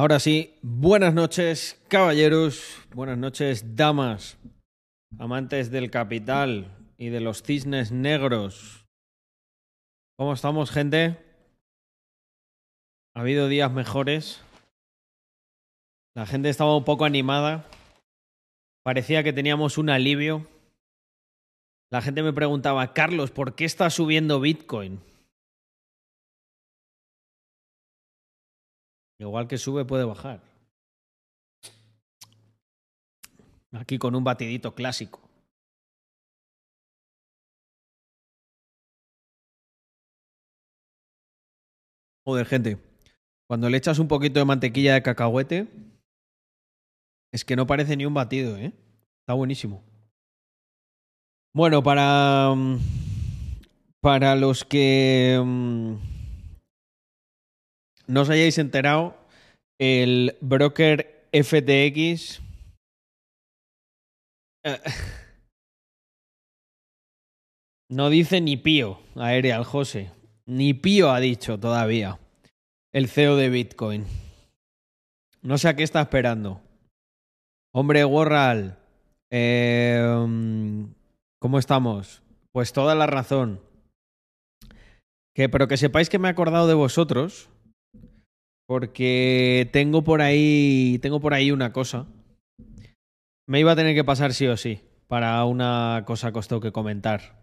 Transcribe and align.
Ahora 0.00 0.18
sí, 0.18 0.54
buenas 0.62 1.12
noches, 1.12 1.78
caballeros, 1.88 2.78
buenas 2.94 3.18
noches, 3.18 3.76
damas, 3.76 4.38
amantes 5.18 5.70
del 5.70 5.90
capital 5.90 6.74
y 6.96 7.10
de 7.10 7.20
los 7.20 7.42
cisnes 7.42 7.92
negros. 7.92 8.86
¿Cómo 10.16 10.32
estamos, 10.32 10.70
gente? 10.70 11.18
¿Ha 13.14 13.20
habido 13.20 13.46
días 13.48 13.70
mejores? 13.70 14.40
La 16.14 16.24
gente 16.24 16.48
estaba 16.48 16.74
un 16.74 16.84
poco 16.84 17.04
animada. 17.04 17.66
Parecía 18.82 19.22
que 19.22 19.34
teníamos 19.34 19.76
un 19.76 19.90
alivio. 19.90 20.46
La 21.92 22.00
gente 22.00 22.22
me 22.22 22.32
preguntaba, 22.32 22.94
Carlos, 22.94 23.32
¿por 23.32 23.54
qué 23.54 23.66
está 23.66 23.90
subiendo 23.90 24.40
Bitcoin? 24.40 24.98
Igual 29.20 29.46
que 29.48 29.58
sube, 29.58 29.84
puede 29.84 30.04
bajar. 30.04 30.40
Aquí 33.72 33.98
con 33.98 34.14
un 34.14 34.24
batidito 34.24 34.74
clásico. 34.74 35.20
Joder, 42.26 42.46
gente. 42.46 42.78
Cuando 43.46 43.68
le 43.68 43.76
echas 43.76 43.98
un 43.98 44.08
poquito 44.08 44.38
de 44.40 44.46
mantequilla 44.46 44.94
de 44.94 45.02
cacahuete, 45.02 45.68
es 47.32 47.44
que 47.44 47.56
no 47.56 47.66
parece 47.66 47.96
ni 47.96 48.06
un 48.06 48.14
batido, 48.14 48.56
¿eh? 48.56 48.72
Está 49.20 49.34
buenísimo. 49.34 49.82
Bueno, 51.54 51.82
para. 51.82 52.54
mm, 52.56 52.78
Para 54.00 54.34
los 54.34 54.64
que. 54.64 55.38
mm, 55.44 55.94
No 58.08 58.22
os 58.22 58.30
hayáis 58.30 58.58
enterado, 58.58 59.19
el 59.80 60.36
broker 60.42 61.28
FTX. 61.32 62.40
eh, 64.64 64.78
No 67.90 68.08
dice 68.08 68.40
ni 68.40 68.56
pío 68.56 69.00
aérea 69.16 69.56
al 69.56 69.64
José. 69.64 70.12
Ni 70.46 70.74
pío 70.74 71.10
ha 71.10 71.18
dicho 71.18 71.58
todavía 71.58 72.20
el 72.92 73.08
CEO 73.08 73.36
de 73.36 73.48
Bitcoin. 73.48 74.06
No 75.42 75.58
sé 75.58 75.68
a 75.68 75.74
qué 75.74 75.82
está 75.82 76.00
esperando. 76.02 76.60
Hombre, 77.74 78.04
Warral, 78.04 78.78
eh, 79.32 80.04
¿cómo 81.40 81.58
estamos? 81.58 82.22
Pues 82.52 82.72
toda 82.72 82.94
la 82.94 83.06
razón. 83.06 83.60
Que, 85.34 85.48
pero 85.48 85.66
que 85.66 85.76
sepáis 85.76 86.08
que 86.10 86.18
me 86.18 86.28
he 86.28 86.30
acordado 86.30 86.68
de 86.68 86.74
vosotros. 86.74 87.48
Porque 88.70 89.68
tengo 89.72 90.04
por 90.04 90.22
ahí. 90.22 91.00
Tengo 91.02 91.18
por 91.18 91.34
ahí 91.34 91.50
una 91.50 91.72
cosa. 91.72 92.06
Me 93.48 93.58
iba 93.58 93.72
a 93.72 93.74
tener 93.74 93.96
que 93.96 94.04
pasar 94.04 94.32
sí 94.32 94.46
o 94.46 94.56
sí. 94.56 94.78
Para 95.08 95.44
una 95.44 96.04
cosa 96.06 96.30
que 96.30 96.38
os 96.38 96.46
tengo 96.46 96.60
que 96.62 96.70
comentar. 96.70 97.42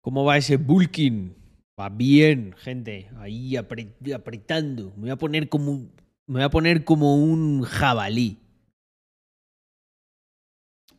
¿Cómo 0.00 0.22
va 0.24 0.36
ese 0.36 0.56
bulking? 0.56 1.34
Va 1.76 1.88
bien, 1.88 2.54
gente. 2.58 3.10
Ahí 3.16 3.54
apre- 3.54 3.92
apretando. 4.14 4.92
Me 4.94 5.00
voy 5.02 5.10
a 5.10 5.16
poner 5.16 5.48
como. 5.48 5.88
Me 6.28 6.44
a 6.44 6.48
poner 6.48 6.84
como 6.84 7.16
un 7.16 7.62
jabalí. 7.62 8.38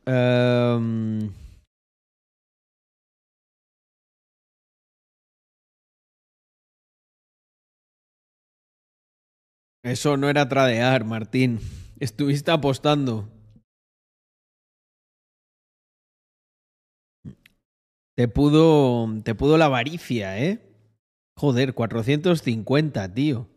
Em, 0.05 1.31
Eso 9.87 10.17
no 10.17 10.27
era 10.27 10.49
tradear, 10.49 11.05
Martín. 11.05 11.61
Estuviste 11.98 12.52
apostando. 12.52 13.30
Te 18.17 18.27
pudo, 18.27 19.08
te 19.23 19.33
pudo 19.33 19.58
la 19.58 19.65
avaricia, 19.65 20.37
¿eh? 20.43 20.59
Joder, 21.37 21.73
450, 21.73 23.14
tío. 23.14 23.48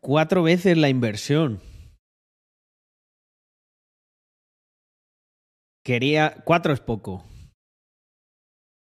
Cuatro 0.00 0.44
veces 0.44 0.78
la 0.78 0.88
inversión. 0.88 1.60
Quería. 5.84 6.36
Cuatro 6.44 6.72
es 6.72 6.78
poco. 6.78 7.24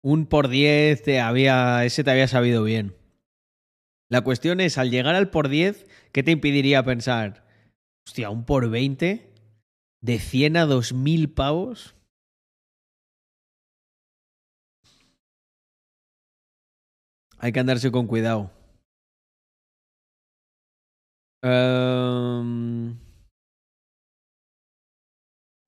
Un 0.01 0.25
por 0.25 0.47
diez 0.47 1.03
te 1.03 1.19
había. 1.19 1.85
Ese 1.85 2.03
te 2.03 2.09
había 2.09 2.27
sabido 2.27 2.63
bien. 2.63 2.98
La 4.09 4.21
cuestión 4.21 4.59
es, 4.59 4.77
al 4.77 4.89
llegar 4.89 5.15
al 5.15 5.29
por 5.29 5.49
10, 5.49 5.85
¿qué 6.11 6.23
te 6.23 6.31
impediría 6.31 6.83
pensar? 6.83 7.45
Hostia, 8.07 8.29
un 8.29 8.43
por 8.43 8.69
20, 8.69 9.33
de 10.01 10.19
100 10.19 10.57
a 10.57 10.65
2000 10.65 11.31
pavos. 11.31 11.95
Hay 17.37 17.51
que 17.51 17.59
andarse 17.59 17.91
con 17.91 18.07
cuidado. 18.07 18.51
Em, 21.41 22.97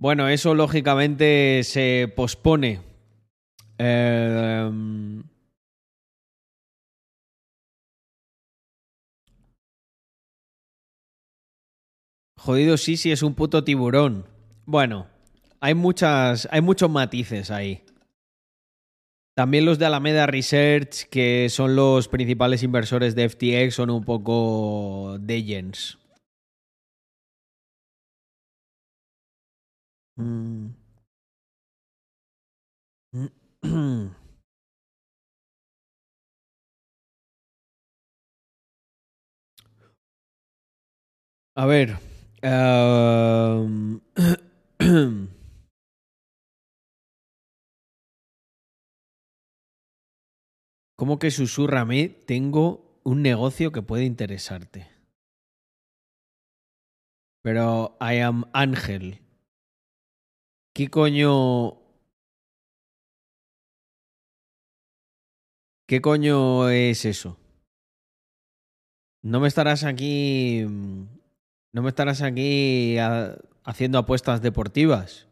Bueno, 0.02 0.30
eso 0.30 0.56
lógicamente 0.56 1.62
se 1.64 2.12
pospone. 2.16 2.82
Em, 3.78 5.22
Jodido 12.44 12.76
sí, 12.78 12.96
es 13.12 13.22
un 13.22 13.36
puto 13.36 13.64
tiburón. 13.64 14.26
Bueno, 14.66 15.06
hay 15.60 15.76
muchas. 15.76 16.48
Hay 16.52 16.62
muchos 16.62 16.90
matices 16.90 17.52
ahí. 17.52 17.84
También 19.36 19.64
los 19.64 19.78
de 19.78 19.86
Alameda 19.86 20.26
Research, 20.26 21.04
que 21.12 21.50
son 21.50 21.76
los 21.76 22.08
principales 22.08 22.64
inversores 22.64 23.14
de 23.14 23.30
FTX, 23.30 23.76
son 23.76 23.92
un 23.92 24.04
poco 24.04 25.18
degents. 25.20 26.00
Mm. 30.18 30.70
A 41.56 41.66
ver. 41.68 42.11
Ehm, 42.42 44.00
¿Cómo 51.02 51.18
que 51.18 51.32
susurrame? 51.32 52.10
Tengo 52.10 53.02
un 53.04 53.24
negocio 53.24 53.72
que 53.72 53.82
puede 53.82 54.06
interesarte. 54.06 54.88
Pero 57.42 57.98
I 58.00 58.20
am 58.20 58.44
Ángel. 58.54 59.20
¿Qué 60.76 60.90
coño. 60.90 61.80
¿Qué 65.88 66.02
coño 66.02 66.70
es 66.70 67.06
eso? 67.06 67.38
No 69.24 69.40
me 69.40 69.48
estarás 69.48 69.84
aquí. 69.84 70.66
No 71.74 71.82
me 71.82 71.90
estarás 71.90 72.22
aquí 72.22 72.98
ha- 72.98 73.38
haciendo 73.64 73.98
apuestas 73.98 74.42
deportivas. 74.42 75.28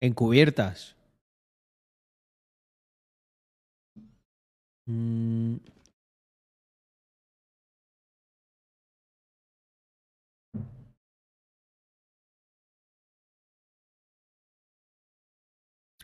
Encubiertas. 0.00 0.96
Mm, 4.88 5.56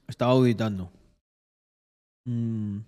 Estaba 0.08 0.32
auditando. 0.32 0.90
Mm. 2.26 2.80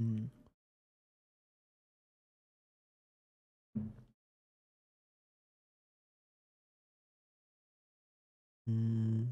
Mm. 0.00 0.30
Mm. 8.68 9.28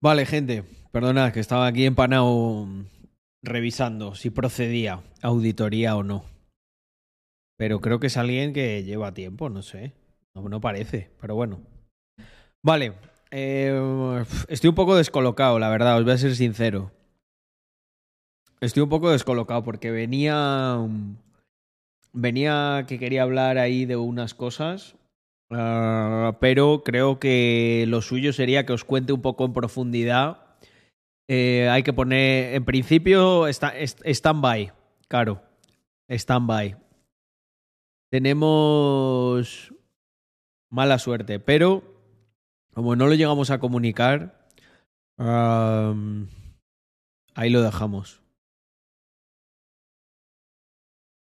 Vale, 0.00 0.26
gente, 0.26 0.64
perdonad 0.92 1.32
que 1.32 1.40
estaba 1.40 1.66
aquí 1.66 1.84
empanado 1.84 2.66
revisando 3.42 4.14
si 4.14 4.30
procedía 4.30 5.02
auditoría 5.22 5.96
o 5.96 6.02
no. 6.02 6.24
Pero 7.56 7.80
creo 7.80 7.98
que 7.98 8.06
es 8.06 8.16
alguien 8.16 8.52
que 8.52 8.84
lleva 8.84 9.12
tiempo, 9.12 9.48
no 9.48 9.62
sé. 9.62 9.92
No, 10.34 10.48
no 10.48 10.60
parece, 10.60 11.10
pero 11.20 11.34
bueno. 11.34 11.60
Vale. 12.62 12.94
Eh, 13.30 14.24
estoy 14.48 14.68
un 14.68 14.74
poco 14.74 14.96
descolocado, 14.96 15.58
la 15.58 15.68
verdad, 15.68 15.98
os 15.98 16.04
voy 16.04 16.12
a 16.12 16.18
ser 16.18 16.34
sincero. 16.34 16.90
Estoy 18.60 18.82
un 18.82 18.88
poco 18.88 19.10
descolocado 19.10 19.62
porque 19.62 19.90
venía. 19.90 20.78
Venía 22.12 22.84
que 22.88 22.98
quería 22.98 23.22
hablar 23.22 23.58
ahí 23.58 23.84
de 23.84 23.96
unas 23.96 24.34
cosas. 24.34 24.96
ah, 25.50 26.36
pero 26.40 26.82
creo 26.84 27.20
que 27.20 27.84
lo 27.88 28.02
suyo 28.02 28.32
sería 28.32 28.66
que 28.66 28.72
os 28.72 28.84
cuente 28.84 29.12
un 29.12 29.22
poco 29.22 29.44
en 29.44 29.52
profundidad. 29.52 30.38
Eh, 31.28 31.68
hay 31.70 31.82
que 31.82 31.92
poner. 31.92 32.54
En 32.54 32.64
principio, 32.64 33.46
stand-by. 33.46 34.72
Claro. 35.06 35.42
Stand-by. 36.08 36.76
Tenemos 38.10 39.72
mala 40.70 40.98
suerte, 40.98 41.38
pero 41.38 41.97
como 42.78 42.94
no 42.94 43.08
lo 43.08 43.14
llegamos 43.14 43.50
a 43.50 43.58
comunicar, 43.58 44.46
ahí 47.34 47.50
lo 47.50 47.60
dejamos. 47.60 48.22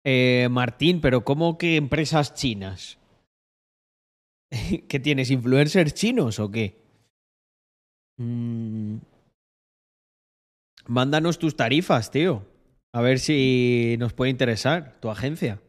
Eh, 0.03 0.49
Martín, 0.51 1.03
pero 1.03 1.25
¿cómo 1.25 1.59
que 1.59 1.77
empresas 1.77 2.33
chinas? 2.33 2.97
¿Qué 4.89 4.99
tienes? 4.99 5.31
¿Influencers 5.31 5.93
chinos 5.93 6.39
o 6.39 6.51
qué? 6.51 6.81
Mm. 8.17 8.97
Mándanos 10.87 11.39
tus 11.39 11.55
tarifas, 11.55 12.11
tío. 12.11 12.47
A 12.95 13.03
ver 13.03 13.19
si 13.19 13.97
nos 13.99 14.15
puede 14.15 14.31
interesar 14.31 14.99
tu 15.03 15.11
agencia. 15.11 15.61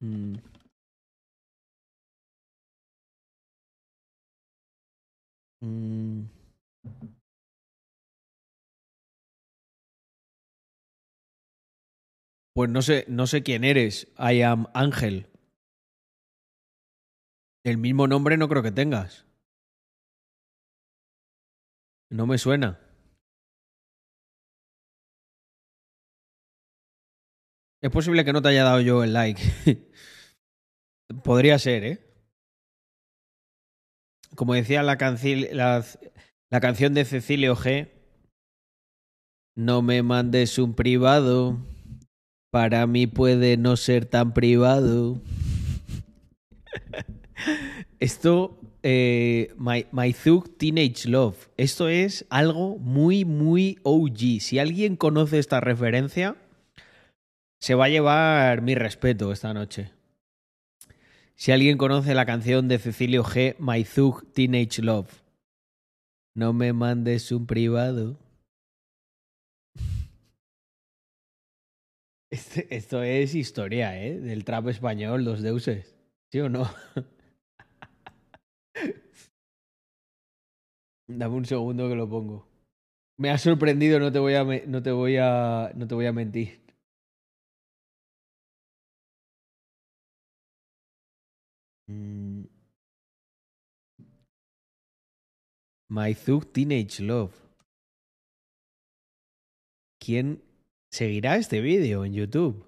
Mm. 0.00 0.36
Mm. 5.62 6.26
Pues 12.54 12.70
no 12.70 12.80
sé, 12.80 13.04
no 13.08 13.26
sé 13.26 13.42
quién 13.42 13.64
eres. 13.64 14.08
I 14.18 14.40
am 14.42 14.66
Ángel. 14.72 15.28
El 17.64 17.78
mismo 17.78 18.06
nombre 18.06 18.36
no 18.36 18.48
creo 18.48 18.62
que 18.62 18.72
tengas. 18.72 19.26
No 22.10 22.26
me 22.26 22.38
suena. 22.38 22.80
Es 27.82 27.90
posible 27.90 28.24
que 28.24 28.32
no 28.32 28.40
te 28.40 28.48
haya 28.48 28.64
dado 28.64 28.80
yo 28.80 29.04
el 29.04 29.12
like. 29.12 29.42
Podría 31.24 31.58
ser, 31.58 31.84
¿eh? 31.84 32.05
Como 34.34 34.54
decía 34.54 34.82
la, 34.82 34.96
la 36.50 36.60
canción 36.60 36.94
de 36.94 37.04
Cecilio 37.04 37.56
G. 37.56 37.88
No 39.56 39.82
me 39.82 40.02
mandes 40.02 40.58
un 40.58 40.74
privado. 40.74 41.58
Para 42.50 42.86
mí 42.86 43.06
puede 43.06 43.56
no 43.56 43.76
ser 43.76 44.06
tan 44.06 44.32
privado. 44.34 45.20
Esto, 48.00 48.60
eh, 48.82 49.54
My, 49.58 49.86
My 49.92 50.12
Thug 50.12 50.56
Teenage 50.58 51.08
Love. 51.08 51.48
Esto 51.56 51.88
es 51.88 52.26
algo 52.30 52.78
muy, 52.78 53.24
muy 53.24 53.78
OG. 53.82 54.40
Si 54.40 54.58
alguien 54.58 54.96
conoce 54.96 55.38
esta 55.38 55.60
referencia, 55.60 56.36
se 57.60 57.74
va 57.74 57.86
a 57.86 57.88
llevar 57.88 58.62
mi 58.62 58.74
respeto 58.74 59.32
esta 59.32 59.52
noche. 59.54 59.95
Si 61.38 61.52
alguien 61.52 61.76
conoce 61.76 62.14
la 62.14 62.24
canción 62.24 62.66
de 62.66 62.78
Cecilio 62.78 63.22
G, 63.22 63.56
My 63.58 63.84
Thug 63.84 64.32
Teenage 64.32 64.80
Love. 64.80 65.22
No 66.34 66.54
me 66.54 66.72
mandes 66.72 67.30
un 67.30 67.46
privado. 67.46 68.18
Este- 72.30 72.74
esto 72.74 73.02
es 73.02 73.34
historia, 73.34 74.02
¿eh? 74.02 74.18
Del 74.18 74.44
trap 74.44 74.68
español, 74.68 75.24
los 75.24 75.42
deuses. 75.42 75.94
¿Sí 76.32 76.40
o 76.40 76.48
no? 76.48 76.68
Dame 81.08 81.34
un 81.36 81.44
segundo 81.44 81.88
que 81.88 81.94
lo 81.94 82.08
pongo. 82.08 82.48
Me 83.18 83.30
ha 83.30 83.38
sorprendido, 83.38 84.00
no 84.00 84.10
te 84.10 84.18
voy 84.18 84.34
a, 84.34 84.44
no 84.44 84.82
te 84.82 84.90
voy 84.90 85.16
a, 85.18 85.70
no 85.74 85.86
te 85.86 85.94
voy 85.94 86.06
a 86.06 86.12
mentir. 86.12 86.65
Mm. 91.88 92.44
My 95.88 96.14
Thug 96.14 96.52
Teenage 96.52 97.00
Love. 97.02 97.34
¿Quién 100.00 100.42
seguirá 100.90 101.36
este 101.36 101.60
vídeo 101.60 102.04
en 102.04 102.12
YouTube? 102.12 102.64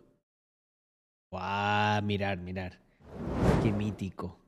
¡Guau! 1.32 2.02
Mirar, 2.02 2.38
mirar. 2.38 2.80
Qué 3.62 3.72
mítico. 3.72 4.38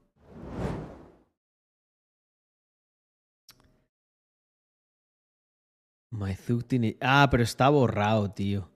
My 6.12 6.34
Teenage... 6.36 6.96
Ah, 7.00 7.26
pero 7.30 7.42
está 7.42 7.68
borrado, 7.68 8.30
tío. 8.30 8.70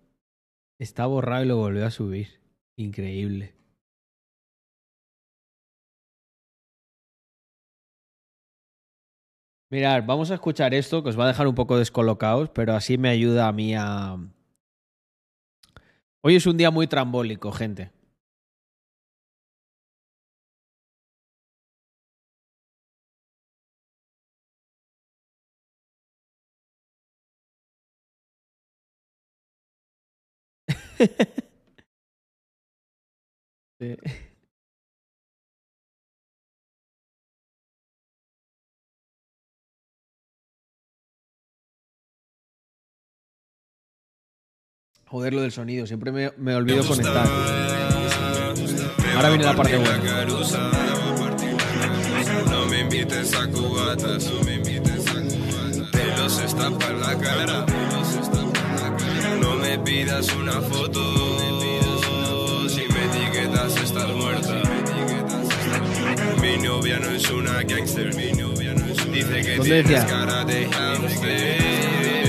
Está 0.79 1.06
borrado 1.06 1.44
y 1.44 1.49
lo 1.49 1.56
volvió 1.56 1.87
a 1.87 1.91
subir. 1.91 2.41
Increíble. 2.76 3.55
Mirad, 9.74 10.04
vamos 10.06 10.30
a 10.30 10.34
escuchar 10.34 10.72
esto 10.72 11.02
que 11.02 11.08
os 11.08 11.18
va 11.18 11.24
a 11.24 11.26
dejar 11.32 11.48
un 11.48 11.56
poco 11.56 11.76
descolocados, 11.76 12.48
pero 12.50 12.74
así 12.74 12.96
me 12.96 13.08
ayuda 13.08 13.48
a 13.48 13.52
mí 13.52 13.74
a... 13.74 14.16
Hoy 16.22 16.36
es 16.36 16.46
un 16.46 16.56
día 16.56 16.70
muy 16.70 16.86
trambólico, 16.86 17.50
gente. 17.50 17.90
Sí. 33.81 33.96
Joder, 45.14 45.32
lo 45.32 45.42
del 45.42 45.52
sonido, 45.52 45.86
siempre 45.86 46.10
me, 46.10 46.32
me 46.38 46.56
olvido 46.56 46.84
conectar. 46.84 47.24
Ahora 49.14 49.28
viene 49.28 49.44
la 49.44 49.54
parte 49.54 49.76
buena. 49.76 50.24
No 52.50 52.66
me 52.66 52.80
invites 52.80 53.32
a 53.32 53.48
cubatas, 53.48 54.32
no 54.32 54.42
me 54.42 54.54
invites 54.54 55.06
a 55.06 55.12
cubatas. 55.12 55.90
Te 55.92 56.16
los 56.16 56.40
estampa 56.40 56.88
en 56.88 57.00
la 57.00 57.16
cara. 57.16 57.64
No 59.40 59.54
me 59.54 59.78
pidas 59.78 60.34
una 60.34 60.60
foto. 60.60 62.68
Si 62.68 62.80
me 62.80 63.04
etiquetas 63.04 63.76
estás 63.84 64.12
muerta. 64.16 64.62
Mi 66.42 66.56
novia 66.56 66.98
no 66.98 67.10
es 67.10 67.30
una 67.30 67.62
gangster. 67.62 68.16
Mi 68.16 68.32
novia 68.32 68.74
no 68.74 68.84
es 68.86 68.98
una 69.04 69.14
Dice 69.14 69.42
que 69.42 69.56
¿Dónde 69.58 69.84
tienes 69.84 70.04
cara 70.06 70.44
de 70.44 70.66
hamster. 70.66 72.23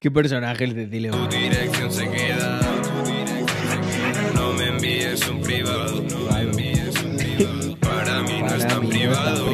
¿Qué 0.00 0.10
personaje 0.10 0.64
el 0.64 0.74
Cecilio? 0.74 1.12
tu 1.12 1.28
dirección 1.28 1.90
se 1.90 2.10
queda. 2.10 2.60
No 4.34 4.52
me 4.52 4.68
envíes 4.68 5.26
un 5.28 5.40
privado. 5.40 6.02
No 6.02 6.18
me 6.30 6.40
envíes 6.42 7.02
un 7.02 7.16
privado. 7.16 7.76
Para 7.80 8.22
mí 8.22 8.42
no 8.42 8.54
es 8.54 8.66
tan 8.66 8.86
privado. 8.86 9.46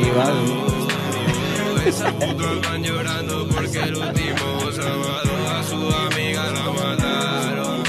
Esas 1.87 2.13
putas 2.13 2.61
van 2.63 2.83
llorando 2.83 3.49
porque 3.49 3.79
el 3.79 3.97
último 3.97 4.73
sábado 4.73 5.49
a 5.49 5.63
su 5.63 5.77
amiga 5.77 6.51
la 6.51 6.71
mataron. 6.73 7.83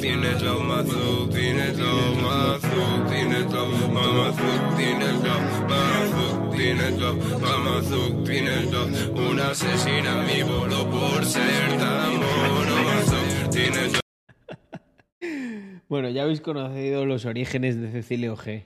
Tienes 0.00 0.42
love, 0.42 0.62
Mazuk, 0.62 1.30
tienes 1.32 1.78
love, 1.78 2.22
Mazuk, 2.22 3.08
tienes 8.24 8.70
love. 8.72 9.13
Bolo 9.44 10.90
por 10.90 11.24
ser 11.24 11.78
tan. 11.78 12.14
Bueno, 15.86 16.08
ya 16.08 16.22
habéis 16.22 16.40
conocido 16.40 17.06
los 17.06 17.24
orígenes 17.24 17.80
de 17.80 17.90
Cecilio 17.90 18.36
G. 18.36 18.64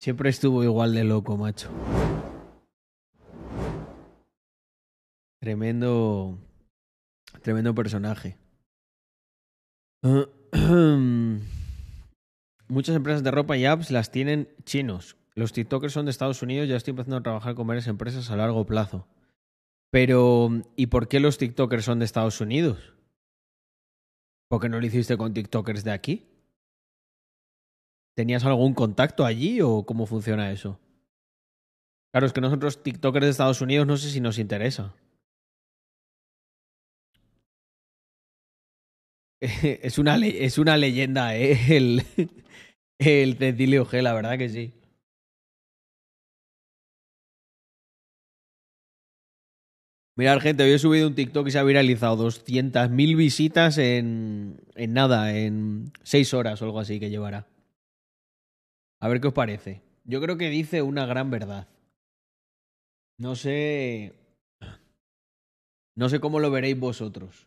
Siempre 0.00 0.30
estuvo 0.30 0.62
igual 0.62 0.94
de 0.94 1.04
loco, 1.04 1.36
macho. 1.36 1.68
Tremendo. 5.40 6.38
Tremendo 7.42 7.74
personaje. 7.74 8.36
muchas 12.68 12.94
empresas 12.94 13.24
de 13.24 13.30
ropa 13.30 13.56
y 13.56 13.64
apps 13.64 13.90
las 13.90 14.12
tienen 14.12 14.48
chinos. 14.64 15.16
Los 15.34 15.52
TikTokers 15.52 15.92
son 15.92 16.04
de 16.04 16.10
Estados 16.10 16.42
Unidos, 16.42 16.68
ya 16.68 16.76
estoy 16.76 16.92
empezando 16.92 17.16
a 17.16 17.22
trabajar 17.22 17.54
con 17.54 17.66
varias 17.66 17.88
empresas 17.88 18.30
a 18.30 18.36
largo 18.36 18.64
plazo. 18.66 19.06
Pero, 19.90 20.50
¿y 20.76 20.88
por 20.88 21.08
qué 21.08 21.20
los 21.20 21.38
TikTokers 21.38 21.84
son 21.84 21.98
de 21.98 22.04
Estados 22.04 22.40
Unidos? 22.40 22.94
¿Por 24.50 24.60
qué 24.60 24.68
no 24.68 24.80
lo 24.80 24.86
hiciste 24.86 25.16
con 25.16 25.32
TikTokers 25.34 25.84
de 25.84 25.92
aquí? 25.92 26.26
¿Tenías 28.16 28.44
algún 28.44 28.74
contacto 28.74 29.24
allí 29.24 29.60
o 29.60 29.84
cómo 29.84 30.06
funciona 30.06 30.50
eso? 30.50 30.78
Claro, 32.12 32.26
es 32.26 32.32
que 32.32 32.40
nosotros 32.40 32.82
TikTokers 32.82 33.24
de 33.24 33.30
Estados 33.30 33.60
Unidos 33.60 33.86
no 33.86 33.96
sé 33.96 34.10
si 34.10 34.20
nos 34.20 34.38
interesa. 34.38 34.94
Es 39.40 39.98
una, 39.98 40.16
es 40.16 40.58
una 40.58 40.76
leyenda, 40.76 41.36
¿eh? 41.36 41.56
El, 41.68 42.02
el 42.98 43.36
Cecilio 43.36 43.86
G, 43.86 44.02
la 44.02 44.12
verdad 44.12 44.36
que 44.36 44.48
sí. 44.48 44.72
Mirad, 50.18 50.40
gente, 50.40 50.64
hoy 50.64 50.72
he 50.72 50.78
subido 50.80 51.06
un 51.06 51.14
TikTok 51.14 51.46
y 51.46 51.52
se 51.52 51.60
ha 51.60 51.62
viralizado 51.62 52.26
200.000 52.26 53.16
visitas 53.16 53.78
en, 53.78 54.60
en 54.74 54.92
nada, 54.92 55.38
en 55.38 55.92
6 56.02 56.34
horas 56.34 56.60
o 56.60 56.64
algo 56.64 56.80
así 56.80 56.98
que 56.98 57.08
llevará. 57.08 57.46
A 58.98 59.06
ver 59.06 59.20
qué 59.20 59.28
os 59.28 59.32
parece. 59.32 59.80
Yo 60.02 60.20
creo 60.20 60.36
que 60.36 60.50
dice 60.50 60.82
una 60.82 61.06
gran 61.06 61.30
verdad. 61.30 61.68
No 63.16 63.36
sé. 63.36 64.12
No 65.94 66.08
sé 66.08 66.18
cómo 66.18 66.40
lo 66.40 66.50
veréis 66.50 66.80
vosotros. 66.80 67.46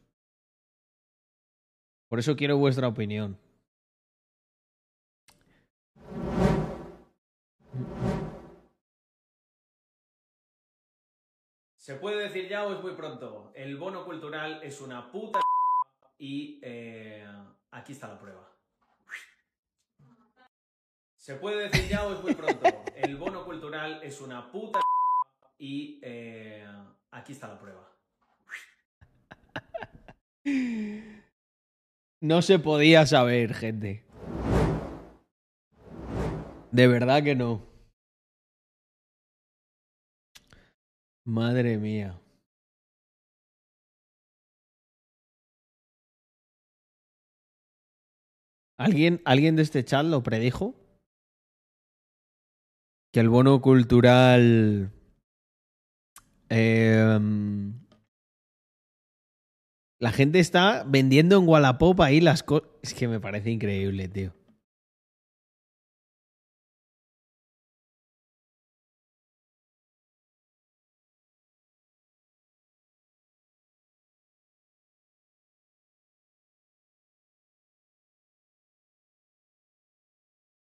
Por 2.07 2.19
eso 2.19 2.37
quiero 2.37 2.57
vuestra 2.57 2.87
opinión. 2.87 3.37
¿Se 11.81 11.95
puede 11.95 12.21
decir 12.21 12.47
ya 12.47 12.63
o 12.63 12.73
es 12.75 12.79
muy 12.83 12.93
pronto? 12.93 13.51
El 13.55 13.75
bono 13.75 14.05
cultural 14.05 14.59
es 14.61 14.81
una 14.81 15.11
puta 15.11 15.39
y 16.19 16.59
eh, 16.61 17.25
aquí 17.71 17.93
está 17.93 18.07
la 18.07 18.19
prueba. 18.19 18.47
¿Se 21.15 21.33
puede 21.37 21.67
decir 21.67 21.89
ya 21.89 22.05
o 22.05 22.13
es 22.13 22.21
muy 22.21 22.35
pronto? 22.35 22.69
El 22.95 23.17
bono 23.17 23.43
cultural 23.43 23.99
es 24.03 24.21
una 24.21 24.51
puta 24.51 24.79
y 25.57 25.99
eh, 26.03 26.63
aquí 27.09 27.31
está 27.33 27.47
la 27.47 27.59
prueba. 27.59 27.91
No 32.19 32.43
se 32.43 32.59
podía 32.59 33.07
saber, 33.07 33.55
gente. 33.55 34.05
De 36.69 36.87
verdad 36.87 37.23
que 37.23 37.33
no. 37.33 37.70
Madre 41.25 41.77
mía. 41.77 42.19
¿Alguien, 48.77 49.21
¿Alguien 49.25 49.55
de 49.55 49.61
este 49.61 49.85
chat 49.85 50.03
lo 50.03 50.23
predijo? 50.23 50.73
Que 53.13 53.19
el 53.19 53.29
bono 53.29 53.61
cultural... 53.61 54.91
em, 56.49 57.79
la 59.99 60.11
gente 60.11 60.39
está 60.39 60.83
vendiendo 60.83 61.37
en 61.37 61.47
Wallapop 61.47 62.01
ahí 62.01 62.21
las 62.21 62.41
cosas. 62.41 62.67
Es 62.81 62.95
que 62.95 63.07
me 63.07 63.19
parece 63.19 63.51
increíble, 63.51 64.07
tío. 64.07 64.33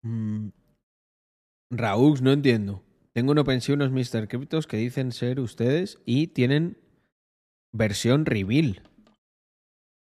Mm. 0.06 0.52
Raúl, 1.70 2.22
no 2.22 2.32
entiendo. 2.32 2.84
Tengo 3.12 3.32
una 3.32 3.44
pensión 3.44 3.82
unos 3.82 3.92
Mr. 3.92 4.28
Cryptos 4.28 4.66
que 4.66 4.76
dicen 4.76 5.10
ser 5.10 5.40
ustedes 5.40 5.98
y 6.04 6.28
tienen 6.28 6.78
versión 7.72 8.24
reveal. 8.24 8.82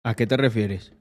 ¿A 0.06 0.14
qué 0.16 0.28
te 0.28 0.38
refieres? 0.38 0.94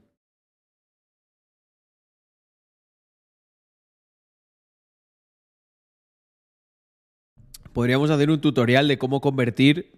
Podríamos 7.73 8.09
hacer 8.09 8.31
un 8.31 8.41
tutorial 8.41 8.87
de 8.87 8.97
cómo 8.97 9.21
convertir 9.21 9.91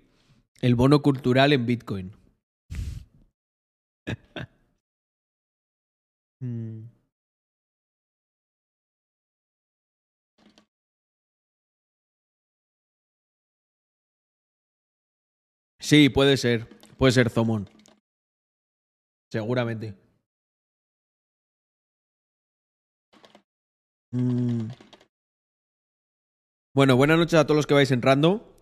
el 0.62 0.76
bono 0.76 1.02
cultural 1.02 1.54
en 1.54 1.66
Bitcoin. 1.66 2.12
Mm. 6.42 6.99
Sí, 15.90 16.10
puede 16.10 16.38
ser. 16.38 16.68
Puede 17.00 17.14
ser 17.14 17.32
Zomon. 17.32 17.68
Seguramente. 19.32 19.96
Mm. 24.12 24.68
Bueno, 26.76 26.96
buenas 26.96 27.18
noches 27.18 27.40
a 27.40 27.46
todos 27.46 27.56
los 27.56 27.66
que 27.66 27.74
vais 27.74 27.90
entrando. 27.90 28.62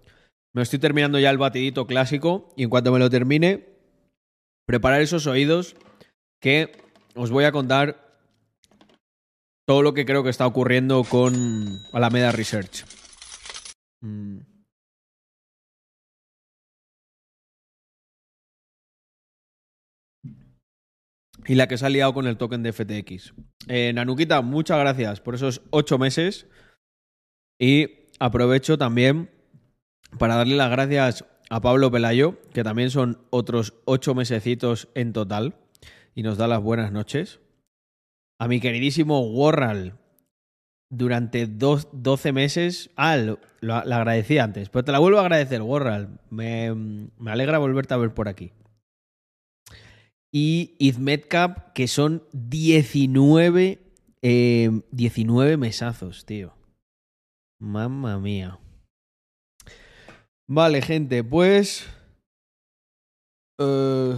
Me 0.56 0.62
estoy 0.62 0.80
terminando 0.80 1.20
ya 1.20 1.30
el 1.30 1.38
batidito 1.38 1.86
clásico 1.86 2.54
y 2.56 2.64
en 2.64 2.70
cuanto 2.70 2.94
me 2.94 3.00
lo 3.00 3.10
termine, 3.10 3.76
preparar 4.66 5.02
esos 5.02 5.28
oídos 5.28 5.76
que 6.42 6.82
os 7.14 7.30
voy 7.30 7.44
a 7.44 7.52
contar 7.52 8.18
todo 9.68 9.82
lo 9.82 9.94
que 9.94 10.06
creo 10.06 10.24
que 10.24 10.30
está 10.30 10.48
ocurriendo 10.48 11.04
con 11.04 11.78
Alameda 11.92 12.32
Research. 12.32 12.86
Mm. 14.00 14.57
Y 21.48 21.56
la 21.56 21.68
que 21.68 21.78
se 21.78 21.86
ha 21.86 21.90
liado 21.90 22.14
con 22.14 22.28
el 22.28 22.38
token 22.38 22.62
de 22.64 22.74
FTX. 22.74 23.34
Eh, 23.68 23.92
Nanuquita, 23.94 24.42
muchas 24.42 24.78
gracias 24.80 25.22
por 25.22 25.36
esos 25.36 25.62
ocho 25.70 25.98
meses. 25.98 26.48
Y 27.60 28.08
aprovecho 28.20 28.78
también 28.78 29.30
para 30.20 30.36
darle 30.36 30.56
las 30.56 30.70
gracias 30.70 31.26
a 31.50 31.62
Pablo 31.62 31.90
Pelayo, 31.90 32.38
que 32.54 32.64
también 32.64 32.90
son 32.90 33.20
otros 33.30 33.74
ocho 33.86 34.14
mesecitos 34.14 34.90
en 34.94 35.14
total. 35.14 35.56
Y 36.14 36.24
nos 36.24 36.38
da 36.38 36.48
las 36.48 36.62
buenas 36.62 36.92
noches. 36.92 37.40
A 38.40 38.48
mi 38.48 38.60
queridísimo 38.60 39.22
Warral, 39.22 39.98
durante 40.90 41.48
dos, 41.48 41.88
12 41.94 42.34
meses. 42.34 42.90
Ah, 42.96 43.18
lo- 43.18 43.40
lo 43.62 43.74
agradecí 43.76 44.38
antes, 44.38 44.70
pero 44.70 44.84
te 44.86 44.92
la 44.92 45.00
vuelvo 45.00 45.18
a 45.20 45.22
agradecer, 45.22 45.62
Warral. 45.62 46.20
Me, 46.30 46.74
me 46.74 47.32
alegra 47.32 47.58
volverte 47.58 47.94
a 47.94 47.98
ver 47.98 48.14
por 48.14 48.28
aquí. 48.28 48.52
Y 50.32 50.76
Izmetcap, 50.80 51.74
que 51.74 51.88
son 51.88 52.24
19, 52.34 53.80
eh, 54.22 54.82
19 54.92 55.58
mesazos, 55.58 56.26
tío. 56.26 56.54
Mamma 57.60 58.20
mía. 58.20 58.60
Vale, 60.48 60.82
gente, 60.82 61.24
pues. 61.24 61.86
eh, 63.60 64.16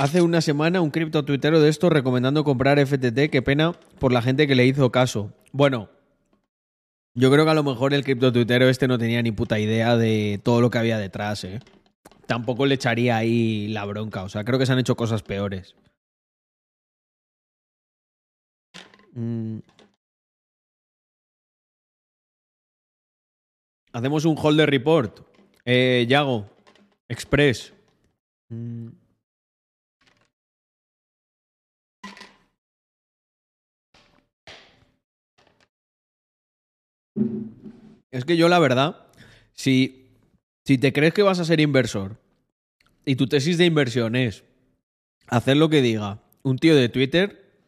hace 0.00 0.22
una 0.22 0.40
semana 0.40 0.80
un 0.80 0.90
cripto 0.90 1.24
tuitero 1.24 1.60
de 1.60 1.68
esto 1.68 1.90
recomendando 1.90 2.42
comprar 2.42 2.84
FTT. 2.84 3.30
Qué 3.30 3.42
pena 3.42 3.72
por 3.98 4.12
la 4.12 4.22
gente 4.22 4.46
que 4.46 4.54
le 4.54 4.66
hizo 4.66 4.90
caso. 4.90 5.32
Bueno, 5.52 5.90
yo 7.14 7.30
creo 7.30 7.44
que 7.44 7.50
a 7.50 7.54
lo 7.54 7.62
mejor 7.62 7.92
el 7.92 8.02
cripto 8.04 8.32
tuitero 8.32 8.68
este 8.68 8.88
no 8.88 8.98
tenía 8.98 9.20
ni 9.22 9.32
puta 9.32 9.58
idea 9.58 9.96
de 9.96 10.40
todo 10.42 10.60
lo 10.60 10.70
que 10.70 10.78
había 10.78 10.98
detrás, 10.98 11.44
¿eh? 11.44 11.60
Tampoco 12.26 12.66
le 12.66 12.76
echaría 12.76 13.16
ahí 13.16 13.68
la 13.68 13.84
bronca. 13.84 14.22
O 14.22 14.28
sea, 14.28 14.44
creo 14.44 14.58
que 14.58 14.66
se 14.66 14.72
han 14.72 14.78
hecho 14.78 14.96
cosas 14.96 15.22
peores. 15.22 15.74
Mm. 19.14 19.58
Hacemos 23.92 24.24
un 24.24 24.36
holder 24.38 24.70
report. 24.70 25.20
Eh, 25.64 26.06
Yago. 26.08 26.48
Express. 27.08 27.72
Mm. 28.48 28.88
Es 38.12 38.24
que 38.24 38.36
yo, 38.36 38.48
la 38.48 38.58
verdad, 38.58 39.06
si, 39.52 39.99
si 40.64 40.78
te 40.78 40.92
crees 40.92 41.14
que 41.14 41.22
vas 41.22 41.38
a 41.38 41.44
ser 41.44 41.60
inversor 41.60 42.18
y 43.04 43.16
tu 43.16 43.26
tesis 43.26 43.58
de 43.58 43.66
inversión 43.66 44.16
es 44.16 44.44
hacer 45.26 45.56
lo 45.56 45.68
que 45.68 45.82
diga 45.82 46.22
un 46.42 46.58
tío 46.58 46.74
de 46.74 46.88
Twitter. 46.88 47.60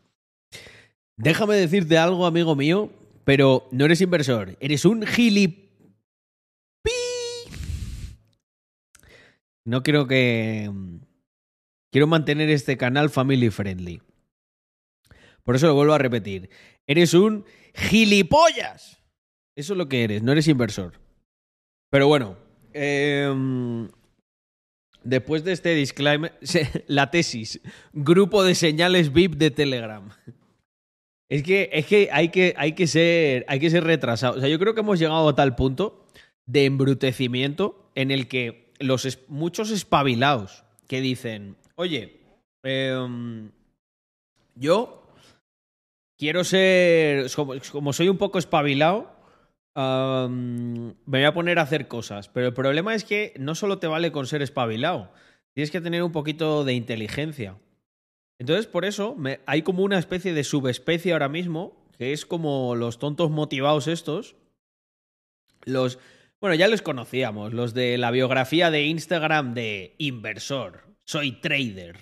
Déjame 1.16 1.56
decirte 1.56 1.98
algo, 1.98 2.26
amigo 2.26 2.56
mío, 2.56 2.90
pero 3.24 3.68
no 3.70 3.84
eres 3.84 4.00
inversor, 4.00 4.56
eres 4.60 4.84
un 4.84 5.06
gilip. 5.06 5.70
No 9.64 9.82
creo 9.82 10.06
que. 10.06 10.70
Quiero 11.90 12.06
mantener 12.06 12.48
este 12.48 12.76
canal 12.76 13.10
family 13.10 13.50
friendly. 13.50 14.00
Por 15.44 15.56
eso 15.56 15.66
lo 15.66 15.74
vuelvo 15.74 15.92
a 15.92 15.98
repetir. 15.98 16.48
Eres 16.86 17.14
un 17.14 17.44
gilipollas. 17.74 18.98
Eso 19.54 19.74
es 19.74 19.76
lo 19.76 19.88
que 19.88 20.02
eres, 20.04 20.22
no 20.22 20.32
eres 20.32 20.48
inversor. 20.48 21.00
Pero 21.90 22.08
bueno, 22.08 22.38
em, 22.74 23.88
después 25.04 25.44
de 25.44 25.52
este 25.52 25.74
disclaimer, 25.74 26.32
la 26.86 27.10
tesis, 27.10 27.60
grupo 27.92 28.44
de 28.44 28.54
señales 28.54 29.12
VIP 29.12 29.34
de 29.34 29.50
Telegram. 29.50 30.08
Es 31.28 31.42
que, 31.42 31.70
es 31.72 31.86
que, 31.86 32.10
hay, 32.12 32.28
que 32.28 32.54
hay, 32.58 32.72
que 32.72 32.86
ser, 32.86 33.46
hay 33.48 33.58
que 33.58 33.70
ser 33.70 33.84
retrasado. 33.84 34.36
O 34.36 34.40
sea, 34.40 34.48
yo 34.48 34.58
creo 34.58 34.74
que 34.74 34.80
hemos 34.80 34.98
llegado 34.98 35.28
a 35.28 35.34
tal 35.34 35.56
punto 35.56 36.04
de 36.46 36.66
embrutecimiento 36.66 37.90
en 37.94 38.10
el 38.10 38.28
que 38.28 38.70
los 38.78 39.18
muchos 39.28 39.70
espabilados 39.70 40.64
que 40.88 41.00
dicen, 41.00 41.56
oye, 41.76 42.20
em, 42.62 43.50
yo 44.54 45.02
quiero 46.18 46.44
ser, 46.44 47.30
como, 47.34 47.54
como 47.70 47.92
soy 47.92 48.08
un 48.08 48.18
poco 48.18 48.38
espabilado, 48.38 49.10
me 49.76 50.94
voy 51.06 51.24
a 51.24 51.34
poner 51.34 51.58
a 51.58 51.62
hacer 51.62 51.88
cosas. 51.88 52.28
Pero 52.28 52.48
el 52.48 52.54
problema 52.54 52.94
es 52.94 53.04
que 53.04 53.34
no 53.38 53.54
solo 53.54 53.78
te 53.78 53.86
vale 53.86 54.12
con 54.12 54.26
ser 54.26 54.42
espabilado, 54.42 55.12
tienes 55.54 55.70
que 55.70 55.80
tener 55.80 56.02
un 56.02 56.12
poquito 56.12 56.64
de 56.64 56.74
inteligencia. 56.74 57.56
Entonces, 58.38 58.66
por 58.66 58.84
eso 58.84 59.14
me- 59.14 59.40
hay 59.46 59.62
como 59.62 59.82
una 59.82 59.98
especie 59.98 60.34
de 60.34 60.44
subespecie 60.44 61.12
ahora 61.12 61.28
mismo, 61.28 61.86
que 61.96 62.12
es 62.12 62.26
como 62.26 62.74
los 62.74 62.98
tontos 62.98 63.30
motivados 63.30 63.86
estos. 63.88 64.34
Los. 65.64 65.98
Bueno, 66.40 66.56
ya 66.56 66.66
los 66.66 66.82
conocíamos, 66.82 67.52
los 67.52 67.72
de 67.72 67.98
la 67.98 68.10
biografía 68.10 68.70
de 68.72 68.82
Instagram 68.86 69.54
de 69.54 69.94
inversor. 69.98 70.80
Soy 71.04 71.32
trader. 71.40 71.98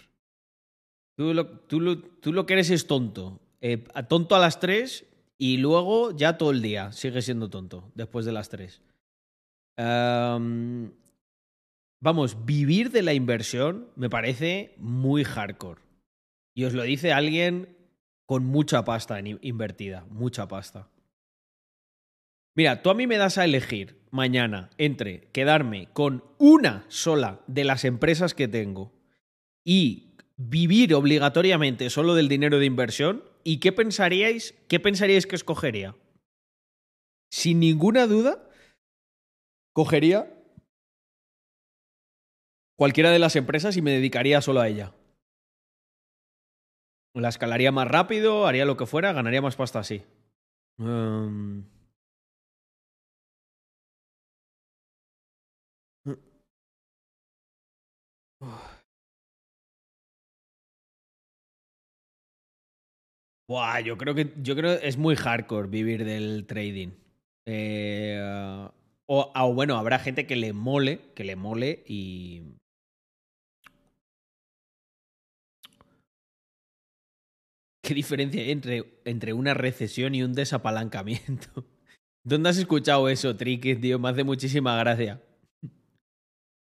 Tú 1.16 1.34
lo, 1.34 1.46
tú 1.58 1.80
lo- 1.80 1.98
tú 2.00 2.32
lo 2.32 2.46
que 2.46 2.54
eres 2.54 2.70
es 2.70 2.86
tonto. 2.86 3.40
Eh, 3.60 3.84
tonto 4.08 4.34
a 4.34 4.38
las 4.38 4.58
3 4.60 5.04
y 5.40 5.56
luego 5.56 6.14
ya 6.14 6.36
todo 6.36 6.50
el 6.50 6.60
día 6.60 6.92
sigue 6.92 7.22
siendo 7.22 7.48
tonto 7.48 7.90
después 7.94 8.26
de 8.26 8.32
las 8.32 8.50
3. 8.50 8.82
Am, 9.78 10.92
vamos, 11.98 12.44
vivir 12.44 12.90
de 12.90 13.00
la 13.00 13.14
inversión 13.14 13.88
me 13.96 14.10
parece 14.10 14.74
muy 14.76 15.24
hardcore. 15.24 15.80
Y 16.54 16.64
os 16.64 16.74
lo 16.74 16.82
dice 16.82 17.14
alguien 17.14 17.74
con 18.26 18.44
mucha 18.44 18.84
pasta 18.84 19.18
invertida, 19.40 20.04
mucha 20.10 20.46
pasta. 20.46 20.90
Mira, 22.54 22.82
tú 22.82 22.90
a 22.90 22.94
mí 22.94 23.06
me 23.06 23.16
das 23.16 23.38
a 23.38 23.46
elegir 23.46 23.98
mañana 24.10 24.68
entre 24.76 25.30
quedarme 25.32 25.88
con 25.94 26.22
una 26.36 26.84
sola 26.88 27.40
de 27.46 27.64
las 27.64 27.86
empresas 27.86 28.34
que 28.34 28.46
tengo 28.46 28.92
y 29.64 30.16
vivir 30.36 30.94
obligatoriamente 30.94 31.88
solo 31.88 32.14
del 32.14 32.28
dinero 32.28 32.58
de 32.58 32.66
inversión, 32.66 33.24
¿y 33.44 33.60
qué 33.60 33.72
pensaríais, 33.72 34.54
qué 34.68 34.80
pensaríais 34.80 35.26
que 35.26 35.36
escogería? 35.36 35.94
Sin 37.30 37.60
ninguna 37.60 38.06
duda, 38.06 38.48
cogería 39.72 40.34
cualquiera 42.76 43.10
de 43.10 43.18
las 43.18 43.36
empresas 43.36 43.76
y 43.76 43.82
me 43.82 43.92
dedicaría 43.92 44.40
solo 44.40 44.60
a 44.60 44.68
ella. 44.68 44.94
La 47.14 47.28
escalaría 47.28 47.72
más 47.72 47.88
rápido, 47.88 48.46
haría 48.46 48.64
lo 48.64 48.76
que 48.76 48.86
fuera, 48.86 49.12
ganaría 49.12 49.42
más 49.42 49.56
pasta 49.56 49.80
así. 49.80 50.02
Em, 50.78 51.64
Buah, 63.50 63.80
yo 63.80 63.98
creo 63.98 64.14
que 64.14 64.32
yo 64.36 64.54
creo 64.54 64.74
es 64.74 64.96
muy 64.96 65.16
hardcore 65.16 65.66
vivir 65.66 66.04
del 66.04 66.46
trading. 66.46 66.90
Eh, 67.46 68.16
o, 69.06 69.52
bueno, 69.52 69.76
habrá 69.76 69.98
gente 69.98 70.24
que 70.24 70.36
le 70.36 70.52
mole, 70.52 71.00
que 71.16 71.24
le 71.24 71.34
mole 71.34 71.82
y. 71.84 72.42
¿Qué 77.82 77.92
diferencia 77.92 78.40
hay 78.40 78.52
entre, 78.52 79.00
entre 79.04 79.32
una 79.32 79.52
recesión 79.52 80.14
y 80.14 80.22
un 80.22 80.32
desapalancamiento? 80.32 81.66
¿Dónde 82.24 82.50
has 82.50 82.58
escuchado 82.58 83.08
eso, 83.08 83.34
Tricky, 83.34 83.74
tío? 83.74 83.98
Me 83.98 84.10
hace 84.10 84.22
muchísima 84.22 84.78
gracia. 84.78 85.20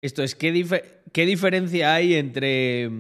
Esto 0.04 0.22
es, 0.22 0.36
¿qué, 0.36 1.02
qué 1.12 1.26
diferencia 1.26 1.96
hay 1.96 2.14
entre 2.14 2.92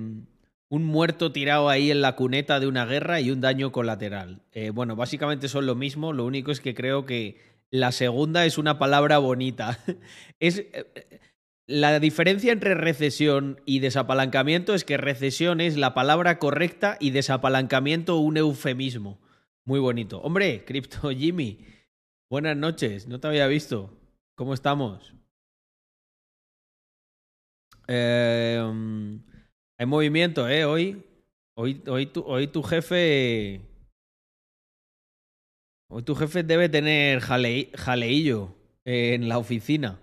un 0.70 0.84
muerto 0.84 1.32
tirado 1.32 1.70
ahí 1.70 1.92
en 1.92 2.02
la 2.02 2.16
cuneta 2.16 2.60
de 2.60 2.68
una 2.68 2.86
guerra 2.86 3.22
y 3.22 3.32
un 3.32 3.42
daño 3.42 3.72
colateral? 3.72 4.42
Eh, 4.52 4.72
bueno, 4.72 4.96
básicamente 4.96 5.48
son 5.48 5.66
lo 5.66 5.76
mismo, 5.76 6.14
lo 6.14 6.26
único 6.26 6.52
es 6.52 6.60
que 6.60 6.74
creo 6.74 7.06
que 7.06 7.40
la 7.72 7.92
segunda 7.92 8.46
es 8.46 8.58
una 8.58 8.80
palabra 8.80 9.18
bonita. 9.18 9.80
es, 10.40 10.60
eh, 10.60 11.20
la 11.68 12.00
diferencia 12.00 12.52
entre 12.52 12.76
recesión 12.76 13.60
y 13.66 13.80
desapalancamiento 13.80 14.76
es 14.76 14.84
que 14.84 14.98
recesión 14.98 15.62
es 15.62 15.78
la 15.78 15.94
palabra 15.94 16.38
correcta 16.38 16.98
y 17.00 17.10
desapalancamiento 17.10 18.18
un 18.18 18.38
eufemismo. 18.38 19.20
Muy 19.66 19.80
bonito. 19.80 20.22
Hombre, 20.22 20.64
Crypto 20.64 21.10
Jimmy, 21.18 21.60
buenas 22.30 22.56
noches, 22.56 23.08
no 23.08 23.20
te 23.20 23.28
había 23.28 23.48
visto. 23.48 24.00
¿Cómo 24.36 24.54
estamos? 24.54 25.14
Eh, 27.88 28.62
hay 29.78 29.86
movimiento, 29.86 30.48
¿eh? 30.48 30.66
Hoy, 30.66 31.04
hoy, 31.56 31.82
hoy, 31.88 32.06
tu, 32.08 32.22
hoy 32.22 32.48
tu 32.48 32.64
jefe. 32.64 33.62
Hoy 35.90 36.04
tu 36.04 36.16
jefe 36.16 36.44
debe 36.44 36.70
tener 36.70 37.20
jale, 37.20 37.70
jaleillo 37.76 38.56
en 38.86 39.30
la 39.30 39.38
oficina. 39.38 40.00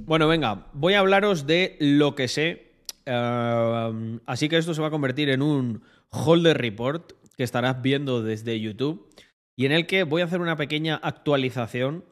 Bueno, 0.00 0.28
venga, 0.28 0.66
voy 0.74 0.94
a 0.94 1.00
hablaros 1.00 1.46
de 1.46 1.76
lo 1.80 2.14
que 2.14 2.28
sé. 2.28 2.72
Así 3.06 4.48
que 4.48 4.58
esto 4.58 4.74
se 4.74 4.80
va 4.80 4.88
a 4.88 4.92
convertir 4.92 5.30
en 5.30 5.42
un 5.42 5.82
holder 6.10 6.58
report 6.58 7.12
que 7.36 7.42
estarás 7.42 7.82
viendo 7.82 8.22
desde 8.22 8.60
YouTube 8.60 9.08
y 9.56 9.66
en 9.66 9.72
el 9.72 9.86
que 9.86 10.04
voy 10.04 10.22
a 10.22 10.26
hacer 10.26 10.40
una 10.40 10.56
pequeña 10.56 10.96
actualización 10.96 12.04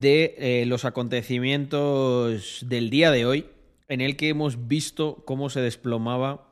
de 0.00 0.34
eh, 0.38 0.66
los 0.66 0.84
acontecimientos 0.84 2.64
del 2.66 2.90
día 2.90 3.10
de 3.10 3.26
hoy, 3.26 3.46
en 3.88 4.00
el 4.00 4.16
que 4.16 4.28
hemos 4.28 4.66
visto 4.66 5.22
cómo 5.26 5.50
se 5.50 5.60
desplomaba 5.60 6.48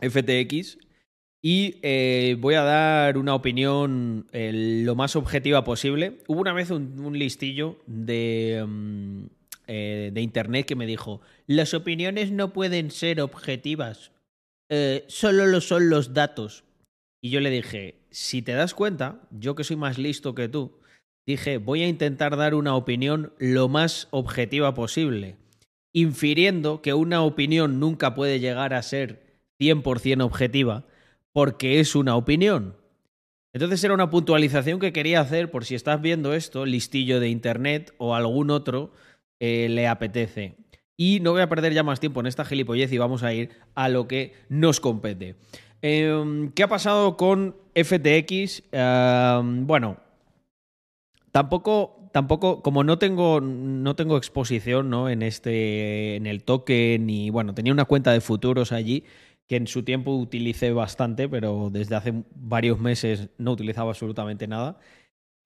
FTX. 0.00 0.78
Y 1.40 1.76
eh, 1.82 2.36
voy 2.40 2.56
a 2.56 2.62
dar 2.62 3.16
una 3.16 3.34
opinión 3.34 4.26
eh, 4.32 4.82
lo 4.84 4.96
más 4.96 5.14
objetiva 5.14 5.64
posible. 5.64 6.18
Hubo 6.26 6.40
una 6.40 6.52
vez 6.52 6.70
un, 6.70 7.16
listillo 7.16 7.78
de, 7.86 8.66
eh, 9.68 10.10
de 10.12 10.20
internet 10.20 10.66
que 10.66 10.74
me 10.74 10.86
dijo: 10.86 11.20
Las 11.46 11.74
opiniones 11.74 12.32
no 12.32 12.52
pueden 12.52 12.90
ser 12.90 13.20
objetivas, 13.20 14.10
solo 15.06 15.46
lo 15.46 15.60
son 15.60 15.88
los 15.88 16.12
datos. 16.12 16.64
Y 17.20 17.30
yo 17.30 17.38
le 17.38 17.50
dije: 17.50 18.00
Si 18.10 18.42
te 18.42 18.52
das 18.52 18.74
cuenta, 18.74 19.22
yo 19.30 19.54
que 19.54 19.62
soy 19.62 19.76
más 19.76 19.96
listo 19.96 20.34
que 20.34 20.48
tú, 20.48 20.77
dije, 21.28 21.58
voy 21.58 21.82
a 21.82 21.88
intentar 21.88 22.38
dar 22.38 22.54
una 22.54 22.74
opinión 22.74 23.34
lo 23.38 23.68
más 23.68 24.08
objetiva 24.12 24.72
posible, 24.72 25.36
infiriendo 25.92 26.80
que 26.80 26.94
una 26.94 27.22
opinión 27.22 27.78
nunca 27.78 28.14
puede 28.14 28.40
llegar 28.40 28.72
a 28.72 28.80
ser 28.80 29.42
100% 29.60 30.22
objetiva 30.24 30.86
porque 31.34 31.80
es 31.80 31.94
una 31.94 32.16
opinión. 32.16 32.76
Entonces 33.52 33.84
era 33.84 33.92
una 33.92 34.08
puntualización 34.08 34.80
que 34.80 34.94
quería 34.94 35.20
hacer 35.20 35.50
por 35.50 35.66
si 35.66 35.74
estás 35.74 36.00
viendo 36.00 36.32
esto, 36.32 36.64
listillo 36.64 37.20
de 37.20 37.28
internet 37.28 37.92
o 37.98 38.14
algún 38.14 38.50
otro 38.50 38.92
eh, 39.38 39.68
le 39.68 39.86
apetece. 39.86 40.56
Y 40.96 41.20
no 41.20 41.32
voy 41.32 41.42
a 41.42 41.48
perder 41.50 41.74
ya 41.74 41.82
más 41.82 42.00
tiempo 42.00 42.20
en 42.20 42.26
esta 42.26 42.46
gilipollez 42.46 42.90
y 42.90 42.96
vamos 42.96 43.22
a 43.22 43.34
ir 43.34 43.50
a 43.74 43.90
lo 43.90 44.08
que 44.08 44.32
nos 44.48 44.80
compete. 44.80 45.34
Eh, 45.82 46.50
¿Qué 46.54 46.62
ha 46.62 46.68
pasado 46.68 47.18
con 47.18 47.54
FTX? 47.74 48.62
Eh, 48.72 49.40
bueno, 49.42 50.07
Tampoco, 51.38 52.10
tampoco, 52.12 52.62
como 52.62 52.82
no 52.82 52.98
tengo, 52.98 53.40
no 53.40 53.94
tengo 53.94 54.16
exposición 54.16 54.90
¿no? 54.90 55.08
en 55.08 55.22
este. 55.22 56.16
en 56.16 56.26
el 56.26 56.42
token, 56.42 57.08
y 57.08 57.30
bueno, 57.30 57.54
tenía 57.54 57.72
una 57.72 57.84
cuenta 57.84 58.10
de 58.10 58.20
futuros 58.20 58.72
allí 58.72 59.04
que 59.46 59.54
en 59.54 59.68
su 59.68 59.84
tiempo 59.84 60.16
utilicé 60.16 60.72
bastante, 60.72 61.28
pero 61.28 61.70
desde 61.70 61.94
hace 61.94 62.24
varios 62.34 62.80
meses 62.80 63.28
no 63.38 63.52
utilizaba 63.52 63.90
absolutamente 63.90 64.48
nada. 64.48 64.80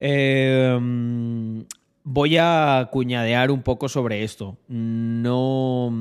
Eh, 0.00 0.78
voy 2.04 2.36
a 2.38 2.88
cuñadear 2.90 3.50
un 3.50 3.62
poco 3.62 3.90
sobre 3.90 4.24
esto. 4.24 4.56
No. 4.68 5.92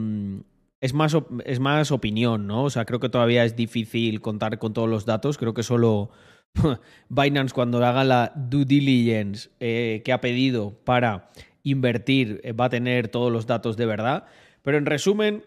es 0.79 0.93
más, 0.93 1.17
es 1.43 1.59
más 1.59 1.91
opinión, 1.91 2.47
¿no? 2.47 2.63
O 2.63 2.69
sea, 2.69 2.85
creo 2.85 3.01
que 3.01 3.09
todavía 3.09 3.43
es 3.43 3.57
difícil 3.57 4.21
contar 4.21 4.57
con 4.57 4.71
todos 4.71 4.87
los 4.87 5.05
datos. 5.05 5.37
Creo 5.37 5.53
que 5.53 5.63
solo 5.63 6.11
Binance, 7.09 7.53
cuando 7.53 7.83
haga 7.85 8.03
la 8.03 8.31
due 8.35 8.65
diligence 8.65 9.49
eh, 9.59 10.01
que 10.03 10.13
ha 10.13 10.21
pedido 10.21 10.73
para 10.83 11.29
invertir, 11.63 12.41
eh, 12.43 12.53
va 12.53 12.65
a 12.65 12.69
tener 12.69 13.07
todos 13.07 13.31
los 13.31 13.47
datos 13.47 13.77
de 13.77 13.85
verdad. 13.85 14.25
Pero 14.61 14.77
en 14.77 14.85
resumen, 14.85 15.43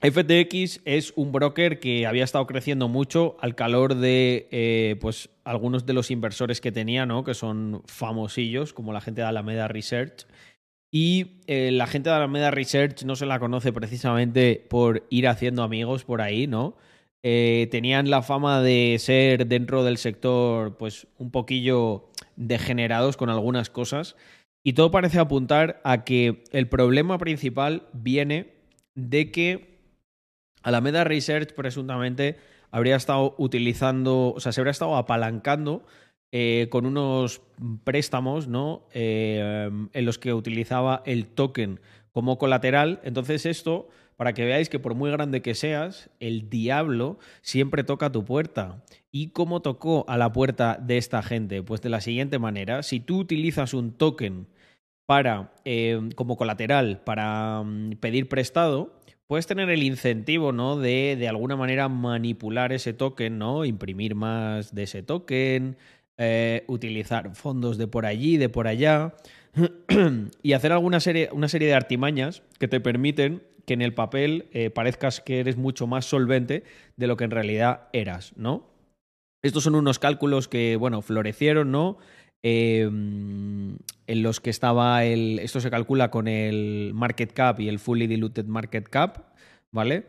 FTX 0.00 0.80
es 0.84 1.12
un 1.16 1.32
broker 1.32 1.78
que 1.78 2.06
había 2.06 2.24
estado 2.24 2.46
creciendo 2.46 2.88
mucho 2.88 3.36
al 3.40 3.54
calor 3.54 3.94
de 3.94 4.48
eh, 4.50 4.96
pues 5.00 5.30
algunos 5.44 5.86
de 5.86 5.92
los 5.92 6.10
inversores 6.10 6.60
que 6.60 6.72
tenía, 6.72 7.06
¿no? 7.06 7.24
Que 7.24 7.34
son 7.34 7.82
famosillos, 7.86 8.72
como 8.72 8.92
la 8.92 9.00
gente 9.00 9.20
de 9.20 9.28
Alameda 9.28 9.68
Research. 9.68 10.26
Y 10.94 11.40
la 11.46 11.86
gente 11.86 12.10
de 12.10 12.16
Alameda 12.16 12.50
Research 12.50 13.04
no 13.04 13.16
se 13.16 13.24
la 13.24 13.38
conoce 13.38 13.72
precisamente 13.72 14.62
por 14.68 15.06
ir 15.08 15.26
haciendo 15.26 15.62
amigos 15.62 16.04
por 16.04 16.20
ahí, 16.20 16.46
¿no? 16.46 16.76
Eh, 17.24 17.68
tenían 17.70 18.10
la 18.10 18.22
fama 18.22 18.60
de 18.60 18.96
ser 18.98 19.46
dentro 19.46 19.84
del 19.84 19.96
sector, 19.96 20.76
pues, 20.76 21.06
un 21.18 21.30
poquillo 21.30 22.10
degenerados 22.36 23.16
con 23.16 23.30
algunas 23.30 23.70
cosas. 23.70 24.16
Y 24.64 24.72
todo 24.74 24.90
parece 24.90 25.18
apuntar 25.18 25.80
a 25.84 26.04
que 26.04 26.44
el 26.52 26.68
problema 26.68 27.18
principal 27.18 27.88
viene 27.92 28.54
de 28.94 29.30
que 29.30 29.78
Alameda 30.62 31.04
Research 31.04 31.54
presuntamente 31.54 32.36
habría 32.70 32.96
estado 32.96 33.34
utilizando, 33.38 34.32
o 34.34 34.40
sea, 34.40 34.52
se 34.52 34.60
habría 34.60 34.70
estado 34.70 34.96
apalancando 34.96 35.84
eh, 36.32 36.68
con 36.70 36.86
unos 36.86 37.42
préstamos, 37.84 38.48
¿no? 38.48 38.88
Eh, 38.94 39.70
en 39.92 40.04
los 40.04 40.18
que 40.18 40.32
utilizaba 40.32 41.02
el 41.04 41.26
token 41.26 41.80
como 42.12 42.38
colateral. 42.38 43.00
Entonces 43.04 43.46
esto, 43.46 43.88
para 44.16 44.32
que 44.32 44.44
veáis 44.44 44.68
que 44.68 44.78
por 44.78 44.94
muy 44.94 45.10
grande 45.10 45.42
que 45.42 45.54
seas, 45.54 46.10
el 46.20 46.48
diablo 46.48 47.18
siempre 47.40 47.84
toca 47.84 48.12
tu 48.12 48.24
puerta. 48.24 48.82
¿Y 49.10 49.28
cómo 49.28 49.60
tocó 49.60 50.04
a 50.08 50.16
la 50.16 50.32
puerta 50.32 50.78
de 50.80 50.98
esta 50.98 51.22
gente? 51.22 51.62
Pues 51.62 51.80
de 51.82 51.90
la 51.90 52.00
siguiente 52.00 52.38
manera, 52.38 52.82
si 52.82 53.00
tú 53.00 53.18
utilizas 53.18 53.74
un 53.74 53.92
token 53.92 54.46
para, 55.06 55.52
eh, 55.64 56.10
como 56.14 56.36
colateral 56.36 57.02
para 57.04 57.62
mm, 57.62 57.96
pedir 58.00 58.28
prestado, 58.28 58.94
puedes 59.26 59.46
tener 59.46 59.70
el 59.70 59.82
incentivo, 59.82 60.52
¿no? 60.52 60.78
De, 60.78 61.16
de 61.18 61.28
alguna 61.28 61.56
manera 61.56 61.88
manipular 61.88 62.72
ese 62.72 62.92
token, 62.92 63.38
¿no? 63.38 63.64
Imprimir 63.64 64.14
más 64.14 64.74
de 64.74 64.84
ese 64.84 65.02
token, 65.02 65.76
eh, 66.18 66.64
utilizar 66.68 67.34
fondos 67.34 67.78
de 67.78 67.86
por 67.88 68.06
allí, 68.06 68.36
de 68.36 68.48
por 68.48 68.66
allá, 68.66 69.14
y 70.42 70.52
hacer 70.52 70.72
alguna 70.72 71.00
serie, 71.00 71.28
una 71.32 71.48
serie 71.48 71.68
de 71.68 71.74
artimañas 71.74 72.42
que 72.58 72.68
te 72.68 72.80
permiten 72.80 73.42
que 73.66 73.74
en 73.74 73.82
el 73.82 73.94
papel 73.94 74.48
eh, 74.52 74.70
parezcas 74.70 75.20
que 75.20 75.40
eres 75.40 75.56
mucho 75.56 75.86
más 75.86 76.04
solvente 76.04 76.64
de 76.96 77.06
lo 77.06 77.16
que 77.16 77.24
en 77.24 77.30
realidad 77.30 77.88
eras, 77.92 78.32
¿no? 78.36 78.70
Estos 79.42 79.64
son 79.64 79.74
unos 79.74 79.98
cálculos 79.98 80.48
que, 80.48 80.76
bueno, 80.76 81.02
florecieron, 81.02 81.70
¿no? 81.72 81.98
Eh, 82.44 82.82
en 82.82 84.22
los 84.22 84.40
que 84.40 84.50
estaba 84.50 85.04
el. 85.04 85.38
Esto 85.38 85.60
se 85.60 85.70
calcula 85.70 86.10
con 86.10 86.28
el 86.28 86.92
market 86.94 87.32
cap 87.32 87.60
y 87.60 87.68
el 87.68 87.78
fully 87.78 88.06
diluted 88.06 88.46
market 88.46 88.88
cap, 88.88 89.34
¿vale? 89.70 90.06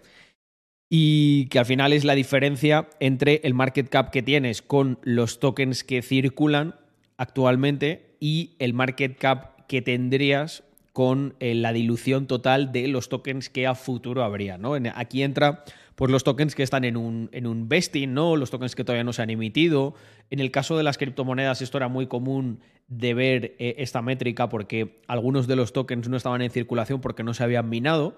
Y 0.89 1.47
que 1.47 1.59
al 1.59 1.65
final 1.65 1.93
es 1.93 2.05
la 2.05 2.15
diferencia 2.15 2.89
entre 2.99 3.41
el 3.43 3.53
market 3.53 3.89
cap 3.89 4.11
que 4.11 4.21
tienes 4.21 4.61
con 4.61 4.99
los 5.03 5.39
tokens 5.39 5.83
que 5.83 6.01
circulan 6.01 6.75
actualmente 7.17 8.12
y 8.23 8.55
el 8.59 8.73
market 8.73 9.17
cap 9.17 9.67
que 9.67 9.81
tendrías 9.81 10.63
con 10.93 11.35
eh, 11.41 11.55
la 11.55 11.73
dilución 11.73 12.25
total 12.25 12.71
de 12.71 12.87
los 12.87 13.09
tokens 13.09 13.49
que 13.49 13.67
a 13.67 13.75
futuro 13.75 14.23
habría, 14.23 14.57
¿no? 14.57 14.75
Aquí 14.95 15.23
entra 15.23 15.65
pues 15.95 16.09
los 16.09 16.23
tokens 16.23 16.55
que 16.55 16.63
están 16.63 16.85
en 16.85 16.95
un, 16.95 17.27
en 17.33 17.47
un 17.47 17.67
vesting, 17.67 18.13
¿no? 18.13 18.37
Los 18.37 18.49
tokens 18.49 18.75
que 18.75 18.85
todavía 18.85 19.03
no 19.03 19.11
se 19.11 19.23
han 19.23 19.29
emitido. 19.29 19.93
En 20.29 20.39
el 20.39 20.51
caso 20.51 20.77
de 20.77 20.83
las 20.83 20.97
criptomonedas, 20.97 21.61
esto 21.61 21.77
era 21.77 21.89
muy 21.89 22.07
común 22.07 22.61
de 22.87 23.13
ver 23.13 23.55
eh, 23.59 23.75
esta 23.79 24.01
métrica 24.01 24.47
porque 24.47 25.01
algunos 25.09 25.45
de 25.45 25.57
los 25.57 25.73
tokens 25.73 26.07
no 26.07 26.15
estaban 26.15 26.41
en 26.41 26.49
circulación 26.49 27.01
porque 27.01 27.23
no 27.23 27.33
se 27.33 27.43
habían 27.43 27.67
minado. 27.67 28.17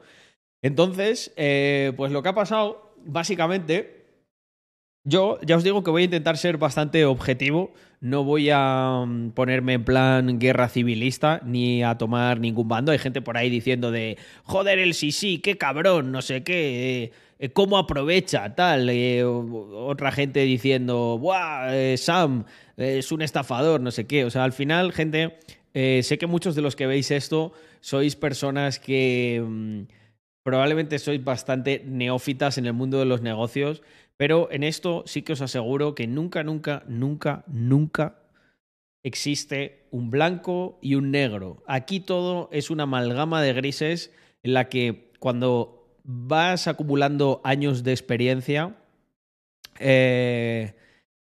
Entonces, 0.61 1.33
eh, 1.35 1.93
pues 1.97 2.11
lo 2.11 2.21
que 2.21 2.29
ha 2.29 2.35
pasado, 2.35 2.93
básicamente, 3.03 4.05
yo 5.03 5.39
ya 5.41 5.55
os 5.55 5.63
digo 5.63 5.83
que 5.83 5.89
voy 5.89 6.03
a 6.03 6.05
intentar 6.05 6.37
ser 6.37 6.59
bastante 6.59 7.05
objetivo. 7.05 7.73
No 8.05 8.23
voy 8.23 8.51
a 8.51 9.03
mm, 9.03 9.31
ponerme 9.31 9.73
en 9.73 9.83
plan 9.83 10.37
guerra 10.37 10.69
civilista 10.69 11.41
ni 11.43 11.81
a 11.81 11.97
tomar 11.97 12.39
ningún 12.39 12.67
bando. 12.67 12.91
Hay 12.91 12.99
gente 12.99 13.19
por 13.19 13.35
ahí 13.35 13.49
diciendo 13.49 13.89
de 13.89 14.19
joder 14.43 14.77
el 14.77 14.93
sí, 14.93 15.39
qué 15.39 15.57
cabrón, 15.57 16.11
no 16.11 16.21
sé 16.21 16.43
qué, 16.43 17.03
eh, 17.05 17.11
eh, 17.39 17.49
cómo 17.49 17.79
aprovecha, 17.79 18.53
tal. 18.53 18.89
Eh, 18.91 19.23
otra 19.23 20.11
gente 20.11 20.41
diciendo, 20.41 21.17
¡buah! 21.17 21.97
Sam 21.97 22.45
es 22.77 23.11
un 23.11 23.23
estafador, 23.23 23.81
no 23.81 23.89
sé 23.89 24.05
qué. 24.05 24.23
O 24.23 24.29
sea, 24.29 24.43
al 24.43 24.53
final, 24.53 24.91
gente, 24.91 25.39
sé 25.73 26.17
que 26.19 26.27
muchos 26.27 26.53
de 26.53 26.61
los 26.61 26.75
que 26.75 26.85
veis 26.85 27.09
esto 27.09 27.53
sois 27.81 28.15
personas 28.15 28.77
que. 28.77 29.43
mm, 29.43 29.81
Probablemente 30.45 30.99
sois 30.99 31.23
bastante 31.23 31.81
neófitas 31.87 32.59
en 32.59 32.67
el 32.67 32.73
mundo 32.73 32.99
de 32.99 33.05
los 33.05 33.23
negocios, 33.23 33.81
pero 34.17 34.49
en 34.51 34.63
esto 34.63 35.03
sí 35.05 35.21
que 35.21 35.33
os 35.33 35.41
aseguro 35.41 35.95
que 35.95 36.07
nunca, 36.07 36.43
nunca, 36.43 36.83
nunca, 36.87 37.43
nunca 37.47 38.19
existe 39.03 39.85
un 39.91 40.09
blanco 40.09 40.79
y 40.81 40.95
un 40.95 41.11
negro. 41.11 41.63
Aquí 41.67 41.99
todo 41.99 42.49
es 42.51 42.69
una 42.69 42.83
amalgama 42.83 43.41
de 43.41 43.53
grises 43.53 44.11
en 44.41 44.53
la 44.53 44.69
que 44.69 45.11
cuando 45.19 45.99
vas 46.03 46.67
acumulando 46.67 47.41
años 47.43 47.83
de 47.83 47.91
experiencia, 47.91 48.75
eh, 49.79 50.73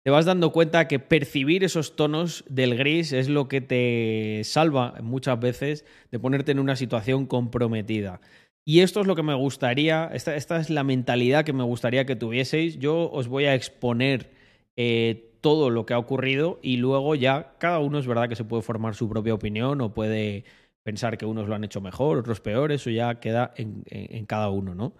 te 0.04 0.10
vas 0.10 0.24
dando 0.24 0.52
cuenta 0.52 0.88
que 0.88 0.98
percibir 0.98 1.64
esos 1.64 1.96
tonos 1.96 2.44
del 2.48 2.76
gris 2.76 3.12
es 3.12 3.28
lo 3.28 3.48
que 3.48 3.60
te 3.60 4.42
salva 4.44 4.94
muchas 5.02 5.38
veces 5.38 5.84
de 6.10 6.18
ponerte 6.18 6.52
en 6.52 6.60
una 6.60 6.76
situación 6.76 7.26
comprometida. 7.26 8.20
Y 8.68 8.80
esto 8.80 9.00
es 9.00 9.06
lo 9.06 9.16
que 9.16 9.22
me 9.22 9.32
gustaría, 9.32 10.10
esta, 10.12 10.36
esta 10.36 10.60
es 10.60 10.68
la 10.68 10.84
mentalidad 10.84 11.42
que 11.42 11.54
me 11.54 11.64
gustaría 11.64 12.04
que 12.04 12.16
tuvieseis. 12.16 12.78
Yo 12.78 13.10
os 13.10 13.26
voy 13.26 13.46
a 13.46 13.54
exponer 13.54 14.30
eh, 14.76 15.32
todo 15.40 15.70
lo 15.70 15.86
que 15.86 15.94
ha 15.94 15.98
ocurrido 15.98 16.58
y 16.60 16.76
luego 16.76 17.14
ya 17.14 17.54
cada 17.58 17.78
uno 17.78 17.98
es 17.98 18.06
verdad 18.06 18.28
que 18.28 18.36
se 18.36 18.44
puede 18.44 18.62
formar 18.62 18.94
su 18.94 19.08
propia 19.08 19.32
opinión 19.32 19.80
o 19.80 19.94
puede 19.94 20.44
pensar 20.82 21.16
que 21.16 21.24
unos 21.24 21.48
lo 21.48 21.54
han 21.54 21.64
hecho 21.64 21.80
mejor, 21.80 22.18
otros 22.18 22.42
peor, 22.42 22.70
eso 22.70 22.90
ya 22.90 23.20
queda 23.20 23.54
en, 23.56 23.84
en- 23.86 24.26
cada 24.26 24.50
uno, 24.50 24.74
¿no? 24.74 24.92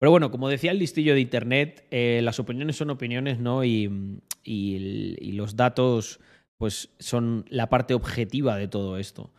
Pero 0.00 0.10
bueno, 0.10 0.32
como 0.32 0.48
decía 0.48 0.72
el 0.72 0.80
listillo 0.80 1.14
de 1.14 1.20
Internet, 1.20 1.86
eh, 1.92 2.22
las 2.24 2.40
opiniones 2.40 2.74
son 2.74 2.90
opiniones, 2.90 3.38
¿no? 3.38 3.62
Y, 3.62 4.18
y- 4.42 5.14
y 5.20 5.32
los 5.32 5.54
datos, 5.54 6.18
pues, 6.58 6.90
son 6.98 7.44
la 7.50 7.68
parte 7.68 7.94
objetiva 7.94 8.56
de 8.56 8.66
todo 8.66 8.98
esto. 8.98 9.30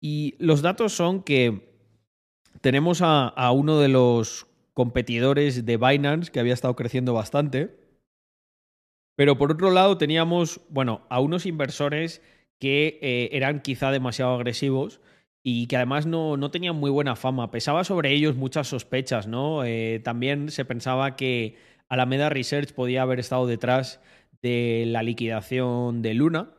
Y 0.00 0.34
los 0.38 0.62
datos 0.62 0.94
son 0.94 1.22
que 1.22 1.68
tenemos 2.60 3.00
a, 3.02 3.50
uno 3.52 3.78
de 3.78 3.88
los 3.88 4.46
competidores 4.74 5.64
de 5.64 5.76
Binance 5.76 6.30
que 6.30 6.40
había 6.40 6.54
estado 6.54 6.76
creciendo 6.76 7.14
bastante. 7.14 7.76
Pero 9.16 9.36
por 9.36 9.50
otro 9.50 9.70
lado 9.70 9.98
teníamos, 9.98 10.60
bueno, 10.68 11.06
a 11.10 11.20
unos 11.20 11.46
inversores 11.46 12.22
que 12.60 12.98
eh, 13.02 13.30
eran 13.32 13.60
quizá 13.60 13.90
demasiado 13.90 14.34
agresivos 14.34 15.00
y 15.42 15.66
que 15.66 15.76
además 15.76 16.06
no, 16.06 16.36
no 16.36 16.50
tenían 16.50 16.76
muy 16.76 16.90
buena 16.90 17.16
fama. 17.16 17.50
Pesaba 17.50 17.84
sobre 17.84 18.12
ellos 18.12 18.36
muchas 18.36 18.68
sospechas, 18.68 19.26
¿no? 19.26 19.64
Eh, 19.64 20.00
también 20.04 20.50
se 20.50 20.64
pensaba 20.64 21.16
que 21.16 21.56
Alameda 21.88 22.28
Research 22.28 22.72
podía 22.72 23.02
haber 23.02 23.18
estado 23.18 23.46
detrás 23.46 24.00
de 24.42 24.84
la 24.86 25.02
liquidación 25.02 26.02
de 26.02 26.14
Luna, 26.14 26.50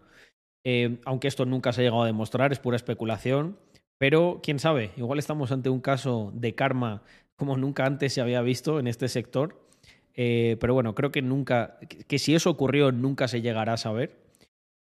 eh, 0.64 1.00
aunque 1.06 1.28
esto 1.28 1.46
nunca 1.46 1.72
se 1.72 1.82
ha 1.82 1.84
llegado 1.86 2.04
a 2.04 2.08
demostrar, 2.08 2.52
es 2.52 2.60
pura 2.60 2.76
especulación. 2.76 3.58
Pero 4.00 4.40
quién 4.42 4.58
sabe, 4.60 4.92
igual 4.98 5.20
estamos 5.20 5.52
ante 5.52 5.70
un 5.70 5.82
caso 5.82 6.32
de 6.34 6.56
karma 6.56 7.04
como 7.36 7.58
nunca 7.58 7.86
antes 7.86 8.14
se 8.14 8.22
había 8.22 8.42
visto 8.42 8.80
en 8.80 8.88
este 8.88 9.08
sector. 9.08 9.62
Eh, 10.16 10.58
pero 10.60 10.74
bueno, 10.74 10.96
creo 10.96 11.12
que 11.12 11.22
nunca, 11.22 11.78
que, 12.08 12.18
si 12.20 12.34
eso 12.34 12.50
ocurrió, 12.50 12.92
nunca 12.92 13.28
se 13.28 13.42
llegará 13.42 13.74
a 13.74 13.78
saber. 13.78 14.18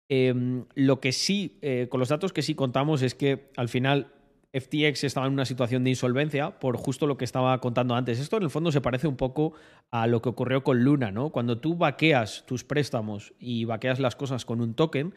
Eh, 0.09 0.35
lo 0.75 1.01
que 1.01 1.13
sí, 1.13 1.59
eh, 1.63 1.89
con 1.91 1.99
los 1.99 2.11
datos 2.11 2.33
que 2.33 2.43
sí 2.43 2.55
contamos 2.55 3.03
es 3.03 3.15
que 3.15 3.51
al 3.57 3.69
final 3.69 4.13
FTX 4.53 5.05
estaba 5.05 5.27
en 5.27 5.33
una 5.33 5.45
situación 5.45 5.83
de 5.85 5.91
insolvencia 5.91 6.59
por 6.59 6.77
justo 6.77 7.07
lo 7.07 7.17
que 7.17 7.25
estaba 7.25 7.59
contando 7.61 7.95
antes. 7.95 8.19
Esto 8.19 8.37
en 8.37 8.45
el 8.45 8.51
fondo 8.51 8.71
se 8.71 8.81
parece 8.81 9.09
un 9.09 9.17
poco 9.17 9.55
a 9.91 10.07
lo 10.07 10.23
que 10.23 10.29
ocurrió 10.29 10.63
con 10.63 10.85
Luna, 10.85 11.11
¿no? 11.11 11.31
Cuando 11.31 11.59
tú 11.59 11.77
vaqueas 11.77 12.45
tus 12.47 12.65
préstamos 12.65 13.35
y 13.39 13.65
vaqueas 13.65 13.99
las 13.99 14.15
cosas 14.15 14.45
con 14.45 14.61
un 14.61 14.75
token, 14.75 15.15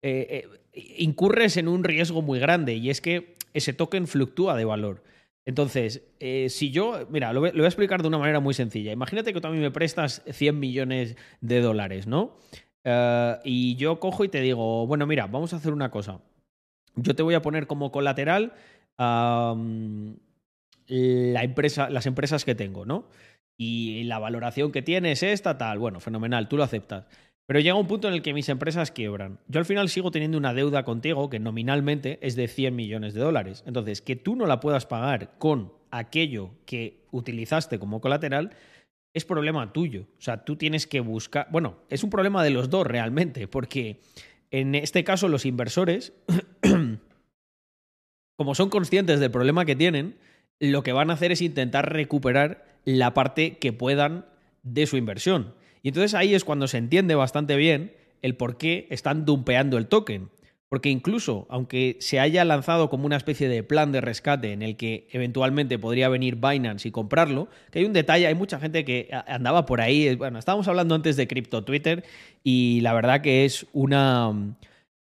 eh, 0.00 0.48
incurres 0.96 1.56
en 1.56 1.66
un 1.66 1.82
riesgo 1.82 2.22
muy 2.22 2.38
grande 2.38 2.74
y 2.74 2.88
es 2.88 3.00
que 3.00 3.37
ese 3.54 3.72
token 3.72 4.06
fluctúa 4.06 4.56
de 4.56 4.64
valor. 4.64 5.02
Entonces, 5.48 6.02
eh, 6.20 6.48
si 6.50 6.70
yo, 6.70 7.06
mira, 7.10 7.32
lo 7.32 7.40
voy, 7.40 7.50
a 7.50 7.66
explicar 7.66 8.02
de 8.02 8.08
una 8.08 8.18
manera 8.18 8.38
muy 8.38 8.52
sencilla. 8.52 8.92
Imagínate 8.92 9.32
que 9.32 9.40
tú 9.40 9.48
a 9.48 9.50
mí 9.50 9.58
me 9.58 9.70
prestas 9.70 10.22
100 10.30 10.60
millones 10.60 11.16
de 11.40 11.60
dólares, 11.62 12.06
¿no? 12.06 12.36
Eh, 12.84 13.36
y 13.44 13.76
yo 13.76 13.98
cojo 13.98 14.24
y 14.24 14.28
te 14.28 14.42
digo, 14.42 14.86
bueno, 14.86 15.06
mira, 15.06 15.26
vamos 15.26 15.54
a 15.54 15.56
hacer 15.56 15.72
una 15.72 15.90
cosa. 15.90 16.20
Yo 16.96 17.14
te 17.14 17.22
voy 17.22 17.34
a 17.34 17.40
poner 17.40 17.66
como 17.66 17.90
colateral 17.90 18.52
la 18.98 19.54
empresa, 20.88 21.88
las 21.88 22.06
empresas 22.06 22.44
que 22.44 22.54
tengo, 22.54 22.84
¿no? 22.84 23.06
Y 23.56 24.04
la 24.04 24.18
valoración 24.18 24.70
que 24.70 24.82
tiene 24.82 25.12
es 25.12 25.22
esta, 25.22 25.56
tal. 25.56 25.78
Bueno, 25.78 26.00
fenomenal, 26.00 26.48
tú 26.48 26.56
lo 26.56 26.64
aceptas. 26.64 27.06
Pero 27.48 27.60
llega 27.60 27.76
un 27.76 27.86
punto 27.86 28.08
en 28.08 28.14
el 28.14 28.20
que 28.20 28.34
mis 28.34 28.50
empresas 28.50 28.90
quiebran. 28.90 29.38
Yo 29.48 29.58
al 29.58 29.64
final 29.64 29.88
sigo 29.88 30.10
teniendo 30.10 30.36
una 30.36 30.52
deuda 30.52 30.84
contigo 30.84 31.30
que 31.30 31.38
nominalmente 31.38 32.18
es 32.20 32.36
de 32.36 32.46
100 32.46 32.76
millones 32.76 33.14
de 33.14 33.22
dólares. 33.22 33.64
Entonces, 33.66 34.02
que 34.02 34.16
tú 34.16 34.36
no 34.36 34.44
la 34.44 34.60
puedas 34.60 34.84
pagar 34.84 35.38
con 35.38 35.72
aquello 35.90 36.50
que 36.66 37.06
utilizaste 37.10 37.78
como 37.78 38.02
colateral 38.02 38.50
es 39.14 39.24
problema 39.24 39.72
tuyo. 39.72 40.02
O 40.18 40.20
sea, 40.20 40.44
tú 40.44 40.56
tienes 40.56 40.86
que 40.86 41.00
buscar... 41.00 41.48
Bueno, 41.50 41.78
es 41.88 42.04
un 42.04 42.10
problema 42.10 42.44
de 42.44 42.50
los 42.50 42.68
dos 42.68 42.86
realmente, 42.86 43.48
porque 43.48 44.02
en 44.50 44.74
este 44.74 45.02
caso 45.02 45.26
los 45.28 45.46
inversores, 45.46 46.12
como 48.36 48.54
son 48.54 48.68
conscientes 48.68 49.20
del 49.20 49.30
problema 49.30 49.64
que 49.64 49.74
tienen, 49.74 50.18
lo 50.60 50.82
que 50.82 50.92
van 50.92 51.08
a 51.08 51.14
hacer 51.14 51.32
es 51.32 51.40
intentar 51.40 51.94
recuperar 51.94 52.66
la 52.84 53.14
parte 53.14 53.56
que 53.56 53.72
puedan 53.72 54.26
de 54.62 54.86
su 54.86 54.98
inversión. 54.98 55.54
Y 55.82 55.88
entonces 55.88 56.14
ahí 56.14 56.34
es 56.34 56.44
cuando 56.44 56.68
se 56.68 56.78
entiende 56.78 57.14
bastante 57.14 57.56
bien 57.56 57.92
el 58.22 58.34
por 58.36 58.56
qué 58.58 58.86
están 58.90 59.24
dumpeando 59.24 59.78
el 59.78 59.86
token. 59.86 60.30
Porque 60.68 60.90
incluso, 60.90 61.46
aunque 61.48 61.96
se 62.00 62.20
haya 62.20 62.44
lanzado 62.44 62.90
como 62.90 63.06
una 63.06 63.16
especie 63.16 63.48
de 63.48 63.62
plan 63.62 63.90
de 63.90 64.02
rescate 64.02 64.52
en 64.52 64.60
el 64.60 64.76
que 64.76 65.08
eventualmente 65.12 65.78
podría 65.78 66.10
venir 66.10 66.36
Binance 66.36 66.86
y 66.86 66.90
comprarlo, 66.90 67.48
que 67.70 67.78
hay 67.78 67.84
un 67.86 67.94
detalle, 67.94 68.26
hay 68.26 68.34
mucha 68.34 68.60
gente 68.60 68.84
que 68.84 69.08
andaba 69.26 69.64
por 69.64 69.80
ahí, 69.80 70.14
bueno, 70.16 70.38
estábamos 70.38 70.68
hablando 70.68 70.94
antes 70.94 71.16
de 71.16 71.26
Crypto 71.26 71.64
Twitter 71.64 72.04
y 72.44 72.82
la 72.82 72.92
verdad 72.92 73.22
que 73.22 73.46
es 73.46 73.66
una 73.72 74.56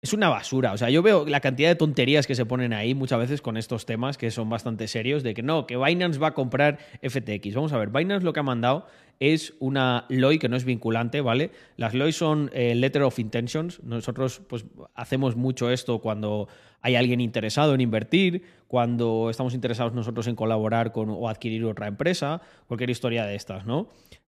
es 0.06 0.12
una 0.12 0.28
basura. 0.28 0.72
O 0.72 0.76
sea, 0.76 0.88
yo 0.88 1.02
veo 1.02 1.26
la 1.26 1.40
cantidad 1.40 1.68
de 1.68 1.74
tonterías 1.74 2.28
que 2.28 2.36
se 2.36 2.46
ponen 2.46 2.72
ahí 2.72 2.94
muchas 2.94 3.18
veces 3.18 3.42
con 3.42 3.56
estos 3.56 3.86
temas 3.86 4.16
que 4.16 4.30
son 4.30 4.48
bastante 4.48 4.86
serios, 4.86 5.24
de 5.24 5.34
que 5.34 5.42
no, 5.42 5.66
que 5.66 5.76
Binance 5.76 6.20
va 6.20 6.28
a 6.28 6.34
comprar 6.34 6.78
FTX. 7.02 7.54
Vamos 7.54 7.72
a 7.72 7.78
ver, 7.78 7.88
Binance 7.90 8.24
lo 8.24 8.32
que 8.32 8.40
ha 8.40 8.44
mandado 8.44 8.86
es 9.20 9.54
una 9.60 10.04
LOI 10.08 10.38
que 10.38 10.48
no 10.48 10.56
es 10.56 10.64
vinculante, 10.64 11.20
¿vale? 11.20 11.50
Las 11.76 11.94
LOI 11.94 12.12
son 12.12 12.50
eh, 12.52 12.74
Letter 12.74 13.02
of 13.02 13.18
Intentions. 13.18 13.82
Nosotros 13.82 14.40
pues 14.46 14.64
hacemos 14.94 15.36
mucho 15.36 15.70
esto 15.70 16.00
cuando 16.00 16.48
hay 16.82 16.96
alguien 16.96 17.20
interesado 17.20 17.74
en 17.74 17.80
invertir, 17.80 18.42
cuando 18.68 19.30
estamos 19.30 19.54
interesados 19.54 19.92
nosotros 19.92 20.26
en 20.26 20.36
colaborar 20.36 20.92
con 20.92 21.10
o 21.10 21.28
adquirir 21.28 21.64
otra 21.64 21.86
empresa, 21.86 22.40
cualquier 22.66 22.90
historia 22.90 23.24
de 23.24 23.34
estas, 23.34 23.66
¿no? 23.66 23.88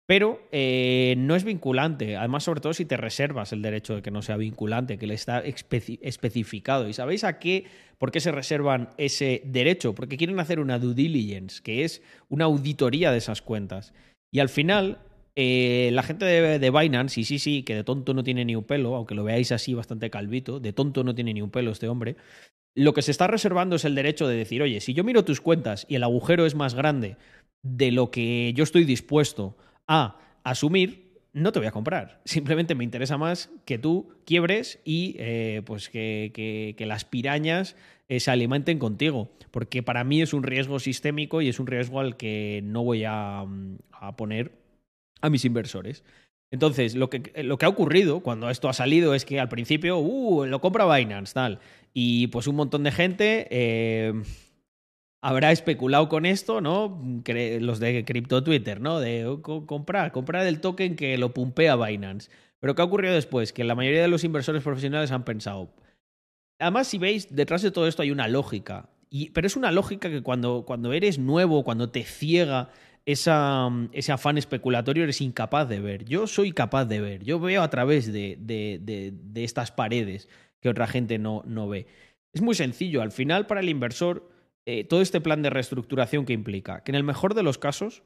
Pero 0.07 0.47
eh, 0.53 1.15
no 1.17 1.35
es 1.35 1.45
vinculante. 1.45 2.17
Además, 2.17 2.45
sobre 2.45 2.61
todo 2.61 2.75
si 2.75 2.85
te 2.85 2.99
reservas 2.99 3.53
el 3.53 3.63
derecho 3.63 3.95
de 3.97 4.03
que 4.03 4.11
no 4.11 4.21
sea 4.21 4.37
vinculante, 4.37 4.99
que 4.99 5.07
le 5.07 5.15
está 5.15 5.41
especificado. 5.41 6.89
¿Y 6.89 6.93
sabéis 6.93 7.25
a 7.25 7.39
qué? 7.39 7.65
¿Por 7.97 8.11
qué 8.11 8.21
se 8.21 8.31
reservan 8.31 8.91
ese 8.99 9.41
derecho? 9.47 9.95
Porque 9.95 10.19
quieren 10.19 10.39
hacer 10.41 10.61
una 10.61 10.79
due 10.79 10.95
diligence, 10.95 11.63
que 11.63 11.85
es 11.85 12.03
una 12.29 12.45
auditoría 12.45 13.13
de 13.13 13.19
esas 13.19 13.41
cuentas. 13.41 13.95
Y 14.35 14.41
al 14.41 14.49
final, 14.49 14.99
eh, 15.37 15.91
la 15.93 16.03
gente 16.03 16.25
de, 16.25 16.59
de, 16.59 16.71
Binance, 16.71 17.21
y 17.21 17.25
sí, 17.25 17.39
sí, 17.39 17.63
que 17.63 17.77
de 17.77 17.85
tonto 17.85 18.15
no 18.15 18.25
tiene 18.25 18.45
ni 18.45 18.57
un 18.57 18.65
pelo, 18.65 18.97
aunque 18.97 19.15
lo 19.15 19.23
veáis 19.23 19.53
así 19.53 19.75
bastante 19.75 20.11
calvito, 20.11 20.59
de 20.59 20.73
tonto 20.73 21.05
no 21.05 21.15
tiene 21.15 21.33
ni 21.33 21.41
un 21.41 21.53
pelo 21.53 21.71
este 21.71 21.87
hombre, 21.87 22.17
lo 22.75 22.95
que 22.95 23.03
se 23.03 23.13
está 23.13 23.29
reservando 23.29 23.77
es 23.77 23.85
el 23.85 23.95
derecho 23.95 24.27
de 24.27 24.35
decir, 24.35 24.61
oye, 24.61 24.81
si 24.81 24.93
yo 24.93 25.05
miro 25.05 25.25
tus 25.25 25.41
cuentas 25.41 25.87
y 25.89 25.95
el 25.95 26.03
agujero 26.03 26.47
es 26.47 26.57
más 26.57 26.75
grande 26.75 27.17
de 27.63 27.93
lo 27.93 28.11
que 28.11 28.53
yo 28.57 28.65
estoy 28.65 28.83
dispuesto 28.83 29.57
a 29.87 30.19
asumir, 30.43 31.21
no 31.33 31.53
te 31.53 31.61
voy 31.61 31.69
a 31.69 31.73
comprar. 31.73 32.21
Simplemente 32.25 32.75
me 32.75 32.83
interesa 32.83 33.17
más 33.17 33.51
que 33.65 33.79
tú 33.79 34.17
quiebres 34.27 34.81
y 34.85 35.15
eh, 35.21 35.63
pues 35.65 35.89
que, 35.91 36.75
las 36.81 37.05
pirañas 37.05 37.77
eh, 38.09 38.21
se 38.21 38.31
alimenten 38.31 38.79
contigo. 38.79 39.31
Porque 39.51 39.83
para 39.83 40.05
mí 40.05 40.23
es 40.23 40.33
un 40.33 40.43
riesgo 40.43 40.79
sistémico 40.79 41.43
y 41.43 41.49
es 41.49 41.61
un 41.61 41.67
riesgo 41.67 42.01
al 42.01 42.17
que 42.17 42.61
no 42.65 42.83
voy 42.83 43.05
a, 43.07 43.45
poner 44.17 44.53
a 45.21 45.31
mis 45.31 45.45
inversores. 45.45 46.05
Entonces, 46.51 46.95
lo 46.95 47.11
que, 47.11 47.33
lo 47.43 47.59
que, 47.59 47.67
ha 47.67 47.69
ocurrido 47.69 48.21
cuando 48.21 48.51
esto 48.51 48.69
ha 48.69 48.73
salido 48.73 49.15
es 49.15 49.25
que 49.25 49.41
al 49.41 49.49
principio, 49.49 49.99
uh, 49.99 50.45
lo 50.47 50.61
compra 50.61 50.93
Binance, 50.93 51.35
tal. 51.35 51.61
Y 51.93 52.29
pues 52.29 52.47
un 52.47 52.57
montón 52.57 52.83
de 52.85 52.93
gente. 52.93 53.49
Eh, 53.51 54.13
habrá 55.25 55.53
especulado 55.53 56.11
con 56.11 56.27
esto, 56.27 56.61
¿no? 56.61 57.01
Los 57.61 57.81
de 57.81 58.05
cripto 58.05 58.45
Twitter, 58.45 58.83
¿no? 58.83 59.01
De 59.01 59.25
oh, 59.25 59.41
comprar, 59.41 60.13
comprar 60.13 60.47
el 60.47 60.61
token 60.61 60.97
que 60.97 61.17
lo 61.17 61.33
pumpea 61.33 61.77
Binance. 61.77 62.31
Pero 62.61 62.75
¿qué 62.75 62.83
ha 62.83 62.85
ocurrido 62.85 63.15
después? 63.15 63.53
Que 63.53 63.65
la 63.65 63.75
mayoría 63.75 64.03
de 64.03 64.09
los 64.09 64.23
inversores 64.23 64.63
profesionales 64.63 65.13
han 65.13 65.25
pensado. 65.25 65.71
Además, 66.59 66.89
si 66.89 66.99
veis, 66.99 67.35
detrás 67.35 67.63
de 67.63 67.71
todo 67.71 67.87
esto 67.87 68.03
hay 68.03 68.11
una 68.11 68.29
lógica. 68.29 68.89
Y, 69.11 69.31
pero 69.31 69.47
es 69.47 69.57
una 69.57 69.73
lógica 69.73 70.11
que 70.11 70.23
cuando, 70.23 70.65
cuando 70.67 70.93
eres 70.93 71.19
nuevo, 71.19 71.65
cuando 71.65 71.91
te 71.91 72.05
ciega 72.05 72.71
esa, 73.07 73.69
ese 73.93 74.13
afán 74.13 74.39
especulatorio, 74.39 75.05
eres 75.05 75.21
incapaz 75.21 75.69
de 75.69 75.81
ver. 75.81 76.05
Yo 76.05 76.27
soy 76.27 76.53
capaz 76.53 76.87
de 76.87 77.01
ver. 77.01 77.25
Yo 77.25 77.39
veo 77.39 77.63
a 77.63 77.71
través 77.71 78.13
de, 78.13 78.37
de, 78.41 78.81
de 78.81 79.45
estas 79.45 79.73
paredes 79.73 80.29
que 80.61 80.69
otra 80.69 80.87
gente 80.87 81.19
no, 81.19 81.43
no 81.47 81.69
ve. 81.69 81.87
Es 82.33 82.41
muy 82.41 82.55
sencillo. 82.55 83.03
Al 83.03 83.13
final, 83.13 83.47
para 83.47 83.61
el 83.61 83.69
inversor 83.69 84.35
eh, 84.67 84.85
todo 84.85 85.03
este 85.03 85.21
plan 85.21 85.43
de 85.43 85.51
reestructuración 85.51 86.25
que 86.25 86.33
implica, 86.33 86.83
que 86.83 86.91
en 86.91 86.97
el 86.97 87.05
mejor 87.05 87.35
de 87.35 87.43
los 87.43 87.59
casos 87.59 88.03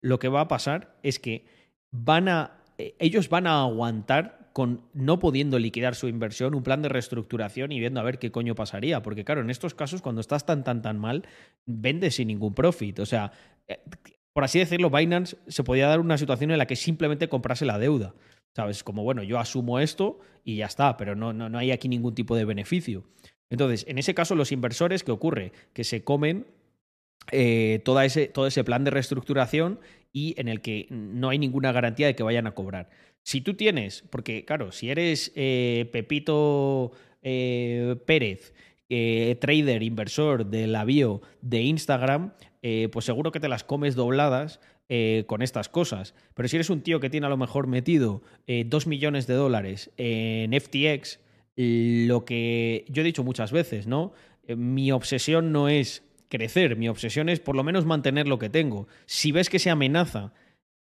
lo 0.00 0.18
que 0.18 0.28
va 0.28 0.40
a 0.40 0.48
pasar 0.48 0.96
es 1.02 1.18
que 1.18 1.44
van 1.90 2.28
a, 2.28 2.62
eh, 2.78 2.94
ellos 2.98 3.28
van 3.28 3.46
a 3.46 3.60
aguantar 3.60 4.37
con 4.58 4.82
no 4.92 5.20
pudiendo 5.20 5.56
liquidar 5.60 5.94
su 5.94 6.08
inversión 6.08 6.52
un 6.52 6.64
plan 6.64 6.82
de 6.82 6.88
reestructuración 6.88 7.70
y 7.70 7.78
viendo 7.78 8.00
a 8.00 8.02
ver 8.02 8.18
qué 8.18 8.32
coño 8.32 8.56
pasaría, 8.56 9.02
porque 9.02 9.24
claro, 9.24 9.40
en 9.40 9.50
estos 9.50 9.72
casos 9.72 10.02
cuando 10.02 10.20
estás 10.20 10.46
tan 10.46 10.64
tan 10.64 10.82
tan 10.82 10.98
mal, 10.98 11.22
vendes 11.64 12.16
sin 12.16 12.26
ningún 12.26 12.54
profit, 12.54 12.98
o 12.98 13.06
sea, 13.06 13.30
eh, 13.68 13.78
por 14.32 14.42
así 14.42 14.58
decirlo, 14.58 14.90
Binance 14.90 15.36
se 15.46 15.62
podía 15.62 15.86
dar 15.86 16.00
una 16.00 16.18
situación 16.18 16.50
en 16.50 16.58
la 16.58 16.66
que 16.66 16.74
simplemente 16.74 17.28
comprase 17.28 17.66
la 17.66 17.78
deuda. 17.78 18.16
¿Sabes? 18.56 18.82
Como, 18.82 19.04
bueno, 19.04 19.22
yo 19.22 19.38
asumo 19.38 19.78
esto 19.78 20.18
y 20.42 20.56
ya 20.56 20.66
está, 20.66 20.96
pero 20.96 21.14
no, 21.14 21.32
no, 21.32 21.48
no 21.48 21.58
hay 21.58 21.70
aquí 21.70 21.88
ningún 21.88 22.16
tipo 22.16 22.34
de 22.34 22.44
beneficio. 22.44 23.04
Entonces, 23.50 23.84
en 23.88 23.98
ese 23.98 24.14
caso, 24.14 24.34
los 24.34 24.50
inversores, 24.50 25.04
¿qué 25.04 25.12
ocurre? 25.12 25.52
Que 25.72 25.84
se 25.84 26.02
comen 26.02 26.46
eh, 27.30 27.80
ese, 28.02 28.26
todo 28.26 28.48
ese 28.48 28.64
plan 28.64 28.82
de 28.82 28.90
reestructuración 28.90 29.78
y 30.12 30.34
en 30.40 30.48
el 30.48 30.60
que 30.60 30.88
no 30.90 31.28
hay 31.28 31.38
ninguna 31.38 31.70
garantía 31.70 32.08
de 32.08 32.16
que 32.16 32.24
vayan 32.24 32.48
a 32.48 32.54
cobrar. 32.56 32.90
Si 33.22 33.40
tú 33.40 33.54
tienes, 33.54 34.04
porque 34.10 34.44
claro, 34.44 34.72
si 34.72 34.90
eres 34.90 35.32
eh, 35.34 35.88
Pepito 35.92 36.92
eh, 37.22 37.96
Pérez, 38.06 38.54
trader, 38.88 39.82
inversor 39.82 40.46
de 40.46 40.66
la 40.66 40.86
bio 40.86 41.20
de 41.42 41.60
Instagram, 41.60 42.32
pues 42.90 43.04
seguro 43.04 43.32
que 43.32 43.38
te 43.38 43.48
las 43.48 43.62
comes 43.62 43.94
dobladas 43.94 44.60
con 45.26 45.42
estas 45.42 45.68
cosas. 45.68 46.14
Pero 46.32 46.48
si 46.48 46.56
eres 46.56 46.70
un 46.70 46.80
tío 46.80 46.98
que 46.98 47.10
tiene 47.10 47.26
a 47.26 47.28
lo 47.28 47.36
mejor 47.36 47.66
metido 47.66 48.22
dos 48.64 48.86
millones 48.86 49.26
de 49.26 49.34
dólares 49.34 49.90
en 49.98 50.58
FTX, 50.58 51.20
lo 51.58 52.24
que 52.24 52.84
yo 52.88 53.02
he 53.02 53.04
dicho 53.04 53.24
muchas 53.24 53.50
veces, 53.50 53.88
¿no? 53.88 54.12
Eh, 54.46 54.54
mi 54.54 54.92
obsesión 54.92 55.50
no 55.50 55.68
es 55.68 56.04
crecer, 56.28 56.76
mi 56.76 56.88
obsesión 56.88 57.28
es 57.28 57.40
por 57.40 57.56
lo 57.56 57.64
menos 57.64 57.84
mantener 57.84 58.28
lo 58.28 58.38
que 58.38 58.48
tengo. 58.48 58.86
Si 59.06 59.32
ves 59.32 59.50
que 59.50 59.58
se 59.58 59.70
amenaza 59.70 60.32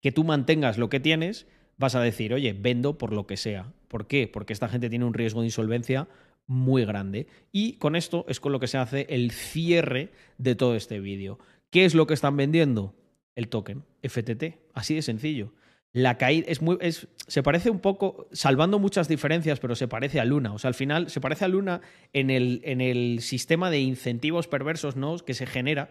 que 0.02 0.12
tú 0.12 0.24
mantengas 0.24 0.78
lo 0.80 0.90
que 0.90 1.00
tienes, 1.00 1.46
vas 1.78 1.96
a 1.96 2.02
decir, 2.02 2.34
oye, 2.34 2.54
vendo 2.54 2.98
por 2.98 3.14
lo 3.14 3.28
que 3.28 3.38
sea. 3.38 3.72
¿Por 3.88 4.08
qué? 4.08 4.28
Porque 4.28 4.54
esta 4.54 4.70
gente 4.70 4.90
tiene 4.90 5.06
un 5.06 5.14
riesgo 5.14 5.42
de 5.42 5.48
insolvencia 5.48 6.08
muy 6.48 6.86
grande. 6.86 7.28
Y 7.52 7.74
con 7.74 7.96
esto 7.96 8.26
es 8.28 8.40
con 8.40 8.52
lo 8.52 8.60
que 8.60 8.68
se 8.68 8.78
hace 8.78 9.08
el 9.10 9.32
cierre 9.32 10.12
de 10.38 10.56
todo 10.56 10.76
este 10.76 11.00
vídeo. 11.00 11.40
¿Qué 11.70 11.86
es 11.86 11.96
lo 11.96 12.08
que 12.08 12.14
están 12.14 12.38
vendiendo? 12.38 12.96
El 13.36 13.50
token, 13.50 13.84
FTT. 14.02 14.58
Así 14.74 14.96
de 14.96 15.02
sencillo 15.02 15.52
la 15.96 16.18
caída 16.18 16.48
es 16.50 16.62
muy. 16.62 16.78
Es, 16.82 17.08
se 17.26 17.42
parece 17.42 17.70
un 17.70 17.80
poco, 17.80 18.28
salvando 18.34 18.80
muchas 18.80 19.08
diferencias, 19.08 19.62
pero 19.62 19.76
se 19.76 19.88
parece 19.88 20.20
a 20.20 20.26
Luna. 20.26 20.52
O 20.52 20.60
sea, 20.60 20.68
al 20.68 20.74
final 20.74 21.10
se 21.10 21.22
parece 21.22 21.46
a 21.46 21.48
Luna 21.48 21.80
en 22.12 22.32
el, 22.32 22.60
en 22.66 22.82
el 22.82 23.22
sistema 23.22 23.70
de 23.70 23.80
incentivos 23.80 24.50
perversos 24.50 24.98
¿no? 24.98 25.18
que 25.20 25.34
se 25.34 25.46
genera. 25.46 25.90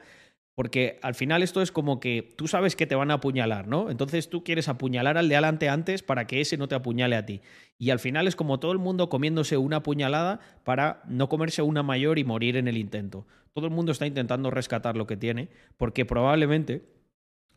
Porque 0.55 1.01
al 1.03 1.15
final 1.15 1.43
esto 1.43 1.63
es 1.63 1.73
como 1.73 1.99
que 1.99 2.33
tú 2.37 2.47
sabes 2.47 2.77
que 2.77 2.87
te 2.87 2.95
van 2.95 3.11
a 3.11 3.15
apuñalar, 3.15 3.67
¿no? 3.67 3.91
Entonces 3.91 4.31
tú 4.31 4.45
quieres 4.45 4.69
apuñalar 4.69 5.19
al 5.19 5.29
de 5.29 5.35
adelante 5.35 5.69
antes 5.69 6.03
para 6.03 6.27
que 6.27 6.41
ese 6.41 6.57
no 6.57 6.69
te 6.69 6.77
apuñale 6.77 7.17
a 7.17 7.27
ti. 7.27 7.41
Y 7.77 7.91
al 7.91 7.99
final 7.99 8.29
es 8.29 8.37
como 8.37 8.61
todo 8.61 8.71
el 8.71 8.79
mundo 8.79 9.09
comiéndose 9.09 9.57
una 9.57 9.79
apuñalada 9.79 10.39
para 10.63 11.03
no 11.09 11.29
comerse 11.29 11.63
una 11.63 11.83
mayor 11.83 12.19
y 12.19 12.25
morir 12.25 12.57
en 12.57 12.69
el 12.69 12.77
intento. 12.77 13.27
Todo 13.53 13.67
el 13.67 13.73
mundo 13.73 13.91
está 13.91 14.07
intentando 14.07 14.51
rescatar 14.51 14.97
lo 14.97 15.07
que 15.07 15.17
tiene 15.17 15.49
porque 15.77 16.05
probablemente 16.05 16.83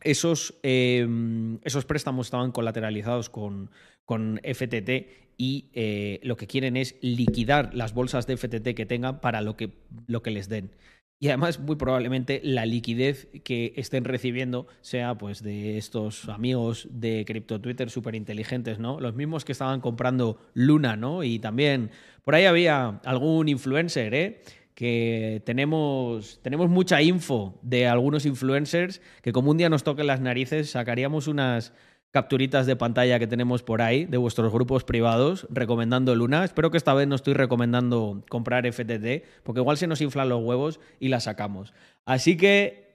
esos, 0.02 0.58
em, 0.62 1.58
esos 1.64 1.84
préstamos 1.84 2.26
estaban 2.26 2.52
colateralizados 2.52 3.30
con, 3.30 3.70
con 4.04 4.40
FTT 4.42 5.28
y 5.36 5.70
eh, 5.72 6.20
lo 6.22 6.36
que 6.36 6.46
quieren 6.46 6.76
es 6.76 6.96
liquidar 7.00 7.74
las 7.74 7.94
bolsas 7.94 8.26
de 8.26 8.36
FTT 8.36 8.74
que 8.74 8.86
tengan 8.86 9.20
para 9.20 9.40
lo 9.40 9.56
que, 9.56 9.70
lo 10.06 10.22
que 10.22 10.30
les 10.30 10.48
den. 10.48 10.72
Y 11.20 11.28
además, 11.28 11.58
muy 11.58 11.74
probablemente 11.74 12.40
la 12.44 12.64
liquidez 12.64 13.28
que 13.42 13.72
estén 13.76 14.04
recibiendo 14.04 14.68
sea 14.82 15.18
pues 15.18 15.42
de 15.42 15.76
estos 15.76 16.28
amigos 16.28 16.86
de 16.92 17.24
Crypto 17.26 17.60
Twitter 17.60 17.90
súper 17.90 18.14
inteligentes, 18.14 18.78
¿no? 18.78 19.00
Los 19.00 19.16
mismos 19.16 19.44
que 19.44 19.50
estaban 19.50 19.80
comprando 19.80 20.38
Luna, 20.54 20.96
¿no? 20.96 21.24
Y 21.24 21.40
también 21.40 21.90
por 22.22 22.36
ahí 22.36 22.44
había 22.44 23.00
algún 23.04 23.48
influencer, 23.48 24.14
¿eh? 24.14 24.42
que 24.78 25.42
tenemos, 25.44 26.38
tenemos 26.40 26.70
mucha 26.70 27.02
info 27.02 27.58
de 27.62 27.88
algunos 27.88 28.24
influencers 28.24 29.02
que 29.22 29.32
como 29.32 29.50
un 29.50 29.56
día 29.56 29.68
nos 29.68 29.82
toquen 29.82 30.06
las 30.06 30.20
narices 30.20 30.70
sacaríamos 30.70 31.26
unas 31.26 31.72
capturitas 32.10 32.66
de 32.66 32.76
pantalla 32.76 33.18
que 33.18 33.26
tenemos 33.26 33.62
por 33.62 33.82
ahí 33.82 34.06
de 34.06 34.16
vuestros 34.16 34.52
grupos 34.52 34.84
privados 34.84 35.46
recomendando 35.50 36.14
Luna. 36.14 36.44
Espero 36.44 36.70
que 36.70 36.78
esta 36.78 36.94
vez 36.94 37.06
no 37.06 37.14
estoy 37.14 37.34
recomendando 37.34 38.24
comprar 38.28 38.70
FTT 38.70 39.24
porque 39.42 39.60
igual 39.60 39.76
se 39.76 39.86
nos 39.86 40.00
inflan 40.00 40.28
los 40.28 40.42
huevos 40.42 40.80
y 41.00 41.08
la 41.08 41.20
sacamos. 41.20 41.74
Así 42.06 42.36
que 42.36 42.88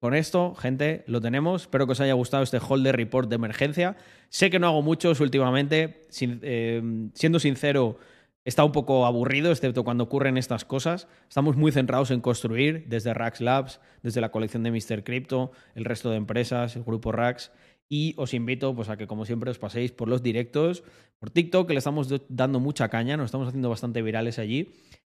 con 0.00 0.14
esto, 0.14 0.54
gente, 0.54 1.04
lo 1.06 1.20
tenemos. 1.20 1.62
Espero 1.62 1.86
que 1.86 1.92
os 1.92 2.00
haya 2.00 2.12
gustado 2.12 2.42
este 2.42 2.58
holder 2.58 2.96
report 2.96 3.28
de 3.28 3.36
emergencia. 3.36 3.96
Sé 4.28 4.50
que 4.50 4.58
no 4.58 4.66
hago 4.68 4.82
muchos 4.82 5.20
últimamente. 5.20 6.02
Eh, 6.20 7.08
siendo 7.14 7.40
sincero, 7.40 7.98
está 8.44 8.62
un 8.62 8.72
poco 8.72 9.06
aburrido, 9.06 9.50
excepto 9.50 9.84
cuando 9.84 10.04
ocurren 10.04 10.36
estas 10.36 10.64
cosas. 10.64 11.08
Estamos 11.28 11.56
muy 11.56 11.72
centrados 11.72 12.10
en 12.10 12.20
construir 12.20 12.84
desde 12.88 13.14
Rax 13.14 13.40
Labs, 13.40 13.80
desde 14.02 14.20
la 14.20 14.30
colección 14.30 14.62
de 14.62 14.70
Mr. 14.70 15.02
Crypto, 15.02 15.50
el 15.74 15.84
resto 15.86 16.10
de 16.10 16.16
empresas, 16.16 16.76
el 16.76 16.84
grupo 16.84 17.10
Rax. 17.10 17.50
Y 17.88 18.14
os 18.16 18.34
invito 18.34 18.74
pues, 18.74 18.88
a 18.88 18.96
que, 18.96 19.06
como 19.06 19.24
siempre, 19.24 19.50
os 19.50 19.58
paséis 19.58 19.92
por 19.92 20.08
los 20.08 20.22
directos, 20.22 20.82
por 21.18 21.30
TikTok, 21.30 21.68
que 21.68 21.74
le 21.74 21.78
estamos 21.78 22.08
do- 22.08 22.24
dando 22.28 22.58
mucha 22.60 22.88
caña, 22.88 23.16
nos 23.16 23.26
estamos 23.26 23.46
haciendo 23.48 23.68
bastante 23.70 24.02
virales 24.02 24.38
allí. 24.38 24.72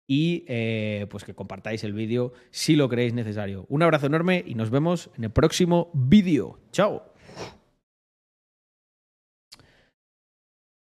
Y 0.07 0.43
eh, 0.47 1.05
pues 1.09 1.23
que 1.23 1.33
compartáis 1.35 1.83
el 1.83 1.93
vídeo 1.93 2.33
si 2.49 2.75
lo 2.75 2.89
creéis 2.89 3.13
necesario. 3.13 3.65
Un 3.69 3.83
abrazo 3.83 4.07
enorme 4.07 4.43
y 4.45 4.55
nos 4.55 4.69
vemos 4.69 5.09
en 5.17 5.25
el 5.25 5.29
próximo 5.31 5.89
vídeo. 5.93 6.59
¡Chao! 6.71 7.03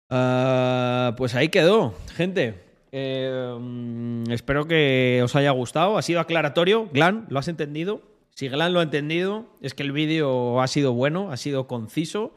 Ah, 0.10 1.14
pues 1.18 1.36
ahí 1.36 1.50
quedó, 1.50 1.94
gente. 2.16 2.64
Eh, 2.92 3.56
mm, 3.60 4.32
espero 4.32 4.66
que 4.66 5.22
os 5.24 5.36
haya 5.36 5.52
gustado. 5.52 5.98
Ha 5.98 6.02
sido 6.02 6.20
aclaratorio. 6.20 6.88
Glan, 6.94 7.26
¿lo 7.30 7.40
has 7.40 7.48
entendido? 7.48 8.02
Si 8.38 8.50
Glan 8.50 8.72
lo 8.72 8.82
ha 8.82 8.84
entendido, 8.84 9.48
es 9.62 9.74
que 9.74 9.82
el 9.82 9.92
vídeo 9.92 10.62
ha 10.62 10.68
sido 10.68 10.94
bueno, 10.94 11.32
ha 11.32 11.38
sido 11.38 11.66
conciso 11.66 12.36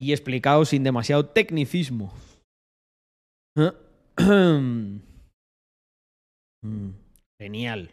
y 0.00 0.12
explicado 0.12 0.64
sin 0.64 0.84
demasiado 0.84 1.26
tecnicismo. 1.26 2.12
Mm, 6.66 6.92
Genial. 7.38 7.90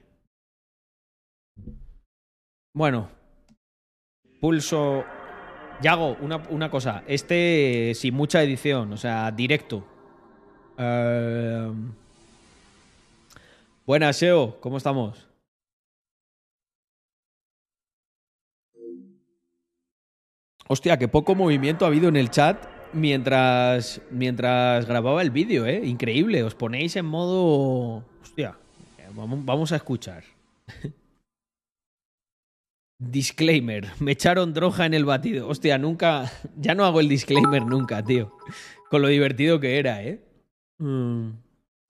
Bueno, 2.74 3.10
pulso. 4.40 5.04
Yago, 5.82 6.16
una, 6.22 6.38
una 6.52 6.72
cosa. 6.72 7.04
Este 7.06 7.92
sin 7.96 8.14
mucha 8.14 8.42
edición, 8.42 8.94
o 8.94 8.98
sea, 8.98 9.30
directo. 9.32 9.86
Eh, 10.78 11.70
Buenas, 13.86 14.16
Seo, 14.16 14.58
¿cómo 14.62 14.78
estamos? 14.78 15.31
Hostia, 20.72 20.98
qué 20.98 21.10
poco 21.10 21.36
movimiento 21.36 21.84
ha 21.84 21.90
habido 21.90 22.08
en 22.08 22.16
el 22.16 22.30
chat 22.30 22.66
mientras, 22.94 24.00
mientras 24.10 24.86
grababa 24.86 25.22
el 25.22 25.30
vídeo, 25.30 25.66
¿eh? 25.66 25.82
Increíble, 25.84 26.44
os 26.44 26.56
ponéis 26.56 26.96
en 26.96 27.06
modo... 27.08 28.06
Hostia, 28.22 28.58
vamos, 29.14 29.44
vamos 29.44 29.74
a 29.74 29.76
escuchar. 29.76 30.24
Disclaimer, 33.00 33.90
me 34.00 34.14
echaron 34.14 34.54
droga 34.54 34.86
en 34.86 34.94
el 34.94 35.04
batido. 35.04 35.50
Hostia, 35.50 35.78
nunca... 35.78 36.32
Ya 36.56 36.74
no 36.74 36.86
hago 36.86 37.02
el 37.02 37.10
disclaimer 37.10 37.66
nunca, 37.66 38.02
tío. 38.02 38.38
Con 38.90 39.02
lo 39.02 39.10
divertido 39.10 39.60
que 39.60 39.78
era, 39.78 40.02
¿eh? 40.02 40.24
Mm. 40.78 41.32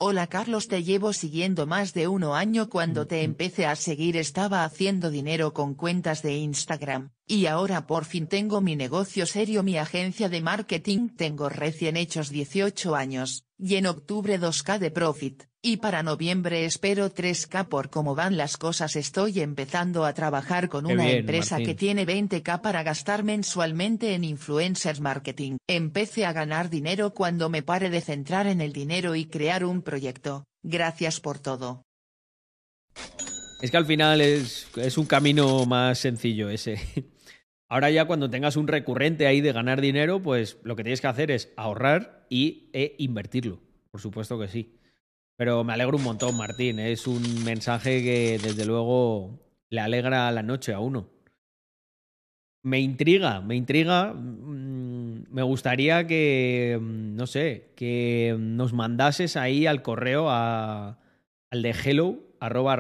Hola 0.04 0.26
Carlos, 0.26 0.68
te 0.68 0.82
llevo 0.82 1.14
siguiendo 1.14 1.68
más 1.68 1.94
de 1.94 2.08
uno 2.08 2.34
año 2.34 2.72
cuando 2.72 3.06
te 3.06 3.22
empecé 3.22 3.68
a 3.68 3.76
seguir 3.76 4.18
estaba 4.18 4.64
haciendo 4.64 5.12
dinero 5.12 5.54
con 5.54 5.76
cuentas 5.76 6.24
de 6.24 6.38
Instagram, 6.38 7.12
y 7.32 7.46
ahora 7.46 7.88
por 7.88 8.04
fin 8.04 8.28
tengo 8.28 8.60
mi 8.60 8.76
negocio 8.76 9.26
serio, 9.26 9.64
mi 9.64 9.78
agencia 9.78 10.28
de 10.28 10.42
marketing, 10.42 11.08
tengo 11.16 11.48
recién 11.48 11.96
hechos 11.96 12.30
18 12.30 12.94
años, 12.94 13.46
y 13.58 13.76
en 13.76 13.86
octubre 13.86 14.38
2K 14.38 14.80
de 14.80 14.92
profit, 14.92 15.44
y 15.62 15.78
para 15.78 16.04
noviembre 16.04 16.66
espero 16.66 17.10
3K 17.10 17.70
por 17.70 17.90
cómo 17.90 18.16
van 18.16 18.36
las 18.36 18.58
cosas 18.58 18.98
estoy 18.98 19.40
empezando 19.40 20.04
a 20.04 20.14
trabajar 20.14 20.68
con 20.68 20.86
Qué 20.86 20.94
una 20.94 21.06
bien, 21.06 21.20
empresa 21.20 21.56
Martín. 21.56 21.68
que 21.68 21.76
tiene 21.76 22.06
20k 22.06 22.60
para 22.60 22.84
gastar 22.84 23.24
mensualmente 23.24 24.14
en 24.14 24.26
influencers 24.26 25.00
marketing. 25.00 25.56
Empecé 25.70 26.26
a 26.26 26.34
ganar 26.34 26.70
dinero 26.70 27.14
cuando 27.14 27.48
me 27.48 27.64
pare 27.64 27.90
de 27.90 28.02
centrar 28.02 28.46
en 28.46 28.60
el 28.60 28.74
dinero 28.74 29.16
y 29.16 29.24
crear 29.24 29.64
un 29.64 29.84
proyecto. 29.84 30.44
Gracias 30.64 31.22
por 31.22 31.40
todo. 31.40 31.84
Es 33.62 33.72
que 33.72 33.78
al 33.78 33.86
final 33.86 34.20
es, 34.20 34.68
es 34.76 34.98
un 34.98 35.06
camino 35.06 35.66
más 35.66 36.00
sencillo 36.00 36.50
ese. 36.50 36.78
Ahora 37.72 37.90
ya 37.90 38.04
cuando 38.04 38.30
tengas 38.30 38.58
un 38.58 38.68
recurrente 38.68 39.28
ahí 39.28 39.40
de 39.40 39.54
ganar 39.54 39.80
dinero, 39.80 40.22
pues 40.22 40.58
lo 40.64 40.76
que 40.76 40.84
tienes 40.84 41.00
que 41.00 41.08
hacer 41.08 41.32
es 41.32 41.54
ahorrar 41.56 42.26
y 42.30 42.70
e 42.74 42.96
invertirlo. 42.98 43.62
Por 43.92 44.02
supuesto 44.02 44.38
que 44.38 44.50
sí. 44.50 44.78
Pero 45.38 45.64
me 45.64 45.72
alegro 45.72 45.96
un 45.96 46.04
montón, 46.04 46.36
Martín. 46.36 46.80
Es 46.80 47.08
un 47.08 47.46
mensaje 47.46 48.04
que 48.04 48.40
desde 48.44 48.66
luego 48.66 49.40
le 49.70 49.80
alegra 49.80 50.30
la 50.34 50.44
noche 50.44 50.74
a 50.74 50.82
uno. 50.82 51.08
Me 52.62 52.82
intriga, 52.82 53.40
me 53.40 53.56
intriga. 53.56 54.12
mm, 54.14 55.28
Me 55.30 55.42
gustaría 55.42 56.06
que, 56.08 56.78
mm, 56.78 57.16
no 57.16 57.26
sé, 57.26 57.72
que 57.78 58.36
nos 58.38 58.74
mandases 58.74 59.38
ahí 59.38 59.66
al 59.66 59.82
correo 59.82 60.30
a, 60.30 61.00
al 61.50 61.62
de 61.62 61.72
hello 61.72 62.20
arroba. 62.42 62.76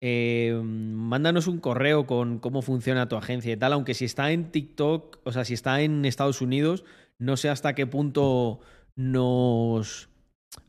Eh, 0.00 0.58
mándanos 0.62 1.46
un 1.46 1.58
correo 1.58 2.06
con 2.06 2.38
cómo 2.38 2.62
funciona 2.62 3.08
tu 3.08 3.16
agencia 3.16 3.52
y 3.52 3.56
tal, 3.56 3.72
aunque 3.72 3.94
si 3.94 4.04
está 4.04 4.30
en 4.32 4.50
TikTok, 4.52 5.20
o 5.24 5.32
sea, 5.32 5.44
si 5.44 5.54
está 5.54 5.80
en 5.80 6.04
Estados 6.04 6.40
Unidos, 6.42 6.84
no 7.18 7.36
sé 7.36 7.48
hasta 7.48 7.74
qué 7.74 7.86
punto 7.86 8.60
nos, 8.94 10.08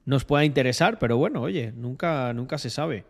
nos 0.05 0.23
pueda 0.25 0.45
interesar, 0.45 0.97
pero 0.99 1.17
bueno, 1.17 1.41
oye, 1.41 1.71
nunca, 1.73 2.33
nunca 2.33 2.57
se 2.57 2.69
sabe. 2.69 3.05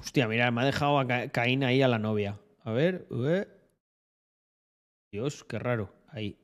Hostia, 0.00 0.28
mira, 0.28 0.50
me 0.50 0.62
ha 0.62 0.64
dejado 0.64 0.98
a 0.98 1.06
Ca- 1.06 1.28
Caín 1.30 1.64
ahí 1.64 1.82
a 1.82 1.88
la 1.88 1.98
novia. 1.98 2.38
A 2.64 2.72
ver. 2.72 3.06
Dios, 5.10 5.42
qué 5.44 5.58
raro. 5.58 5.92
Ahí. 6.08 6.38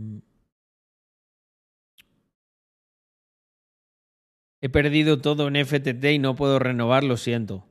Mm. 0.00 0.22
He 4.60 4.68
perdido 4.68 5.20
todo 5.20 5.48
en 5.48 5.56
FTT 5.56 6.04
y 6.12 6.18
no 6.20 6.36
puedo 6.36 6.58
renovar, 6.58 7.02
lo 7.04 7.16
siento. 7.16 7.64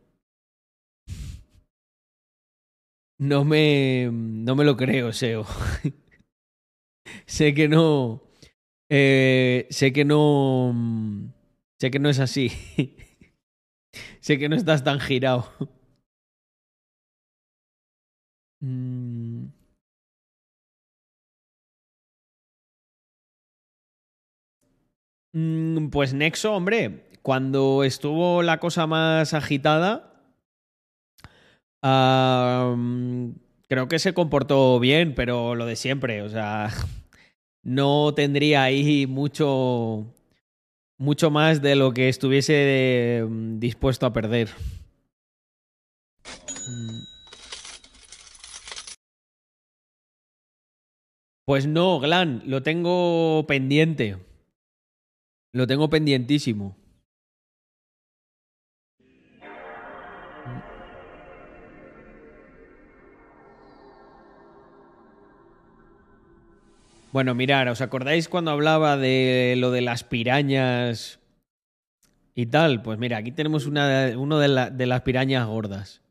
No 3.20 3.44
me, 3.46 4.10
no 4.12 4.56
me 4.56 4.64
lo 4.64 4.78
creo, 4.78 5.12
Seo. 5.12 5.46
sé 7.26 7.54
que 7.54 7.68
no. 7.68 8.22
eh, 8.90 9.68
sé 9.70 9.94
que 9.94 10.06
no. 10.06 10.72
mm, 10.74 11.30
Sé 11.80 11.92
que 11.92 12.00
no 12.00 12.10
es 12.10 12.20
así. 12.20 12.52
sé 14.22 14.38
que 14.40 14.50
no 14.50 14.56
estás 14.56 14.84
tan 14.84 15.00
girado. 15.00 15.52
Mm. 18.64 18.97
Pues 25.92 26.14
Nexo, 26.16 26.54
hombre, 26.56 27.04
cuando 27.22 27.84
estuvo 27.84 28.42
la 28.42 28.60
cosa 28.60 28.88
más 28.88 29.36
agitada, 29.36 30.14
mm, 31.84 33.32
creo 33.68 33.88
que 33.88 34.00
se 34.00 34.14
comportó 34.16 34.80
bien, 34.80 35.14
pero 35.14 35.54
lo 35.54 35.66
de 35.68 35.76
siempre, 35.76 36.24
o 36.24 36.30
sea, 36.30 36.70
no 37.64 38.14
tendría 38.16 38.64
ahí 38.64 39.06
mucho, 39.06 40.08
mucho 40.98 41.30
más 41.30 41.62
de 41.62 41.76
lo 41.76 41.94
que 41.94 42.10
estuviese 42.10 43.24
mm, 43.28 43.60
dispuesto 43.60 44.08
a 44.08 44.14
perder. 44.14 44.50
Mm. 46.68 47.00
Pues 51.46 51.68
no, 51.68 52.00
Glan, 52.00 52.42
lo 52.46 52.64
tengo 52.64 53.46
pendiente. 53.48 54.27
Lo 55.58 55.66
tengo 55.66 55.90
pendientísimo. 55.90 56.78
Bueno, 67.12 67.34
mirar, 67.34 67.68
¿os 67.70 67.82
acordáis 67.82 68.30
cuando 68.30 68.52
hablaba 68.52 68.98
de 68.98 69.56
lo 69.58 69.72
de 69.72 69.82
las 69.82 70.04
pirañas 70.04 71.20
y 72.36 72.46
tal? 72.46 72.84
Pues 72.84 73.00
mira, 73.00 73.18
aquí 73.18 73.32
tenemos 73.32 73.66
una, 73.66 74.12
uno 74.16 74.38
de, 74.38 74.50
la- 74.50 74.70
de 74.70 74.86
las 74.86 75.02
pirañas 75.02 75.48
gordas. 75.48 76.04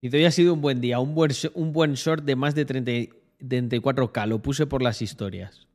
Y 0.00 0.08
hoy 0.16 0.24
ha 0.24 0.30
sido 0.30 0.54
un 0.54 0.62
buen 0.62 0.80
día, 0.80 1.00
un 1.00 1.14
buen, 1.14 1.32
un 1.52 1.74
buen 1.74 1.92
short 1.96 2.24
de 2.24 2.34
más 2.34 2.54
de 2.54 2.64
30, 2.64 2.92
y- 2.92 3.10
34K, 3.40 4.26
lo 4.26 4.38
puse 4.38 4.66
por 4.66 4.80
las 4.80 5.02
historias. 5.02 5.65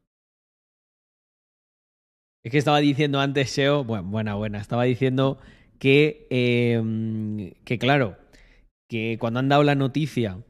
Es 2.43 2.51
que 2.51 2.57
estaba 2.57 2.79
diciendo 2.79 3.19
antes 3.19 3.51
SEO, 3.51 3.83
bueno, 3.83 4.09
buena, 4.09 4.35
buena, 4.35 4.59
estaba 4.59 4.83
diciendo 4.83 5.37
que, 5.77 6.27
eh, 6.29 7.53
que 7.65 7.77
claro, 7.77 8.17
que 8.89 9.17
cuando 9.19 9.39
han 9.39 9.49
dado 9.49 9.63
la 9.63 9.75
noticia 9.75 10.43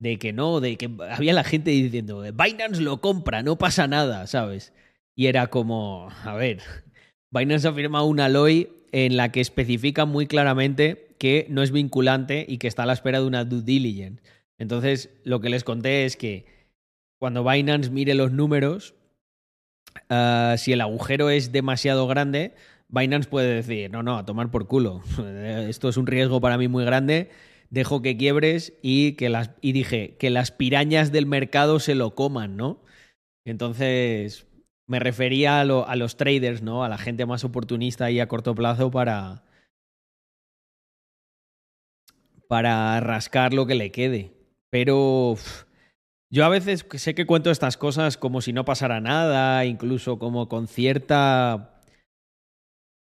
de 0.00 0.18
que 0.18 0.32
no, 0.32 0.60
de 0.60 0.76
que 0.76 0.90
había 1.10 1.32
la 1.32 1.44
gente 1.44 1.70
diciendo, 1.70 2.22
Binance 2.22 2.82
lo 2.82 3.00
compra, 3.00 3.42
no 3.42 3.56
pasa 3.56 3.86
nada, 3.86 4.26
¿sabes? 4.26 4.72
Y 5.16 5.26
era 5.26 5.46
como, 5.46 6.08
a 6.24 6.34
ver, 6.34 6.60
Binance 7.30 7.68
ha 7.68 7.72
firmado 7.72 8.06
una 8.06 8.28
LOI 8.28 8.68
en 8.90 9.16
la 9.16 9.30
que 9.30 9.40
especifica 9.40 10.04
muy 10.04 10.26
claramente 10.26 11.14
que 11.18 11.46
no 11.48 11.62
es 11.62 11.70
vinculante 11.70 12.44
y 12.48 12.58
que 12.58 12.66
está 12.66 12.82
a 12.82 12.86
la 12.86 12.94
espera 12.94 13.20
de 13.20 13.26
una 13.26 13.44
due 13.44 13.62
diligence. 13.62 14.22
Entonces, 14.58 15.10
lo 15.22 15.40
que 15.40 15.50
les 15.50 15.62
conté 15.62 16.04
es 16.04 16.16
que 16.16 16.46
cuando 17.20 17.44
Binance 17.44 17.90
mire 17.90 18.14
los 18.14 18.32
números, 18.32 18.96
uh, 20.10 20.56
si 20.56 20.72
el 20.72 20.80
agujero 20.80 21.30
es 21.30 21.52
demasiado 21.52 22.06
grande, 22.06 22.54
Binance 22.88 23.28
puede 23.28 23.54
decir, 23.54 23.90
no, 23.90 24.02
no, 24.02 24.18
a 24.18 24.24
tomar 24.24 24.50
por 24.50 24.66
culo. 24.66 25.02
Esto 25.68 25.88
es 25.88 25.96
un 25.96 26.06
riesgo 26.06 26.40
para 26.40 26.58
mí 26.58 26.68
muy 26.68 26.84
grande 26.84 27.30
dejo 27.72 28.02
que 28.02 28.18
quiebres 28.18 28.74
y 28.82 29.12
que 29.12 29.30
las 29.30 29.52
y 29.62 29.72
dije 29.72 30.16
que 30.18 30.28
las 30.28 30.52
pirañas 30.52 31.10
del 31.10 31.24
mercado 31.24 31.80
se 31.80 31.94
lo 31.94 32.14
coman, 32.14 32.56
¿no? 32.56 32.82
Entonces 33.46 34.46
me 34.86 34.98
refería 34.98 35.60
a 35.60 35.96
los 35.96 36.16
traders, 36.18 36.62
¿no? 36.62 36.84
A 36.84 36.90
la 36.90 36.98
gente 36.98 37.24
más 37.24 37.44
oportunista 37.44 38.10
y 38.10 38.20
a 38.20 38.28
corto 38.28 38.54
plazo 38.54 38.90
para 38.90 39.44
para 42.46 43.00
rascar 43.00 43.54
lo 43.54 43.66
que 43.66 43.74
le 43.74 43.90
quede. 43.90 44.34
Pero 44.68 45.36
yo 46.32 46.46
a 46.46 46.48
veces 46.48 46.86
sé 46.94 47.14
que 47.14 47.26
cuento 47.26 47.50
estas 47.50 47.76
cosas 47.76 48.16
como 48.16 48.40
si 48.40 48.54
no 48.54 48.64
pasara 48.64 49.00
nada, 49.00 49.66
incluso 49.66 50.18
como 50.18 50.48
con 50.48 50.66
cierta 50.66 51.78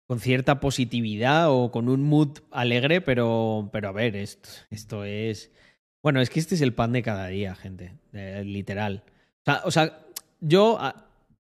con 0.09 0.19
cierta 0.19 0.59
positividad 0.61 1.51
o 1.51 1.71
con 1.71 1.91
un 1.91 2.03
mood 2.03 2.39
alegre, 2.51 3.03
pero, 3.03 3.69
pero 3.71 3.91
a 3.91 3.93
ver, 3.93 4.17
esto, 4.17 4.49
esto 4.71 5.05
es... 5.05 5.53
Bueno, 6.03 6.23
es 6.23 6.31
que 6.31 6.41
este 6.41 6.55
es 6.55 6.63
el 6.63 6.73
pan 6.73 6.93
de 6.93 7.03
cada 7.03 7.27
día, 7.27 7.55
gente, 7.55 7.93
literal. 8.43 9.03
O 9.43 9.45
sea, 9.45 9.61
o 9.67 9.71
sea 9.71 9.99
yo 10.41 10.79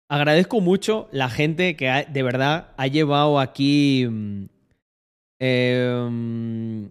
agradezco 0.10 0.62
mucho 0.62 1.08
la 1.12 1.30
gente 1.30 1.76
que 1.76 2.08
de 2.10 2.24
verdad 2.24 2.74
ha 2.78 2.88
llevado 2.88 3.40
aquí... 3.40 4.08
Eh, 5.40 6.90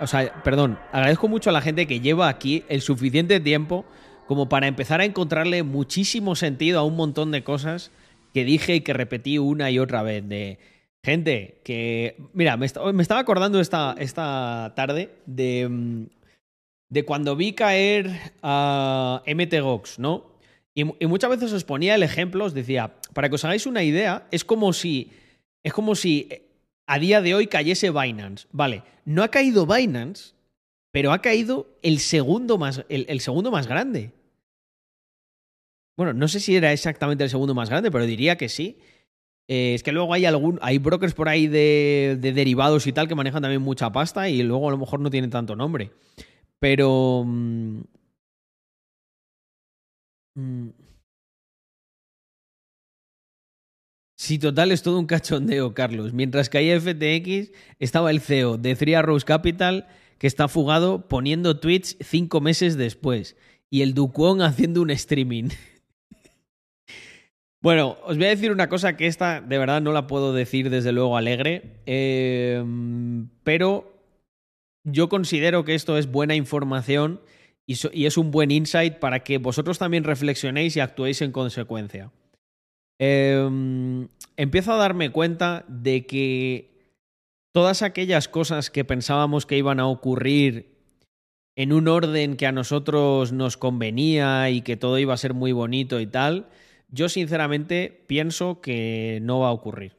o 0.00 0.06
sea, 0.06 0.42
perdón, 0.42 0.78
agradezco 0.92 1.28
mucho 1.28 1.50
a 1.50 1.52
la 1.52 1.60
gente 1.60 1.86
que 1.86 2.00
lleva 2.00 2.28
aquí 2.28 2.64
el 2.68 2.80
suficiente 2.80 3.40
tiempo 3.40 3.84
como 4.26 4.48
para 4.48 4.66
empezar 4.66 5.00
a 5.00 5.04
encontrarle 5.04 5.62
muchísimo 5.62 6.34
sentido 6.34 6.80
a 6.80 6.84
un 6.84 6.96
montón 6.96 7.30
de 7.30 7.44
cosas 7.44 7.90
que 8.34 8.44
dije 8.44 8.74
y 8.74 8.80
que 8.80 8.92
repetí 8.92 9.38
una 9.38 9.70
y 9.70 9.78
otra 9.78 10.02
vez. 10.02 10.28
De 10.28 10.58
Gente, 11.06 11.60
que. 11.62 12.16
Mira, 12.32 12.56
me, 12.56 12.66
estaba 12.66 13.20
acordando 13.20 13.60
esta, 13.60 13.94
esta 13.96 14.72
tarde 14.74 15.14
de, 15.24 15.68
mm, 15.68 16.06
de 16.88 17.04
cuando 17.04 17.36
vi 17.36 17.52
caer 17.52 18.10
a 18.42 19.22
MTGOX, 19.24 20.00
¿no? 20.00 20.26
Y, 20.74 20.82
muchas 21.06 21.30
veces 21.30 21.52
os 21.52 21.62
ponía 21.62 21.94
el 21.94 22.02
ejemplo, 22.02 22.44
os 22.44 22.54
decía, 22.54 22.96
para 23.14 23.28
que 23.28 23.36
os 23.36 23.44
hagáis 23.44 23.66
una 23.66 23.84
idea, 23.84 24.26
es 24.32 24.44
como 24.44 24.72
si. 24.72 25.12
Es 25.62 25.72
como 25.72 25.94
si 25.94 26.28
a 26.86 26.98
día 26.98 27.20
de 27.20 27.34
hoy 27.34 27.46
cayese 27.46 27.90
Binance. 27.90 28.46
Vale, 28.52 28.82
no 29.04 29.22
ha 29.22 29.28
caído 29.28 29.66
Binance, 29.66 30.34
pero 30.92 31.12
ha 31.12 31.20
caído 31.20 31.68
el 31.82 31.98
segundo 31.98 32.58
más, 32.58 32.84
el 32.88 33.20
segundo 33.20 33.50
más 33.50 33.66
grande. 33.66 34.12
Bueno, 35.96 36.12
no 36.12 36.28
sé 36.28 36.40
si 36.40 36.54
era 36.54 36.72
exactamente 36.72 37.24
el 37.24 37.30
segundo 37.30 37.54
más 37.54 37.70
grande, 37.70 37.90
pero 37.90 38.04
diría 38.04 38.36
que 38.36 38.48
sí. 38.48 38.78
Eh, 39.48 39.74
es 39.74 39.82
que 39.82 39.92
luego 39.92 40.12
hay 40.12 40.24
algún. 40.26 40.58
Hay 40.62 40.78
brokers 40.78 41.14
por 41.14 41.28
ahí 41.28 41.46
de, 41.46 42.18
derivados 42.20 42.86
y 42.86 42.92
tal 42.92 43.08
que 43.08 43.14
manejan 43.14 43.42
también 43.42 43.62
mucha 43.62 43.90
pasta 43.92 44.28
y 44.28 44.42
luego 44.42 44.68
a 44.68 44.72
lo 44.72 44.78
mejor 44.78 45.00
no 45.00 45.10
tienen 45.10 45.30
tanto 45.30 45.56
nombre. 45.56 45.92
Pero. 46.58 47.24
Mm, 47.24 47.80
sí, 54.26 54.38
total, 54.40 54.72
es 54.72 54.82
todo 54.82 54.98
un 54.98 55.06
cachondeo, 55.06 55.72
Carlos. 55.72 56.12
Mientras 56.12 56.52
hay 56.54 56.78
FTX, 56.78 57.52
estaba 57.78 58.10
el 58.10 58.20
CEO 58.20 58.58
de 58.58 58.74
Three 58.74 58.94
Arrows 58.94 59.24
Capital, 59.24 59.86
que 60.18 60.26
está 60.26 60.48
fugado 60.48 61.06
poniendo 61.06 61.60
tweets 61.60 61.96
cinco 62.00 62.40
meses 62.40 62.76
después. 62.76 63.36
Y 63.70 63.82
el 63.82 63.94
Duquon 63.94 64.42
haciendo 64.42 64.82
un 64.82 64.90
streaming. 64.90 65.48
Bueno, 67.62 67.96
os 68.04 68.16
voy 68.16 68.26
a 68.26 68.28
decir 68.28 68.52
una 68.52 68.68
cosa 68.68 68.96
que 68.96 69.08
esta 69.08 69.40
de 69.40 69.58
verdad 69.58 69.82
no 69.82 69.90
la 69.90 70.06
puedo 70.06 70.32
decir 70.32 70.70
desde 70.70 70.92
luego 70.92 71.16
alegre, 71.16 71.80
eh, 71.86 72.62
pero 73.42 73.92
yo 74.84 75.08
considero 75.08 75.64
que 75.64 75.74
esto 75.74 75.98
es 75.98 76.08
buena 76.08 76.36
información 76.36 77.20
y, 77.66 78.06
es 78.06 78.16
un 78.18 78.30
buen 78.30 78.52
insight 78.52 78.98
para 78.98 79.24
que 79.24 79.38
vosotros 79.38 79.78
también 79.78 80.04
reflexionéis 80.04 80.76
y 80.76 80.80
actuéis 80.80 81.22
en 81.22 81.32
consecuencia. 81.32 82.12
Em, 82.98 84.08
empiezo 84.36 84.72
a 84.72 84.76
darme 84.76 85.10
cuenta 85.10 85.64
de 85.68 86.06
que 86.06 86.76
todas 87.52 87.82
aquellas 87.82 88.28
cosas 88.28 88.70
que 88.70 88.84
pensábamos 88.84 89.46
que 89.46 89.58
iban 89.58 89.80
a 89.80 89.86
ocurrir 89.86 90.76
en 91.56 91.72
un 91.72 91.88
orden 91.88 92.36
que 92.36 92.46
a 92.46 92.52
nosotros 92.52 93.32
nos 93.32 93.56
convenía 93.56 94.50
y 94.50 94.60
que 94.60 94.76
todo 94.76 94.98
iba 94.98 95.14
a 95.14 95.18
ser 95.18 95.32
muy 95.32 95.52
bonito 95.52 96.00
y 96.00 96.06
tal, 96.06 96.48
yo 96.88 97.08
sinceramente 97.08 98.04
pienso 98.06 98.60
que 98.60 99.18
no 99.22 99.40
va 99.40 99.48
a 99.48 99.52
ocurrir. 99.52 99.96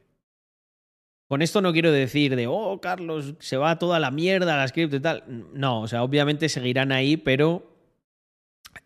Con 1.27 1.41
esto 1.41 1.61
no 1.61 1.73
quiero 1.73 1.91
decir 1.91 2.35
de, 2.35 2.47
oh, 2.47 2.79
Carlos, 2.79 3.33
se 3.39 3.57
va 3.57 3.79
toda 3.79 3.99
la 3.99 4.11
mierda 4.11 4.55
la 4.55 4.67
script 4.67 4.93
y 4.93 4.99
tal. 4.99 5.23
No, 5.53 5.81
o 5.81 5.87
sea, 5.87 6.03
obviamente 6.03 6.47
seguirán 6.47 6.91
ahí, 6.91 7.17
pero 7.17 7.69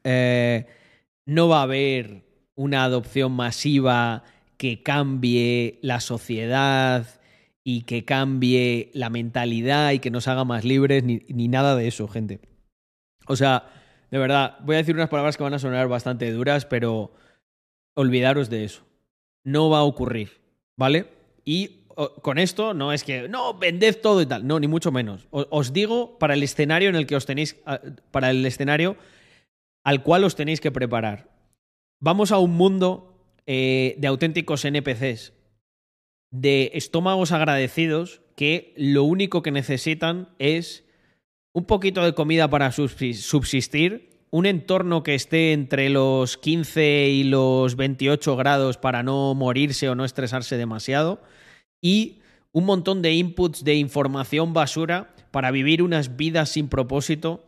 eh, 0.03 0.65
no 1.25 1.49
va 1.49 1.59
a 1.59 1.63
haber 1.63 2.23
una 2.61 2.83
adopción 2.83 3.31
masiva 3.31 4.23
que 4.57 4.83
cambie 4.83 5.79
la 5.81 5.99
sociedad 5.99 7.07
y 7.63 7.81
que 7.81 8.05
cambie 8.05 8.91
la 8.93 9.09
mentalidad 9.09 9.91
y 9.91 9.99
que 9.99 10.11
nos 10.11 10.27
haga 10.27 10.45
más 10.45 10.63
libres, 10.63 11.03
ni, 11.03 11.21
ni 11.27 11.47
nada 11.47 11.75
de 11.75 11.87
eso, 11.87 12.07
gente. 12.07 12.39
O 13.27 13.35
sea, 13.35 13.65
de 14.11 14.17
verdad, 14.17 14.57
voy 14.61 14.75
a 14.75 14.79
decir 14.79 14.95
unas 14.95 15.09
palabras 15.09 15.37
que 15.37 15.43
van 15.43 15.53
a 15.53 15.59
sonar 15.59 15.87
bastante 15.87 16.31
duras, 16.31 16.65
pero 16.65 17.13
olvidaros 17.95 18.49
de 18.49 18.65
eso. 18.65 18.83
No 19.43 19.69
va 19.69 19.79
a 19.79 19.83
ocurrir, 19.83 20.41
¿vale? 20.77 21.07
Y 21.43 21.81
con 22.21 22.37
esto 22.37 22.73
no 22.73 22.93
es 22.93 23.03
que, 23.03 23.27
no, 23.27 23.53
vended 23.55 23.99
todo 24.01 24.21
y 24.21 24.25
tal, 24.25 24.45
no, 24.45 24.59
ni 24.59 24.67
mucho 24.67 24.91
menos. 24.91 25.27
Os 25.31 25.73
digo 25.73 26.17
para 26.19 26.33
el 26.33 26.43
escenario 26.43 26.89
en 26.89 26.95
el 26.95 27.07
que 27.07 27.15
os 27.15 27.25
tenéis, 27.25 27.57
para 28.11 28.29
el 28.29 28.45
escenario 28.45 28.97
al 29.83 30.03
cual 30.03 30.23
os 30.23 30.35
tenéis 30.35 30.61
que 30.61 30.71
preparar. 30.71 31.30
Vamos 32.03 32.31
a 32.31 32.39
un 32.39 32.57
mundo 32.57 33.15
eh, 33.45 33.93
de 33.99 34.07
auténticos 34.07 34.65
NPCs, 34.65 35.33
de 36.31 36.71
estómagos 36.73 37.31
agradecidos 37.31 38.23
que 38.35 38.73
lo 38.75 39.03
único 39.03 39.43
que 39.43 39.51
necesitan 39.51 40.29
es 40.39 40.83
un 41.53 41.65
poquito 41.65 42.03
de 42.03 42.15
comida 42.15 42.49
para 42.49 42.71
subsistir 42.71 44.25
un 44.31 44.47
entorno 44.47 45.03
que 45.03 45.13
esté 45.13 45.53
entre 45.53 45.91
los 45.91 46.37
15 46.37 47.09
y 47.09 47.23
los 47.23 47.75
28 47.75 48.35
grados 48.35 48.77
para 48.77 49.03
no 49.03 49.35
morirse 49.35 49.87
o 49.87 49.93
no 49.93 50.03
estresarse 50.03 50.57
demasiado 50.57 51.21
y 51.81 52.21
un 52.51 52.65
montón 52.65 53.03
de 53.03 53.13
inputs 53.13 53.63
de 53.63 53.75
información 53.75 54.53
basura 54.53 55.13
para 55.29 55.51
vivir 55.51 55.83
unas 55.83 56.17
vidas 56.17 56.49
sin 56.49 56.67
propósito 56.67 57.45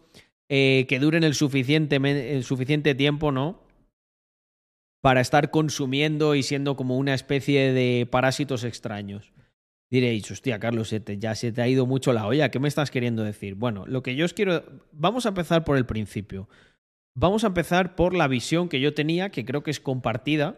eh, 0.48 0.86
que 0.88 1.00
duren 1.00 1.24
el 1.24 1.34
suficiente, 1.34 1.96
el 1.96 2.44
suficiente 2.44 2.94
tiempo, 2.94 3.32
¿no? 3.32 3.64
Para 5.04 5.20
estar 5.20 5.52
consumiendo 5.52 6.34
y 6.34 6.44
siendo 6.44 6.78
como 6.78 6.98
una 6.98 7.14
especie 7.14 7.74
de 7.74 8.08
parásitos 8.10 8.64
extraños. 8.64 9.34
Diréis, 9.92 10.32
hostia, 10.32 10.60
Carlos, 10.60 10.96
ya 11.20 11.36
se 11.36 11.52
te 11.52 11.62
ha 11.62 11.68
ido 11.68 11.86
mucho 11.86 12.14
la 12.14 12.26
olla. 12.26 12.50
¿Qué 12.50 12.60
me 12.60 12.70
estás 12.70 12.90
queriendo 12.90 13.22
decir? 13.24 13.56
Bueno, 13.56 13.86
lo 13.86 14.02
que 14.02 14.16
yo 14.16 14.24
os 14.24 14.34
quiero. 14.34 14.64
Vamos 14.94 15.26
a 15.26 15.30
empezar 15.30 15.66
por 15.66 15.76
el 15.76 15.86
principio. 15.86 16.48
Vamos 17.16 17.44
a 17.44 17.48
empezar 17.48 17.96
por 17.96 18.14
la 18.14 18.30
visión 18.30 18.70
que 18.70 18.80
yo 18.80 18.94
tenía, 18.94 19.30
que 19.30 19.44
creo 19.44 19.62
que 19.62 19.72
es 19.72 19.82
compartida 19.82 20.58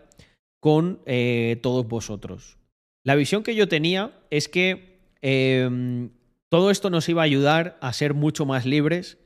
con 0.62 1.02
eh, 1.06 1.60
todos 1.64 1.88
vosotros. 1.88 2.58
La 3.04 3.16
visión 3.16 3.44
que 3.44 3.56
yo 3.56 3.68
tenía 3.68 4.14
es 4.30 4.48
que 4.48 5.00
em, 5.22 6.12
todo 6.50 6.72
esto 6.72 6.90
nos 6.90 7.10
iba 7.10 7.22
a 7.22 7.26
ayudar 7.26 7.78
a 7.82 7.94
ser 7.94 8.14
mucho 8.14 8.46
más 8.46 8.66
libres, 8.66 9.18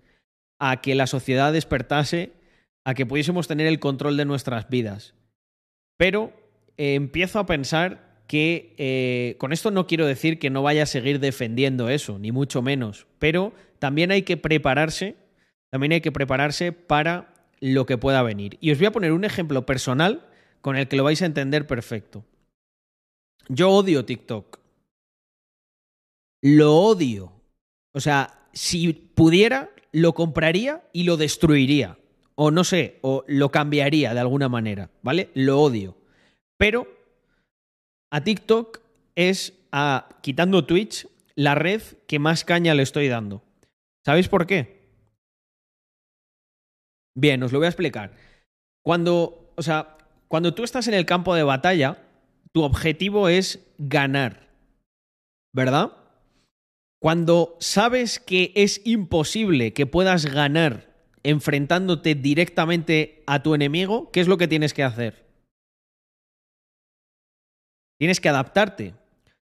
a 0.60 0.82
que 0.82 0.96
la 0.96 1.08
sociedad 1.08 1.54
despertase, 1.54 2.32
a 2.86 2.94
que 2.94 3.06
pudiésemos 3.06 3.48
tener 3.48 3.68
el 3.68 3.80
control 3.80 4.18
de 4.18 4.26
nuestras 4.26 4.70
vidas. 4.70 5.14
Pero 5.98 6.34
eh, 6.78 6.96
empiezo 6.96 7.40
a 7.40 7.46
pensar 7.46 8.24
que 8.28 8.76
eh, 8.78 9.36
con 9.40 9.54
esto 9.54 9.72
no 9.72 9.88
quiero 9.88 10.06
decir 10.06 10.40
que 10.40 10.50
no 10.50 10.62
vaya 10.62 10.84
a 10.84 10.88
seguir 10.88 11.20
defendiendo 11.20 11.90
eso, 11.90 12.20
ni 12.20 12.32
mucho 12.32 12.62
menos, 12.62 13.08
pero 13.18 13.54
también 13.80 14.12
hay 14.12 14.22
que 14.22 14.38
prepararse 14.38 15.16
también 15.70 15.92
hay 15.92 16.02
que 16.02 16.12
prepararse 16.12 16.72
para 16.72 17.34
lo 17.60 17.86
que 17.86 17.98
pueda 17.98 18.24
venir. 18.24 18.58
Y 18.60 18.72
os 18.72 18.78
voy 18.78 18.88
a 18.88 18.92
poner 18.92 19.12
un 19.12 19.24
ejemplo 19.24 19.66
personal 19.66 20.26
con 20.62 20.76
el 20.76 20.88
que 20.88 20.96
lo 20.96 21.04
vais 21.04 21.22
a 21.22 21.26
entender 21.26 21.68
perfecto. 21.68 22.26
Yo 23.48 23.70
odio 23.70 24.06
TikTok. 24.06 24.60
Lo 26.42 26.76
odio. 26.76 27.34
O 27.94 28.00
sea, 28.00 28.48
si 28.54 28.94
pudiera, 28.94 29.70
lo 29.92 30.14
compraría 30.14 30.84
y 30.94 31.04
lo 31.04 31.18
destruiría. 31.18 31.98
O 32.42 32.52
no 32.52 32.64
sé, 32.64 33.00
o 33.02 33.26
lo 33.28 33.52
cambiaría 33.52 34.14
de 34.14 34.22
alguna 34.22 34.48
manera, 34.48 34.90
¿vale? 35.02 35.30
Lo 35.34 35.60
odio. 35.60 35.98
Pero 36.58 36.88
a 38.14 38.24
TikTok 38.24 38.80
es, 39.16 39.60
a, 39.74 40.08
quitando 40.22 40.66
Twitch, 40.66 41.06
la 41.36 41.56
red 41.56 41.82
que 42.08 42.18
más 42.18 42.46
caña 42.46 42.76
le 42.76 42.84
estoy 42.84 43.10
dando. 43.10 43.44
¿Sabéis 44.06 44.30
por 44.30 44.48
qué? 44.48 44.88
Bien, 47.14 47.44
os 47.44 47.52
lo 47.52 47.60
voy 47.60 47.66
a 47.66 47.72
explicar. 47.72 48.14
Cuando, 48.86 49.52
o 49.58 49.62
sea, 49.62 49.98
cuando 50.30 50.54
tú 50.54 50.64
estás 50.64 50.88
en 50.88 50.94
el 50.94 51.06
campo 51.06 51.36
de 51.36 51.44
batalla, 51.44 52.08
tu 52.54 52.64
objetivo 52.64 53.28
es 53.28 53.68
ganar. 53.78 54.48
¿Verdad? 55.54 55.92
Cuando 57.02 57.58
sabes 57.60 58.18
que 58.18 58.54
es 58.56 58.82
imposible 58.86 59.74
que 59.74 59.86
puedas 59.86 60.26
ganar 60.26 60.89
enfrentándote 61.24 62.16
directamente 62.16 63.24
a 63.28 63.44
tu 63.44 63.56
enemigo, 63.56 64.12
¿qué 64.12 64.22
es 64.22 64.28
lo 64.28 64.38
que 64.38 64.48
tienes 64.48 64.74
que 64.74 64.84
hacer? 64.84 65.26
Tienes 68.00 68.22
que 68.22 68.30
adaptarte. 68.30 68.94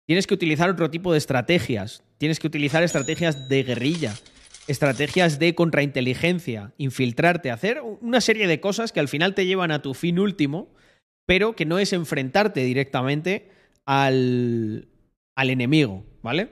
Tienes 0.06 0.26
que 0.26 0.34
utilizar 0.34 0.70
otro 0.70 0.90
tipo 0.90 1.12
de 1.12 1.18
estrategias. 1.18 2.02
Tienes 2.16 2.40
que 2.40 2.46
utilizar 2.46 2.82
estrategias 2.82 3.48
de 3.48 3.62
guerrilla, 3.62 4.14
estrategias 4.66 5.38
de 5.38 5.54
contrainteligencia, 5.54 6.72
infiltrarte, 6.78 7.50
hacer 7.50 7.80
una 8.00 8.20
serie 8.20 8.46
de 8.46 8.60
cosas 8.60 8.92
que 8.92 9.00
al 9.00 9.08
final 9.08 9.34
te 9.34 9.46
llevan 9.46 9.70
a 9.70 9.82
tu 9.82 9.94
fin 9.94 10.18
último, 10.18 10.74
pero 11.26 11.54
que 11.54 11.66
no 11.66 11.78
es 11.78 11.92
enfrentarte 11.92 12.64
directamente 12.64 13.50
al, 13.84 14.88
al 15.36 15.50
enemigo, 15.50 16.06
¿vale? 16.22 16.48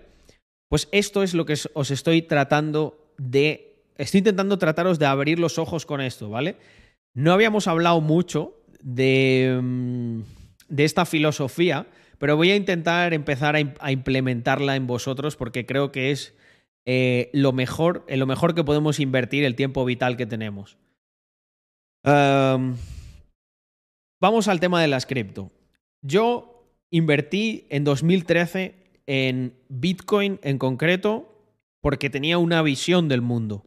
Pues 0.68 0.88
esto 0.92 1.22
es 1.22 1.34
lo 1.34 1.46
que 1.46 1.56
os 1.74 1.90
estoy 1.90 2.22
tratando 2.22 3.14
de... 3.18 3.75
Estoy 3.98 4.18
intentando 4.18 4.58
trataros 4.58 4.98
de 4.98 5.06
abrir 5.06 5.38
los 5.38 5.58
ojos 5.58 5.86
con 5.86 6.00
esto, 6.00 6.28
¿vale? 6.28 6.56
No 7.14 7.32
habíamos 7.32 7.66
hablado 7.66 8.00
mucho 8.00 8.62
de, 8.82 9.58
mm, 9.62 10.20
esta 10.76 11.06
filosofía, 11.06 11.86
pero 12.18 12.36
voy 12.36 12.50
a 12.50 12.56
intentar 12.56 13.14
empezar 13.14 13.56
a, 13.56 13.92
implementarla 13.92 14.76
en 14.76 14.86
vosotros 14.86 15.36
porque 15.36 15.64
creo 15.64 15.92
que 15.92 16.10
es 16.10 16.34
eh, 16.84 17.30
lo 17.32 17.52
mejor, 17.52 18.04
lo 18.08 18.26
mejor 18.26 18.54
que 18.54 18.64
podemos 18.64 19.00
invertir 19.00 19.44
el 19.44 19.54
tiempo 19.54 19.84
vital 19.84 20.16
que 20.16 20.26
tenemos. 20.26 20.76
vamos 24.20 24.48
al 24.48 24.60
tema 24.60 24.80
de 24.80 24.88
las 24.88 25.06
cripto. 25.06 25.50
Yo 26.02 26.70
invertí 26.90 27.66
en 27.70 27.82
2013 27.84 28.74
en 29.06 29.54
Bitcoin 29.68 30.38
en 30.42 30.58
concreto 30.58 31.32
porque 31.80 32.10
tenía 32.10 32.38
una 32.38 32.62
visión 32.62 33.08
del 33.08 33.22
mundo. 33.22 33.64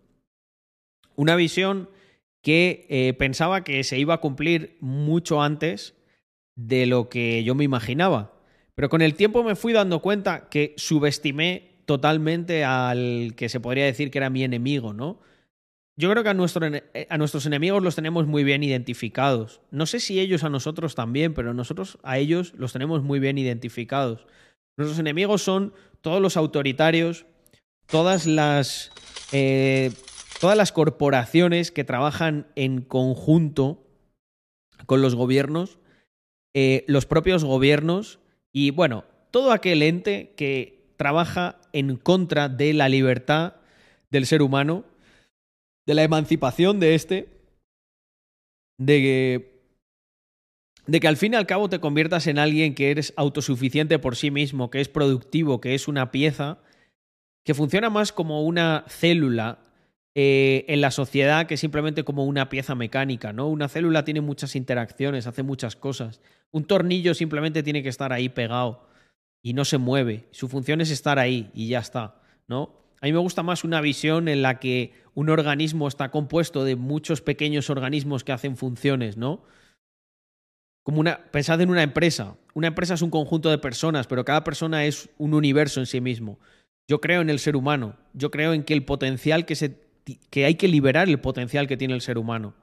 Una 1.19 1.35
visión 1.35 1.89
que 2.41 2.85
eh, 2.87 3.13
pensaba 3.13 3.65
que 3.65 3.83
se 3.83 3.99
iba 3.99 4.13
a 4.13 4.21
cumplir 4.21 4.77
mucho 4.79 5.41
antes 5.41 5.93
de 6.55 6.85
lo 6.85 7.09
que 7.09 7.43
yo 7.43 7.55
me 7.55 7.65
imaginaba. 7.65 8.39
Pero 8.73 8.87
con 8.87 9.01
el 9.01 9.15
tiempo 9.15 9.43
me 9.43 9.57
fui 9.57 9.73
dando 9.73 10.01
cuenta 10.01 10.47
que 10.47 10.73
subestimé 10.77 11.81
totalmente 11.83 12.63
al 12.63 13.33
que 13.35 13.49
se 13.49 13.59
podría 13.59 13.83
decir 13.83 14.11
que 14.11 14.19
era 14.19 14.29
mi 14.29 14.45
enemigo, 14.45 14.93
¿no? 14.93 15.19
Yo 15.97 16.09
creo 16.09 16.23
que 16.23 16.29
a, 16.29 16.33
nuestro, 16.33 16.65
a, 17.09 17.17
nuestros 17.17 17.45
enemigos 17.45 17.83
los 17.83 17.95
tenemos 17.95 18.25
muy 18.25 18.45
bien 18.45 18.63
identificados. 18.63 19.59
No 19.71 19.87
sé 19.87 19.99
si 19.99 20.21
ellos 20.21 20.45
a 20.45 20.49
nosotros 20.49 20.95
también, 20.95 21.33
pero 21.33 21.53
nosotros 21.53 21.99
a 22.01 22.17
ellos 22.17 22.53
los 22.55 22.71
tenemos 22.71 23.03
muy 23.03 23.19
bien 23.19 23.37
identificados. 23.37 24.25
Nuestros 24.77 24.99
enemigos 24.99 25.41
son 25.41 25.73
todos 25.99 26.21
los 26.21 26.37
autoritarios, 26.37 27.25
todas 27.87 28.25
las, 28.25 28.93
eh, 29.33 29.91
todas 30.39 30.57
las 30.57 30.71
corporaciones 30.71 31.71
que 31.71 31.83
trabajan 31.83 32.47
en 32.55 32.81
conjunto 32.81 33.85
con 34.85 35.01
los 35.01 35.15
gobiernos, 35.15 35.79
eh, 36.53 36.85
los 36.87 37.05
propios 37.05 37.43
gobiernos 37.43 38.19
y, 38.51 38.71
bueno, 38.71 39.05
todo 39.31 39.51
aquel 39.51 39.83
ente 39.83 40.33
que 40.35 40.93
trabaja 40.97 41.59
en 41.73 41.97
contra 41.97 42.49
de 42.49 42.73
la 42.73 42.89
libertad 42.89 43.55
del 44.09 44.25
ser 44.25 44.41
humano, 44.41 44.85
de 45.85 45.93
la 45.93 46.03
emancipación 46.03 46.79
de 46.79 46.95
este, 46.95 47.29
de 48.77 48.97
que 48.97 49.59
de 50.87 50.99
que 50.99 51.07
al 51.07 51.17
fin 51.17 51.33
y 51.33 51.35
al 51.35 51.45
cabo 51.45 51.69
te 51.69 51.79
conviertas 51.79 52.25
en 52.25 52.39
alguien 52.39 52.73
que 52.73 52.89
eres 52.89 53.13
autosuficiente 53.15 53.99
por 53.99 54.15
sí 54.15 54.31
mismo, 54.31 54.71
que 54.71 54.81
es 54.81 54.89
productivo, 54.89 55.61
que 55.61 55.75
es 55.75 55.87
una 55.87 56.09
pieza, 56.09 56.57
que 57.45 57.53
funciona 57.53 57.91
más 57.91 58.11
como 58.11 58.43
una 58.43 58.85
célula 58.87 59.68
eh, 60.15 60.65
en 60.67 60.81
la 60.81 60.91
sociedad 60.91 61.47
que 61.47 61.57
simplemente 61.57 62.03
como 62.03 62.25
una 62.25 62.49
pieza 62.49 62.75
mecánica, 62.75 63.33
¿no? 63.33 63.47
Una 63.47 63.69
célula 63.69 64.05
tiene 64.05 64.21
muchas 64.21 64.55
interacciones, 64.55 65.27
hace 65.27 65.43
muchas 65.43 65.75
cosas. 65.75 66.21
Un 66.51 66.65
tornillo 66.65 67.13
simplemente 67.13 67.63
tiene 67.63 67.83
que 67.83 67.89
estar 67.89 68.11
ahí 68.11 68.29
pegado 68.29 68.87
y 69.41 69.53
no 69.53 69.65
se 69.65 69.77
mueve. 69.77 70.27
Su 70.31 70.47
función 70.47 70.81
es 70.81 70.91
estar 70.91 71.19
ahí 71.19 71.51
y 71.53 71.67
ya 71.67 71.79
está, 71.79 72.21
¿no? 72.47 72.75
A 73.01 73.05
mí 73.05 73.13
me 73.13 73.19
gusta 73.19 73.43
más 73.43 73.63
una 73.63 73.79
visión 73.79 74.27
en 74.27 74.41
la 74.41 74.59
que 74.59 74.93
un 75.13 75.29
organismo 75.29 75.87
está 75.87 76.11
compuesto 76.11 76.65
de 76.65 76.75
muchos 76.75 77.21
pequeños 77.21 77.69
organismos 77.69 78.23
que 78.23 78.33
hacen 78.33 78.57
funciones, 78.57 79.15
¿no? 79.15 79.43
como 80.89 81.01
una, 81.01 81.19
pensad 81.31 81.61
en 81.61 81.69
una 81.69 81.83
empresa. 81.83 82.35
Una 82.55 82.65
empresa 82.65 82.95
es 82.95 83.03
un 83.03 83.11
conjunto 83.11 83.51
de 83.51 83.59
personas, 83.59 84.07
pero 84.07 84.25
cada 84.25 84.43
persona 84.43 84.85
es 84.85 85.07
un 85.19 85.35
universo 85.35 85.79
en 85.79 85.85
sí 85.85 86.01
mismo. 86.01 86.39
Yo 86.87 86.99
creo 86.99 87.21
en 87.21 87.29
el 87.29 87.37
ser 87.37 87.55
humano. 87.55 87.95
Yo 88.13 88.31
creo 88.31 88.53
en 88.53 88.63
que 88.63 88.73
el 88.73 88.85
potencial 88.85 89.45
que 89.45 89.55
se 89.55 89.77
que 90.29 90.45
hay 90.45 90.55
que 90.55 90.67
liberar 90.67 91.09
el 91.09 91.19
potencial 91.19 91.67
que 91.67 91.77
tiene 91.77 91.93
el 91.93 92.01
ser 92.01 92.17
humano. 92.17 92.55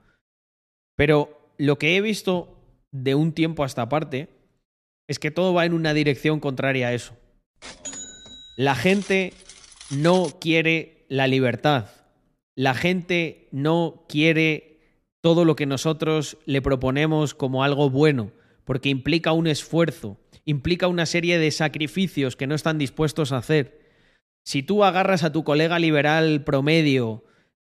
Pero 0.96 1.52
lo 1.58 1.78
que 1.78 1.96
he 1.96 2.00
visto 2.00 2.58
de 2.92 3.14
un 3.14 3.32
tiempo 3.32 3.62
a 3.62 3.66
esta 3.66 3.88
parte 3.88 4.28
es 5.08 5.18
que 5.18 5.30
todo 5.30 5.54
va 5.54 5.66
en 5.66 5.74
una 5.74 5.94
dirección 5.94 6.40
contraria 6.40 6.88
a 6.88 6.94
eso. 6.94 7.16
La 8.56 8.74
gente 8.74 9.32
no 9.90 10.38
quiere 10.40 11.04
la 11.08 11.26
libertad. 11.26 11.90
La 12.56 12.74
gente 12.74 13.48
no 13.52 14.06
quiere 14.08 14.80
todo 15.22 15.44
lo 15.44 15.56
que 15.56 15.66
nosotros 15.66 16.38
le 16.46 16.62
proponemos 16.62 17.34
como 17.34 17.64
algo 17.64 17.90
bueno, 17.90 18.32
porque 18.64 18.88
implica 18.88 19.32
un 19.32 19.46
esfuerzo, 19.46 20.18
implica 20.44 20.88
una 20.88 21.04
serie 21.04 21.38
de 21.38 21.50
sacrificios 21.50 22.36
que 22.36 22.46
no 22.46 22.54
están 22.54 22.78
dispuestos 22.78 23.32
a 23.32 23.38
hacer. 23.38 23.80
Si 24.44 24.62
tú 24.62 24.84
agarras 24.84 25.22
a 25.24 25.32
tu 25.32 25.44
colega 25.44 25.78
liberal 25.78 26.44
promedio 26.44 27.24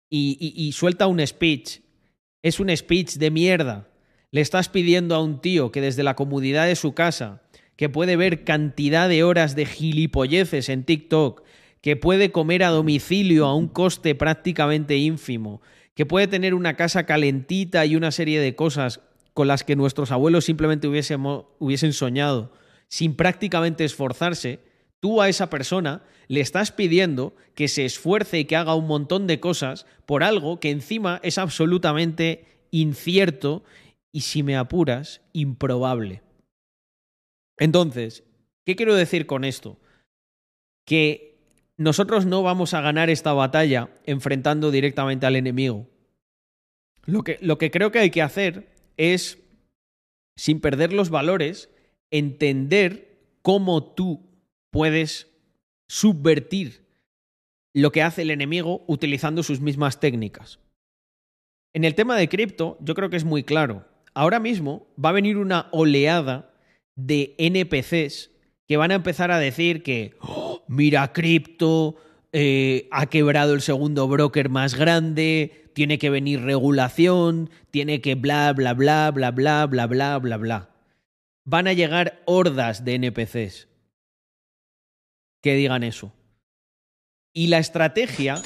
y, 0.09 0.53
y, 0.55 0.71
suelta 0.71 1.07
un 1.07 1.25
speech, 1.25 1.81
es 2.41 2.59
un 2.59 2.75
speech 2.75 3.15
de 3.15 3.31
mierda. 3.31 3.89
Le 4.31 4.41
estás 4.41 4.69
pidiendo 4.69 5.15
a 5.15 5.23
un 5.23 5.41
tío 5.41 5.71
que 5.71 5.81
desde 5.81 6.03
la 6.03 6.15
comodidad 6.15 6.65
de 6.65 6.75
su 6.75 6.93
casa, 6.93 7.41
que 7.75 7.89
puede 7.89 8.15
ver 8.15 8.43
cantidad 8.43 9.07
de 9.07 9.23
horas 9.23 9.55
de 9.55 9.65
gilipolleces 9.65 10.69
en 10.69 10.83
TikTok, 10.83 11.43
que 11.81 11.95
puede 11.95 12.31
comer 12.31 12.63
a 12.63 12.69
domicilio 12.69 13.45
a 13.45 13.55
un 13.55 13.67
coste 13.67 14.15
prácticamente 14.15 14.97
ínfimo, 14.97 15.61
que 15.95 16.05
puede 16.05 16.27
tener 16.27 16.53
una 16.53 16.75
casa 16.75 17.05
calentita 17.05 17.85
y 17.85 17.95
una 17.95 18.11
serie 18.11 18.39
de 18.39 18.55
cosas 18.55 19.01
con 19.33 19.47
las 19.47 19.63
que 19.63 19.75
nuestros 19.75 20.11
abuelos 20.11 20.45
simplemente 20.45 20.87
hubiesen 20.87 21.93
soñado 21.93 22.51
sin 22.89 23.15
prácticamente 23.15 23.85
esforzarse, 23.85 24.59
tú 24.99 25.21
a 25.21 25.29
esa 25.29 25.49
persona 25.49 26.03
le 26.27 26.41
estás 26.41 26.71
pidiendo 26.71 27.35
que 27.55 27.67
se 27.67 27.85
esfuerce 27.85 28.39
y 28.39 28.45
que 28.45 28.55
haga 28.55 28.75
un 28.75 28.87
montón 28.87 29.27
de 29.27 29.39
cosas 29.39 29.85
por 30.05 30.23
algo 30.23 30.59
que 30.59 30.69
encima 30.69 31.19
es 31.23 31.37
absolutamente 31.37 32.45
incierto 32.71 33.63
y, 34.11 34.21
si 34.21 34.43
me 34.43 34.55
apuras, 34.55 35.21
improbable. 35.33 36.21
Entonces, 37.57 38.23
¿qué 38.65 38.75
quiero 38.75 38.95
decir 38.95 39.25
con 39.25 39.43
esto? 39.43 39.77
Que 40.85 41.37
nosotros 41.77 42.25
no 42.25 42.43
vamos 42.43 42.73
a 42.73 42.81
ganar 42.81 43.09
esta 43.09 43.33
batalla 43.33 43.89
enfrentando 44.05 44.71
directamente 44.71 45.25
al 45.25 45.35
enemigo. 45.35 45.87
Lo 47.05 47.23
que, 47.23 47.37
lo 47.41 47.57
que 47.57 47.71
creo 47.71 47.91
que 47.91 47.99
hay 47.99 48.11
que 48.11 48.21
hacer 48.21 48.69
es, 48.97 49.39
sin 50.35 50.61
perder 50.61 50.93
los 50.93 51.09
valores, 51.09 51.69
entender 52.11 53.17
cómo 53.41 53.83
tú 53.83 54.28
puedes 54.71 55.27
subvertir 55.87 56.85
lo 57.73 57.91
que 57.91 58.01
hace 58.01 58.23
el 58.23 58.31
enemigo 58.31 58.83
utilizando 58.87 59.43
sus 59.43 59.59
mismas 59.59 59.99
técnicas. 59.99 60.59
En 61.73 61.83
el 61.83 61.95
tema 61.95 62.15
de 62.15 62.29
cripto, 62.29 62.77
yo 62.81 62.95
creo 62.95 63.09
que 63.09 63.17
es 63.17 63.25
muy 63.25 63.43
claro. 63.43 63.85
Ahora 64.13 64.39
mismo 64.39 64.87
va 65.03 65.09
a 65.09 65.13
venir 65.13 65.37
una 65.37 65.67
oleada 65.71 66.51
de 66.95 67.35
NPCs 67.37 68.31
que 68.67 68.77
van 68.77 68.91
a 68.91 68.95
empezar 68.95 69.31
a 69.31 69.39
decir 69.39 69.83
que, 69.83 70.15
oh, 70.19 70.63
mira 70.67 71.13
cripto, 71.13 71.95
eh, 72.31 72.87
ha 72.91 73.07
quebrado 73.07 73.53
el 73.53 73.61
segundo 73.61 74.07
broker 74.07 74.49
más 74.49 74.75
grande, 74.75 75.71
tiene 75.73 75.97
que 75.97 76.09
venir 76.09 76.41
regulación, 76.41 77.49
tiene 77.71 78.01
que 78.01 78.15
bla, 78.15 78.51
bla, 78.53 78.73
bla, 78.73 79.11
bla, 79.11 79.31
bla, 79.31 79.65
bla, 79.65 79.87
bla, 79.87 80.17
bla, 80.17 80.37
bla. 80.37 80.69
Van 81.45 81.67
a 81.67 81.73
llegar 81.73 82.21
hordas 82.25 82.83
de 82.83 82.95
NPCs 82.95 83.68
que 85.41 85.55
digan 85.55 85.83
eso. 85.83 86.13
Y 87.33 87.47
la 87.47 87.59
estrategia 87.59 88.41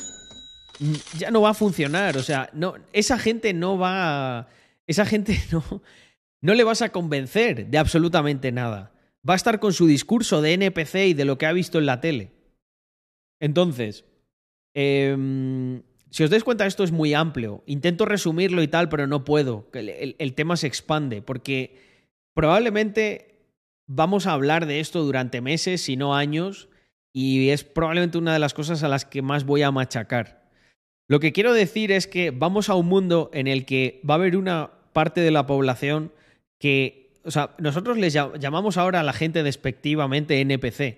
ya 1.17 1.31
no 1.31 1.41
va 1.41 1.49
a 1.49 1.55
funcionar. 1.55 2.17
O 2.17 2.23
sea, 2.23 2.49
no, 2.53 2.75
esa 2.91 3.17
gente 3.17 3.53
no 3.53 3.77
va. 3.77 4.39
A, 4.39 4.47
esa 4.87 5.05
gente 5.05 5.39
no. 5.51 5.81
No 6.41 6.53
le 6.55 6.65
vas 6.65 6.81
a 6.81 6.89
convencer 6.89 7.67
de 7.67 7.77
absolutamente 7.77 8.51
nada. 8.51 8.91
Va 9.27 9.33
a 9.33 9.37
estar 9.37 9.61
con 9.61 9.71
su 9.71 9.87
discurso 9.87 10.41
de 10.41 10.53
NPC 10.53 10.95
y 11.07 11.13
de 11.13 11.23
lo 11.23 11.37
que 11.37 11.45
ha 11.45 11.53
visto 11.53 11.79
en 11.79 11.85
la 11.85 12.01
tele. 12.01 12.31
Entonces, 13.39 14.03
eh, 14.73 15.81
si 16.09 16.23
os 16.23 16.29
dais 16.29 16.43
cuenta, 16.43 16.65
esto 16.65 16.83
es 16.83 16.91
muy 16.91 17.13
amplio. 17.13 17.63
Intento 17.65 18.05
resumirlo 18.05 18.61
y 18.61 18.67
tal, 18.67 18.89
pero 18.89 19.07
no 19.07 19.23
puedo. 19.23 19.69
El, 19.73 20.17
el 20.19 20.33
tema 20.33 20.57
se 20.57 20.67
expande 20.67 21.21
porque 21.21 21.77
probablemente 22.35 23.47
vamos 23.87 24.27
a 24.27 24.33
hablar 24.33 24.65
de 24.65 24.81
esto 24.81 25.01
durante 25.03 25.39
meses, 25.39 25.81
si 25.81 25.95
no 25.95 26.13
años, 26.13 26.67
y 27.13 27.49
es 27.49 27.63
probablemente 27.63 28.17
una 28.17 28.33
de 28.33 28.39
las 28.39 28.53
cosas 28.53 28.83
a 28.83 28.87
las 28.87 29.05
que 29.05 29.21
más 29.21 29.45
voy 29.45 29.61
a 29.61 29.71
machacar. 29.71 30.49
Lo 31.07 31.19
que 31.19 31.31
quiero 31.31 31.53
decir 31.53 31.91
es 31.91 32.07
que 32.07 32.31
vamos 32.31 32.69
a 32.69 32.75
un 32.75 32.87
mundo 32.87 33.29
en 33.33 33.47
el 33.47 33.65
que 33.65 34.01
va 34.09 34.15
a 34.15 34.17
haber 34.17 34.35
una 34.35 34.71
parte 34.93 35.21
de 35.21 35.31
la 35.31 35.45
población 35.45 36.11
que, 36.59 37.13
o 37.23 37.31
sea, 37.31 37.55
nosotros 37.59 37.97
les 37.97 38.13
llamamos 38.13 38.77
ahora 38.77 39.01
a 39.01 39.03
la 39.03 39.13
gente 39.13 39.43
despectivamente 39.43 40.41
NPC, 40.41 40.97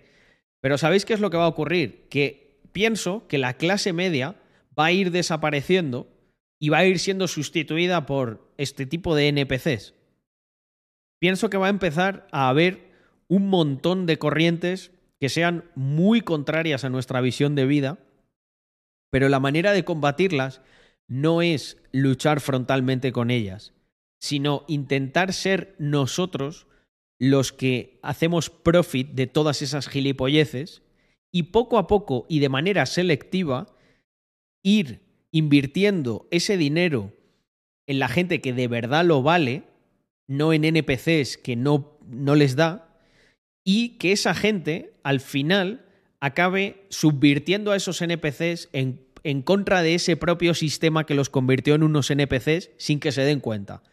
pero 0.62 0.78
¿sabéis 0.78 1.06
qué 1.06 1.14
es 1.14 1.20
lo 1.20 1.30
que 1.30 1.38
va 1.38 1.46
a 1.46 1.50
ocurrir? 1.50 2.08
Que 2.10 2.62
pienso 2.72 3.28
que 3.28 3.38
la 3.38 3.56
clase 3.56 3.94
media 3.94 4.36
va 4.78 4.86
a 4.86 4.92
ir 4.92 5.12
desapareciendo 5.12 6.08
y 6.60 6.70
va 6.70 6.80
a 6.80 6.86
ir 6.86 7.00
siendo 7.00 7.28
sustituida 7.28 8.06
por 8.06 8.52
este 8.58 8.86
tipo 8.86 9.16
de 9.16 9.28
NPCs. 9.28 9.94
Pienso 11.20 11.50
que 11.50 11.58
va 11.58 11.68
a 11.68 11.72
empezar 11.72 12.28
a 12.32 12.50
haber 12.50 12.92
un 13.28 13.50
montón 13.50 14.06
de 14.06 14.18
corrientes 14.18 14.92
que 15.20 15.30
sean 15.30 15.66
muy 15.76 16.22
contrarias 16.22 16.84
a 16.84 16.90
nuestra 16.90 17.22
visión 17.22 17.56
de 17.56 17.66
vida, 17.66 18.00
pero 19.12 19.30
la 19.30 19.40
manera 19.40 19.72
de 19.72 19.86
combatirlas 19.86 20.62
no 21.08 21.42
es 21.42 21.78
luchar 21.92 22.42
frontalmente 22.42 23.12
con 23.12 23.32
ellas, 23.32 23.74
sino 24.20 24.66
intentar 24.68 25.34
ser 25.34 25.76
nosotros 25.78 26.68
los 27.20 27.54
que 27.54 28.00
hacemos 28.02 28.50
profit 28.50 29.12
de 29.12 29.28
todas 29.28 29.62
esas 29.62 29.88
gilipolleces 29.88 30.82
y 31.32 31.44
poco 31.44 31.78
a 31.78 31.88
poco 31.88 32.26
y 32.28 32.40
de 32.40 32.50
manera 32.50 32.86
selectiva 32.86 33.68
ir 34.64 35.02
invirtiendo 35.32 36.28
ese 36.32 36.58
dinero 36.58 37.14
en 37.88 38.00
la 38.00 38.08
gente 38.08 38.42
que 38.42 38.54
de 38.54 38.68
verdad 38.68 39.06
lo 39.06 39.22
vale, 39.22 39.64
no 40.28 40.54
en 40.54 40.66
NPCs 40.66 41.38
que 41.38 41.56
no, 41.56 42.00
no 42.08 42.36
les 42.36 42.56
da, 42.56 42.98
y 43.64 43.98
que 43.98 44.12
esa 44.12 44.34
gente 44.34 44.95
al 45.06 45.20
final 45.20 45.86
acabe 46.20 46.88
subvirtiendo 46.90 47.72
a 47.72 47.76
esos 47.76 48.02
NPCs 48.02 48.70
en, 48.74 49.06
en, 49.24 49.44
contra 49.44 49.84
de 49.84 49.94
ese 49.94 50.18
propio 50.18 50.56
sistema 50.56 51.06
que 51.06 51.14
los 51.14 51.30
convirtió 51.30 51.76
en 51.76 51.84
unos 51.84 52.10
NPCs 52.10 52.72
sin 52.78 53.00
que 53.00 53.12
se 53.12 53.22
den 53.22 53.40
cuenta. 53.40 53.84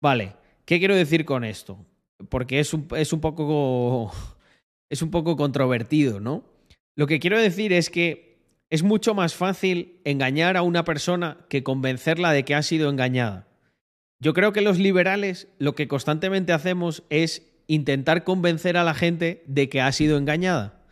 Vale, 0.00 0.36
¿qué 0.64 0.78
quiero 0.78 0.96
decir 0.96 1.26
con 1.26 1.44
esto? 1.44 1.84
Porque 2.30 2.60
es 2.60 2.72
un, 2.72 2.88
es 2.96 3.12
un 3.12 3.20
poco. 3.20 4.10
Es 4.88 5.02
un 5.02 5.10
poco 5.10 5.36
controvertido, 5.36 6.20
¿no? 6.20 6.44
Lo 6.94 7.08
que 7.08 7.18
quiero 7.18 7.40
decir 7.40 7.72
es 7.72 7.90
que 7.90 8.38
es 8.70 8.84
mucho 8.84 9.16
más 9.16 9.34
fácil 9.34 10.00
engañar 10.04 10.56
a 10.56 10.62
una 10.62 10.84
persona 10.84 11.38
que 11.48 11.64
convencerla 11.64 12.30
de 12.30 12.44
que 12.44 12.54
ha 12.54 12.62
sido 12.62 12.88
engañada. 12.88 13.48
Yo 14.20 14.32
creo 14.32 14.52
que 14.52 14.60
los 14.60 14.78
liberales 14.78 15.48
lo 15.58 15.74
que 15.74 15.88
constantemente 15.88 16.52
hacemos 16.52 17.02
es 17.10 17.55
intentar 17.66 18.24
convencer 18.24 18.76
a 18.76 18.84
la 18.84 18.94
gente 18.94 19.42
de 19.46 19.68
que 19.68 19.80
ha 19.80 19.90
sido 19.92 20.18
engañada. 20.18 20.82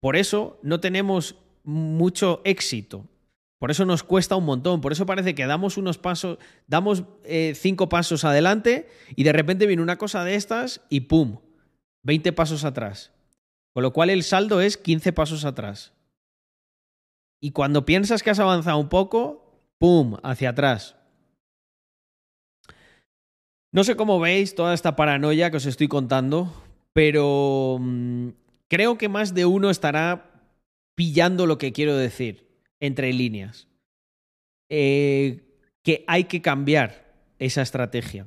Por 0.00 0.16
eso 0.16 0.58
no 0.62 0.80
tenemos 0.80 1.36
mucho 1.64 2.40
éxito. 2.44 3.06
Por 3.58 3.70
eso 3.70 3.84
nos 3.84 4.02
cuesta 4.02 4.34
un 4.34 4.44
montón. 4.44 4.80
Por 4.80 4.90
eso 4.90 5.06
parece 5.06 5.34
que 5.34 5.46
damos 5.46 5.76
unos 5.76 5.96
pasos, 5.96 6.38
damos 6.66 7.04
eh, 7.24 7.54
cinco 7.54 7.88
pasos 7.88 8.24
adelante 8.24 8.88
y 9.14 9.22
de 9.22 9.32
repente 9.32 9.66
viene 9.66 9.82
una 9.82 9.98
cosa 9.98 10.24
de 10.24 10.34
estas 10.34 10.80
y 10.88 11.02
¡pum! 11.02 11.38
20 12.02 12.32
pasos 12.32 12.64
atrás. 12.64 13.12
Con 13.72 13.84
lo 13.84 13.92
cual 13.92 14.10
el 14.10 14.24
saldo 14.24 14.60
es 14.60 14.76
15 14.76 15.12
pasos 15.12 15.44
atrás. 15.44 15.92
Y 17.40 17.52
cuando 17.52 17.86
piensas 17.86 18.22
que 18.24 18.30
has 18.30 18.40
avanzado 18.40 18.78
un 18.78 18.88
poco, 18.88 19.62
¡pum! 19.78 20.16
hacia 20.24 20.50
atrás. 20.50 20.96
No 23.72 23.84
sé 23.84 23.96
cómo 23.96 24.20
veis 24.20 24.54
toda 24.54 24.74
esta 24.74 24.96
paranoia 24.96 25.50
que 25.50 25.56
os 25.56 25.64
estoy 25.64 25.88
contando, 25.88 26.52
pero 26.92 27.78
mmm, 27.80 28.28
creo 28.68 28.98
que 28.98 29.08
más 29.08 29.32
de 29.32 29.46
uno 29.46 29.70
estará 29.70 30.30
pillando 30.94 31.46
lo 31.46 31.56
que 31.56 31.72
quiero 31.72 31.96
decir 31.96 32.46
entre 32.80 33.12
líneas. 33.14 33.68
Eh, 34.68 35.58
que 35.82 36.04
hay 36.06 36.24
que 36.24 36.42
cambiar 36.42 37.14
esa 37.38 37.62
estrategia. 37.62 38.26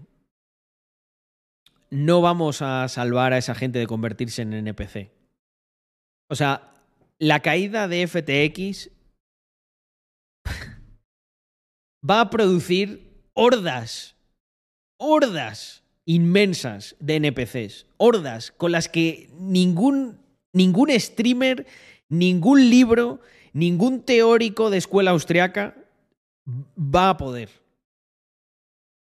No 1.91 2.21
vamos 2.21 2.63
a 2.63 2.87
salvar 2.87 3.31
a 3.31 3.37
esa 3.37 3.53
gente 3.53 3.77
de 3.77 3.87
convertirse 3.87 4.41
en 4.41 4.53
NPC. 4.53 5.11
O 6.27 6.35
sea, 6.35 6.73
la 7.19 7.41
caída 7.41 7.87
de 7.87 8.07
FTX 8.07 8.89
va 12.09 12.21
a 12.21 12.29
producir 12.31 13.29
hordas 13.33 14.14
hordas 14.97 15.83
inmensas 16.05 16.95
de 16.99 17.15
NPCs, 17.15 17.87
hordas 17.97 18.51
con 18.51 18.71
las 18.71 18.89
que 18.89 19.29
ningún, 19.39 20.19
ningún 20.53 20.91
streamer, 20.99 21.65
ningún 22.09 22.69
libro, 22.69 23.19
ningún 23.53 24.01
teórico 24.01 24.69
de 24.69 24.77
escuela 24.77 25.11
austriaca 25.11 25.75
va 26.77 27.09
a 27.09 27.17
poder. 27.17 27.49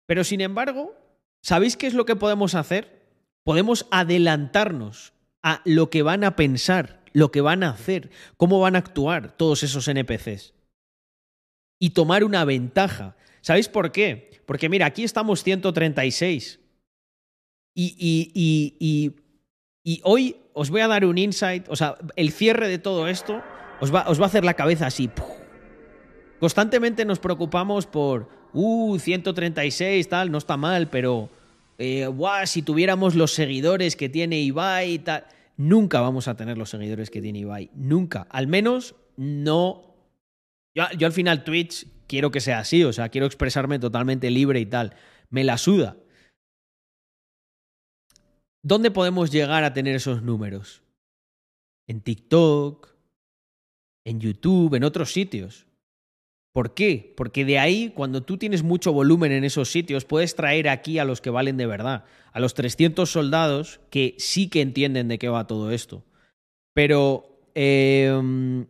Pero 0.06 0.24
sin 0.24 0.40
embargo, 0.40 0.94
¿sabéis 1.42 1.76
qué 1.76 1.86
es 1.86 1.94
lo 1.94 2.04
que 2.04 2.16
podemos 2.16 2.54
hacer? 2.54 3.02
Podemos 3.44 3.86
adelantarnos 3.90 5.14
a 5.42 5.62
lo 5.64 5.90
que 5.90 6.02
van 6.02 6.24
a 6.24 6.36
pensar, 6.36 7.02
lo 7.12 7.32
que 7.32 7.40
van 7.40 7.62
a 7.62 7.70
hacer, 7.70 8.10
cómo 8.36 8.60
van 8.60 8.76
a 8.76 8.80
actuar 8.80 9.36
todos 9.36 9.62
esos 9.62 9.88
NPCs. 9.88 10.54
Y 11.80 11.90
tomar 11.90 12.22
una 12.22 12.44
ventaja. 12.44 13.16
¿Sabéis 13.40 13.68
por 13.68 13.90
qué? 13.90 14.31
Porque 14.46 14.68
mira, 14.68 14.86
aquí 14.86 15.04
estamos 15.04 15.42
136. 15.42 16.60
Y, 17.74 17.96
y, 17.98 18.32
y, 18.34 19.14
y, 19.82 20.00
hoy 20.04 20.36
os 20.52 20.70
voy 20.70 20.82
a 20.82 20.88
dar 20.88 21.04
un 21.04 21.16
insight, 21.16 21.68
o 21.68 21.76
sea, 21.76 21.96
el 22.16 22.30
cierre 22.32 22.68
de 22.68 22.78
todo 22.78 23.08
esto 23.08 23.42
os 23.80 23.94
va, 23.94 24.04
os 24.08 24.20
va 24.20 24.24
a 24.24 24.26
hacer 24.26 24.44
la 24.44 24.54
cabeza 24.54 24.86
así. 24.86 25.10
Constantemente 26.38 27.04
nos 27.04 27.18
preocupamos 27.18 27.86
por, 27.86 28.28
uh, 28.52 28.98
136, 28.98 30.08
tal, 30.08 30.30
no 30.30 30.38
está 30.38 30.56
mal, 30.56 30.90
pero, 30.90 31.30
eh, 31.78 32.08
si 32.44 32.62
tuviéramos 32.62 33.14
los 33.14 33.32
seguidores 33.32 33.96
que 33.96 34.08
tiene 34.08 34.40
Ibai 34.40 34.92
y 34.92 34.98
tal. 34.98 35.24
Nunca 35.56 36.00
vamos 36.00 36.28
a 36.28 36.36
tener 36.36 36.58
los 36.58 36.70
seguidores 36.70 37.10
que 37.10 37.20
tiene 37.20 37.40
Ibai. 37.40 37.70
Nunca. 37.74 38.26
Al 38.30 38.46
menos 38.46 38.94
no. 39.16 39.94
Yo, 40.74 40.84
yo 40.96 41.06
al 41.06 41.12
final 41.12 41.44
Twitch 41.44 41.86
quiero 42.12 42.30
que 42.30 42.40
sea 42.40 42.58
así, 42.58 42.84
o 42.84 42.92
sea, 42.92 43.08
quiero 43.08 43.26
expresarme 43.26 43.78
totalmente 43.78 44.30
libre 44.30 44.60
y 44.60 44.66
tal. 44.66 44.94
Me 45.30 45.44
la 45.44 45.56
suda. 45.56 45.96
¿Dónde 48.62 48.90
podemos 48.90 49.30
llegar 49.30 49.64
a 49.64 49.72
tener 49.72 49.96
esos 49.96 50.22
números? 50.22 50.82
En 51.88 52.02
TikTok, 52.02 52.94
en 54.04 54.20
YouTube, 54.20 54.74
en 54.74 54.84
otros 54.84 55.10
sitios. 55.10 55.66
¿Por 56.52 56.74
qué? 56.74 57.14
Porque 57.16 57.46
de 57.46 57.58
ahí, 57.58 57.94
cuando 57.94 58.22
tú 58.22 58.36
tienes 58.36 58.62
mucho 58.62 58.92
volumen 58.92 59.32
en 59.32 59.44
esos 59.44 59.70
sitios, 59.70 60.04
puedes 60.04 60.36
traer 60.36 60.68
aquí 60.68 60.98
a 60.98 61.06
los 61.06 61.22
que 61.22 61.30
valen 61.30 61.56
de 61.56 61.64
verdad, 61.64 62.04
a 62.34 62.40
los 62.40 62.52
300 62.52 63.10
soldados 63.10 63.80
que 63.88 64.16
sí 64.18 64.50
que 64.50 64.60
entienden 64.60 65.08
de 65.08 65.18
qué 65.18 65.30
va 65.30 65.46
todo 65.46 65.70
esto. 65.70 66.04
Pero 66.74 67.40
eh, 67.54 68.66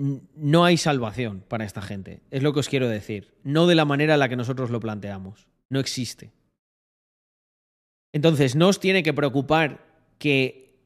no 0.00 0.64
hay 0.64 0.78
salvación 0.78 1.44
para 1.46 1.64
esta 1.64 1.82
gente. 1.82 2.22
Es 2.30 2.42
lo 2.42 2.54
que 2.54 2.60
os 2.60 2.68
quiero 2.68 2.88
decir. 2.88 3.34
No 3.44 3.66
de 3.66 3.74
la 3.74 3.84
manera 3.84 4.14
en 4.14 4.20
la 4.20 4.30
que 4.30 4.36
nosotros 4.36 4.70
lo 4.70 4.80
planteamos. 4.80 5.46
No 5.68 5.78
existe. 5.78 6.32
Entonces, 8.12 8.56
no 8.56 8.68
os 8.68 8.80
tiene 8.80 9.02
que 9.02 9.12
preocupar 9.12 9.86
que 10.18 10.78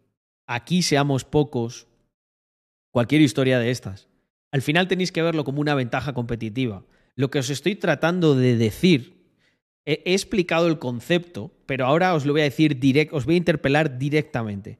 aquí 0.46 0.82
seamos 0.82 1.24
pocos. 1.24 1.86
Cualquier 2.90 3.20
historia 3.20 3.60
de 3.60 3.70
estas. 3.70 4.08
Al 4.50 4.62
final 4.62 4.88
tenéis 4.88 5.12
que 5.12 5.22
verlo 5.22 5.44
como 5.44 5.60
una 5.60 5.76
ventaja 5.76 6.12
competitiva. 6.12 6.84
Lo 7.14 7.30
que 7.30 7.38
os 7.38 7.50
estoy 7.50 7.76
tratando 7.76 8.34
de 8.34 8.56
decir, 8.56 9.30
he, 9.84 10.02
explicado 10.06 10.66
el 10.66 10.80
concepto, 10.80 11.52
pero 11.66 11.86
ahora 11.86 12.14
os 12.14 12.26
lo 12.26 12.32
voy 12.32 12.40
a 12.40 12.44
decir 12.44 12.80
direct, 12.80 13.12
os 13.12 13.26
voy 13.26 13.34
a 13.34 13.38
interpelar 13.38 13.98
directamente. 13.98 14.78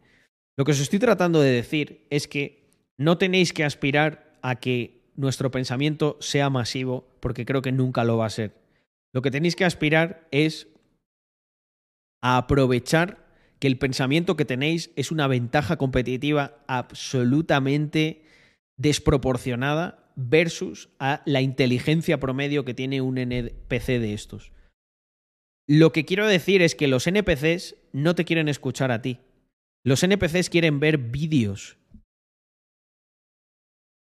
Lo 0.57 0.65
que 0.65 0.73
os 0.73 0.81
estoy 0.81 0.99
tratando 0.99 1.41
de 1.41 1.53
decir 1.53 2.07
es 2.11 2.27
que 2.27 2.65
no 2.97 3.19
tenéis 3.19 3.53
que 3.53 3.65
aspirar 3.65 4.24
a 4.45 4.57
que 4.57 5.01
nuestro 5.17 5.51
pensamiento 5.51 6.19
sea 6.21 6.51
masivo, 6.51 7.09
porque 7.21 7.47
creo 7.47 7.63
que 7.63 7.73
nunca 7.73 8.05
lo 8.05 8.19
va 8.19 8.27
a 8.27 8.31
ser. 8.31 8.53
Lo 9.13 9.23
que 9.23 9.31
tenéis 9.31 9.57
que 9.57 9.65
aspirar 9.65 10.29
es 10.33 10.69
a 12.21 12.37
aprovechar 12.37 13.25
que 13.59 13.69
el 13.69 13.79
pensamiento 13.79 14.37
que 14.37 14.45
tenéis 14.45 14.91
es 14.97 15.11
una 15.11 15.29
ventaja 15.29 15.79
competitiva 15.79 16.63
absolutamente 16.67 18.23
desproporcionada 18.77 20.11
versus 20.15 20.91
a 20.99 21.23
la 21.25 21.41
inteligencia 21.41 22.21
promedio 22.21 22.67
que 22.67 22.75
tiene 22.75 23.01
un 23.01 23.17
NPC 23.17 23.87
de 23.99 24.13
estos. 24.13 24.53
Lo 25.67 25.93
que 25.93 26.05
quiero 26.05 26.27
decir 26.27 26.61
es 26.61 26.75
que 26.75 26.89
los 26.89 27.07
NPCs 27.07 27.77
no 27.93 28.15
te 28.15 28.27
quieren 28.27 28.51
escuchar 28.51 28.93
a 28.93 29.01
ti. 29.01 29.21
Los 29.85 30.03
NPCs 30.03 30.51
quieren 30.51 30.81
ver 30.81 30.99
vídeos. 30.99 31.79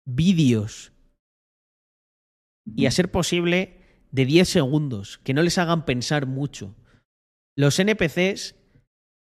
Vídeos. 0.05 0.93
Y 2.75 2.85
a 2.85 2.91
ser 2.91 3.11
posible 3.11 4.05
de 4.11 4.25
10 4.25 4.47
segundos, 4.47 5.17
que 5.19 5.33
no 5.33 5.41
les 5.41 5.57
hagan 5.57 5.85
pensar 5.85 6.25
mucho. 6.25 6.75
Los 7.55 7.79
NPCs 7.79 8.55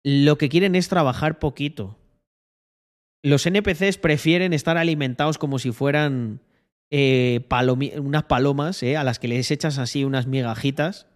lo 0.03 0.37
que 0.37 0.49
quieren 0.49 0.75
es 0.75 0.87
trabajar 0.87 1.39
poquito. 1.39 1.99
Los 3.23 3.45
NPCs 3.45 3.97
prefieren 3.97 4.53
estar 4.53 4.77
alimentados 4.77 5.37
como 5.37 5.59
si 5.59 5.71
fueran 5.71 6.41
eh, 6.89 7.45
unas 7.97 8.23
palomas, 8.23 8.81
eh, 8.81 8.95
a 8.95 9.03
las 9.03 9.19
que 9.19 9.27
les 9.27 9.51
echas 9.51 9.77
así 9.77 10.05
unas 10.05 10.25
migajitas, 10.25 11.07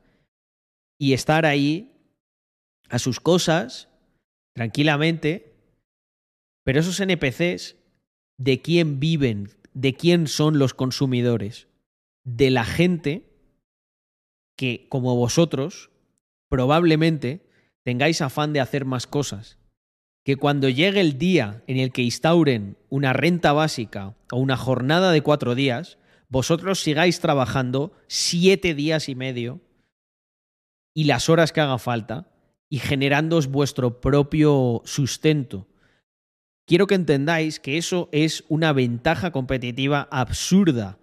y 0.99 1.13
estar 1.13 1.45
ahí 1.45 1.91
a 2.89 2.99
sus 2.99 3.19
cosas, 3.19 3.89
tranquilamente. 4.53 5.55
Pero 6.65 6.79
esos 6.79 6.99
NPCs, 6.99 7.77
¿de 8.37 8.61
quién 8.61 8.99
viven? 8.99 9.49
¿De 9.73 9.93
quién 9.93 10.27
son 10.27 10.59
los 10.59 10.73
consumidores? 10.73 11.67
De 12.23 12.49
la 12.51 12.63
gente 12.63 13.33
que, 14.55 14.87
como 14.89 15.15
vosotros, 15.15 15.91
probablemente 16.49 17.47
tengáis 17.83 18.21
afán 18.21 18.53
de 18.53 18.59
hacer 18.59 18.85
más 18.85 19.07
cosas. 19.07 19.57
Que 20.23 20.37
cuando 20.37 20.69
llegue 20.69 21.01
el 21.01 21.17
día 21.17 21.63
en 21.67 21.77
el 21.77 21.91
que 21.91 22.01
instauren 22.01 22.77
una 22.89 23.11
renta 23.11 23.51
básica 23.51 24.15
o 24.31 24.37
una 24.37 24.55
jornada 24.55 25.11
de 25.11 25.21
cuatro 25.21 25.53
días, 25.55 25.97
vosotros 26.29 26.79
sigáis 26.79 27.19
trabajando 27.19 27.93
siete 28.07 28.73
días 28.73 29.09
y 29.09 29.15
medio 29.15 29.61
y 30.93 31.05
las 31.05 31.29
horas 31.29 31.51
que 31.51 31.61
haga 31.61 31.77
falta 31.77 32.31
y 32.69 32.79
generándoos 32.79 33.47
vuestro 33.47 33.99
propio 34.01 34.81
sustento. 34.85 35.67
Quiero 36.65 36.87
que 36.87 36.95
entendáis 36.95 37.59
que 37.59 37.77
eso 37.77 38.09
es 38.11 38.45
una 38.47 38.71
ventaja 38.71 39.31
competitiva 39.31 40.07
absurda 40.11 40.97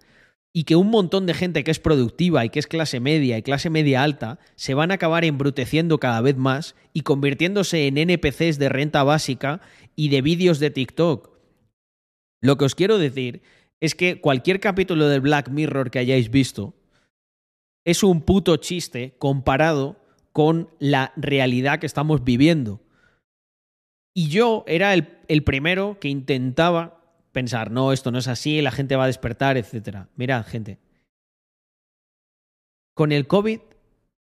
y 0.53 0.63
que 0.63 0.75
un 0.75 0.89
montón 0.89 1.25
de 1.25 1.33
gente 1.33 1.63
que 1.63 1.71
es 1.71 1.79
productiva 1.79 2.43
y 2.43 2.49
que 2.49 2.59
es 2.59 2.67
clase 2.67 2.99
media 2.99 3.37
y 3.37 3.43
clase 3.43 3.69
media 3.69 4.03
alta 4.03 4.39
se 4.55 4.73
van 4.73 4.91
a 4.91 4.95
acabar 4.95 5.23
embruteciendo 5.23 5.99
cada 5.99 6.19
vez 6.21 6.35
más 6.35 6.75
y 6.93 7.01
convirtiéndose 7.01 7.87
en 7.87 7.97
NPCs 7.97 8.57
de 8.57 8.69
renta 8.69 9.03
básica 9.03 9.61
y 9.95 10.09
de 10.09 10.21
vídeos 10.21 10.59
de 10.59 10.71
TikTok. 10.71 11.31
Lo 12.41 12.57
que 12.57 12.65
os 12.65 12.75
quiero 12.75 12.97
decir 12.97 13.43
es 13.79 13.95
que 13.95 14.19
cualquier 14.19 14.59
capítulo 14.59 15.07
del 15.07 15.21
Black 15.21 15.49
Mirror 15.49 15.91
que 15.91 15.99
hayáis 15.99 16.31
visto 16.31 16.73
es 17.85 18.03
un 18.03 18.21
puto 18.21 18.57
chiste 18.57 19.15
comparado 19.19 19.97
con 20.33 20.69
la 20.79 21.13
realidad 21.15 21.79
que 21.79 21.85
estamos 21.85 22.23
viviendo. 22.23 22.81
Y 24.13 24.27
yo 24.27 24.63
era 24.67 24.93
el, 24.93 25.43
primero 25.43 25.97
que 25.99 26.09
intentaba 26.09 27.01
pensar, 27.31 27.71
no, 27.71 27.93
esto 27.93 28.11
no 28.11 28.19
es 28.19 28.27
así, 28.27 28.61
la 28.61 28.71
gente 28.71 28.95
va 28.95 29.05
a 29.05 29.07
despertar, 29.07 29.57
etc. 29.57 30.07
Mirad, 30.15 30.45
gente. 30.45 30.79
Con 32.93 33.11
el 33.11 33.27
COVID 33.27 33.61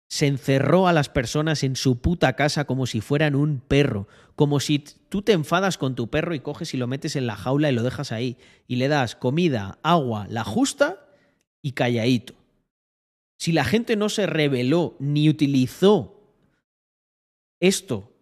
se 0.08 0.26
encerró 0.26 0.86
a 0.86 0.92
las 0.92 1.08
personas 1.08 1.62
en 1.62 1.76
su 1.76 2.00
puta 2.00 2.34
casa 2.36 2.64
como 2.64 2.86
si 2.86 3.00
fueran 3.00 3.34
un 3.34 3.60
perro, 3.60 4.08
como 4.34 4.60
si 4.60 4.78
tú 4.78 5.22
te 5.22 5.32
enfadas 5.32 5.78
con 5.78 5.94
tu 5.94 6.08
perro 6.08 6.34
y 6.34 6.40
coges 6.40 6.72
y 6.72 6.76
lo 6.78 6.86
metes 6.86 7.16
en 7.16 7.26
la 7.26 7.36
jaula 7.36 7.70
y 7.70 7.74
lo 7.74 7.82
dejas 7.82 8.12
ahí, 8.12 8.38
y 8.66 8.76
le 8.76 8.88
das 8.88 9.14
comida, 9.14 9.78
agua, 9.82 10.26
la 10.30 10.44
justa 10.44 11.06
y 11.60 11.72
calladito. 11.72 12.34
Si 13.38 13.52
la 13.52 13.64
gente 13.64 13.96
no 13.96 14.08
se 14.08 14.26
reveló 14.26 14.96
ni 14.98 15.28
utilizó 15.28 16.16
esto 17.60 18.15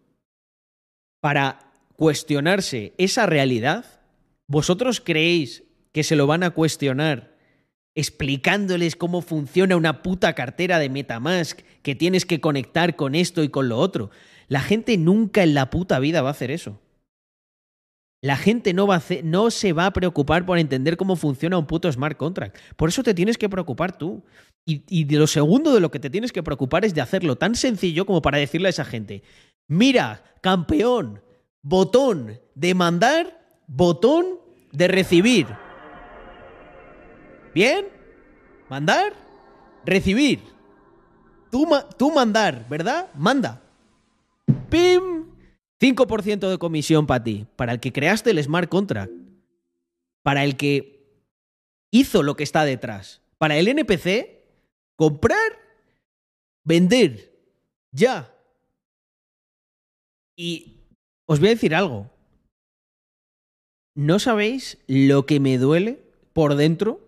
para 1.25 1.71
cuestionarse 1.95 2.93
esa 2.99 3.25
realidad, 3.25 3.95
¿Vosotros 4.47 5.01
creéis 5.01 5.63
que 5.91 6.03
se 6.03 6.15
lo 6.15 6.27
van 6.27 6.43
a 6.43 6.51
cuestionar 6.51 7.35
explicándoles 7.95 8.95
cómo 8.95 9.21
funciona 9.21 9.77
una 9.77 10.03
puta 10.03 10.33
cartera 10.33 10.79
de 10.79 10.89
Metamask 10.89 11.61
que 11.81 11.95
tienes 11.95 12.25
que 12.25 12.41
conectar 12.41 12.95
con 12.95 13.15
esto 13.15 13.41
y 13.43 13.49
con 13.49 13.69
lo 13.69 13.79
otro? 13.79 14.11
La 14.47 14.61
gente 14.61 14.97
nunca 14.97 15.41
en 15.41 15.55
la 15.55 15.69
puta 15.69 15.99
vida 15.99 16.21
va 16.21 16.29
a 16.29 16.31
hacer 16.31 16.51
eso. 16.51 16.79
La 18.21 18.37
gente 18.37 18.73
no, 18.73 18.85
va 18.85 18.97
a 18.97 19.03
no 19.23 19.49
se 19.49 19.73
va 19.73 19.87
a 19.87 19.93
preocupar 19.93 20.45
por 20.45 20.59
entender 20.59 20.97
cómo 20.97 21.15
funciona 21.15 21.57
un 21.57 21.67
puto 21.67 21.91
smart 21.91 22.17
contract. 22.17 22.57
Por 22.75 22.89
eso 22.89 23.01
te 23.01 23.13
tienes 23.13 23.37
que 23.37 23.49
preocupar 23.49 23.97
tú. 23.97 24.23
Y, 24.67 24.83
y 24.87 25.05
de 25.05 25.17
lo 25.17 25.27
segundo 25.27 25.73
de 25.73 25.79
lo 25.79 25.91
que 25.91 25.99
te 25.99 26.09
tienes 26.09 26.31
que 26.31 26.43
preocupar 26.43 26.85
es 26.85 26.93
de 26.93 27.01
hacerlo 27.01 27.35
tan 27.35 27.55
sencillo 27.55 28.05
como 28.05 28.21
para 28.21 28.39
decirle 28.39 28.67
a 28.67 28.71
esa 28.71 28.85
gente, 28.85 29.21
mira, 29.67 30.23
campeón, 30.41 31.21
botón 31.61 32.39
de 32.53 32.73
mandar 32.73 33.35
botón 33.67 34.39
de 34.71 34.87
recibir. 34.87 35.47
¿Bien? 37.53 37.87
¿Mandar? 38.69 39.13
Recibir. 39.85 40.41
Tú, 41.51 41.67
tú 41.97 42.11
mandar, 42.11 42.67
¿verdad? 42.69 43.09
Manda. 43.15 43.61
¡Pim! 44.69 45.25
5% 45.79 46.49
de 46.49 46.57
comisión 46.57 47.05
para 47.05 47.23
ti, 47.23 47.47
para 47.55 47.73
el 47.73 47.79
que 47.79 47.93
creaste 47.93 48.31
el 48.31 48.43
smart 48.43 48.69
contract, 48.69 49.11
para 50.23 50.43
el 50.43 50.57
que 50.57 50.95
hizo 51.91 52.23
lo 52.23 52.35
que 52.35 52.43
está 52.43 52.65
detrás, 52.65 53.21
para 53.37 53.57
el 53.57 53.67
NPC, 53.67 54.43
comprar, 54.95 55.59
vender, 56.63 57.31
ya. 57.91 58.33
Y 60.37 60.81
os 61.27 61.39
voy 61.39 61.49
a 61.49 61.51
decir 61.51 61.73
algo, 61.73 62.09
¿No 63.97 64.19
sabéis 64.19 64.77
lo 64.87 65.25
que 65.25 65.39
me 65.39 65.57
duele 65.57 66.03
por 66.33 66.55
dentro? 66.55 66.99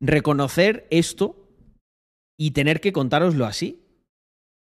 Reconocer 0.00 0.86
esto 0.90 1.34
y 2.38 2.52
tener 2.52 2.80
que 2.80 2.92
contároslo 2.92 3.46
así. 3.46 3.82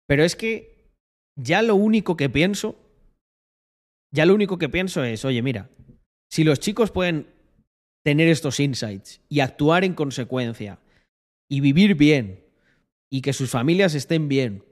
Pero 0.06 0.22
es 0.22 0.36
que 0.36 0.92
ya 1.36 1.62
lo 1.62 1.74
único 1.74 2.16
que 2.16 2.30
pienso, 2.30 2.76
ya 4.14 4.24
lo 4.24 4.36
único 4.36 4.56
que 4.56 4.68
pienso 4.68 5.02
es, 5.02 5.24
oye, 5.24 5.42
mira, 5.42 5.68
si 6.30 6.44
los 6.44 6.60
chicos 6.60 6.92
pueden 6.92 7.26
tener 8.04 8.28
estos 8.28 8.60
insights 8.60 9.20
y 9.28 9.40
actuar 9.40 9.82
en 9.82 9.94
consecuencia 9.94 10.78
y 11.50 11.60
vivir 11.60 11.96
bien 11.96 12.45
y 13.16 13.22
que 13.22 13.32
sus 13.32 13.48
familias 13.48 13.94
estén 13.94 14.28
bien 14.28 14.62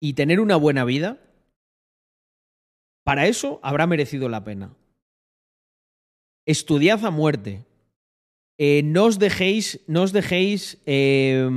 y 0.00 0.14
tener 0.14 0.40
una 0.40 0.56
buena 0.56 0.84
vida, 0.84 1.20
para 3.04 3.28
eso 3.28 3.60
habrá 3.62 3.86
merecido 3.86 4.28
la 4.28 4.42
pena. 4.42 4.74
Estudiad 6.44 7.04
a 7.04 7.12
muerte. 7.12 7.64
Eh, 8.58 8.82
no 8.82 9.04
os 9.04 9.20
dejéis, 9.20 9.78
no 9.86 10.02
os 10.02 10.12
dejéis, 10.12 10.82
eh, 10.86 11.48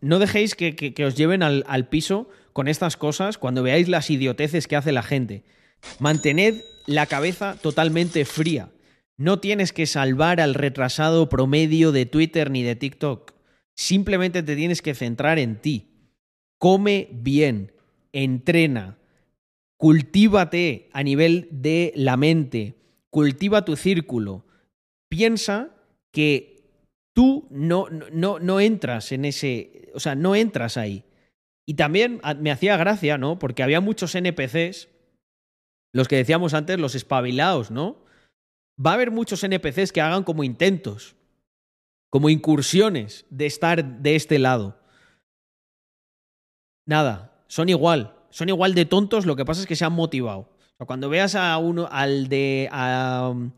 no 0.00 0.18
dejéis 0.18 0.54
que, 0.54 0.74
que, 0.74 0.94
que 0.94 1.04
os 1.04 1.14
lleven 1.14 1.42
al, 1.42 1.62
al 1.68 1.90
piso 1.90 2.30
con 2.54 2.66
estas 2.66 2.96
cosas 2.96 3.36
cuando 3.36 3.62
veáis 3.62 3.90
las 3.90 4.08
idioteces 4.08 4.66
que 4.66 4.76
hace 4.76 4.92
la 4.92 5.02
gente. 5.02 5.44
Mantened 5.98 6.62
la 6.86 7.04
cabeza 7.04 7.58
totalmente 7.60 8.24
fría. 8.24 8.70
No 9.18 9.40
tienes 9.40 9.74
que 9.74 9.84
salvar 9.84 10.40
al 10.40 10.54
retrasado 10.54 11.28
promedio 11.28 11.92
de 11.92 12.06
Twitter 12.06 12.50
ni 12.50 12.62
de 12.62 12.76
TikTok. 12.76 13.33
Simplemente 13.76 14.42
te 14.42 14.56
tienes 14.56 14.82
que 14.82 14.94
centrar 14.94 15.38
en 15.38 15.60
ti. 15.60 15.88
Come 16.58 17.08
bien, 17.12 17.72
entrena, 18.12 18.98
cultívate 19.76 20.88
a 20.92 21.02
nivel 21.02 21.48
de 21.50 21.92
la 21.96 22.16
mente, 22.16 22.76
cultiva 23.10 23.64
tu 23.64 23.76
círculo. 23.76 24.46
Piensa 25.08 25.70
que 26.12 26.54
tú 27.14 27.46
no, 27.50 27.88
no, 27.90 28.38
no 28.38 28.60
entras 28.60 29.12
en 29.12 29.24
ese, 29.24 29.90
o 29.94 30.00
sea, 30.00 30.14
no 30.14 30.34
entras 30.34 30.76
ahí. 30.76 31.04
Y 31.66 31.74
también 31.74 32.20
me 32.40 32.50
hacía 32.50 32.76
gracia, 32.76 33.18
¿no? 33.18 33.38
Porque 33.38 33.62
había 33.62 33.80
muchos 33.80 34.14
NPCs, 34.14 34.88
los 35.92 36.08
que 36.08 36.16
decíamos 36.16 36.54
antes, 36.54 36.78
los 36.78 36.94
espabilados, 36.94 37.70
¿no? 37.70 38.04
Va 38.84 38.92
a 38.92 38.94
haber 38.94 39.10
muchos 39.10 39.42
NPCs 39.44 39.92
que 39.92 40.00
hagan 40.00 40.24
como 40.24 40.44
intentos, 40.44 41.16
como 42.14 42.30
incursiones 42.30 43.26
de 43.28 43.44
estar 43.46 43.84
de 44.00 44.14
este 44.14 44.38
lado. 44.38 44.78
Nada, 46.86 47.42
son 47.48 47.68
igual, 47.68 48.14
Son 48.30 48.48
igual 48.48 48.74
de 48.74 48.84
tontos, 48.84 49.26
lo 49.26 49.34
que 49.34 49.44
pasa 49.44 49.62
es 49.62 49.66
que 49.66 49.74
se 49.74 49.84
han 49.84 49.94
motivado. 49.94 50.48
Cuando 50.86 51.08
veas 51.08 51.34
a 51.34 51.58
uno, 51.58 51.88
al 51.90 52.28
de 52.28 52.68
a, 52.70 53.30
um, 53.32 53.50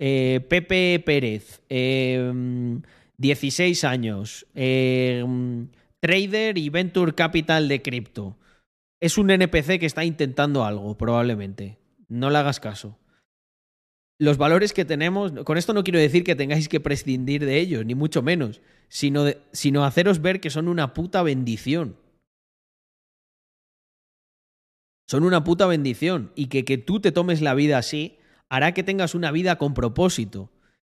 eh, 0.00 0.44
Pepe 0.48 1.00
Pérez, 1.06 1.62
eh, 1.68 2.30
um, 2.32 2.82
16 3.18 3.84
años, 3.84 4.44
eh, 4.56 5.22
um, 5.24 5.68
trader 6.00 6.58
y 6.58 6.68
venture 6.68 7.14
capital 7.14 7.68
de 7.68 7.80
cripto, 7.80 8.36
es 9.00 9.18
un 9.18 9.30
NPC 9.30 9.78
que 9.78 9.86
está 9.86 10.04
intentando 10.04 10.64
algo, 10.64 10.98
probablemente. 10.98 11.78
No 12.08 12.28
le 12.30 12.38
hagas 12.38 12.58
caso. 12.58 12.99
Los 14.20 14.36
valores 14.36 14.74
que 14.74 14.84
tenemos, 14.84 15.32
con 15.44 15.56
esto 15.56 15.72
no 15.72 15.82
quiero 15.82 15.98
decir 15.98 16.24
que 16.24 16.36
tengáis 16.36 16.68
que 16.68 16.78
prescindir 16.78 17.46
de 17.46 17.58
ellos, 17.58 17.86
ni 17.86 17.94
mucho 17.94 18.20
menos, 18.20 18.60
sino, 18.90 19.24
sino 19.50 19.82
haceros 19.82 20.20
ver 20.20 20.40
que 20.40 20.50
son 20.50 20.68
una 20.68 20.92
puta 20.92 21.22
bendición. 21.22 21.96
Son 25.08 25.24
una 25.24 25.42
puta 25.42 25.66
bendición 25.66 26.32
y 26.34 26.48
que 26.48 26.66
que 26.66 26.76
tú 26.76 27.00
te 27.00 27.12
tomes 27.12 27.40
la 27.40 27.54
vida 27.54 27.78
así 27.78 28.18
hará 28.50 28.74
que 28.74 28.82
tengas 28.82 29.14
una 29.14 29.32
vida 29.32 29.56
con 29.56 29.72
propósito. 29.72 30.50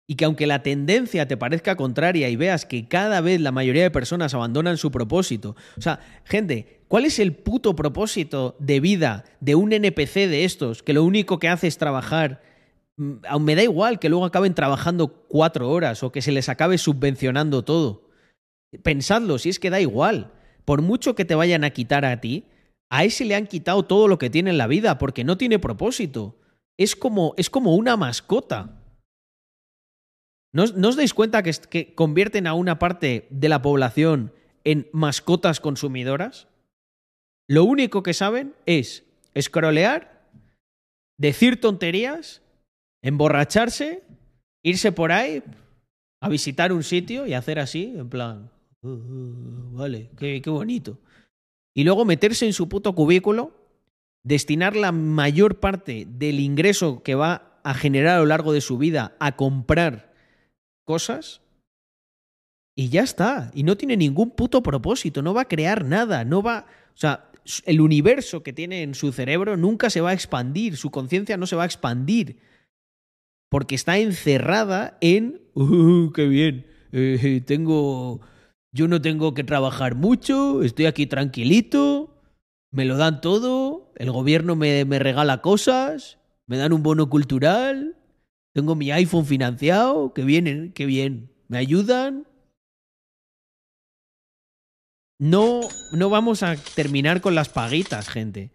Y 0.07 0.15
que 0.15 0.25
aunque 0.25 0.47
la 0.47 0.63
tendencia 0.63 1.29
te 1.29 1.37
parezca 1.37 1.77
contraria 1.77 2.31
y 2.31 2.37
veas 2.37 2.65
que 2.65 2.89
cada 2.89 3.21
vez 3.21 3.39
la 3.43 3.53
mayoría 3.53 3.83
de 3.83 3.91
personas 3.91 4.33
abandonan 4.33 4.79
su 4.79 4.91
propósito. 4.91 5.57
O 5.77 5.83
sea, 5.83 6.01
gente, 6.25 6.81
¿cuál 6.89 7.05
es 7.05 7.19
el 7.19 7.35
puto 7.35 7.77
propósito 7.77 8.57
de 8.59 8.81
vida 8.81 9.27
de 9.41 9.57
un 9.57 9.75
NPC 9.75 10.27
de 10.27 10.47
estos 10.47 10.83
que 10.83 10.95
lo 10.95 11.05
único 11.05 11.39
que 11.39 11.51
hace 11.51 11.67
es 11.67 11.77
trabajar? 11.77 12.49
Mm, 13.01 13.25
Aún 13.27 13.45
me 13.45 13.55
da 13.55 13.63
igual 13.63 13.99
que 13.99 14.11
luego 14.11 14.27
acaben 14.27 14.55
trabajando 14.55 15.09
cuatro 15.27 15.71
horas 15.71 16.03
o 16.03 16.13
que 16.13 16.21
se 16.23 16.33
les 16.33 16.49
acabe 16.51 16.77
subvencionando 16.77 17.65
todo. 17.65 18.11
Pensadlo, 18.83 19.39
si 19.39 19.49
es 19.49 19.59
que 19.59 19.71
da 19.71 19.81
igual. 19.81 20.33
Por 20.67 20.83
mucho 20.83 21.15
que 21.15 21.25
te 21.25 21.35
vayan 21.35 21.65
a 21.65 21.71
quitar 21.71 22.05
a 22.05 22.21
ti, 22.21 22.45
a 22.91 23.05
ese 23.05 23.25
le 23.25 23.35
han 23.35 23.47
quitado 23.47 23.85
todo 23.85 24.07
lo 24.07 24.19
que 24.19 24.29
tiene 24.31 24.51
en 24.51 24.59
la 24.59 24.67
vida 24.67 24.99
porque 24.99 25.25
no 25.25 25.39
tiene 25.39 25.59
propósito. 25.59 26.37
Es 26.79 26.95
como, 26.95 27.35
es 27.39 27.49
como 27.49 27.75
una 27.75 27.97
mascota. 27.97 28.77
¿No, 30.53 30.65
os- 30.65 30.75
no 30.75 30.89
os 30.89 30.97
dais 30.97 31.15
cuenta 31.15 31.43
que, 31.43 31.53
que 31.53 31.95
convierten 31.95 32.47
a 32.47 32.55
una 32.55 32.79
parte 32.79 33.27
de 33.31 33.49
la 33.49 33.63
población 33.63 34.33
en 34.65 34.89
mascotas 34.93 35.61
consumidoras? 35.61 36.49
Lo 37.49 37.65
único 37.65 38.03
que 38.03 38.15
saben 38.15 38.55
es 38.67 39.05
escrolear, 39.35 40.29
decir 41.19 41.61
tonterías, 41.61 42.43
emborracharse, 43.03 44.03
irse 44.63 44.93
por 44.93 45.13
ahí 45.13 45.43
a 46.21 46.29
visitar 46.29 46.73
un 46.73 46.83
sitio 46.83 47.27
y 47.27 47.35
hacer 47.35 47.59
así, 47.59 47.95
en 47.97 48.09
plan, 48.09 48.51
"Uh, 48.83 48.89
uh, 48.89 49.73
vale, 49.73 50.11
qué, 50.19 50.41
qué 50.43 50.51
bonito. 50.51 50.99
Y 51.75 51.85
luego 51.85 52.05
meterse 52.05 52.47
en 52.47 52.53
su 52.53 52.69
puto 52.69 52.95
cubículo, 52.95 53.53
destinar 54.25 54.77
la 54.77 54.93
mayor 54.93 55.61
parte 55.61 56.07
del 56.09 56.41
ingreso 56.41 57.03
que 57.03 57.15
va 57.15 57.61
a 57.63 57.75
generar 57.75 58.17
a 58.17 58.21
lo 58.21 58.27
largo 58.27 58.53
de 58.53 58.61
su 58.61 58.79
vida 58.79 59.17
a 59.19 59.37
comprar 59.37 60.13
cosas 60.85 61.41
y 62.77 62.89
ya 62.89 63.03
está. 63.03 63.51
Y 63.55 63.63
no 63.63 63.77
tiene 63.77 63.97
ningún 63.97 64.31
puto 64.31 64.63
propósito, 64.63 65.23
no 65.23 65.35
va 65.35 65.43
a 65.43 65.49
crear 65.49 65.85
nada, 65.85 66.25
no 66.25 66.43
va... 66.43 66.67
O 66.95 66.97
sea, 66.97 67.31
el 67.65 67.81
universo 67.81 68.43
que 68.43 68.53
tiene 68.53 68.83
en 68.83 68.95
su 68.95 69.13
cerebro 69.13 69.57
nunca 69.57 69.91
se 69.91 70.01
va 70.01 70.11
a 70.11 70.15
expandir, 70.15 70.77
su 70.77 70.91
conciencia 70.91 71.37
no 71.37 71.47
se 71.47 71.57
va 71.57 71.63
a 71.63 71.67
expandir, 71.67 72.39
porque 73.51 73.75
está 73.75 73.99
encerrada 73.99 74.97
en... 75.01 75.43
"Uh, 75.55 76.13
¡Qué 76.13 76.27
bien! 76.27 76.67
eh, 76.93 77.43
tengo... 77.45 78.21
Yo 78.73 78.87
no 78.87 79.03
tengo 79.03 79.35
que 79.35 79.43
trabajar 79.43 79.97
mucho, 79.97 80.63
estoy 80.63 80.87
aquí 80.87 81.07
tranquilito, 81.07 82.23
me 82.71 82.85
lo 82.85 82.97
dan 82.97 83.21
todo, 83.21 83.93
el 83.97 84.13
gobierno 84.13 84.55
me, 84.55 84.85
me 84.85 85.01
regala 85.01 85.43
cosas, 85.43 86.19
me 86.47 86.57
dan 86.57 86.73
un 86.73 86.85
bono 86.85 87.11
cultural, 87.11 87.97
tengo 88.55 88.77
mi 88.77 88.93
iPhone 88.93 89.27
financiado, 89.27 90.15
que 90.15 90.23
bien, 90.25 90.73
qué 90.73 90.87
bien, 90.87 91.33
me 91.49 91.59
ayudan. 91.59 92.29
No, 95.19 95.61
no 95.93 96.09
vamos 96.09 96.45
a 96.45 96.55
terminar 96.57 97.21
con 97.21 97.35
las 97.35 97.49
paguitas, 97.49 98.09
gente. 98.09 98.53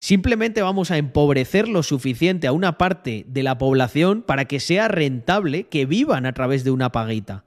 Simplemente 0.00 0.62
vamos 0.62 0.90
a 0.90 0.96
empobrecer 0.96 1.68
lo 1.68 1.82
suficiente 1.82 2.46
a 2.46 2.52
una 2.52 2.78
parte 2.78 3.24
de 3.26 3.42
la 3.42 3.58
población 3.58 4.22
para 4.22 4.44
que 4.44 4.60
sea 4.60 4.86
rentable 4.88 5.64
que 5.64 5.86
vivan 5.86 6.24
a 6.24 6.32
través 6.32 6.62
de 6.62 6.70
una 6.70 6.92
paguita. 6.92 7.44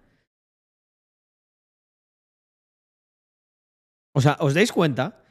O 4.13 4.19
sea, 4.19 4.35
¿os 4.41 4.53
dais 4.53 4.73
cuenta? 4.73 5.23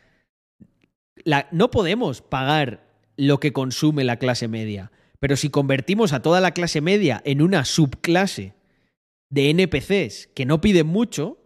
No 1.51 1.71
podemos 1.71 2.23
pagar 2.23 2.89
lo 3.17 3.39
que 3.39 3.53
consume 3.53 4.05
la 4.05 4.17
clase 4.17 4.49
media. 4.49 4.91
Pero 5.19 5.37
si 5.37 5.51
convertimos 5.51 6.15
a 6.15 6.23
toda 6.23 6.41
la 6.41 6.53
clase 6.53 6.81
media 6.81 7.21
en 7.27 7.43
una 7.43 7.67
subclase 7.67 8.55
de 9.29 9.51
NPCs 9.51 10.29
que 10.35 10.47
no 10.47 10.63
piden 10.63 10.87
mucho, 10.87 11.39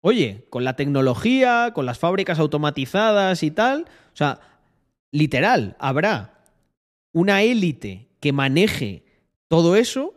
oye, 0.00 0.46
con 0.48 0.64
la 0.64 0.74
tecnología, 0.74 1.72
con 1.74 1.84
las 1.84 1.98
fábricas 1.98 2.38
automatizadas 2.38 3.42
y 3.42 3.50
tal, 3.50 3.82
o 4.12 4.16
sea, 4.16 4.40
literal, 5.12 5.76
habrá 5.78 6.44
una 7.12 7.42
élite 7.42 8.08
que 8.20 8.32
maneje 8.32 9.04
todo 9.48 9.76
eso, 9.76 10.14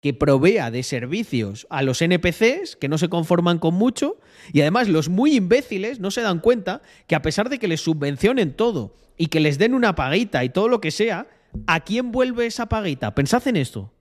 que 0.00 0.12
provea 0.12 0.70
de 0.70 0.82
servicios 0.82 1.66
a 1.70 1.82
los 1.82 2.02
NPCs, 2.02 2.76
que 2.76 2.88
no 2.88 2.98
se 2.98 3.08
conforman 3.08 3.58
con 3.58 3.74
mucho, 3.74 4.18
y 4.52 4.60
además 4.60 4.88
los 4.88 5.08
muy 5.08 5.36
imbéciles 5.36 5.98
no 5.98 6.10
se 6.10 6.20
dan 6.20 6.40
cuenta 6.40 6.82
que 7.06 7.14
a 7.14 7.22
pesar 7.22 7.48
de 7.48 7.58
que 7.58 7.68
les 7.68 7.80
subvencionen 7.80 8.52
todo 8.52 8.96
y 9.16 9.28
que 9.28 9.40
les 9.40 9.56
den 9.56 9.72
una 9.72 9.94
paguita 9.94 10.44
y 10.44 10.50
todo 10.50 10.68
lo 10.68 10.82
que 10.82 10.90
sea, 10.90 11.26
¿a 11.66 11.80
quién 11.80 12.12
vuelve 12.12 12.44
esa 12.44 12.66
paguita? 12.66 13.14
Pensad 13.14 13.48
en 13.48 13.56
esto. 13.56 13.94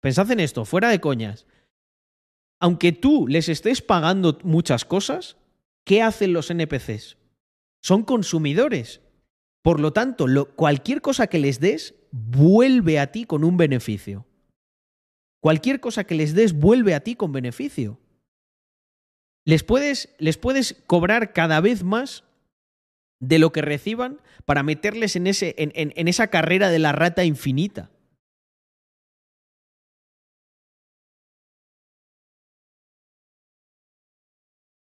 Pensad 0.00 0.30
en 0.30 0.40
esto, 0.40 0.64
fuera 0.64 0.88
de 0.88 1.00
coñas. 1.00 1.46
Aunque 2.58 2.92
tú 2.92 3.28
les 3.28 3.50
estés 3.50 3.82
pagando 3.82 4.38
muchas 4.44 4.86
cosas, 4.86 5.36
¿qué 5.84 6.00
hacen 6.00 6.32
los 6.32 6.50
NPCs? 6.50 7.18
Son 7.82 8.04
consumidores. 8.04 9.01
Por 9.62 9.80
lo 9.80 9.92
tanto, 9.92 10.26
cualquier 10.56 11.00
cosa 11.00 11.28
que 11.28 11.38
les 11.38 11.60
des 11.60 11.94
vuelve 12.10 12.98
a 12.98 13.12
ti 13.12 13.24
con 13.24 13.44
un 13.44 13.56
beneficio. 13.56 14.26
Cualquier 15.40 15.80
cosa 15.80 16.04
que 16.04 16.14
les 16.14 16.34
des 16.34 16.52
vuelve 16.52 16.94
a 16.94 17.00
ti 17.00 17.14
con 17.14 17.32
beneficio. 17.32 17.98
Les 19.44 19.64
puedes, 19.64 20.14
les 20.18 20.36
puedes 20.36 20.74
cobrar 20.86 21.32
cada 21.32 21.60
vez 21.60 21.82
más 21.82 22.24
de 23.20 23.38
lo 23.38 23.52
que 23.52 23.62
reciban 23.62 24.20
para 24.44 24.62
meterles 24.62 25.14
en, 25.16 25.26
ese, 25.28 25.54
en, 25.58 25.72
en- 25.74 25.92
en 25.96 26.08
esa 26.08 26.26
carrera 26.28 26.68
de 26.70 26.78
la 26.78 26.92
rata 26.92 27.24
infinita. 27.24 27.90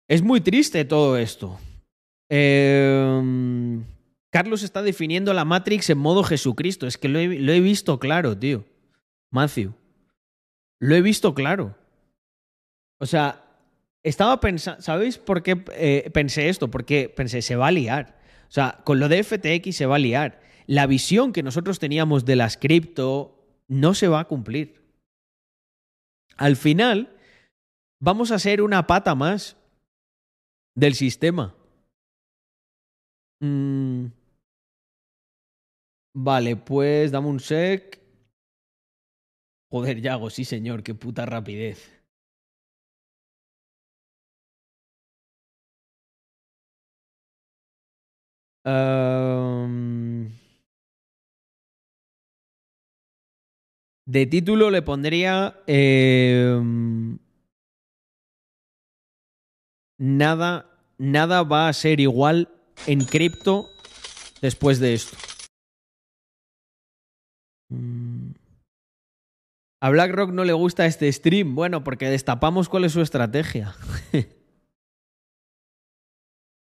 Es 0.09 0.21
muy 0.21 0.41
triste 0.41 0.85
todo 0.85 1.17
esto. 1.17 1.59
Eh, 2.29 3.81
Carlos 4.33 4.63
está 4.63 4.81
definiendo 4.81 5.31
la 5.31 5.45
Matrix 5.45 5.91
en 5.91 5.99
modo 5.99 6.23
Jesucristo. 6.23 6.87
Es 6.87 6.97
que 6.97 7.07
lo 7.07 7.19
he, 7.19 7.59
visto 7.59 7.99
claro, 7.99 8.35
tío. 8.35 8.65
Matthew. 9.29 9.75
Lo 10.79 10.95
he 10.95 11.03
visto 11.03 11.35
claro. 11.35 11.77
O 12.97 13.05
sea, 13.05 13.45
estaba 14.01 14.39
pensando. 14.39 14.81
¿Sabéis 14.81 15.19
por 15.19 15.43
qué 15.43 15.63
eh, 15.73 16.09
pensé 16.11 16.49
esto? 16.49 16.71
Porque 16.71 17.13
pensé, 17.15 17.43
se 17.43 17.55
va 17.55 17.67
a 17.67 17.71
liar. 17.71 18.19
O 18.47 18.51
sea, 18.51 18.81
con 18.83 18.99
lo 18.99 19.07
de 19.07 19.23
FTX 19.23 19.75
se 19.75 19.85
va 19.85 19.97
a 19.97 19.99
liar. 19.99 20.41
La 20.65 20.87
visión 20.87 21.31
que 21.31 21.43
nosotros 21.43 21.77
teníamos 21.77 22.25
de 22.25 22.35
las 22.35 22.57
cripto 22.57 23.39
no 23.67 23.93
se 23.93 24.07
va 24.07 24.21
a 24.21 24.27
cumplir. 24.27 24.81
Al 26.37 26.55
final, 26.55 27.15
vamos 27.99 28.31
a 28.31 28.39
ser 28.39 28.63
una 28.63 28.87
pata 28.87 29.13
más 29.13 29.57
del 30.73 30.95
sistema. 30.95 31.53
Mm. 33.39 34.07
Vale, 36.15 36.55
pues 36.55 37.11
dame 37.11 37.27
un 37.27 37.39
sec. 37.39 37.99
Joder, 39.71 40.01
Yago, 40.01 40.29
sí 40.29 40.45
señor, 40.45 40.83
qué 40.83 40.93
puta 40.93 41.25
rapidez. 41.25 42.03
Ehm, 48.65 50.29
de 54.05 54.25
título 54.27 54.69
le 54.69 54.81
pondría 54.81 55.61
em, 55.67 57.17
nada, 59.97 60.69
nada 60.97 61.43
va 61.43 61.67
a 61.67 61.73
ser 61.73 61.99
igual 61.99 62.49
en 62.87 63.03
cripto 63.05 63.69
después 64.41 64.79
de 64.79 64.93
esto. 64.93 65.32
A 69.83 69.89
BlackRock 69.89 70.31
no 70.31 70.45
le 70.45 70.53
gusta 70.53 70.85
este 70.85 71.11
stream. 71.11 71.55
Bueno, 71.55 71.83
porque 71.83 72.09
destapamos 72.09 72.69
cuál 72.69 72.85
es 72.85 72.93
su 72.93 73.01
estrategia. 73.01 73.75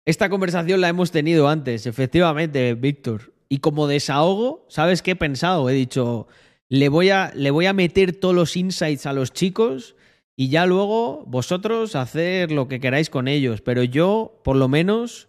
Esta 0.06 0.30
conversación 0.30 0.80
la 0.80 0.90
hemos 0.90 1.10
tenido 1.10 1.48
antes, 1.48 1.86
efectivamente, 1.86 2.74
Víctor. 2.74 3.32
Y 3.48 3.58
como 3.58 3.88
desahogo, 3.88 4.64
¿sabes 4.68 5.02
qué 5.02 5.10
he 5.10 5.16
pensado? 5.16 5.68
He 5.68 5.72
dicho, 5.72 6.28
le 6.68 6.88
voy 6.88 7.10
a, 7.10 7.32
le 7.34 7.50
voy 7.50 7.66
a 7.66 7.72
meter 7.72 8.12
todos 8.12 8.32
los 8.32 8.56
insights 8.56 9.06
a 9.06 9.12
los 9.12 9.32
chicos 9.32 9.96
y 10.36 10.48
ya 10.48 10.64
luego 10.66 11.24
vosotros 11.26 11.96
hacer 11.96 12.52
lo 12.52 12.68
que 12.68 12.78
queráis 12.78 13.10
con 13.10 13.26
ellos. 13.26 13.60
Pero 13.60 13.82
yo, 13.82 14.40
por 14.44 14.54
lo 14.54 14.68
menos, 14.68 15.28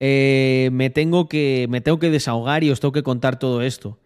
eh, 0.00 0.70
me, 0.72 0.90
tengo 0.90 1.28
que, 1.28 1.68
me 1.70 1.80
tengo 1.80 2.00
que 2.00 2.10
desahogar 2.10 2.64
y 2.64 2.72
os 2.72 2.80
tengo 2.80 2.90
que 2.90 3.04
contar 3.04 3.38
todo 3.38 3.62
esto. 3.62 4.00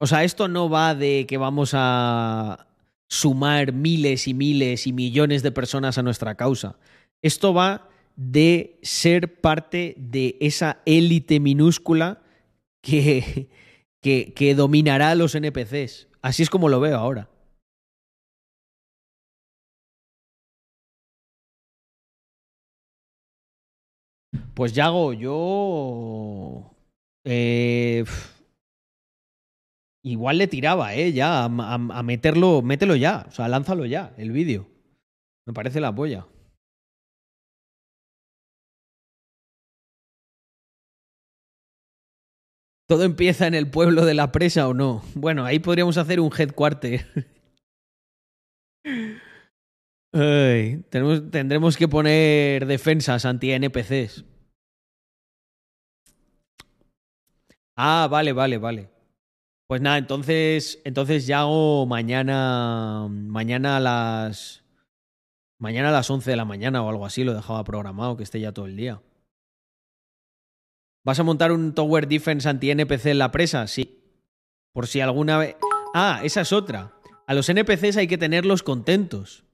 O 0.00 0.06
sea, 0.06 0.24
esto 0.24 0.48
no 0.48 0.68
va 0.68 0.94
de 0.94 1.26
que 1.26 1.38
vamos 1.38 1.72
a 1.74 2.66
sumar 3.08 3.72
miles 3.72 4.26
y 4.28 4.34
miles 4.34 4.86
y 4.86 4.92
millones 4.92 5.42
de 5.42 5.52
personas 5.52 5.98
a 5.98 6.02
nuestra 6.02 6.34
causa. 6.36 6.76
Esto 7.22 7.54
va 7.54 7.88
de 8.16 8.78
ser 8.82 9.40
parte 9.40 9.94
de 9.98 10.36
esa 10.40 10.78
élite 10.84 11.40
minúscula 11.40 12.22
que, 12.82 13.48
que, 14.02 14.32
que 14.34 14.54
dominará 14.54 15.10
a 15.10 15.14
los 15.14 15.34
NPCs. 15.34 16.08
Así 16.22 16.42
es 16.42 16.50
como 16.50 16.68
lo 16.68 16.80
veo 16.80 16.98
ahora. 16.98 17.28
Pues 24.54 24.72
Yago, 24.72 25.12
yo. 25.12 26.70
Eh, 27.24 28.04
igual 30.04 30.38
le 30.38 30.46
tiraba, 30.46 30.94
¿eh? 30.94 31.12
Ya, 31.12 31.44
a, 31.44 32.02
meterlo, 32.02 32.62
mételo 32.62 32.94
ya. 32.94 33.26
O 33.28 33.32
sea, 33.32 33.48
lánzalo 33.48 33.86
ya, 33.86 34.14
el 34.16 34.30
vídeo. 34.30 34.68
Me 35.46 35.52
parece 35.52 35.80
la 35.80 35.94
polla. 35.94 36.26
¿Todo 42.86 43.04
empieza 43.04 43.46
en 43.46 43.54
el 43.54 43.70
pueblo 43.70 44.04
de 44.04 44.14
la 44.14 44.30
presa 44.30 44.68
o 44.68 44.74
no? 44.74 45.02
Bueno, 45.14 45.44
ahí 45.44 45.58
podríamos 45.58 45.96
hacer 45.96 46.20
un 46.20 46.30
headquarter. 46.36 47.06
Ay, 50.12 50.84
tenemos, 50.90 51.30
tendremos 51.30 51.76
que 51.76 51.88
poner 51.88 52.66
defensas 52.66 53.24
anti-NPCs. 53.24 54.24
Ah, 57.76 58.06
vale, 58.08 58.32
vale, 58.32 58.58
vale. 58.58 58.93
Pues 59.66 59.80
nada, 59.80 59.96
entonces, 59.96 60.80
entonces 60.84 61.26
ya 61.26 61.40
hago 61.40 61.86
mañana, 61.86 63.08
mañana 63.08 63.78
a 63.78 63.80
las, 63.80 64.62
mañana 65.58 65.88
a 65.88 65.92
las 65.92 66.10
11 66.10 66.30
de 66.30 66.36
la 66.36 66.44
mañana 66.44 66.82
o 66.82 66.88
algo 66.90 67.06
así, 67.06 67.24
lo 67.24 67.34
dejaba 67.34 67.64
programado, 67.64 68.16
que 68.16 68.24
esté 68.24 68.40
ya 68.40 68.52
todo 68.52 68.66
el 68.66 68.76
día. 68.76 69.00
¿Vas 71.02 71.18
a 71.18 71.22
montar 71.22 71.52
un 71.52 71.74
Tower 71.74 72.08
Defense 72.08 72.48
anti-NPC 72.48 73.06
en 73.06 73.18
la 73.18 73.30
presa? 73.30 73.66
Sí. 73.66 74.02
Por 74.72 74.86
si 74.86 75.00
alguna 75.00 75.38
vez... 75.38 75.56
Ah, 75.94 76.20
esa 76.24 76.42
es 76.42 76.52
otra. 76.52 76.94
A 77.26 77.34
los 77.34 77.48
NPCs 77.48 77.96
hay 77.96 78.06
que 78.06 78.18
tenerlos 78.18 78.62
contentos. 78.62 79.44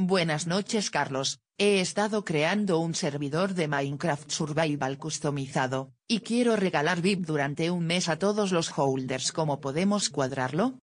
Buenas 0.00 0.46
noches 0.46 0.92
Carlos, 0.92 1.40
he 1.58 1.80
estado 1.80 2.24
creando 2.24 2.78
un 2.78 2.94
servidor 2.94 3.54
de 3.54 3.66
Minecraft 3.66 4.30
Survival 4.30 4.96
customizado, 4.96 5.92
y 6.06 6.20
quiero 6.20 6.54
regalar 6.54 7.02
VIP 7.02 7.26
durante 7.26 7.72
un 7.72 7.84
mes 7.84 8.08
a 8.08 8.16
todos 8.16 8.52
los 8.52 8.78
holders. 8.78 9.32
¿Cómo 9.32 9.60
podemos 9.60 10.08
cuadrarlo? 10.08 10.78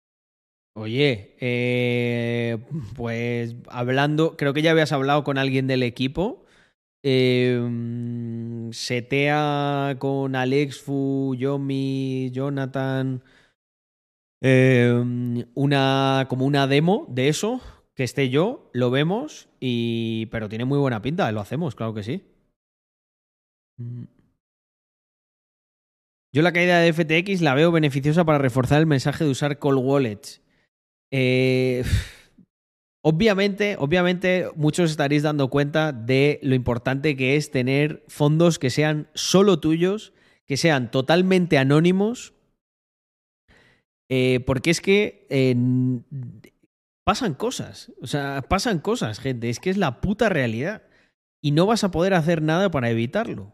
Oye, 0.75 1.35
eh, 1.39 2.57
pues 2.95 3.55
hablando, 3.67 4.35
creo 4.35 4.51
que 4.55 4.63
ya 4.63 4.71
habías 4.71 4.91
hablado 4.91 5.23
con 5.23 5.37
alguien 5.37 5.67
del 5.67 5.83
equipo. 5.83 6.45
Eh, 7.03 7.61
setea 8.71 9.95
con 9.99 10.35
Alex, 10.35 10.81
Fu, 10.81 11.35
Yomi, 11.37 12.31
Jonathan. 12.31 13.21
eh, 14.41 15.45
una 15.53 16.25
como 16.27 16.47
una 16.47 16.65
demo 16.65 17.05
de 17.09 17.29
eso 17.29 17.61
que 17.95 18.03
esté 18.03 18.29
yo, 18.29 18.69
lo 18.73 18.89
vemos 18.91 19.49
y 19.59 20.27
pero 20.27 20.49
tiene 20.49 20.65
muy 20.65 20.79
buena 20.79 21.01
pinta, 21.01 21.31
lo 21.31 21.41
hacemos, 21.41 21.75
claro 21.75 21.93
que 21.93 22.03
sí. 22.03 22.23
Yo 26.33 26.41
la 26.41 26.51
caída 26.51 26.79
de 26.79 26.91
FTX 26.91 27.41
la 27.41 27.53
veo 27.53 27.71
beneficiosa 27.71 28.25
para 28.25 28.39
reforzar 28.39 28.79
el 28.79 28.87
mensaje 28.87 29.23
de 29.23 29.29
usar 29.29 29.59
cold 29.59 29.79
wallets. 29.83 30.41
Eh, 31.11 31.83
obviamente, 33.03 33.75
obviamente, 33.77 34.47
muchos 34.55 34.89
estaréis 34.89 35.21
dando 35.21 35.49
cuenta 35.49 35.91
de 35.91 36.39
lo 36.41 36.55
importante 36.55 37.15
que 37.15 37.35
es 37.35 37.51
tener 37.51 38.03
fondos 38.07 38.57
que 38.57 38.71
sean 38.71 39.09
solo 39.13 39.59
tuyos, 39.59 40.13
que 40.47 40.57
sean 40.57 40.89
totalmente 40.89 41.59
anónimos. 41.59 42.33
Eh, 44.09 44.41
porque 44.45 44.71
es 44.71 44.81
que 44.81 45.27
pasan 47.03 47.33
cosas. 47.33 47.91
O 48.01 48.07
sea, 48.07 48.41
pasan 48.47 48.79
cosas, 48.79 49.19
gente. 49.19 49.49
Es 49.49 49.59
que 49.59 49.69
es 49.69 49.77
la 49.77 50.01
puta 50.01 50.29
realidad. 50.29 50.83
Y 51.41 51.51
no 51.51 51.65
vas 51.65 51.83
a 51.83 51.91
poder 51.91 52.13
hacer 52.13 52.41
nada 52.41 52.71
para 52.71 52.89
evitarlo. 52.89 53.53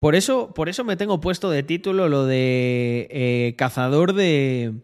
Por 0.00 0.14
eso, 0.14 0.52
por 0.54 0.68
eso 0.68 0.84
me 0.84 0.96
tengo 0.96 1.20
puesto 1.20 1.50
de 1.50 1.62
título 1.62 2.08
lo 2.08 2.26
de 2.26 3.08
eh, 3.10 3.54
cazador 3.56 4.12
de. 4.12 4.74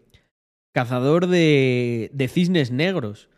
Cazador 0.73 1.27
de, 1.27 2.09
de 2.13 2.27
cisnes 2.27 2.71
negros. 2.71 3.29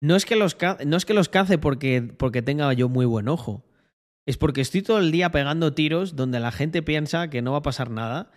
No 0.00 0.14
es 0.14 0.26
que 0.26 0.36
los, 0.36 0.56
no 0.84 0.96
es 0.96 1.06
que 1.06 1.14
los 1.14 1.28
cace 1.28 1.58
porque, 1.58 2.02
porque 2.02 2.42
tenga 2.42 2.72
yo 2.74 2.88
muy 2.88 3.06
buen 3.06 3.28
ojo. 3.28 3.64
Es 4.26 4.36
porque 4.36 4.60
estoy 4.60 4.82
todo 4.82 4.98
el 4.98 5.10
día 5.10 5.30
pegando 5.30 5.72
tiros 5.72 6.16
donde 6.16 6.40
la 6.40 6.52
gente 6.52 6.82
piensa 6.82 7.30
que 7.30 7.42
no 7.42 7.52
va 7.52 7.58
a 7.58 7.62
pasar 7.62 7.90
nada 7.90 8.30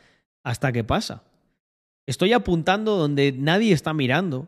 hasta 0.44 0.72
que 0.72 0.84
pasa. 0.84 1.24
Estoy 2.10 2.34
apuntando 2.34 2.96
donde 2.96 3.32
nadie 3.32 3.72
está 3.72 3.94
mirando. 3.94 4.48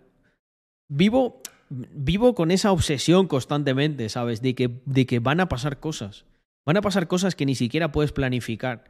Vivo, 0.89 1.43
vivo 1.69 2.33
con 2.33 2.49
esa 2.49 2.71
obsesión 2.71 3.27
constantemente, 3.27 4.09
¿sabes? 4.09 4.41
De 4.41 4.55
que, 4.55 4.81
de 4.85 5.05
que 5.05 5.19
van 5.19 5.39
a 5.39 5.47
pasar 5.47 5.79
cosas. 5.79 6.25
Van 6.65 6.77
a 6.77 6.81
pasar 6.81 7.07
cosas 7.07 7.35
que 7.35 7.45
ni 7.45 7.53
siquiera 7.53 7.91
puedes 7.91 8.13
planificar. 8.13 8.85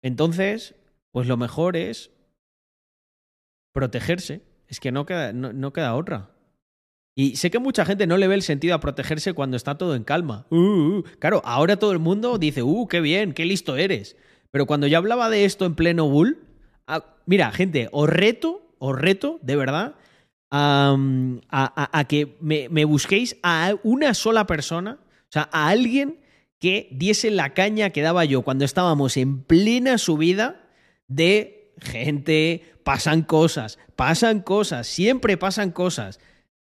Entonces, 0.00 0.76
pues 1.10 1.26
lo 1.26 1.36
mejor 1.36 1.76
es 1.76 2.12
protegerse. 3.74 4.42
Es 4.68 4.78
que 4.78 4.92
no 4.92 5.04
queda, 5.04 5.32
no, 5.32 5.72
queda 5.72 5.96
otra. 5.96 6.30
Y 7.16 7.34
sé 7.34 7.50
que 7.50 7.58
mucha 7.58 7.84
gente 7.84 8.06
no 8.06 8.16
le 8.16 8.28
ve 8.28 8.36
el 8.36 8.42
sentido 8.42 8.76
a 8.76 8.80
protegerse 8.80 9.32
cuando 9.32 9.56
está 9.56 9.76
todo 9.76 9.96
en 9.96 10.04
calma. 10.04 10.46
Uh, 10.50 10.56
uh. 10.56 11.04
Claro, 11.18 11.42
ahora 11.44 11.76
todo 11.76 11.90
el 11.90 11.98
mundo 11.98 12.38
dice, 12.38 12.62
uh, 12.62 12.86
qué 12.86 13.00
bien, 13.00 13.32
qué 13.32 13.44
listo 13.44 13.74
eres. 13.74 14.16
Pero 14.52 14.66
cuando 14.66 14.86
yo 14.86 14.98
hablaba 14.98 15.28
de 15.30 15.44
esto 15.44 15.66
en 15.66 15.74
pleno 15.74 16.08
bull, 16.08 16.38
mira, 17.26 17.50
gente, 17.52 17.88
os 17.92 18.08
reto, 18.08 18.74
os 18.78 18.96
reto, 18.98 19.38
de 19.42 19.56
verdad, 19.56 19.94
a, 20.50 22.04
que 22.08 22.36
me, 22.40 22.68
me 22.68 22.84
busquéis 22.84 23.36
a 23.42 23.74
una 23.82 24.14
sola 24.14 24.46
persona, 24.46 24.98
o 25.02 25.32
sea, 25.32 25.48
a 25.52 25.68
alguien 25.68 26.18
que 26.58 26.88
diese 26.92 27.30
la 27.30 27.54
caña 27.54 27.90
que 27.90 28.02
daba 28.02 28.24
yo 28.24 28.42
cuando 28.42 28.64
estábamos 28.64 29.16
en 29.16 29.42
plena 29.42 29.98
subida 29.98 30.68
de 31.08 31.72
gente, 31.80 32.62
pasan 32.84 33.22
cosas, 33.22 33.78
pasan 33.96 34.40
cosas, 34.40 34.86
siempre 34.86 35.36
pasan 35.36 35.70
cosas. 35.70 36.20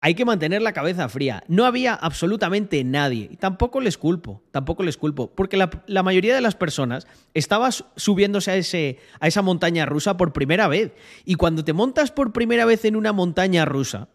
Hay 0.05 0.15
que 0.15 0.25
mantener 0.25 0.61
la 0.61 0.73
cabeza 0.73 1.07
fría. 1.07 1.45
No 1.47 1.63
había 1.63 1.93
absolutamente 1.93 2.83
nadie. 2.83 3.29
Y 3.31 3.37
tampoco 3.37 3.79
les 3.79 3.97
culpo, 3.97 4.43
tampoco 4.51 4.83
les 4.83 4.97
culpo. 4.97 5.33
Porque 5.33 5.55
la, 5.55 6.03
mayoría 6.03 6.35
de 6.35 6.41
las 6.41 6.55
personas 6.55 7.07
estaba 7.33 7.69
subiéndose 7.71 8.51
a, 8.51 8.57
ese, 8.57 8.99
a 9.21 9.29
esa 9.29 9.41
montaña 9.41 9.85
rusa 9.85 10.17
por 10.17 10.33
primera 10.33 10.67
vez. 10.67 10.91
Y 11.23 11.35
cuando 11.35 11.63
te 11.63 11.71
montas 11.71 12.11
por 12.11 12.33
primera 12.33 12.65
vez 12.65 12.83
en 12.83 12.97
una 12.97 13.13
montaña 13.13 13.63
rusa, 13.63 14.09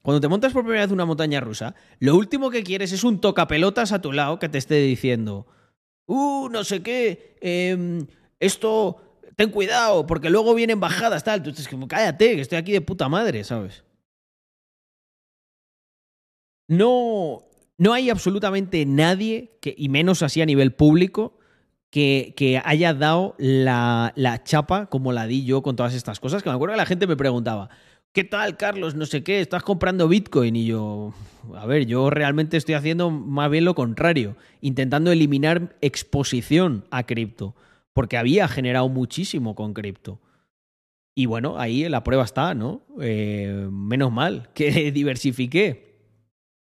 cuando 0.00 0.22
te 0.22 0.28
montas 0.28 0.54
por 0.54 0.62
primera 0.62 0.80
vez 0.80 0.88
en 0.88 0.94
una 0.94 1.04
montaña 1.04 1.40
rusa, 1.40 1.74
lo 1.98 2.16
último 2.16 2.48
que 2.48 2.62
quieres 2.62 2.90
es 2.92 3.04
un 3.04 3.20
tocapelotas 3.20 3.92
a 3.92 4.00
tu 4.00 4.12
lado 4.12 4.38
que 4.38 4.48
te 4.48 4.56
esté 4.56 4.76
diciendo, 4.76 5.46
uh, 6.06 6.48
no 6.48 6.64
sé 6.64 6.80
qué, 6.80 7.36
eh, 7.42 8.06
esto, 8.40 9.02
ten 9.36 9.50
cuidado, 9.50 10.06
porque 10.06 10.30
luego 10.30 10.54
vienen 10.54 10.80
bajadas, 10.80 11.24
tal. 11.24 11.42
Tú 11.42 11.52
como, 11.68 11.86
cállate, 11.88 12.36
que 12.36 12.40
estoy 12.40 12.56
aquí 12.56 12.72
de 12.72 12.80
puta 12.80 13.10
madre, 13.10 13.44
¿sabes? 13.44 13.84
No, 16.68 17.42
no 17.78 17.92
hay 17.92 18.10
absolutamente 18.10 18.84
nadie, 18.86 19.58
que, 19.60 19.74
y 19.76 19.88
menos 19.88 20.22
así 20.22 20.40
a 20.40 20.46
nivel 20.46 20.72
público, 20.72 21.38
que, 21.90 22.34
que 22.36 22.60
haya 22.64 22.94
dado 22.94 23.34
la, 23.38 24.12
la, 24.14 24.44
chapa 24.44 24.86
como 24.86 25.12
la 25.12 25.26
di 25.26 25.44
yo 25.44 25.62
con 25.62 25.76
todas 25.76 25.94
estas 25.94 26.20
cosas. 26.20 26.42
Que 26.42 26.50
me 26.50 26.54
acuerdo 26.54 26.74
que 26.74 26.78
la 26.78 26.86
gente 26.86 27.06
me 27.06 27.16
preguntaba, 27.16 27.70
¿qué 28.12 28.24
tal, 28.24 28.56
Carlos? 28.56 28.94
No 28.94 29.06
sé 29.06 29.22
qué, 29.22 29.40
estás 29.40 29.62
comprando 29.62 30.08
Bitcoin. 30.08 30.56
Y 30.56 30.66
yo, 30.66 31.14
a 31.56 31.66
ver, 31.66 31.86
yo 31.86 32.10
realmente 32.10 32.56
estoy 32.56 32.74
haciendo 32.74 33.10
más 33.10 33.50
bien 33.50 33.64
lo 33.64 33.74
contrario, 33.74 34.36
intentando 34.60 35.10
eliminar 35.10 35.76
exposición 35.80 36.84
a 36.90 37.04
cripto, 37.04 37.54
porque 37.92 38.16
había 38.16 38.48
generado 38.48 38.88
muchísimo 38.88 39.54
con 39.54 39.72
cripto. 39.72 40.20
Y 41.14 41.26
bueno, 41.26 41.58
ahí 41.58 41.88
la 41.88 42.04
prueba 42.04 42.22
está, 42.22 42.54
¿no? 42.54 42.82
Eh, 43.00 43.68
menos 43.72 44.12
mal 44.12 44.50
que 44.54 44.92
diversifiqué. 44.92 45.87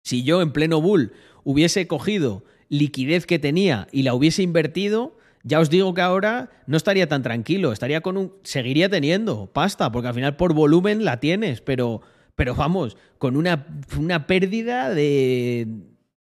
Si 0.04 0.24
yo 0.24 0.42
en 0.42 0.52
pleno 0.52 0.82
bull 0.82 1.14
hubiese 1.44 1.88
cogido 1.88 2.44
liquidez 2.70 3.26
que 3.26 3.40
tenía 3.40 3.88
y 3.92 4.04
la 4.04 4.14
hubiese 4.14 4.44
invertido, 4.44 5.18
ya 5.44 5.60
os 5.60 5.70
digo 5.70 5.94
que 5.94 6.02
ahora 6.02 6.50
no 6.68 6.78
estaría 6.78 7.08
tan 7.08 7.24
tranquilo, 7.24 7.72
estaría 7.72 8.02
con 8.02 8.18
un 8.18 8.34
seguiría 8.44 8.90
teniendo 8.90 9.48
pasta, 9.48 9.92
porque 9.92 10.08
al 10.08 10.14
final 10.14 10.36
por 10.38 10.54
volumen 10.54 11.06
la 11.06 11.20
tienes, 11.20 11.62
pero 11.62 12.02
pero 12.36 12.56
vamos, 12.56 12.98
con 13.18 13.36
una, 13.36 13.68
una 14.00 14.26
pérdida 14.26 14.90
de, 14.90 15.68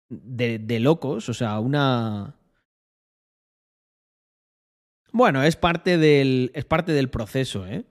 de 0.09 0.79
locos, 0.79 1.27
o 1.27 1.33
sea, 1.33 1.59
una 1.59 2.37
bueno, 5.11 5.43
es 5.43 5.55
parte 5.55 5.97
del 5.97 6.51
es 6.53 6.65
parte 6.65 6.91
del 6.91 7.09
proceso, 7.09 7.65
¿eh? 7.65 7.85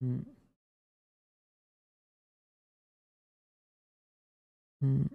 Mm. 0.00 0.29
Mm. 4.82 5.06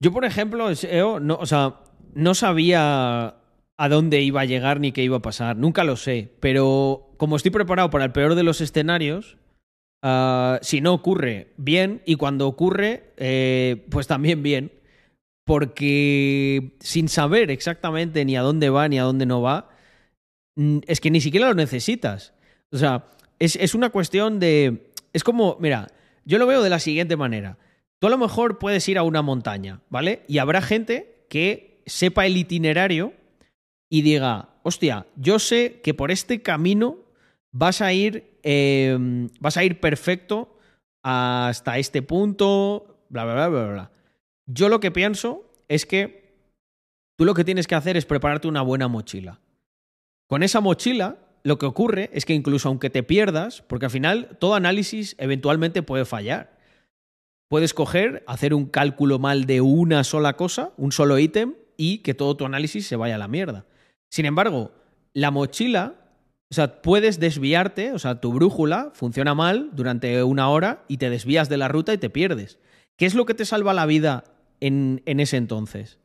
Yo, 0.00 0.12
por 0.12 0.24
ejemplo, 0.24 0.68
SEO, 0.74 1.20
no, 1.20 1.36
o 1.36 1.46
sea, 1.46 1.80
no 2.14 2.34
sabía 2.34 3.36
a 3.78 3.88
dónde 3.88 4.20
iba 4.22 4.42
a 4.42 4.44
llegar 4.44 4.80
ni 4.80 4.92
qué 4.92 5.02
iba 5.02 5.18
a 5.18 5.22
pasar. 5.22 5.56
Nunca 5.56 5.84
lo 5.84 5.96
sé. 5.96 6.34
Pero 6.40 7.14
como 7.16 7.36
estoy 7.36 7.50
preparado 7.50 7.90
para 7.90 8.04
el 8.04 8.12
peor 8.12 8.34
de 8.34 8.42
los 8.42 8.60
escenarios, 8.60 9.36
uh, 10.02 10.56
si 10.62 10.80
no 10.80 10.94
ocurre, 10.94 11.52
bien. 11.56 12.02
Y 12.06 12.16
cuando 12.16 12.46
ocurre, 12.46 13.14
eh, 13.16 13.86
pues 13.90 14.06
también 14.06 14.42
bien. 14.42 14.72
Porque 15.44 16.76
sin 16.80 17.08
saber 17.08 17.50
exactamente 17.50 18.24
ni 18.24 18.36
a 18.36 18.42
dónde 18.42 18.68
va 18.68 18.88
ni 18.88 18.98
a 18.98 19.04
dónde 19.04 19.26
no 19.26 19.42
va, 19.42 19.70
es 20.56 21.00
que 21.00 21.10
ni 21.10 21.20
siquiera 21.20 21.48
lo 21.48 21.54
necesitas. 21.54 22.32
O 22.70 22.78
sea, 22.78 23.06
es, 23.38 23.56
es 23.56 23.74
una 23.74 23.90
cuestión 23.90 24.40
de... 24.40 24.90
Es 25.12 25.22
como, 25.24 25.56
mira, 25.60 25.88
yo 26.24 26.38
lo 26.38 26.46
veo 26.46 26.62
de 26.62 26.70
la 26.70 26.78
siguiente 26.78 27.16
manera. 27.16 27.58
Tú 27.98 28.06
a 28.08 28.10
lo 28.10 28.18
mejor 28.18 28.58
puedes 28.58 28.88
ir 28.88 28.98
a 28.98 29.02
una 29.02 29.22
montaña, 29.22 29.80
¿vale? 29.88 30.22
Y 30.28 30.38
habrá 30.38 30.60
gente 30.60 31.26
que 31.28 31.82
sepa 31.86 32.26
el 32.26 32.36
itinerario 32.36 33.14
y 33.88 34.02
diga, 34.02 34.50
hostia, 34.62 35.06
yo 35.16 35.38
sé 35.38 35.80
que 35.82 35.94
por 35.94 36.10
este 36.10 36.42
camino 36.42 36.98
vas 37.52 37.80
a 37.80 37.92
ir, 37.92 38.38
eh, 38.42 38.98
vas 39.40 39.56
a 39.56 39.64
ir 39.64 39.80
perfecto 39.80 40.58
hasta 41.02 41.78
este 41.78 42.02
punto, 42.02 43.04
bla, 43.08 43.24
bla, 43.24 43.34
bla, 43.34 43.48
bla, 43.48 43.72
bla. 43.72 43.90
Yo 44.46 44.68
lo 44.68 44.80
que 44.80 44.90
pienso 44.90 45.50
es 45.68 45.86
que 45.86 46.34
tú 47.16 47.24
lo 47.24 47.34
que 47.34 47.44
tienes 47.44 47.66
que 47.66 47.74
hacer 47.74 47.96
es 47.96 48.04
prepararte 48.04 48.48
una 48.48 48.62
buena 48.62 48.88
mochila. 48.88 49.40
Con 50.28 50.42
esa 50.42 50.60
mochila, 50.60 51.18
lo 51.44 51.58
que 51.58 51.66
ocurre 51.66 52.10
es 52.12 52.24
que 52.24 52.34
incluso 52.34 52.68
aunque 52.68 52.90
te 52.90 53.04
pierdas, 53.04 53.62
porque 53.62 53.86
al 53.86 53.92
final 53.92 54.36
todo 54.40 54.54
análisis 54.54 55.14
eventualmente 55.18 55.82
puede 55.82 56.04
fallar. 56.04 56.58
Puedes 57.48 57.72
coger, 57.72 58.24
hacer 58.26 58.52
un 58.52 58.66
cálculo 58.66 59.20
mal 59.20 59.44
de 59.44 59.60
una 59.60 60.02
sola 60.02 60.34
cosa, 60.34 60.72
un 60.76 60.90
solo 60.90 61.18
ítem, 61.20 61.54
y 61.76 61.98
que 61.98 62.14
todo 62.14 62.36
tu 62.36 62.44
análisis 62.44 62.86
se 62.88 62.96
vaya 62.96 63.14
a 63.14 63.18
la 63.18 63.28
mierda. 63.28 63.66
Sin 64.10 64.26
embargo, 64.26 64.72
la 65.12 65.30
mochila, 65.30 65.94
o 66.50 66.54
sea, 66.54 66.82
puedes 66.82 67.20
desviarte, 67.20 67.92
o 67.92 67.98
sea, 68.00 68.20
tu 68.20 68.32
brújula 68.32 68.90
funciona 68.94 69.34
mal 69.34 69.70
durante 69.72 70.22
una 70.24 70.48
hora 70.48 70.84
y 70.88 70.96
te 70.96 71.10
desvías 71.10 71.48
de 71.48 71.58
la 71.58 71.68
ruta 71.68 71.92
y 71.94 71.98
te 71.98 72.10
pierdes. 72.10 72.58
¿Qué 72.96 73.06
es 73.06 73.14
lo 73.14 73.26
que 73.26 73.34
te 73.34 73.44
salva 73.44 73.74
la 73.74 73.86
vida 73.86 74.24
en, 74.58 75.02
en 75.06 75.20
ese 75.20 75.36
entonces? 75.36 76.00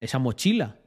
Esa 0.00 0.18
mochila. 0.18 0.79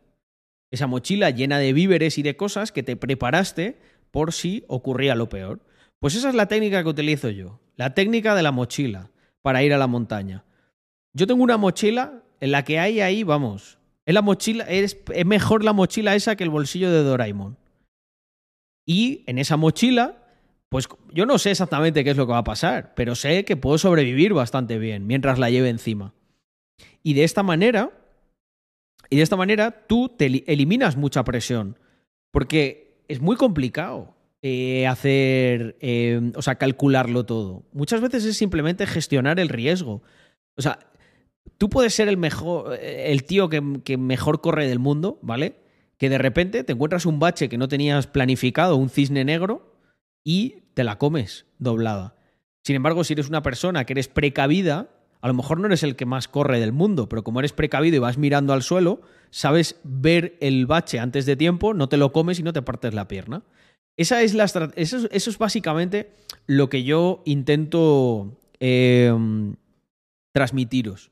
Esa 0.73 0.87
mochila 0.87 1.29
llena 1.29 1.59
de 1.59 1.71
víveres 1.71 2.17
y 2.17 2.23
de 2.23 2.35
cosas 2.35 2.71
que 2.71 2.81
te 2.81 2.95
preparaste 2.95 3.77
por 4.09 4.33
si 4.33 4.65
ocurría 4.67 5.13
lo 5.13 5.29
peor. 5.29 5.59
Pues 5.99 6.15
esa 6.15 6.29
es 6.29 6.35
la 6.35 6.47
técnica 6.47 6.81
que 6.81 6.89
utilizo 6.89 7.29
yo. 7.29 7.59
La 7.75 7.93
técnica 7.93 8.33
de 8.33 8.41
la 8.41 8.51
mochila 8.51 9.11
para 9.43 9.61
ir 9.61 9.71
a 9.75 9.77
la 9.77 9.85
montaña. 9.85 10.45
Yo 11.13 11.27
tengo 11.27 11.43
una 11.43 11.57
mochila 11.57 12.23
en 12.39 12.49
la 12.49 12.63
que 12.63 12.79
hay 12.79 13.01
ahí, 13.01 13.21
vamos, 13.21 13.77
es 14.07 14.15
la 14.15 14.23
mochila, 14.23 14.63
es, 14.63 14.97
es 15.13 15.25
mejor 15.27 15.63
la 15.63 15.73
mochila 15.73 16.15
esa 16.15 16.35
que 16.35 16.43
el 16.43 16.49
bolsillo 16.49 16.91
de 16.91 17.03
Doraemon. 17.03 17.55
Y 18.83 19.23
en 19.27 19.37
esa 19.37 19.57
mochila, 19.57 20.25
pues 20.69 20.87
yo 21.13 21.27
no 21.27 21.37
sé 21.37 21.51
exactamente 21.51 22.03
qué 22.03 22.09
es 22.09 22.17
lo 22.17 22.25
que 22.25 22.33
va 22.33 22.39
a 22.39 22.43
pasar, 22.43 22.95
pero 22.95 23.13
sé 23.13 23.45
que 23.45 23.57
puedo 23.57 23.77
sobrevivir 23.77 24.33
bastante 24.33 24.79
bien 24.79 25.05
mientras 25.05 25.37
la 25.37 25.51
lleve 25.51 25.69
encima. 25.69 26.15
Y 27.03 27.13
de 27.13 27.25
esta 27.25 27.43
manera, 27.43 27.91
y 29.09 29.17
de 29.17 29.21
esta 29.21 29.35
manera 29.35 29.85
tú 29.87 30.09
te 30.09 30.43
eliminas 30.51 30.97
mucha 30.97 31.23
presión, 31.23 31.77
porque 32.31 33.03
es 33.07 33.21
muy 33.21 33.35
complicado 33.35 34.15
eh, 34.41 34.87
hacer, 34.87 35.77
eh, 35.79 36.31
o 36.35 36.41
sea, 36.41 36.55
calcularlo 36.55 37.25
todo. 37.25 37.63
Muchas 37.71 38.01
veces 38.01 38.25
es 38.25 38.37
simplemente 38.37 38.85
gestionar 38.87 39.39
el 39.39 39.49
riesgo. 39.49 40.01
O 40.55 40.61
sea, 40.61 40.79
tú 41.57 41.69
puedes 41.69 41.93
ser 41.93 42.07
el 42.07 42.17
mejor, 42.17 42.77
el 42.81 43.23
tío 43.23 43.49
que, 43.49 43.81
que, 43.83 43.97
mejor 43.97 44.41
corre 44.41 44.67
del 44.67 44.79
mundo, 44.79 45.19
¿vale? 45.21 45.55
Que 45.97 46.09
de 46.09 46.17
repente 46.17 46.63
te 46.63 46.73
encuentras 46.73 47.05
un 47.05 47.19
bache 47.19 47.49
que 47.49 47.57
no 47.57 47.67
tenías 47.67 48.07
planificado, 48.07 48.75
un 48.75 48.89
cisne 48.89 49.23
negro, 49.23 49.77
y 50.23 50.63
te 50.73 50.83
la 50.83 50.97
comes 50.97 51.45
doblada. 51.59 52.15
Sin 52.63 52.75
embargo, 52.75 53.03
si 53.03 53.13
eres 53.13 53.29
una 53.29 53.41
persona 53.41 53.85
que 53.85 53.93
eres 53.93 54.07
precavida, 54.07 54.89
a 55.23 55.29
lo 55.29 55.33
mejor 55.35 55.57
no 55.57 55.67
eres 55.67 55.83
el 55.83 55.95
que 55.95 56.05
más 56.05 56.27
corre 56.27 56.59
del 56.59 56.73
mundo, 56.73 57.07
pero 57.07 57.23
como 57.23 57.39
eres 57.39 57.53
precavido 57.53 57.95
y 57.95 57.99
vas 57.99 58.17
mirando 58.17 58.51
al 58.51 58.61
suelo, 58.61 58.99
sabes 59.29 59.79
ver 59.85 60.35
el 60.41 60.65
bache 60.65 60.99
antes 60.99 61.25
de 61.25 61.37
tiempo, 61.37 61.73
no 61.73 61.87
te 61.87 61.95
lo 61.95 62.11
comes 62.11 62.39
y 62.39 62.43
no 62.43 62.51
te 62.51 62.61
partes 62.61 62.93
la 62.93 63.07
pierna. 63.07 63.41
Esa 63.95 64.21
es 64.21 64.33
la 64.33 64.43
eso, 64.75 65.07
eso 65.09 65.29
es 65.29 65.37
básicamente 65.37 66.11
lo 66.45 66.67
que 66.67 66.83
yo 66.83 67.21
intento 67.23 68.37
eh, 68.59 69.13
transmitiros. 70.33 71.09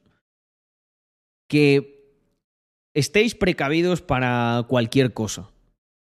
Que 1.47 2.19
estéis 2.93 3.33
precavidos 3.33 4.01
para 4.01 4.65
cualquier 4.67 5.13
cosa. 5.13 5.51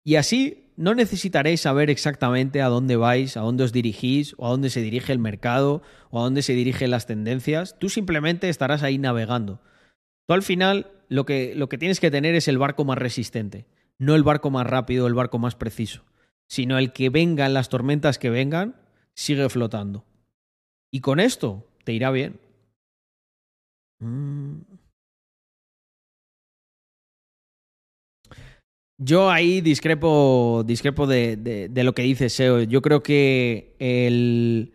Y 0.06 0.16
así 0.16 0.69
no 0.80 0.96
necesitaréis 0.96 1.60
saber 1.60 1.90
exactamente 1.90 2.62
a 2.62 2.70
dónde 2.70 2.96
vais, 2.96 3.36
a 3.36 3.42
dónde 3.42 3.66
os 3.66 3.74
dirigís, 3.74 4.34
o 4.38 4.48
a 4.48 4.52
dónde 4.52 4.70
se 4.70 4.80
dirige 4.80 5.12
el 5.12 5.20
mercado, 5.20 5.82
o 6.10 6.22
a 6.22 6.24
dónde 6.24 6.42
se 6.42 6.54
dirigen 6.54 6.90
las 6.90 7.06
tendencias. 7.06 7.78
Tú 7.80 7.90
simplemente 7.90 8.48
estarás 8.48 8.82
ahí 8.82 8.98
navegando. 8.98 9.60
Tú 10.26 10.36
al 10.36 10.42
final 10.42 10.90
lo 11.10 11.26
que, 11.26 11.54
lo 11.54 11.68
que 11.68 11.78
tienes 11.78 12.00
que 12.00 12.12
tener 12.12 12.34
es 12.34 12.48
el 12.48 12.58
barco 12.58 12.86
más 12.86 12.98
resistente, 12.98 13.66
no 13.98 14.16
el 14.16 14.24
barco 14.24 14.52
más 14.52 14.66
rápido, 14.66 15.06
el 15.06 15.16
barco 15.16 15.38
más 15.38 15.56
preciso, 15.56 16.06
sino 16.48 16.78
el 16.78 16.94
que 16.94 17.10
vengan 17.10 17.54
las 17.54 17.68
tormentas 17.68 18.18
que 18.18 18.30
vengan, 18.30 18.78
sigue 19.14 19.50
flotando. 19.50 20.06
Y 20.92 21.02
con 21.02 21.20
esto 21.20 21.68
te 21.84 21.92
irá 21.92 22.10
bien. 22.10 22.40
Mm. 24.00 24.60
Yo 29.02 29.32
ahí 29.32 29.62
discrepo, 29.62 30.64
discrepo 30.68 31.08
de, 31.08 31.38
de, 31.38 31.84
lo 31.86 31.96
que 31.96 32.02
dice 32.02 32.30
SEO. 32.30 32.64
Yo 32.64 32.82
creo 32.82 33.02
que 33.02 33.76
el... 33.80 34.74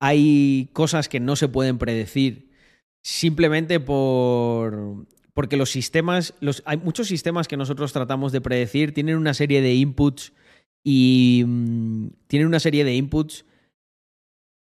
hay 0.00 0.68
cosas 0.74 1.08
que 1.08 1.18
no 1.18 1.34
se 1.34 1.48
pueden 1.48 1.78
predecir 1.78 2.50
simplemente 3.02 3.80
por 3.80 5.06
porque 5.34 5.56
los 5.56 5.70
sistemas, 5.70 6.34
hay 6.66 6.76
muchos 6.76 7.08
sistemas 7.08 7.48
que 7.48 7.56
nosotros 7.56 7.92
tratamos 7.92 8.32
de 8.32 8.42
predecir, 8.42 8.92
tienen 8.92 9.16
una 9.16 9.32
serie 9.32 9.62
de 9.62 9.74
inputs 9.74 10.34
y 10.84 11.44
mmm, 11.46 12.08
tienen 12.26 12.48
una 12.48 12.60
serie 12.60 12.84
de 12.84 12.94
inputs 12.94 13.46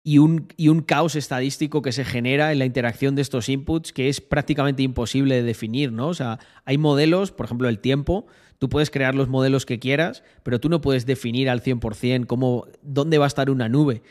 y 0.04 0.20
un, 0.20 0.48
y 0.58 0.68
un 0.68 0.82
caos 0.82 1.16
estadístico 1.16 1.82
que 1.82 1.92
se 1.92 2.06
genera 2.06 2.52
en 2.52 2.60
la 2.60 2.66
interacción 2.66 3.16
de 3.16 3.22
estos 3.24 3.50
inputs 3.50 3.92
que 3.92 4.10
es 4.10 4.22
prácticamente 4.22 4.84
imposible 4.84 5.36
de 5.36 5.44
definir, 5.44 5.92
¿no? 5.92 6.10
O 6.10 6.14
sea, 6.14 6.40
hay 6.66 6.78
modelos, 6.78 7.32
por 7.32 7.46
ejemplo, 7.48 7.70
el 7.70 7.80
tiempo, 7.80 8.28
tú 8.62 8.70
puedes 8.70 8.92
crear 8.92 9.16
los 9.16 9.28
modelos 9.28 9.66
que 9.66 9.80
quieras, 9.80 10.24
pero 10.44 10.60
tú 10.60 10.70
no 10.70 10.82
puedes 10.82 11.08
definir 11.08 11.50
al 11.50 11.64
100% 11.64 12.28
cómo, 12.28 12.68
dónde 12.84 13.18
va 13.18 13.26
a 13.26 13.28
estar 13.28 13.50
una 13.50 13.68
nube. 13.70 14.04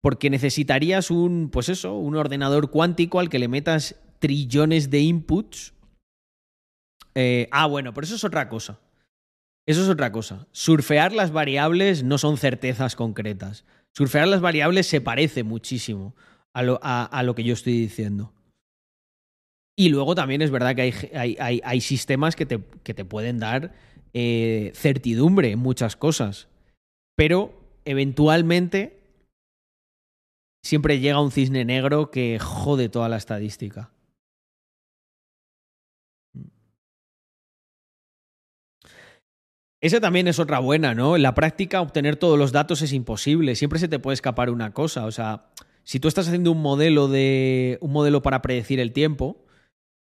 Porque 0.00 0.30
necesitarías 0.30 1.10
un, 1.10 1.50
pues 1.52 1.68
eso, 1.68 1.94
un 1.98 2.16
ordenador 2.16 2.70
cuántico 2.70 3.20
al 3.20 3.28
que 3.28 3.38
le 3.38 3.46
metas 3.46 3.96
trillones 4.20 4.88
de 4.88 5.00
inputs. 5.00 5.74
Eh, 7.14 7.46
ah, 7.50 7.66
bueno, 7.66 7.92
pero 7.92 8.06
eso 8.06 8.14
es 8.14 8.24
otra 8.24 8.48
cosa. 8.48 8.80
Eso 9.66 9.82
es 9.82 9.88
otra 9.90 10.10
cosa. 10.12 10.46
Surfear 10.52 11.12
las 11.12 11.30
variables 11.30 12.04
no 12.04 12.16
son 12.16 12.38
certezas 12.38 12.96
concretas. 12.96 13.66
Surfear 13.92 14.28
las 14.28 14.40
variables 14.40 14.86
se 14.86 15.02
parece 15.02 15.42
muchísimo 15.42 16.16
a 16.54 16.62
lo, 16.62 16.80
a, 16.82 17.04
a 17.04 17.22
lo 17.22 17.34
que 17.34 17.44
yo 17.44 17.52
estoy 17.52 17.78
diciendo. 17.78 18.33
Y 19.76 19.88
luego 19.88 20.14
también 20.14 20.40
es 20.42 20.50
verdad 20.50 20.76
que 20.76 21.10
hay, 21.14 21.36
hay, 21.40 21.60
hay, 21.64 21.80
sistemas 21.80 22.36
que 22.36 22.46
te, 22.46 22.60
que 22.84 22.94
te, 22.94 23.04
pueden 23.04 23.38
dar 23.38 23.72
eh, 24.12 24.70
certidumbre 24.74 25.50
en 25.50 25.58
muchas 25.58 25.96
cosas. 25.96 26.48
Pero 27.16 27.52
eventualmente 27.84 29.00
siempre 30.62 31.00
llega 31.00 31.20
un 31.20 31.32
cisne 31.32 31.64
negro 31.64 32.10
que 32.10 32.38
jode 32.38 32.88
toda 32.88 33.08
la 33.08 33.16
estadística. 33.16 33.90
Esa 39.84 40.00
también 40.00 40.28
es 40.28 40.38
otra 40.38 40.60
buena, 40.60 40.94
¿no? 40.94 41.14
En 41.14 41.22
la 41.22 41.34
práctica, 41.34 41.82
obtener 41.82 42.16
todos 42.16 42.38
los 42.38 42.52
datos 42.52 42.80
es 42.80 42.94
imposible. 42.94 43.54
Siempre 43.54 43.78
se 43.78 43.86
te 43.86 43.98
puede 43.98 44.14
escapar 44.14 44.48
una 44.48 44.72
cosa. 44.72 45.04
O 45.04 45.10
sea, 45.10 45.50
si 45.82 46.00
tú 46.00 46.08
estás 46.08 46.26
haciendo 46.26 46.52
un 46.52 46.62
modelo 46.62 47.08
de. 47.08 47.76
un 47.82 47.92
modelo 47.92 48.22
para 48.22 48.40
predecir 48.40 48.80
el 48.80 48.92
tiempo, 48.92 49.43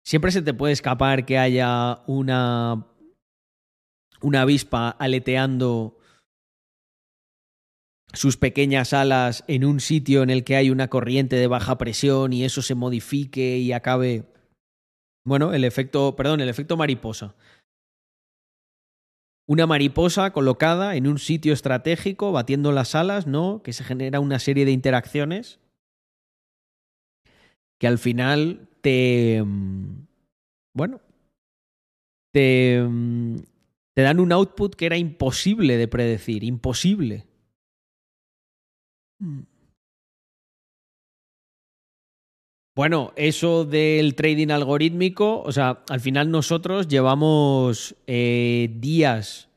siempre 0.05 0.32
se 0.32 0.43
te 0.43 0.55
puede 0.55 0.72
escapar 0.72 1.27
que 1.27 1.39
haya 1.39 2.02
una. 2.06 2.86
una 4.20 4.43
avispa 4.43 4.90
aleteando 4.90 5.97
sus 8.12 8.36
pequeñas 8.36 8.93
alas 8.93 9.44
en 9.47 9.64
un 9.64 9.81
sitio 9.81 10.22
en 10.22 10.31
el 10.31 10.43
que 10.43 10.56
hay 10.56 10.70
una 10.70 10.89
corriente 10.89 11.36
de 11.36 11.47
baja 11.47 11.78
presión 11.78 12.32
y 12.32 12.44
eso 12.44 12.60
se 12.60 12.74
modifique 12.74 13.59
y 13.59 13.72
acabe. 13.72 14.24
Bueno, 15.24 15.52
el 15.52 15.64
efecto. 15.64 16.16
Perdón, 16.16 16.40
el 16.40 16.48
efecto 16.48 16.77
mariposa. 16.77 17.35
Una 19.47 19.66
mariposa 19.66 20.32
colocada 20.32 20.94
en 20.94 21.09
un 21.09 21.18
sitio 21.18 21.52
estratégico, 21.52 22.31
batiendo 22.31 22.70
las 22.72 22.94
alas, 22.94 23.27
¿no? 23.27 23.62
Que 23.62 23.72
se 23.72 23.82
genera 23.82 24.20
una 24.20 24.39
serie 24.39 24.64
de 24.64 24.70
interacciones 24.70 25.59
que 27.81 27.89
al 27.89 27.98
final 27.98 28.68
te. 28.81 29.43
mm, 29.44 30.07
Bueno. 30.74 31.01
Te. 32.32 32.81
mm, 32.82 33.36
Te 33.94 34.02
dan 34.02 34.20
un 34.20 34.32
output 34.32 34.74
que 34.77 34.86
era 34.86 34.97
imposible 34.97 35.77
de 35.77 35.89
predecir. 35.89 36.44
Imposible. 36.44 37.27
Mm. 39.23 39.40
Bueno, 42.77 43.12
eso 43.16 43.65
del 43.65 44.15
trading 44.15 44.48
algorítmico, 44.51 45.43
o 45.43 45.52
sea, 45.52 45.82
al 45.89 46.01
final 46.01 46.31
nosotros 46.31 46.89
llevamos 46.89 47.97
eh, 48.07 48.70
días, 48.78 49.48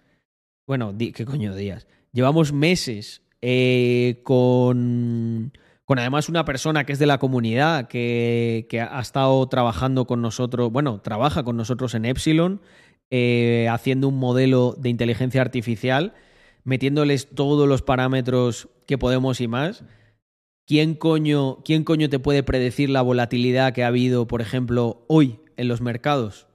bueno, 0.68 0.92
di- 0.94 1.12
¿qué 1.14 1.24
coño 1.26 1.56
días? 1.56 1.88
Llevamos 2.12 2.52
meses 2.52 3.22
eh, 3.42 4.20
con, 4.24 5.54
con 5.94 6.00
además 6.00 6.28
una 6.28 6.44
persona 6.44 6.88
que 6.88 6.94
es 6.94 6.98
de 6.98 7.06
la 7.06 7.20
comunidad, 7.20 7.88
que, 7.88 8.66
que 8.68 8.82
ha 8.82 9.00
estado 9.00 9.46
trabajando 9.46 10.08
con 10.08 10.24
nosotros, 10.24 10.72
bueno, 10.72 11.02
trabaja 11.02 11.44
con 11.44 11.56
nosotros 11.56 11.94
en 11.94 12.06
Epsilon, 12.06 12.62
eh, 13.12 13.68
haciendo 13.70 14.08
un 14.08 14.18
modelo 14.18 14.76
de 14.76 14.90
inteligencia 14.90 15.42
artificial, 15.42 16.16
metiéndoles 16.64 17.30
todos 17.30 17.70
los 17.70 17.84
parámetros 17.84 18.70
que 18.88 18.98
podemos 18.98 19.40
y 19.40 19.48
más. 19.48 19.84
¿Quién 20.66 20.96
coño, 20.96 21.60
¿Quién 21.64 21.84
coño 21.84 22.10
te 22.10 22.18
puede 22.18 22.42
predecir 22.42 22.90
la 22.90 23.04
volatilidad 23.04 23.72
que 23.74 23.84
ha 23.84 23.88
habido, 23.90 24.26
por 24.26 24.42
ejemplo, 24.42 25.06
hoy 25.08 25.42
en 25.58 25.68
los 25.68 25.82
mercados? 25.82 26.48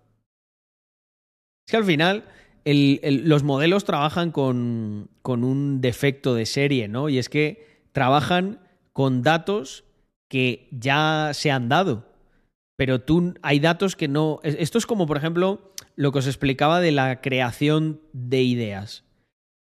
Es 1.64 1.70
que 1.70 1.76
al 1.76 1.84
final 1.84 2.24
los 2.64 3.44
modelos 3.44 3.84
trabajan 3.84 4.32
con, 4.32 5.10
con 5.22 5.44
un 5.44 5.80
defecto 5.80 6.34
de 6.34 6.44
serie, 6.44 6.88
¿no? 6.88 7.08
Y 7.08 7.18
es 7.18 7.28
que 7.28 7.84
trabajan 7.92 8.66
con 8.98 9.22
datos 9.22 9.84
que 10.28 10.66
ya 10.72 11.30
se 11.32 11.52
han 11.52 11.68
dado. 11.68 12.04
Pero 12.76 13.00
tú 13.00 13.32
hay 13.42 13.60
datos 13.60 13.94
que 13.94 14.08
no. 14.08 14.40
es- 14.42 14.56
Esto 14.58 14.76
es 14.76 14.86
como, 14.86 15.06
por 15.06 15.16
ejemplo, 15.16 15.70
lo 15.94 16.10
que 16.10 16.18
os 16.18 16.26
explicaba 16.26 16.80
de 16.80 16.90
la 16.90 17.20
creación 17.20 18.00
de 18.12 18.42
ideas. 18.42 19.04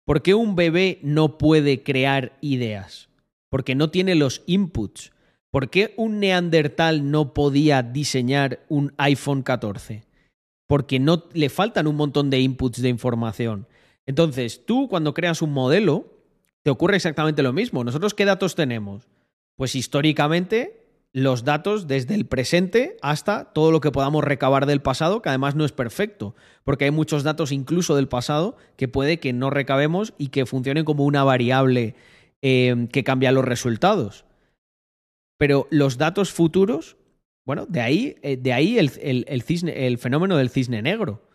¿Por 0.04 0.22
qué 0.22 0.34
un 0.34 0.56
bebé 0.56 0.98
no 1.04 1.38
puede 1.38 1.84
crear 1.84 2.36
ideas? 2.40 3.08
Porque 3.50 3.76
no 3.76 3.88
tiene 3.90 4.16
los 4.16 4.42
inputs. 4.46 5.12
¿Por 5.52 5.70
qué 5.70 5.94
un 5.96 6.18
neandertal 6.18 7.08
no 7.12 7.32
podía 7.32 7.84
diseñar 7.84 8.64
un 8.68 8.94
iPhone 8.96 9.44
14? 9.44 10.02
Porque 10.66 10.98
no 10.98 11.22
le 11.34 11.50
faltan 11.50 11.86
un 11.86 11.94
montón 11.94 12.30
de 12.30 12.40
inputs 12.40 12.82
de 12.82 12.88
información. 12.88 13.68
Entonces, 14.06 14.66
tú 14.66 14.88
cuando 14.88 15.14
creas 15.14 15.40
un 15.40 15.52
modelo, 15.52 16.18
te 16.64 16.70
ocurre 16.70 16.96
exactamente 16.96 17.44
lo 17.44 17.52
mismo. 17.52 17.84
¿Nosotros 17.84 18.12
qué 18.12 18.24
datos 18.24 18.56
tenemos? 18.56 19.06
Pues 19.60 19.74
históricamente 19.74 20.86
los 21.12 21.44
datos 21.44 21.86
desde 21.86 22.14
el 22.14 22.24
presente 22.24 22.96
hasta 23.02 23.52
todo 23.52 23.72
lo 23.72 23.82
que 23.82 23.90
podamos 23.90 24.24
recabar 24.24 24.64
del 24.64 24.80
pasado, 24.80 25.20
que 25.20 25.28
además 25.28 25.54
no 25.54 25.66
es 25.66 25.72
perfecto, 25.72 26.34
porque 26.64 26.86
hay 26.86 26.90
muchos 26.90 27.24
datos 27.24 27.52
incluso 27.52 27.94
del 27.94 28.08
pasado 28.08 28.56
que 28.78 28.88
puede 28.88 29.20
que 29.20 29.34
no 29.34 29.50
recabemos 29.50 30.14
y 30.16 30.28
que 30.28 30.46
funcionen 30.46 30.86
como 30.86 31.04
una 31.04 31.24
variable 31.24 31.94
eh, 32.40 32.88
que 32.90 33.04
cambia 33.04 33.32
los 33.32 33.44
resultados. 33.44 34.24
Pero 35.38 35.66
los 35.70 35.98
datos 35.98 36.32
futuros, 36.32 36.96
bueno, 37.44 37.66
de 37.66 37.82
ahí, 37.82 38.16
eh, 38.22 38.38
de 38.38 38.54
ahí 38.54 38.78
el, 38.78 38.90
el- 39.02 39.42
cisne, 39.42 39.86
el 39.86 39.98
fenómeno 39.98 40.38
del 40.38 40.48
cisne 40.48 40.80
negro. 40.80 41.28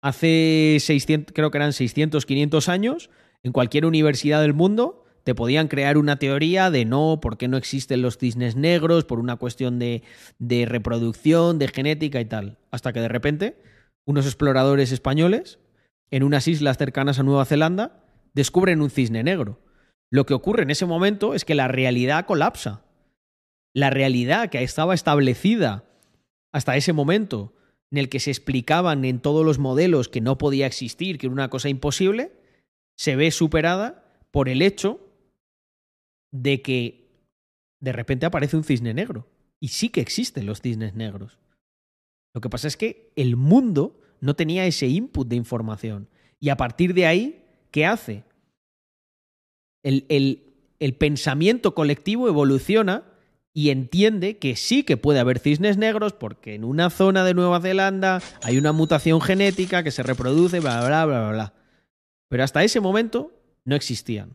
Hace 0.00 0.76
600, 0.78 1.34
creo 1.34 1.50
que 1.50 1.58
eran 1.58 1.72
600, 1.72 2.24
500 2.24 2.68
años, 2.68 3.10
en 3.42 3.50
cualquier 3.50 3.84
universidad 3.84 4.40
del 4.42 4.54
mundo 4.54 5.06
te 5.24 5.34
podían 5.34 5.68
crear 5.68 5.98
una 5.98 6.16
teoría 6.16 6.70
de 6.70 6.84
no, 6.84 7.20
por 7.20 7.36
qué 7.36 7.48
no 7.48 7.56
existen 7.56 8.02
los 8.02 8.18
cisnes 8.18 8.56
negros, 8.56 9.04
por 9.04 9.18
una 9.18 9.36
cuestión 9.36 9.78
de, 9.78 10.02
de 10.38 10.66
reproducción, 10.66 11.58
de 11.58 11.68
genética 11.68 12.20
y 12.20 12.24
tal. 12.24 12.58
Hasta 12.70 12.92
que 12.92 13.00
de 13.00 13.08
repente, 13.08 13.56
unos 14.06 14.26
exploradores 14.26 14.92
españoles, 14.92 15.58
en 16.10 16.22
unas 16.22 16.48
islas 16.48 16.78
cercanas 16.78 17.18
a 17.18 17.22
Nueva 17.22 17.44
Zelanda, 17.44 18.04
descubren 18.34 18.80
un 18.80 18.90
cisne 18.90 19.22
negro. 19.22 19.60
Lo 20.10 20.26
que 20.26 20.34
ocurre 20.34 20.64
en 20.64 20.70
ese 20.70 20.86
momento 20.86 21.34
es 21.34 21.44
que 21.44 21.54
la 21.54 21.68
realidad 21.68 22.26
colapsa. 22.26 22.82
La 23.74 23.90
realidad 23.90 24.50
que 24.50 24.62
estaba 24.62 24.94
establecida 24.94 25.84
hasta 26.52 26.76
ese 26.76 26.92
momento, 26.92 27.54
en 27.92 27.98
el 27.98 28.08
que 28.08 28.18
se 28.18 28.30
explicaban 28.30 29.04
en 29.04 29.20
todos 29.20 29.44
los 29.44 29.58
modelos 29.58 30.08
que 30.08 30.20
no 30.20 30.38
podía 30.38 30.66
existir, 30.66 31.18
que 31.18 31.26
era 31.26 31.32
una 31.32 31.50
cosa 31.50 31.68
imposible, 31.68 32.32
se 32.96 33.14
ve 33.16 33.30
superada 33.30 34.04
por 34.30 34.48
el 34.48 34.62
hecho 34.62 35.09
de 36.32 36.62
que 36.62 37.08
de 37.80 37.92
repente 37.92 38.26
aparece 38.26 38.56
un 38.56 38.64
cisne 38.64 38.94
negro. 38.94 39.26
Y 39.60 39.68
sí 39.68 39.88
que 39.88 40.00
existen 40.00 40.46
los 40.46 40.60
cisnes 40.60 40.94
negros. 40.94 41.38
Lo 42.34 42.40
que 42.40 42.48
pasa 42.50 42.68
es 42.68 42.76
que 42.76 43.12
el 43.16 43.36
mundo 43.36 44.00
no 44.20 44.34
tenía 44.36 44.66
ese 44.66 44.86
input 44.86 45.28
de 45.28 45.36
información. 45.36 46.08
Y 46.38 46.48
a 46.50 46.56
partir 46.56 46.94
de 46.94 47.06
ahí, 47.06 47.44
¿qué 47.70 47.86
hace? 47.86 48.24
El, 49.82 50.06
el- 50.08 50.46
pensamiento 50.98 51.74
colectivo 51.74 52.28
evoluciona 52.28 53.04
y 53.52 53.70
entiende 53.70 54.38
que 54.38 54.56
sí 54.56 54.82
que 54.84 54.96
puede 54.96 55.18
haber 55.18 55.38
cisnes 55.38 55.76
negros 55.76 56.12
porque 56.12 56.54
en 56.54 56.64
una 56.64 56.88
zona 56.88 57.24
de 57.24 57.34
Nueva 57.34 57.60
Zelanda 57.60 58.22
hay 58.42 58.56
una 58.58 58.72
mutación 58.72 59.20
genética 59.20 59.82
que 59.82 59.90
se 59.90 60.02
reproduce, 60.02 60.60
bla, 60.60 60.86
bla, 60.86 61.04
bla, 61.04 61.20
bla, 61.20 61.30
bla. 61.32 61.54
Pero 62.28 62.44
hasta 62.44 62.62
ese 62.64 62.80
momento 62.80 63.32
no 63.64 63.74
existían. 63.74 64.30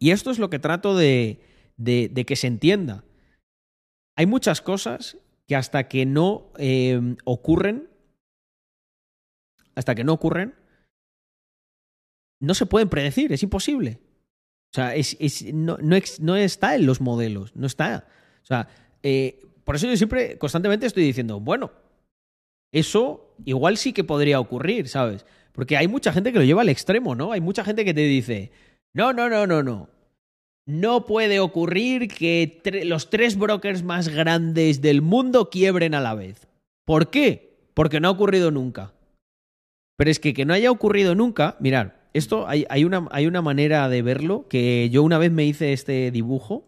Y 0.00 0.10
esto 0.12 0.30
es 0.30 0.38
lo 0.38 0.48
que 0.48 0.58
trato 0.58 0.96
de, 0.96 1.40
que 1.76 2.36
se 2.36 2.46
entienda. 2.46 3.04
Hay 4.16 4.26
muchas 4.26 4.62
cosas 4.62 5.18
que 5.46 5.54
hasta 5.54 5.88
que 5.88 6.06
no 6.06 6.52
eh, 6.58 7.16
ocurren, 7.24 7.88
hasta 9.74 9.94
que 9.94 10.02
no 10.02 10.14
ocurren, 10.14 10.54
no 12.40 12.54
se 12.54 12.66
pueden 12.66 12.88
predecir, 12.88 13.32
es 13.32 13.42
imposible. 13.42 14.00
O 14.72 14.74
sea, 14.74 14.94
es, 14.94 15.16
no 15.52 16.36
está 16.36 16.74
en 16.74 16.86
los 16.86 17.00
modelos, 17.00 17.54
no 17.54 17.66
está. 17.66 18.06
O 18.42 18.46
sea, 18.46 18.68
eh, 19.02 19.44
por 19.64 19.76
eso 19.76 19.86
yo 19.86 19.96
siempre, 19.96 20.38
constantemente 20.38 20.86
estoy 20.86 21.02
diciendo, 21.02 21.40
bueno, 21.40 21.72
eso 22.72 23.34
igual 23.44 23.76
sí 23.76 23.92
que 23.92 24.04
podría 24.04 24.40
ocurrir, 24.40 24.88
¿sabes? 24.88 25.26
Porque 25.52 25.76
hay 25.76 25.88
mucha 25.88 26.12
gente 26.12 26.32
que 26.32 26.38
lo 26.38 26.44
lleva 26.44 26.62
al 26.62 26.68
extremo, 26.68 27.14
¿no? 27.14 27.32
Hay 27.32 27.40
mucha 27.40 27.64
gente 27.64 27.84
que 27.84 27.92
te 27.92 28.02
dice, 28.02 28.52
no, 28.94 29.12
no, 29.12 29.28
no, 29.28 29.46
no, 29.46 29.62
no. 29.62 29.88
No 30.66 31.06
puede 31.06 31.40
ocurrir 31.40 32.08
que 32.08 32.60
los 32.84 33.10
tres 33.10 33.36
brokers 33.36 33.82
más 33.82 34.08
grandes 34.08 34.80
del 34.80 35.02
mundo 35.02 35.50
quiebren 35.50 35.94
a 35.94 36.00
la 36.00 36.14
vez. 36.14 36.46
¿Por 36.84 37.10
qué? 37.10 37.58
Porque 37.74 38.00
no 38.00 38.08
ha 38.08 38.12
ocurrido 38.12 38.50
nunca. 38.50 38.92
Pero 39.96 40.10
es 40.10 40.20
que 40.20 40.32
que 40.32 40.44
no 40.44 40.54
haya 40.54 40.70
ocurrido 40.70 41.14
nunca, 41.14 41.56
mirar, 41.60 42.00
esto 42.12 42.48
hay, 42.48 42.84
una, 42.84 43.06
hay 43.12 43.26
una 43.26 43.42
manera 43.42 43.88
de 43.88 44.02
verlo 44.02 44.48
que 44.48 44.90
yo 44.90 45.02
una 45.02 45.18
vez 45.18 45.30
me 45.30 45.44
hice 45.44 45.72
este 45.72 46.10
dibujo. 46.10 46.64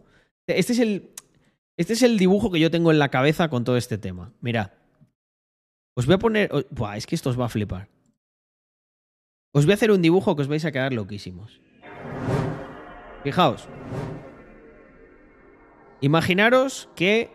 Este 0.47 0.73
es 0.73 0.79
el, 0.79 1.11
este 1.77 1.93
es 1.93 2.01
el 2.01 2.17
dibujo 2.17 2.51
que 2.51 2.59
yo 2.59 2.71
tengo 2.71 2.91
en 2.91 2.99
la 2.99 3.09
cabeza 3.09 3.49
con 3.49 3.63
todo 3.63 3.77
este 3.77 3.97
tema. 3.97 4.31
Mirad. 4.41 4.71
Os 5.95 6.05
voy 6.05 6.15
a 6.15 6.19
poner. 6.19 6.49
Buah, 6.71 6.97
es 6.97 7.05
que 7.05 7.15
esto 7.15 7.29
os 7.29 7.39
va 7.39 7.45
a 7.45 7.49
flipar. 7.49 7.89
Os 9.53 9.65
voy 9.65 9.73
a 9.73 9.75
hacer 9.75 9.91
un 9.91 10.01
dibujo 10.01 10.35
que 10.35 10.41
os 10.41 10.47
vais 10.47 10.65
a 10.65 10.71
quedar 10.71 10.93
loquísimos. 10.93 11.59
Fijaos. 13.23 13.67
Imaginaros 16.01 16.89
que 16.95 17.29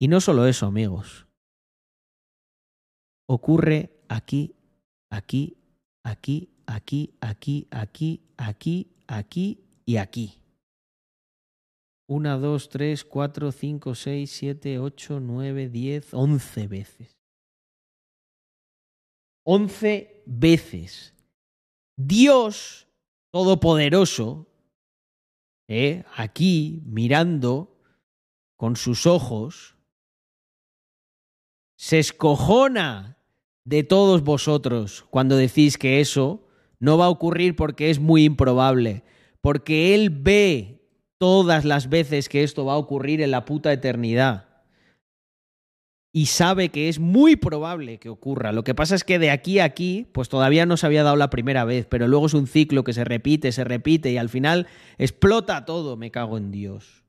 Y 0.00 0.08
no 0.08 0.20
solo 0.20 0.46
eso, 0.46 0.66
amigos. 0.66 1.26
Ocurre 3.26 4.04
aquí, 4.08 4.54
aquí, 5.10 5.56
aquí, 6.04 6.50
aquí, 6.66 7.14
aquí, 7.20 7.66
aquí, 7.70 8.22
aquí, 8.36 8.92
aquí 9.06 9.64
y 9.86 9.96
aquí. 9.96 10.40
1, 12.06 12.38
2, 12.38 12.68
3, 12.68 13.04
4, 13.04 13.52
5, 13.52 13.94
6, 13.94 14.30
7, 14.30 14.78
8, 14.78 15.20
9, 15.20 15.68
10, 15.70 16.12
11 16.12 16.66
veces. 16.66 17.23
11 19.44 20.22
veces. 20.26 21.14
Dios 21.96 22.84
Todopoderoso, 23.34 24.46
eh, 25.66 26.04
aquí 26.14 26.84
mirando 26.86 27.76
con 28.56 28.76
sus 28.76 29.06
ojos, 29.06 29.74
se 31.76 31.98
escojona 31.98 33.18
de 33.64 33.82
todos 33.82 34.22
vosotros 34.22 35.04
cuando 35.10 35.36
decís 35.36 35.78
que 35.78 36.00
eso 36.00 36.46
no 36.78 36.96
va 36.96 37.06
a 37.06 37.10
ocurrir 37.10 37.56
porque 37.56 37.90
es 37.90 37.98
muy 37.98 38.22
improbable, 38.22 39.02
porque 39.40 39.96
Él 39.96 40.10
ve 40.10 40.88
todas 41.18 41.64
las 41.64 41.88
veces 41.88 42.28
que 42.28 42.44
esto 42.44 42.64
va 42.64 42.74
a 42.74 42.78
ocurrir 42.78 43.20
en 43.20 43.32
la 43.32 43.44
puta 43.44 43.72
eternidad. 43.72 44.53
Y 46.16 46.26
sabe 46.26 46.68
que 46.68 46.88
es 46.88 47.00
muy 47.00 47.34
probable 47.34 47.98
que 47.98 48.08
ocurra. 48.08 48.52
Lo 48.52 48.62
que 48.62 48.72
pasa 48.72 48.94
es 48.94 49.02
que 49.02 49.18
de 49.18 49.32
aquí 49.32 49.58
a 49.58 49.64
aquí, 49.64 50.06
pues 50.12 50.28
todavía 50.28 50.64
no 50.64 50.76
se 50.76 50.86
había 50.86 51.02
dado 51.02 51.16
la 51.16 51.28
primera 51.28 51.64
vez, 51.64 51.86
pero 51.86 52.06
luego 52.06 52.26
es 52.26 52.34
un 52.34 52.46
ciclo 52.46 52.84
que 52.84 52.92
se 52.92 53.02
repite, 53.02 53.50
se 53.50 53.64
repite 53.64 54.12
y 54.12 54.16
al 54.16 54.28
final 54.28 54.68
explota 54.96 55.64
todo. 55.64 55.96
Me 55.96 56.12
cago 56.12 56.38
en 56.38 56.52
Dios. 56.52 57.02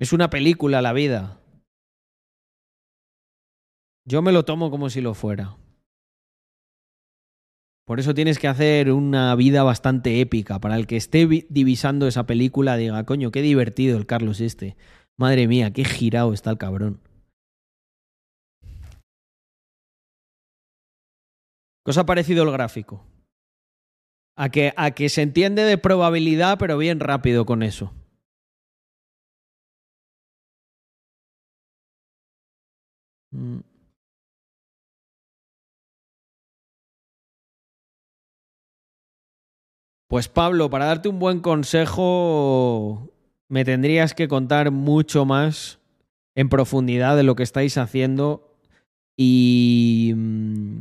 Es 0.00 0.12
una 0.12 0.30
película 0.30 0.82
la 0.82 0.92
vida. 0.92 1.40
Yo 4.04 4.20
me 4.20 4.32
lo 4.32 4.44
tomo 4.44 4.72
como 4.72 4.90
si 4.90 5.00
lo 5.00 5.14
fuera. 5.14 5.59
Por 7.90 7.98
eso 7.98 8.14
tienes 8.14 8.38
que 8.38 8.46
hacer 8.46 8.92
una 8.92 9.34
vida 9.34 9.64
bastante 9.64 10.20
épica. 10.20 10.60
Para 10.60 10.76
el 10.76 10.86
que 10.86 10.96
esté 10.96 11.26
divisando 11.48 12.06
esa 12.06 12.24
película, 12.24 12.76
diga, 12.76 13.04
coño, 13.04 13.32
qué 13.32 13.42
divertido 13.42 13.98
el 13.98 14.06
Carlos 14.06 14.40
este. 14.40 14.76
Madre 15.18 15.48
mía, 15.48 15.72
qué 15.72 15.84
girado 15.84 16.32
está 16.32 16.52
el 16.52 16.56
cabrón. 16.58 17.00
¿Qué 21.84 21.90
os 21.90 21.98
ha 21.98 22.06
parecido 22.06 22.44
el 22.44 22.52
gráfico? 22.52 23.04
A 24.36 24.50
que, 24.50 24.72
a 24.76 24.92
que 24.92 25.08
se 25.08 25.22
entiende 25.22 25.64
de 25.64 25.76
probabilidad, 25.76 26.58
pero 26.60 26.78
bien 26.78 27.00
rápido 27.00 27.44
con 27.44 27.64
eso. 27.64 27.92
Mm. 33.32 33.69
Pues 40.10 40.28
Pablo, 40.28 40.70
para 40.70 40.86
darte 40.86 41.08
un 41.08 41.20
buen 41.20 41.38
consejo, 41.38 43.12
me 43.48 43.64
tendrías 43.64 44.12
que 44.12 44.26
contar 44.26 44.72
mucho 44.72 45.24
más 45.24 45.78
en 46.34 46.48
profundidad 46.48 47.16
de 47.16 47.22
lo 47.22 47.36
que 47.36 47.44
estáis 47.44 47.78
haciendo 47.78 48.56
y 49.16 50.12
mm, 50.16 50.80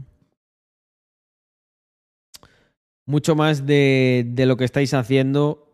mucho 3.06 3.36
más 3.36 3.68
de, 3.68 4.26
de, 4.30 4.48
lo 4.48 4.58
que 4.58 4.66
estáis 4.66 4.96
haciendo 4.96 5.72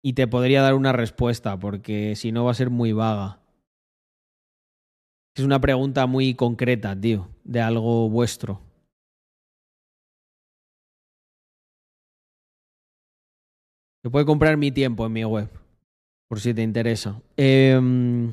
y 0.00 0.12
te 0.12 0.28
podría 0.28 0.62
dar 0.62 0.74
una 0.74 0.92
respuesta, 0.92 1.58
porque 1.58 2.14
si 2.14 2.30
no 2.30 2.44
va 2.44 2.52
a 2.52 2.54
ser 2.54 2.70
muy 2.70 2.92
vaga. 2.92 3.40
Es 5.34 5.42
una 5.42 5.60
pregunta 5.60 6.06
muy 6.06 6.34
concreta, 6.34 6.94
tío, 6.94 7.30
de 7.42 7.60
algo 7.60 8.08
vuestro. 8.08 8.65
Te 14.06 14.10
puede 14.10 14.24
comprar 14.24 14.56
mi 14.56 14.70
tiempo 14.70 15.04
en 15.04 15.12
mi 15.12 15.24
web, 15.24 15.50
por 16.28 16.38
si 16.38 16.54
te 16.54 16.62
interesa. 16.62 17.20
Eh, 17.36 17.74
en 17.74 18.32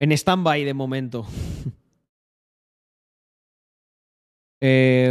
stand-by 0.00 0.64
de 0.64 0.72
momento. 0.72 1.26
eh, 4.62 5.10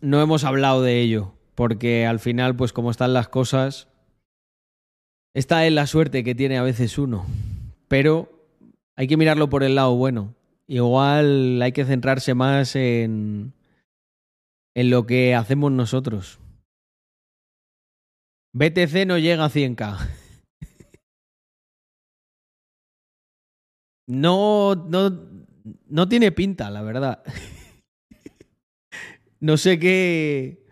no 0.00 0.22
hemos 0.22 0.44
hablado 0.44 0.80
de 0.80 0.98
ello, 0.98 1.34
porque 1.54 2.06
al 2.06 2.20
final, 2.20 2.56
pues 2.56 2.72
como 2.72 2.90
están 2.90 3.12
las 3.12 3.28
cosas, 3.28 3.88
esta 5.34 5.66
es 5.66 5.74
la 5.74 5.86
suerte 5.86 6.24
que 6.24 6.34
tiene 6.34 6.56
a 6.56 6.62
veces 6.62 6.96
uno. 6.96 7.26
Pero 7.88 8.32
hay 8.96 9.08
que 9.08 9.18
mirarlo 9.18 9.50
por 9.50 9.62
el 9.62 9.74
lado 9.74 9.94
bueno. 9.94 10.39
Igual 10.70 11.60
hay 11.60 11.72
que 11.72 11.84
centrarse 11.84 12.34
más 12.34 12.76
en, 12.76 13.54
en 14.76 14.90
lo 14.90 15.04
que 15.04 15.34
hacemos 15.34 15.72
nosotros. 15.72 16.38
BTC 18.52 19.04
no 19.04 19.18
llega 19.18 19.44
a 19.44 19.50
100k. 19.50 19.98
No, 24.06 24.74
no, 24.74 25.08
no 25.86 26.08
tiene 26.08 26.32
pinta, 26.32 26.70
la 26.70 26.82
verdad. 26.82 27.22
No 29.42 29.56
sé 29.56 29.78
qué. 29.78 30.66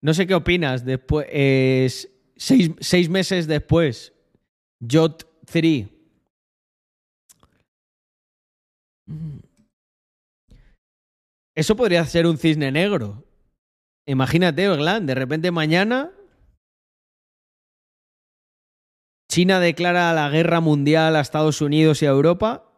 No 0.00 0.14
sé 0.14 0.26
qué 0.26 0.34
opinas. 0.34 0.86
Después. 0.86 1.26
seis, 2.36 2.70
seis 2.80 3.10
meses 3.10 3.46
después. 3.46 4.14
Jot 4.80 5.28
3 5.44 5.86
Eso 11.54 11.76
podría 11.76 12.04
ser 12.06 12.26
un 12.26 12.38
cisne 12.38 12.72
negro. 12.72 13.24
Imagínate, 14.06 14.68
Glan, 14.68 15.06
de 15.06 15.14
repente 15.14 15.50
mañana 15.50 16.10
China 19.32 19.60
declara 19.60 20.12
la 20.12 20.28
guerra 20.28 20.60
mundial 20.60 21.16
a 21.16 21.20
Estados 21.20 21.62
Unidos 21.62 22.02
y 22.02 22.06
a 22.06 22.10
Europa 22.10 22.70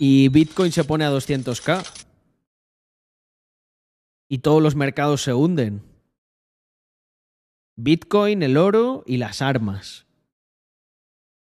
y 0.00 0.28
Bitcoin 0.28 0.72
se 0.72 0.82
pone 0.82 1.04
a 1.04 1.10
200k. 1.12 1.86
Y 4.28 4.38
todos 4.38 4.60
los 4.60 4.74
mercados 4.74 5.22
se 5.22 5.32
hunden. 5.32 5.84
Bitcoin, 7.76 8.42
el 8.42 8.56
oro 8.56 9.04
y 9.06 9.18
las 9.18 9.40
armas. 9.40 10.06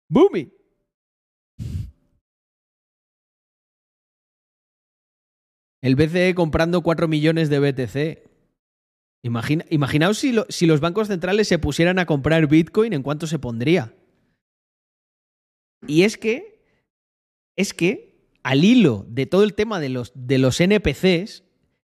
¡Boomy! 0.10 0.52
El 5.84 5.95
BCE 5.95 6.34
comprando 6.34 6.81
4 6.81 7.10
millones 7.10 7.49
de 7.49 7.60
BTC. 7.60 8.30
Imagina, 9.22 9.65
imaginaos 9.69 10.18
si, 10.18 10.31
lo- 10.31 10.45
si 10.47 10.65
los 10.65 10.80
bancos 10.80 11.10
centrales 11.10 11.47
se 11.49 11.60
pusieran 11.60 11.99
a 11.99 12.05
comprar 12.05 12.47
Bitcoin, 12.47 12.93
¿en 12.93 13.03
cuánto 13.03 13.27
se 13.27 13.38
pondría? 13.38 13.93
Y 15.85 16.03
es 16.03 16.18
que, 16.18 16.64
es 17.57 17.73
que, 17.73 18.30
al 18.43 18.64
hilo 18.64 19.05
de 19.10 19.26
todo 19.26 19.43
el 19.43 19.53
tema 19.55 19.81
de 19.81 19.89
los, 19.89 20.14
de 20.15 20.38
los 20.38 20.61
NPCs, 20.61 21.43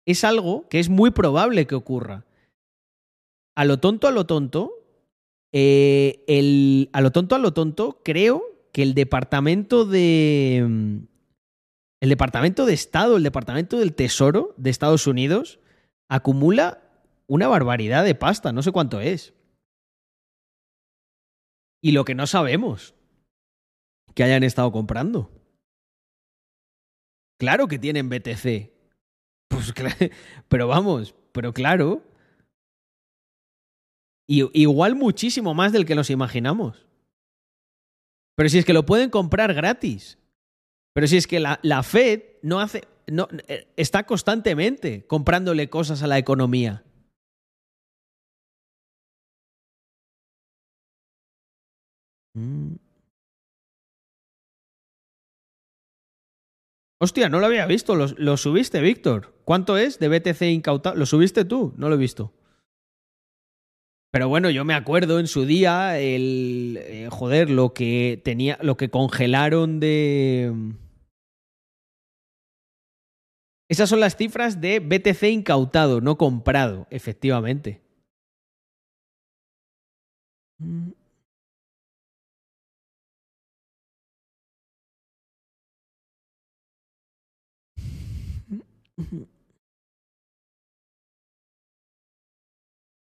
es 0.07 0.25
algo 0.25 0.67
que 0.71 0.81
es 0.81 0.89
muy 0.89 1.11
probable 1.11 1.67
que 1.67 1.75
ocurra. 1.75 2.25
A 3.55 3.67
lo 3.67 3.79
tonto, 3.79 4.09
a 4.09 4.11
lo 4.11 4.25
tonto, 4.25 4.73
eh, 5.53 6.25
el, 6.29 6.89
a 6.95 7.03
lo 7.03 7.11
tonto, 7.13 7.35
a 7.35 7.39
lo 7.39 7.53
tonto, 7.53 8.01
creo 8.03 8.43
que 8.73 8.83
el 8.83 8.95
departamento 8.95 9.85
de. 9.85 11.03
El 12.03 12.09
departamento 12.09 12.67
de 12.67 12.75
Estado, 12.75 13.17
el 13.17 13.23
departamento 13.23 13.79
del 13.79 13.95
Tesoro 13.95 14.57
de 14.57 14.71
Estados 14.71 15.07
Unidos, 15.07 15.61
acumula 16.09 16.83
una 17.29 17.47
barbaridad 17.47 18.03
de 18.03 18.17
pasta, 18.17 18.51
no 18.51 18.61
sé 18.63 18.73
cuánto 18.73 19.01
es. 19.01 19.35
Y 21.81 21.93
lo 21.93 22.05
que 22.05 22.17
no 22.17 22.27
sabemos 22.27 22.97
que 24.17 24.25
hayan 24.25 24.43
estado 24.43 24.73
comprando. 24.73 25.31
Claro 27.39 27.69
que 27.69 27.79
tienen 27.79 28.09
BTC. 28.09 28.73
Pues 29.49 29.73
pero 30.49 30.67
vamos, 30.67 31.15
pero 31.31 31.55
claro. 31.55 32.03
Y, 34.29 34.61
igual 34.61 34.97
muchísimo 34.97 35.55
más 35.55 35.73
del 35.73 35.87
que 35.87 35.95
nos 35.95 36.11
imaginamos. 36.11 36.85
Pero 38.35 38.49
si 38.49 38.59
es 38.59 38.65
que 38.65 38.73
lo 38.73 38.85
pueden 38.85 39.09
comprar 39.09 39.55
gratis. 39.55 40.19
Pero 40.95 41.07
si 41.07 41.17
es 41.17 41.27
que 41.27 41.41
la, 41.41 41.59
la 41.63 41.83
Fed 41.83 42.23
no 42.43 42.61
hace. 42.61 42.83
No, 43.07 43.29
eh, 43.49 43.67
está 43.77 44.05
constantemente 44.05 45.07
comprándole 45.07 45.69
cosas 45.69 46.03
a 46.03 46.07
la 46.07 46.19
economía. 46.19 46.85
Mm. 52.35 52.77
Hostia, 57.01 57.29
no 57.29 57.41
lo 57.41 57.47
había 57.47 57.67
visto. 57.67 57.97
Lo, 57.97 58.07
lo 58.17 58.37
subiste, 58.37 58.81
Víctor. 58.81 59.35
¿Cuánto 59.45 59.77
es 59.77 59.99
de 59.99 60.09
BTC 60.09 60.43
incautado? 60.43 60.97
¿Lo 60.97 61.07
subiste 61.07 61.45
tú? 61.45 61.75
No 61.77 61.89
lo 61.89 61.97
he 61.97 61.99
visto. 61.99 62.33
Pero 64.13 64.29
bueno, 64.29 64.51
yo 64.51 64.65
me 64.67 64.75
acuerdo 64.75 65.19
en 65.19 65.27
su 65.27 65.47
día 65.47 65.99
el 65.99 66.79
eh, 66.83 67.09
joder, 67.11 67.49
lo 67.49 67.73
que 67.73 68.21
tenía, 68.23 68.59
lo 68.61 68.77
que 68.77 68.91
congelaron 68.91 69.81
de 69.81 70.53
Esas 73.73 73.89
son 73.89 74.01
las 74.01 74.17
cifras 74.17 74.61
de 74.61 74.81
BTC 74.81 75.23
incautado, 75.31 76.03
no 76.03 76.19
comprado, 76.19 76.87
efectivamente. 76.91 77.81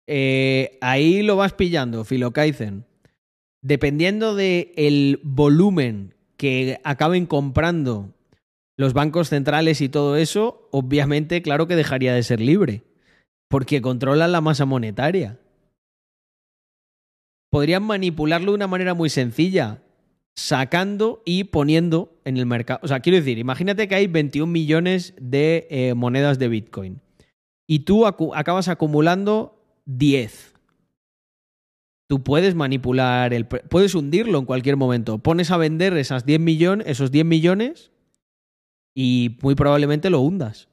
Eh, 0.06 0.78
ahí 0.80 1.22
lo 1.22 1.34
vas 1.34 1.52
pillando, 1.52 2.04
Filokaizen. 2.04 2.84
Dependiendo 3.60 4.36
del 4.36 5.18
volumen 5.24 6.14
que 6.36 6.80
acaben 6.84 7.26
comprando 7.26 8.14
los 8.80 8.94
bancos 8.94 9.28
centrales 9.28 9.82
y 9.82 9.90
todo 9.90 10.16
eso, 10.16 10.66
obviamente, 10.70 11.42
claro 11.42 11.66
que 11.66 11.76
dejaría 11.76 12.14
de 12.14 12.22
ser 12.22 12.40
libre, 12.40 12.82
porque 13.46 13.82
controlan 13.82 14.32
la 14.32 14.40
masa 14.40 14.64
monetaria. 14.64 15.38
Podrían 17.50 17.82
manipularlo 17.82 18.52
de 18.52 18.54
una 18.54 18.68
manera 18.68 18.94
muy 18.94 19.10
sencilla, 19.10 19.82
sacando 20.34 21.20
y 21.26 21.44
poniendo 21.44 22.18
en 22.24 22.38
el 22.38 22.46
mercado. 22.46 22.80
O 22.82 22.88
sea, 22.88 23.00
quiero 23.00 23.18
decir, 23.18 23.36
imagínate 23.36 23.86
que 23.86 23.96
hay 23.96 24.06
21 24.06 24.50
millones 24.50 25.12
de 25.20 25.66
eh, 25.68 25.92
monedas 25.92 26.38
de 26.38 26.48
Bitcoin 26.48 27.02
y 27.66 27.80
tú 27.80 28.06
acabas 28.06 28.68
acumulando 28.68 29.62
10. 29.84 30.54
Tú 32.08 32.22
puedes 32.22 32.54
manipular 32.54 33.34
el 33.34 33.46
puedes 33.46 33.94
hundirlo 33.94 34.38
en 34.38 34.46
cualquier 34.46 34.78
momento. 34.78 35.18
Pones 35.18 35.50
a 35.50 35.58
vender 35.58 35.94
esas 35.98 36.24
10 36.24 36.40
millones, 36.40 36.86
esos 36.88 37.10
10 37.10 37.26
millones 37.26 37.90
y 38.94 39.38
muy 39.42 39.54
probablemente 39.54 40.10
lo 40.10 40.20
hundas. 40.20 40.68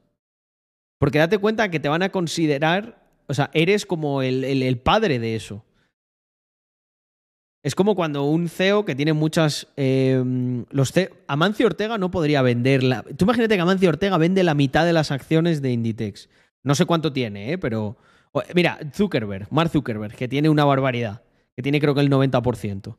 Porque 0.99 1.19
date 1.19 1.37
cuenta 1.37 1.69
que 1.69 1.79
te 1.79 1.89
van 1.89 2.03
a 2.03 2.09
considerar, 2.09 3.07
o 3.27 3.33
sea, 3.33 3.49
eres 3.53 3.85
como 3.85 4.21
el, 4.21 4.43
el, 4.43 4.77
padre 4.79 5.19
de 5.19 5.35
eso. 5.35 5.63
Es 7.63 7.75
como 7.75 7.95
cuando 7.95 8.23
un 8.23 8.49
CEO 8.49 8.85
que 8.85 8.95
tiene 8.95 9.13
muchas. 9.13 9.67
Eh, 9.77 10.23
los 10.69 10.91
CEO, 10.91 11.09
Amancio 11.27 11.67
Ortega 11.67 11.97
no 11.97 12.09
podría 12.09 12.41
venderla. 12.41 13.03
Tú 13.03 13.25
imagínate 13.25 13.55
que 13.55 13.61
Amancio 13.61 13.89
Ortega 13.89 14.17
vende 14.17 14.43
la 14.43 14.53
mitad 14.53 14.85
de 14.85 14.93
las 14.93 15.11
acciones 15.11 15.61
de 15.61 15.71
Inditex. 15.71 16.29
No 16.63 16.75
sé 16.75 16.85
cuánto 16.85 17.13
tiene, 17.13 17.53
¿eh? 17.53 17.57
pero. 17.57 17.97
Mira, 18.53 18.77
Zuckerberg, 18.93 19.47
Mark 19.49 19.71
Zuckerberg, 19.71 20.15
que 20.15 20.27
tiene 20.27 20.49
una 20.49 20.63
barbaridad, 20.63 21.23
que 21.55 21.63
tiene 21.63 21.79
creo 21.79 21.95
que 21.95 22.01
el 22.01 22.09
90%. 22.09 22.97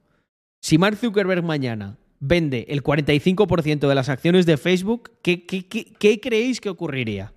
Si 0.61 0.79
Mark 0.79 0.97
Zuckerberg 0.97 1.45
mañana 1.45 1.97
vende 2.21 2.67
el 2.69 2.83
45% 2.83 3.89
de 3.89 3.95
las 3.95 4.09
acciones 4.09 4.47
de 4.47 4.57
Facebook, 4.57 5.13
¿qué, 5.23 5.47
qué, 5.47 5.67
qué, 5.67 6.21
creéis 6.21 6.61
que 6.61 6.69
ocurriría? 6.69 7.33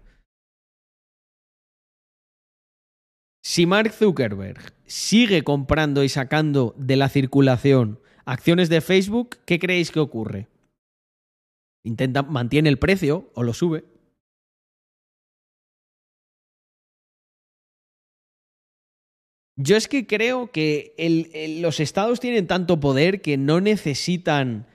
Si 3.43 3.65
Mark 3.65 3.91
Zuckerberg 3.91 4.73
sigue 4.85 5.43
comprando 5.43 6.03
y 6.03 6.09
sacando 6.09 6.75
de 6.77 6.95
la 6.95 7.09
circulación 7.09 7.99
acciones 8.25 8.69
de 8.69 8.81
Facebook, 8.81 9.37
¿qué 9.45 9.59
creéis 9.59 9.91
que 9.91 9.99
ocurre? 9.99 10.47
Intenta, 11.83 12.21
mantiene 12.21 12.69
el 12.69 12.77
precio 12.77 13.31
o 13.33 13.43
lo 13.43 13.53
sube. 13.53 13.83
Yo 19.57 19.75
es 19.75 19.87
que 19.87 20.07
creo 20.07 20.51
que 20.51 20.95
los 21.61 21.79
estados 21.79 22.19
tienen 22.19 22.47
tanto 22.47 22.79
poder 22.79 23.21
que 23.21 23.37
no 23.37 23.59
necesitan 23.59 24.65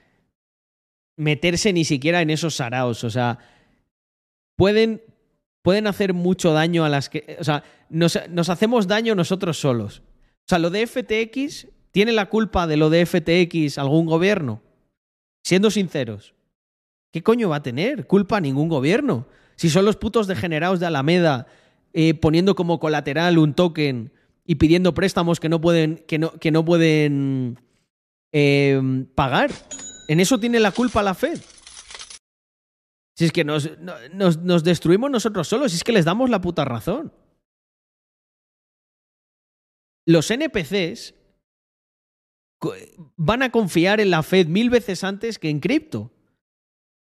meterse 1.17 1.73
ni 1.73 1.83
siquiera 1.83 2.21
en 2.21 2.29
esos 2.29 2.55
saraos. 2.55 3.03
O 3.03 3.09
sea, 3.09 3.39
pueden, 4.55 5.01
pueden 5.61 5.87
hacer 5.87 6.13
mucho 6.13 6.53
daño 6.53 6.85
a 6.85 6.89
las 6.89 7.09
que. 7.09 7.35
O 7.39 7.43
sea, 7.43 7.63
nos, 7.89 8.15
hacemos 8.49 8.87
daño 8.87 9.15
nosotros 9.15 9.59
solos. 9.59 10.01
O 10.45 10.47
sea, 10.47 10.59
lo 10.59 10.69
de 10.69 10.87
FTX, 10.87 11.67
¿tiene 11.91 12.13
la 12.13 12.27
culpa 12.27 12.67
de 12.67 12.77
lo 12.77 12.89
de 12.89 13.05
FTX 13.05 13.77
algún 13.77 14.05
gobierno? 14.05 14.61
Siendo 15.43 15.69
sinceros. 15.71 16.33
¿Qué 17.11 17.23
coño 17.23 17.49
va 17.49 17.57
a 17.57 17.63
tener? 17.63 18.07
Culpa 18.07 18.39
ningún 18.39 18.69
gobierno. 18.69 19.27
Si 19.55 19.69
son 19.69 19.85
los 19.85 19.95
putos 19.95 20.27
degenerados 20.27 20.79
de 20.79 20.85
Alameda 20.85 21.47
eh, 21.93 22.13
poniendo 22.13 22.55
como 22.55 22.79
colateral 22.79 23.37
un 23.37 23.53
token 23.53 24.11
y 24.45 24.55
pidiendo 24.55 24.93
préstamos 24.93 25.39
que 25.39 25.49
no 25.49 25.59
pueden, 25.59 26.03
que 26.07 26.19
no, 26.19 26.31
que 26.33 26.51
no 26.51 26.63
pueden 26.63 27.59
eh, 28.31 29.05
pagar. 29.15 29.51
En 30.07 30.19
eso 30.19 30.39
tiene 30.39 30.59
la 30.59 30.71
culpa 30.71 31.03
la 31.03 31.13
Fed. 31.13 31.39
Si 33.15 33.25
es 33.25 33.31
que 33.31 33.43
nos, 33.43 33.69
nos, 34.13 34.37
nos, 34.37 34.63
destruimos 34.63 35.09
nosotros 35.09 35.47
solos, 35.47 35.71
si 35.71 35.77
es 35.77 35.83
que 35.83 35.91
les 35.91 36.05
damos 36.05 36.29
la 36.29 36.39
puta 36.39 36.65
razón. 36.65 37.11
Los 40.05 40.29
NPCs 40.31 41.15
van 43.15 43.41
a 43.41 43.51
confiar 43.51 43.99
en 43.99 44.09
la 44.09 44.23
Fed 44.23 44.47
mil 44.47 44.69
veces 44.69 45.03
antes 45.03 45.39
que 45.39 45.49
en 45.49 45.59
cripto. 45.59 46.11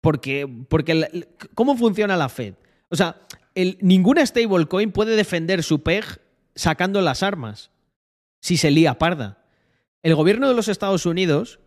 Porque, 0.00 0.46
porque 0.68 1.28
¿cómo 1.54 1.76
funciona 1.76 2.16
la 2.16 2.28
Fed? 2.28 2.54
O 2.88 2.96
sea, 2.96 3.20
ninguna 3.80 4.24
stablecoin 4.24 4.92
puede 4.92 5.16
defender 5.16 5.62
su 5.62 5.82
PEG 5.82 6.20
sacando 6.54 7.00
las 7.00 7.22
armas 7.22 7.70
si 8.40 8.56
se 8.56 8.70
lía 8.70 8.98
parda. 8.98 9.42
El 10.02 10.14
gobierno 10.14 10.48
de 10.48 10.54
los 10.54 10.68
Estados 10.68 11.04
Unidos, 11.04 11.58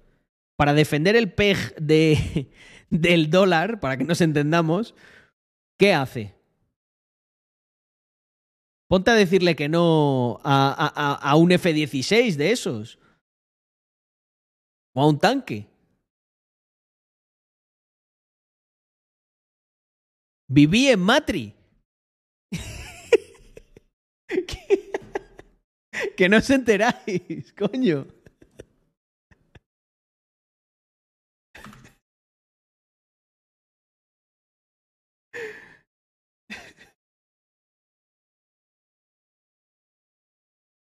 para 0.59 0.73
defender 0.73 1.15
el 1.15 1.31
PEG 1.31 1.73
de, 1.77 2.51
del 2.89 3.29
dólar, 3.29 3.79
para 3.79 3.95
que 3.95 4.03
nos 4.03 4.19
entendamos, 4.19 4.93
¿qué 5.77 5.93
hace? 5.93 6.35
Ponte 8.89 9.09
a 9.09 9.13
decirle 9.13 9.55
que 9.55 9.69
no 9.69 10.41
a, 10.43 10.73
a, 10.73 11.13
a 11.13 11.35
un 11.37 11.53
F-16 11.53 12.35
de 12.35 12.51
esos. 12.51 12.99
O 14.93 15.01
a 15.01 15.07
un 15.07 15.17
tanque. 15.17 15.65
Viví 20.49 20.89
en 20.89 20.99
Matri. 20.99 21.53
que, 26.17 26.27
no 26.27 26.35
os 26.35 26.49
enteráis, 26.49 27.53
coño. 27.53 28.18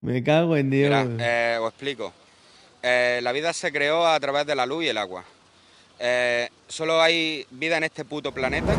Me 0.10 0.24
cago 0.24 0.58
en 0.58 0.72
Dios. 0.72 0.90
Mira, 1.06 1.06
eh, 1.20 1.60
os 1.60 1.70
explico. 1.70 2.12
Eh, 2.82 3.20
la 3.22 3.32
vida 3.32 3.54
se 3.54 3.72
creó 3.72 4.08
a 4.08 4.20
través 4.20 4.44
de 4.48 4.56
la 4.56 4.66
luz 4.66 4.84
y 4.86 4.88
el 4.88 4.98
agua. 4.98 5.24
Eh, 6.00 6.50
solo 6.68 7.00
hay 7.00 7.46
vida 7.52 7.78
en 7.78 7.84
este 7.84 8.06
puto 8.06 8.32
planeta. 8.32 8.76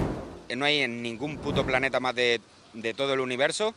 No 0.56 0.64
hay 0.64 0.80
en 0.80 1.00
ningún 1.00 1.38
puto 1.38 1.64
planeta 1.64 2.00
más 2.00 2.16
de, 2.16 2.40
de 2.72 2.94
todo 2.94 3.14
el 3.14 3.20
universo. 3.20 3.76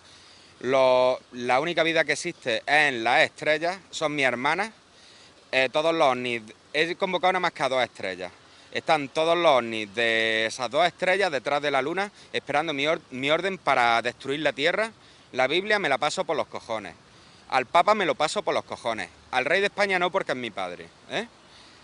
Lo- 0.61 1.19
la 1.33 1.59
única 1.59 1.83
vida 1.83 2.03
que 2.03 2.13
existe 2.13 2.63
es 2.65 2.89
en 2.89 3.03
las 3.03 3.21
estrellas. 3.21 3.77
Son 3.91 4.15
mis 4.15 4.25
hermanas. 4.25 4.71
Todos 5.71 5.93
los 5.93 6.07
ovnis. 6.07 6.41
He 6.73 6.95
convocado 6.95 7.33
nada 7.33 7.41
más 7.41 7.51
que 7.51 7.69
dos 7.69 7.83
estrellas. 7.83 8.31
Están 8.71 9.09
todos 9.09 9.37
los 9.37 9.51
ovnis 9.59 9.93
de 9.93 10.47
esas 10.47 10.71
dos 10.71 10.87
estrellas 10.87 11.31
detrás 11.31 11.61
de 11.61 11.69
la 11.69 11.83
luna 11.83 12.11
esperando 12.33 12.73
mi 12.73 13.29
orden 13.29 13.59
para 13.59 14.01
destruir 14.01 14.39
la 14.39 14.53
Tierra. 14.53 14.91
La 15.33 15.45
Biblia 15.45 15.77
me 15.77 15.87
la 15.87 15.99
paso 15.99 16.25
por 16.25 16.35
los 16.35 16.47
cojones. 16.47 16.95
Al 17.49 17.65
Papa 17.65 17.93
me 17.93 18.05
lo 18.05 18.15
paso 18.15 18.41
por 18.43 18.53
los 18.53 18.63
cojones. 18.63 19.09
Al 19.31 19.45
rey 19.45 19.59
de 19.59 19.67
España 19.67 19.99
no 19.99 20.11
porque 20.11 20.31
es 20.31 20.37
mi 20.37 20.51
padre. 20.51 20.87
¿eh? 21.09 21.27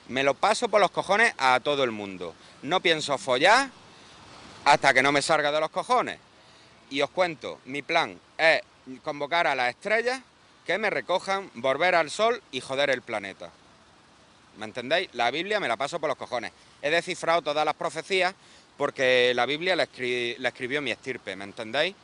Me 0.07 0.23
lo 0.23 0.34
paso 0.34 0.69
por 0.69 0.81
los 0.81 0.91
cojones 0.91 1.34
a 1.38 1.60
todo 1.60 1.84
el 1.84 1.91
mundo. 1.91 2.34
No 2.64 2.80
pienso 2.80 3.18
follar 3.18 3.69
hasta 4.65 4.94
que 4.94 5.03
no 5.03 5.11
me 5.11 5.22
salga 5.22 5.52
de 5.52 5.60
los 5.60 5.69
cojones. 5.69 6.19
Y 6.90 7.02
os 7.02 7.10
cuento, 7.11 7.60
mi 7.65 7.81
plan 7.81 8.19
es 8.38 8.61
convocar 9.03 9.45
a 9.48 9.56
las 9.56 9.69
estrellas 9.69 10.22
que 10.65 10.77
me 10.77 10.90
recojan, 10.90 11.49
volver 11.56 11.95
al 11.95 12.10
sol 12.10 12.41
y 12.52 12.61
joder 12.61 12.90
el 12.90 13.02
planeta. 13.02 13.52
¿Me 14.57 14.65
entendéis? 14.65 15.10
La 15.14 15.31
Biblia 15.31 15.60
me 15.60 15.68
la 15.68 15.77
paso 15.77 15.99
por 15.99 16.10
los 16.10 16.18
cojones. 16.18 16.52
He 16.81 16.90
descifrado 16.90 17.41
todas 17.41 17.65
las 17.65 17.76
profecías 17.76 18.34
porque 18.77 19.34
la 19.36 19.45
Biblia 19.45 19.76
la, 19.76 19.88
la 20.38 20.49
escribió 20.49 20.81
mi 20.81 20.91
estirpe, 20.91 21.36
¿me 21.36 21.44
entendéis? 21.44 21.95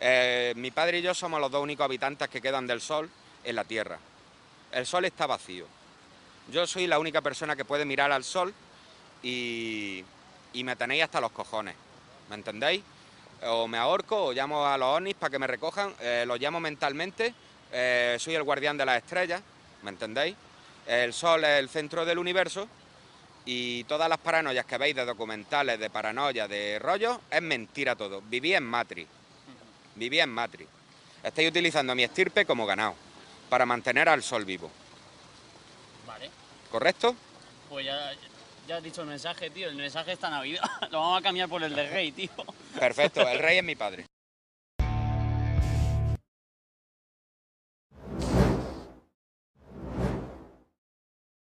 Eh, 0.00 0.52
mi 0.56 0.70
padre 0.70 0.98
y 0.98 1.02
yo 1.02 1.14
somos 1.14 1.40
los 1.40 1.50
dos 1.50 1.62
únicos 1.62 1.84
habitantes 1.84 2.28
que 2.28 2.40
quedan 2.40 2.66
del 2.66 2.80
sol 2.80 3.10
en 3.44 3.56
la 3.56 3.64
Tierra. 3.64 3.98
El 4.72 4.86
sol 4.86 5.04
está 5.04 5.26
vacío. 5.26 5.66
Yo 6.50 6.66
soy 6.66 6.86
la 6.86 6.98
única 6.98 7.20
persona 7.20 7.56
que 7.56 7.64
puede 7.64 7.84
mirar 7.84 8.12
al 8.12 8.24
sol 8.24 8.52
y, 9.22 10.04
y 10.52 10.64
me 10.64 10.76
tenéis 10.76 11.04
hasta 11.04 11.20
los 11.20 11.32
cojones, 11.32 11.74
¿me 12.28 12.36
entendéis? 12.36 12.82
O 13.44 13.68
me 13.68 13.78
ahorco 13.78 14.26
o 14.26 14.32
llamo 14.32 14.66
a 14.66 14.78
los 14.78 14.96
ovnis 14.96 15.14
para 15.14 15.30
que 15.30 15.38
me 15.38 15.46
recojan, 15.46 15.92
eh, 16.00 16.24
los 16.26 16.40
llamo 16.40 16.60
mentalmente, 16.60 17.34
eh, 17.72 18.16
soy 18.18 18.34
el 18.34 18.42
guardián 18.42 18.76
de 18.76 18.86
las 18.86 18.98
estrellas, 18.98 19.42
¿me 19.82 19.90
entendéis? 19.90 20.36
El 20.86 21.12
sol 21.12 21.44
es 21.44 21.58
el 21.58 21.68
centro 21.68 22.04
del 22.04 22.18
universo 22.18 22.68
y 23.44 23.84
todas 23.84 24.08
las 24.08 24.18
paranoias 24.18 24.66
que 24.66 24.78
veis 24.78 24.94
de 24.94 25.04
documentales, 25.04 25.78
de 25.78 25.90
paranoia, 25.90 26.48
de 26.48 26.78
rollos, 26.78 27.18
es 27.30 27.42
mentira 27.42 27.96
todo. 27.96 28.22
Viví 28.22 28.54
en 28.54 28.64
Matrix. 28.64 29.15
Viví 29.96 30.20
en 30.20 30.30
Matrix. 30.30 30.70
Estáis 31.22 31.48
utilizando 31.48 31.92
a 31.92 31.96
mi 31.96 32.04
estirpe 32.04 32.44
como 32.44 32.66
ganado 32.66 32.94
para 33.48 33.66
mantener 33.66 34.08
al 34.08 34.22
sol 34.22 34.44
vivo. 34.44 34.70
Vale. 36.06 36.30
¿Correcto? 36.70 37.16
Pues 37.68 37.86
ya, 37.86 38.12
ya 38.68 38.76
has 38.76 38.82
dicho 38.82 39.02
el 39.02 39.08
mensaje, 39.08 39.50
tío. 39.50 39.68
El 39.68 39.74
mensaje 39.74 40.12
está 40.12 40.30
Navidad. 40.30 40.62
Lo 40.90 41.00
vamos 41.00 41.18
a 41.18 41.22
cambiar 41.22 41.48
por 41.48 41.62
el 41.62 41.74
de 41.74 41.88
rey, 41.88 42.12
tío. 42.12 42.30
Perfecto. 42.78 43.26
El 43.26 43.38
rey 43.38 43.58
es 43.58 43.64
mi 43.64 43.74
padre. 43.74 44.04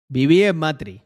Viví 0.08 0.42
en 0.42 0.56
Matri. 0.56 1.00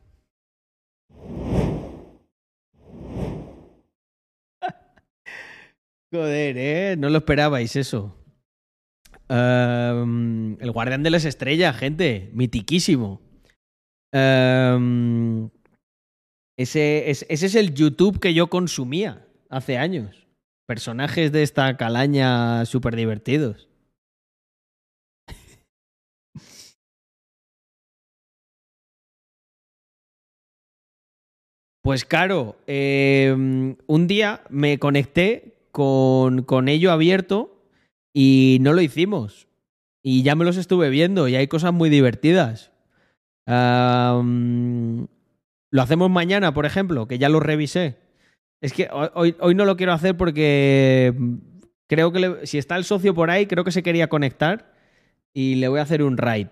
Joder, 6.13 6.57
¿eh? 6.59 6.97
No 6.99 7.09
lo 7.11 7.19
esperabais 7.19 7.77
eso. 7.77 8.17
Ehm, 9.29 10.57
el 10.61 10.71
guardián 10.71 11.03
de 11.03 11.11
las 11.11 11.25
estrellas, 11.25 11.77
gente. 11.77 12.31
Mitiquísimo. 12.33 13.21
Ehm, 14.13 15.51
ese, 16.59 17.11
es- 17.11 17.55
el 17.55 17.75
YouTube 17.75 18.19
que 18.21 18.35
yo 18.35 18.49
consumía 18.49 19.27
hace 19.51 19.79
años. 19.79 20.27
Personajes 20.67 21.31
de 21.33 21.43
esta 21.43 21.77
calaña 21.77 22.65
súper 22.65 22.97
divertidos. 22.97 23.69
Pues 31.83 32.05
claro, 32.05 32.57
eh, 32.67 33.33
un 33.87 34.07
día 34.09 34.43
me 34.51 34.79
conecté 34.79 35.56
con, 35.77 36.69
ello 36.69 36.91
abierto 36.91 37.63
y 38.15 38.57
no 38.63 38.73
lo 38.73 38.81
hicimos. 38.81 39.47
Y 40.03 40.23
ya 40.23 40.35
me 40.35 40.47
los 40.47 40.57
estuve 40.57 40.89
viendo 40.89 41.29
y 41.29 41.37
hay 41.37 41.49
cosas 41.49 41.75
muy 41.75 41.91
divertidas. 41.91 42.73
Lo 43.47 44.23
hacemos 45.83 46.11
mañana, 46.11 46.55
por 46.55 46.65
ejemplo, 46.65 47.07
que 47.07 47.19
ya 47.19 47.29
lo 47.29 47.41
revisé. 47.41 47.99
Es 48.63 48.73
que 48.73 48.89
hoy, 48.91 49.37
hoy- 49.39 49.55
no 49.55 49.67
lo 49.67 49.77
quiero 49.77 49.93
hacer 49.93 50.17
porque 50.17 51.15
creo 51.89 52.11
que 52.11 52.47
si 52.47 52.57
está 52.57 52.77
el 52.77 52.85
socio 52.85 53.15
por 53.15 53.31
ahí, 53.31 53.47
creo 53.47 53.65
que 53.65 53.73
se 53.73 53.83
quería 53.83 54.09
conectar 54.09 54.73
y 55.35 55.57
le 55.57 55.69
voy 55.69 55.81
a 55.81 55.83
hacer 55.83 56.03
un 56.03 56.17
raid. 56.17 56.47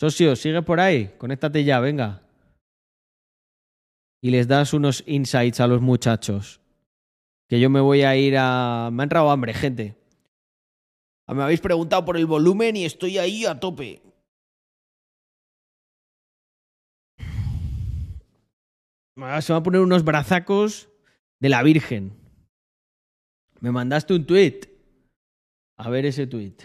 Socio, 0.00 0.36
sigue 0.36 0.62
por 0.62 0.78
ahí, 0.78 1.10
conéctate 1.18 1.64
ya, 1.64 1.80
venga 1.80 2.22
y 4.22 4.30
les 4.30 4.48
das 4.48 4.72
unos 4.72 5.04
insights 5.06 5.60
a 5.60 5.66
los 5.66 5.80
muchachos. 5.80 6.60
Que 7.48 7.60
yo 7.60 7.70
me 7.70 7.80
voy 7.80 8.02
a 8.02 8.16
ir 8.16 8.36
a... 8.38 8.90
Me 8.92 9.02
ha 9.02 9.04
entrado 9.04 9.30
hambre, 9.30 9.54
gente. 9.54 9.96
Me 11.28 11.42
habéis 11.42 11.60
preguntado 11.60 12.04
por 12.04 12.16
el 12.16 12.26
volumen 12.26 12.76
y 12.76 12.84
estoy 12.84 13.18
ahí 13.18 13.46
a 13.46 13.58
tope. 13.58 14.02
Se 19.40 19.52
van 19.52 19.60
a 19.60 19.62
poner 19.62 19.80
unos 19.80 20.04
brazacos 20.04 20.88
de 21.40 21.48
la 21.48 21.62
Virgen. 21.62 22.12
Me 23.60 23.70
mandaste 23.72 24.14
un 24.14 24.26
tweet. 24.26 24.60
A 25.78 25.88
ver 25.90 26.06
ese 26.06 26.26
tweet. 26.26 26.56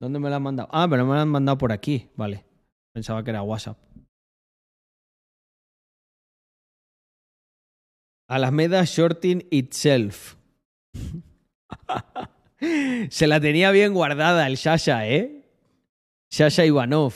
¿Dónde 0.00 0.18
me 0.18 0.28
lo 0.28 0.36
han 0.36 0.42
mandado? 0.42 0.68
Ah, 0.72 0.86
pero 0.90 1.06
me 1.06 1.14
lo 1.14 1.20
han 1.20 1.28
mandado 1.28 1.56
por 1.58 1.72
aquí. 1.72 2.10
Vale. 2.16 2.44
Pensaba 2.92 3.22
que 3.22 3.30
era 3.30 3.42
WhatsApp. 3.42 3.78
Alameda 8.28 8.84
Shorting 8.84 9.46
Itself. 9.50 10.36
Se 13.10 13.26
la 13.26 13.40
tenía 13.40 13.70
bien 13.70 13.92
guardada 13.92 14.46
el 14.46 14.56
Sasha, 14.56 15.06
¿eh? 15.06 15.42
Sasha 16.30 16.64
Ivanov. 16.64 17.12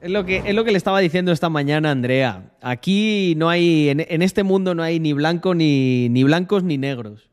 Es 0.00 0.10
lo, 0.10 0.24
que, 0.24 0.38
es 0.38 0.54
lo 0.54 0.64
que 0.64 0.70
le 0.70 0.78
estaba 0.78 1.00
diciendo 1.00 1.32
esta 1.32 1.50
mañana 1.50 1.90
Andrea. 1.90 2.54
Aquí 2.62 3.34
no 3.36 3.50
hay, 3.50 3.90
en, 3.90 4.00
en 4.00 4.22
este 4.22 4.44
mundo 4.44 4.74
no 4.74 4.82
hay 4.82 4.98
ni 4.98 5.12
blanco 5.12 5.54
ni, 5.54 6.08
ni 6.08 6.24
blancos 6.24 6.62
ni 6.62 6.78
negros. 6.78 7.28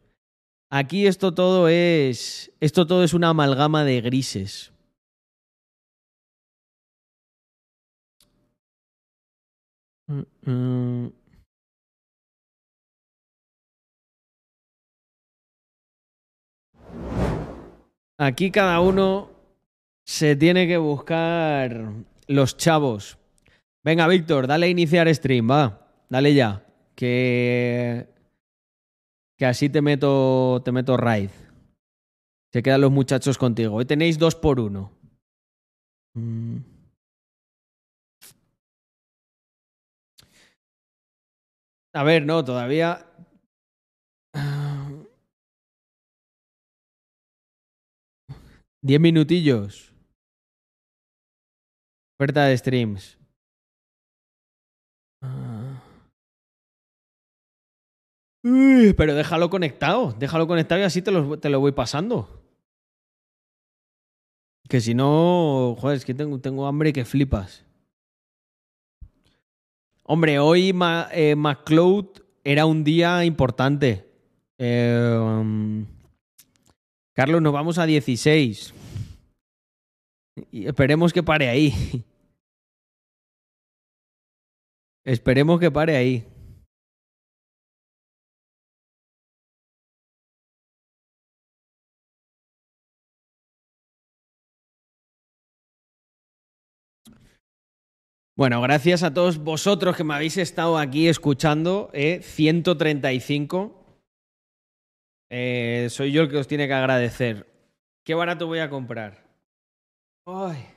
Aquí 0.69 1.07
esto 1.07 1.33
todo 1.33 1.69
es, 1.69 2.51
esto 2.59 2.85
todo 2.85 3.03
es 3.03 3.13
una 3.13 3.29
amalgama 3.29 3.85
de 3.85 4.01
grises. 4.01 4.73
Mm, 10.07 10.23
mm. 10.45 11.11
Aquí 18.19 18.49
cada 18.49 18.79
uno 18.79 19.29
se 20.05 20.35
tiene 20.35 20.67
que 20.67 20.77
buscar 20.77 21.93
los 22.27 22.57
chavos. 22.57 23.17
Venga, 23.83 24.07
Víctor, 24.07 24.47
dale 24.47 24.65
a 24.65 24.69
iniciar 24.69 25.13
stream, 25.13 25.49
va. 25.49 25.87
Dale 26.09 26.33
ya. 26.33 26.65
Que. 26.95 28.07
Que 29.37 29.45
así 29.45 29.69
te 29.69 29.81
meto. 29.81 30.61
Te 30.65 30.71
meto 30.71 30.97
raid. 30.97 31.29
Se 32.51 32.63
quedan 32.63 32.81
los 32.81 32.91
muchachos 32.91 33.37
contigo. 33.37 33.75
Hoy 33.75 33.85
tenéis 33.85 34.17
dos 34.17 34.35
por 34.35 34.59
uno. 34.59 34.91
Mm. 36.15 36.57
A 41.93 42.03
ver, 42.03 42.25
no, 42.25 42.43
todavía. 42.43 43.05
10 48.87 49.01
minutillos. 49.01 49.93
Oferta 52.17 52.45
de 52.45 52.57
streams. 52.57 53.17
Ah. 55.21 55.83
Uy, 58.43 58.93
pero 58.93 59.13
déjalo 59.13 59.49
conectado, 59.49 60.15
déjalo 60.17 60.47
conectado 60.47 60.79
y 60.79 60.85
así 60.85 61.01
te 61.01 61.11
lo, 61.11 61.37
te 61.37 61.49
lo 61.49 61.59
voy 61.59 61.73
pasando. 61.73 62.41
Que 64.69 64.79
si 64.79 64.93
no, 64.93 65.75
joder, 65.79 65.97
es 65.97 66.05
que 66.05 66.13
tengo, 66.13 66.39
tengo 66.39 66.65
hambre 66.65 66.93
que 66.93 67.03
flipas. 67.03 67.65
Hombre, 70.03 70.39
hoy 70.39 70.71
Ma, 70.71 71.09
eh, 71.11 71.35
era 72.45 72.65
un 72.65 72.85
día 72.85 73.25
importante. 73.25 74.09
Eh, 74.57 75.19
um, 75.21 75.85
Carlos, 77.13 77.41
nos 77.41 77.51
vamos 77.51 77.77
a 77.79 77.85
16. 77.85 78.76
Y 80.51 80.67
esperemos 80.67 81.13
que 81.13 81.23
pare 81.23 81.49
ahí. 81.49 81.73
Esperemos 85.05 85.59
que 85.59 85.71
pare 85.71 85.95
ahí. 85.95 86.25
Bueno, 98.37 98.61
gracias 98.61 99.01
a 99.01 99.15
todos 99.15 99.39
vosotros 99.39 99.95
que 99.97 100.03
me 100.03 100.13
habéis 100.13 100.37
estado 100.37 100.77
aquí 100.77 101.07
escuchando. 101.07 101.89
¿eh? 101.93 102.19
135. 102.21 104.03
Eh, 105.31 105.87
soy 105.89 106.11
yo 106.11 106.21
el 106.21 106.29
que 106.29 106.37
os 106.37 106.47
tiene 106.47 106.67
que 106.67 106.73
agradecer. 106.73 107.47
¿Qué 108.05 108.13
barato 108.13 108.45
voy 108.45 108.59
a 108.59 108.69
comprar? 108.69 109.26
Ay. 110.27 110.67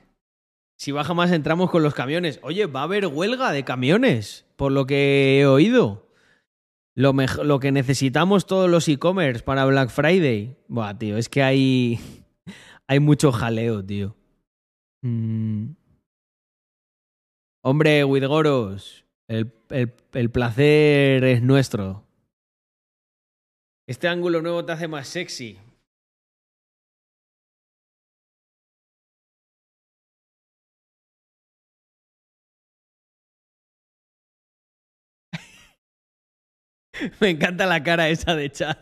Si 0.77 0.93
baja 0.93 1.13
más 1.13 1.31
entramos 1.31 1.69
con 1.69 1.83
los 1.83 1.93
camiones. 1.93 2.39
Oye, 2.41 2.65
va 2.67 2.79
a 2.79 2.83
haber 2.83 3.07
huelga 3.07 3.51
de 3.51 3.65
camiones, 3.65 4.45
por 4.55 4.71
lo 4.71 4.85
que 4.85 5.39
he 5.39 5.45
oído. 5.45 6.07
Lo, 6.95 7.13
lo 7.13 7.59
que 7.59 7.71
necesitamos 7.71 8.45
todos 8.45 8.69
los 8.69 8.87
e-commerce 8.87 9.43
para 9.43 9.65
Black 9.65 9.89
Friday. 9.89 10.57
Buah, 10.69 10.97
tío, 10.97 11.17
es 11.17 11.27
que 11.27 11.43
hay, 11.43 11.99
hay 12.87 12.99
mucho 12.99 13.31
jaleo, 13.31 13.85
tío. 13.85 14.15
Mm. 15.03 15.73
Hombre, 17.63 18.03
Widgoros, 18.05 19.05
el, 19.27 19.53
el 19.69 20.31
placer 20.31 21.23
es 21.25 21.43
nuestro. 21.43 22.05
Este 23.87 24.07
ángulo 24.07 24.41
nuevo 24.41 24.63
te 24.63 24.71
hace 24.71 24.87
más 24.87 25.09
sexy. 25.09 25.59
Me 37.19 37.29
encanta 37.29 37.65
la 37.65 37.81
cara 37.83 38.09
esa 38.09 38.35
de 38.35 38.51
chat. 38.51 38.77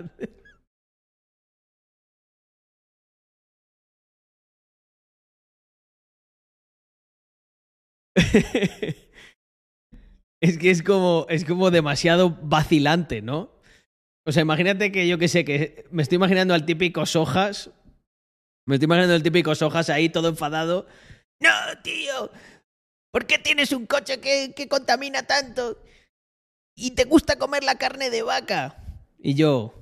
es 10.41 10.57
que 10.57 10.71
es 10.71 10.83
como, 10.83 11.25
es 11.29 11.45
como 11.45 11.71
demasiado 11.71 12.37
vacilante, 12.41 13.21
¿no? 13.21 13.51
O 14.25 14.31
sea, 14.31 14.41
imagínate 14.41 14.91
que 14.91 15.07
yo 15.07 15.17
que 15.17 15.27
sé, 15.27 15.45
que 15.45 15.85
me 15.91 16.03
estoy 16.03 16.17
imaginando 16.17 16.53
al 16.53 16.65
típico 16.65 17.05
Sojas. 17.05 17.71
Me 18.67 18.75
estoy 18.75 18.85
imaginando 18.85 19.15
al 19.15 19.23
típico 19.23 19.55
Sojas 19.55 19.89
ahí 19.89 20.09
todo 20.09 20.27
enfadado. 20.29 20.85
No, 21.41 21.49
tío. 21.81 22.31
¿Por 23.11 23.25
qué 23.25 23.39
tienes 23.39 23.71
un 23.71 23.87
coche 23.87 24.19
que, 24.19 24.53
que 24.55 24.67
contamina 24.67 25.23
tanto? 25.23 25.81
Y 26.79 26.91
te 26.91 27.03
gusta 27.03 27.37
comer 27.37 27.63
la 27.65 27.77
carne 27.77 28.09
de 28.09 28.21
vaca. 28.23 28.81
Y 29.19 29.33
yo. 29.33 29.73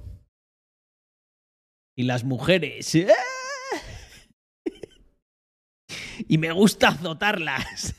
Y 1.95 2.03
las 2.03 2.23
mujeres. 2.23 2.95
¡ah! 2.95 3.77
Y 6.27 6.39
me 6.39 6.51
gusta 6.51 6.87
azotarlas. 6.87 7.93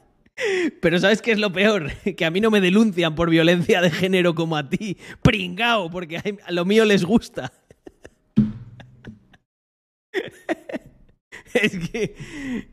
Pero 0.82 0.98
¿sabes 0.98 1.22
qué 1.22 1.32
es 1.32 1.38
lo 1.38 1.50
peor? 1.50 1.90
Que 2.16 2.24
a 2.26 2.30
mí 2.30 2.42
no 2.42 2.50
me 2.50 2.60
denuncian 2.60 3.14
por 3.14 3.30
violencia 3.30 3.80
de 3.80 3.90
género 3.90 4.34
como 4.34 4.56
a 4.56 4.68
ti. 4.68 4.98
Pringao, 5.22 5.90
porque 5.90 6.18
a 6.18 6.22
a 6.44 6.52
lo 6.52 6.66
mío 6.66 6.84
les 6.84 7.04
gusta. 7.04 7.50
Es 11.54 11.78
que 11.90 12.14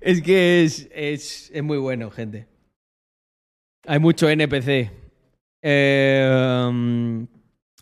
es, 0.02 0.22
que 0.22 0.64
es, 0.64 0.90
es, 0.92 1.52
es 1.54 1.64
muy 1.64 1.78
bueno, 1.78 2.12
gente. 2.12 2.48
Hay 3.86 4.00
mucho 4.00 4.30
NPC. 4.30 5.07
Um, 5.68 7.28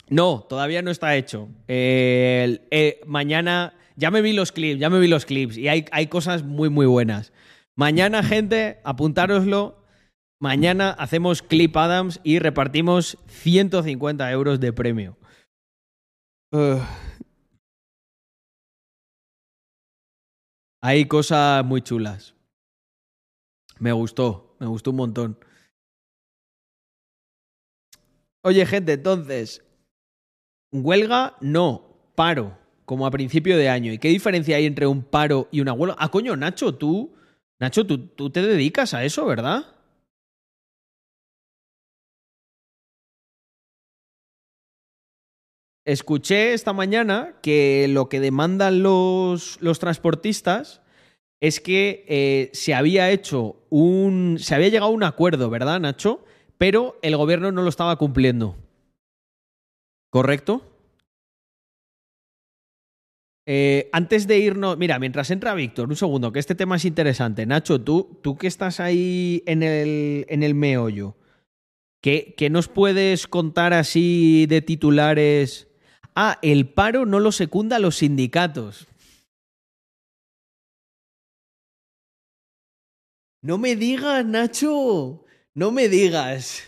no, 0.08 0.44
todavía 0.48 0.82
no 0.82 0.90
está 0.90 1.14
hecho. 1.14 1.48
Eh, 1.68 3.00
mañana, 3.06 3.74
ya 3.94 4.10
me 4.10 4.22
vi 4.22 4.32
los 4.32 4.50
clips, 4.50 4.80
ya 4.80 4.90
me 4.90 4.98
vi 4.98 5.06
los 5.06 5.24
clips 5.24 5.56
y 5.56 5.68
hay, 5.68 5.84
hay 5.92 6.08
cosas 6.08 6.42
muy, 6.42 6.68
muy 6.68 6.86
buenas. 6.86 7.32
Mañana, 7.76 8.24
gente, 8.24 8.80
apuntároslo. 8.84 9.84
Mañana 10.40 10.90
hacemos 10.90 11.42
Clip 11.42 11.74
Adams 11.76 12.20
y 12.22 12.40
repartimos 12.40 13.18
150 13.28 14.30
euros 14.32 14.60
de 14.60 14.72
premio. 14.72 15.16
Hay 20.82 21.06
cosas 21.06 21.64
muy 21.64 21.82
chulas. 21.82 22.34
Me 23.78 23.92
gustó, 23.92 24.56
me 24.58 24.66
gustó 24.66 24.90
un 24.90 24.96
montón. 24.96 25.38
Oye, 28.46 28.64
gente, 28.64 28.92
entonces, 28.92 29.60
huelga, 30.72 31.36
no, 31.40 31.82
paro, 32.14 32.56
como 32.84 33.04
a 33.06 33.10
principio 33.10 33.56
de 33.56 33.68
año. 33.68 33.92
¿Y 33.92 33.98
qué 33.98 34.08
diferencia 34.08 34.56
hay 34.56 34.66
entre 34.66 34.86
un 34.86 35.02
paro 35.02 35.48
y 35.50 35.60
una 35.60 35.72
huelga? 35.72 35.96
Ah, 35.98 36.10
coño, 36.10 36.36
Nacho, 36.36 36.74
tú, 36.74 37.12
Nacho, 37.58 37.84
tú, 37.86 38.06
tú 38.08 38.30
te 38.30 38.42
dedicas 38.42 38.94
a 38.94 39.04
eso, 39.04 39.26
¿verdad? 39.26 39.64
Escuché 45.84 46.52
esta 46.52 46.72
mañana 46.72 47.36
que 47.42 47.86
lo 47.88 48.08
que 48.08 48.18
demandan 48.18 48.82
los, 48.82 49.58
los 49.60 49.78
transportistas 49.78 50.82
es 51.40 51.60
que 51.60 52.06
eh, 52.08 52.50
se 52.54 52.74
había 52.74 53.10
hecho 53.10 53.56
un. 53.70 54.38
se 54.40 54.54
había 54.56 54.70
llegado 54.70 54.92
a 54.92 54.94
un 54.94 55.04
acuerdo, 55.04 55.50
¿verdad, 55.50 55.80
Nacho? 55.80 56.25
Pero 56.58 56.98
el 57.02 57.16
gobierno 57.16 57.52
no 57.52 57.62
lo 57.62 57.68
estaba 57.68 57.96
cumpliendo. 57.96 58.56
¿Correcto? 60.10 60.62
Eh, 63.48 63.88
antes 63.92 64.26
de 64.26 64.38
irnos, 64.38 64.76
mira, 64.76 64.98
mientras 64.98 65.30
entra 65.30 65.54
Víctor, 65.54 65.88
un 65.88 65.96
segundo, 65.96 66.32
que 66.32 66.40
este 66.40 66.56
tema 66.56 66.76
es 66.76 66.84
interesante. 66.84 67.46
Nacho, 67.46 67.80
tú, 67.80 68.18
tú 68.22 68.36
que 68.36 68.48
estás 68.48 68.80
ahí 68.80 69.42
en 69.46 69.62
el, 69.62 70.26
en 70.28 70.42
el 70.42 70.54
meollo, 70.54 71.16
¿qué, 72.00 72.34
¿qué 72.36 72.50
nos 72.50 72.66
puedes 72.66 73.28
contar 73.28 73.72
así 73.72 74.46
de 74.46 74.62
titulares? 74.62 75.68
Ah, 76.16 76.38
el 76.42 76.68
paro 76.68 77.06
no 77.06 77.20
lo 77.20 77.30
secunda 77.30 77.78
los 77.78 77.96
sindicatos. 77.96 78.88
No 83.42 83.58
me 83.58 83.76
digas, 83.76 84.24
Nacho. 84.24 85.25
No 85.56 85.72
me 85.72 85.88
digas. 85.88 86.62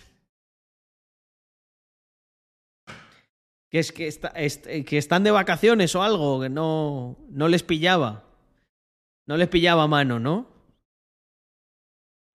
Que 3.70 3.80
es 3.80 3.92
est- 4.34 4.66
que 4.86 4.96
están 4.96 5.24
de 5.24 5.30
vacaciones 5.30 5.94
o 5.94 6.02
algo, 6.02 6.40
que 6.40 6.48
no, 6.48 7.18
no 7.28 7.48
les 7.48 7.62
pillaba. 7.62 8.24
No 9.26 9.36
les 9.36 9.48
pillaba 9.48 9.86
mano, 9.86 10.18
¿no? 10.18 10.48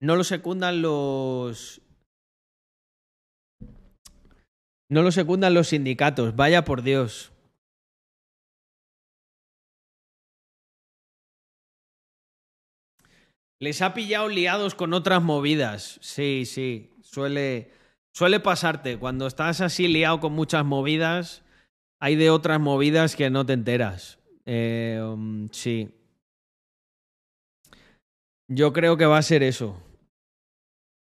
No 0.00 0.14
lo 0.14 0.22
secundan 0.22 0.80
los. 0.80 1.80
No 4.88 5.02
lo 5.02 5.10
secundan 5.10 5.54
los 5.54 5.68
sindicatos, 5.68 6.36
vaya 6.36 6.64
por 6.64 6.82
Dios. 6.82 7.32
Les 13.60 13.82
ha 13.82 13.94
pillado 13.94 14.28
liados 14.28 14.74
con 14.74 14.92
otras 14.92 15.22
movidas. 15.22 15.98
Sí, 16.02 16.44
sí. 16.46 16.90
Suele, 17.02 17.70
suele 18.12 18.40
pasarte. 18.40 18.98
Cuando 18.98 19.26
estás 19.26 19.60
así 19.60 19.88
liado 19.88 20.20
con 20.20 20.32
muchas 20.32 20.64
movidas, 20.64 21.42
hay 22.00 22.16
de 22.16 22.30
otras 22.30 22.60
movidas 22.60 23.16
que 23.16 23.30
no 23.30 23.46
te 23.46 23.52
enteras. 23.52 24.18
Eh, 24.44 25.00
um, 25.02 25.48
sí. 25.50 25.90
Yo 28.48 28.72
creo 28.72 28.96
que 28.96 29.06
va 29.06 29.18
a 29.18 29.22
ser 29.22 29.42
eso. 29.42 29.80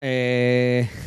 Eh... 0.00 0.88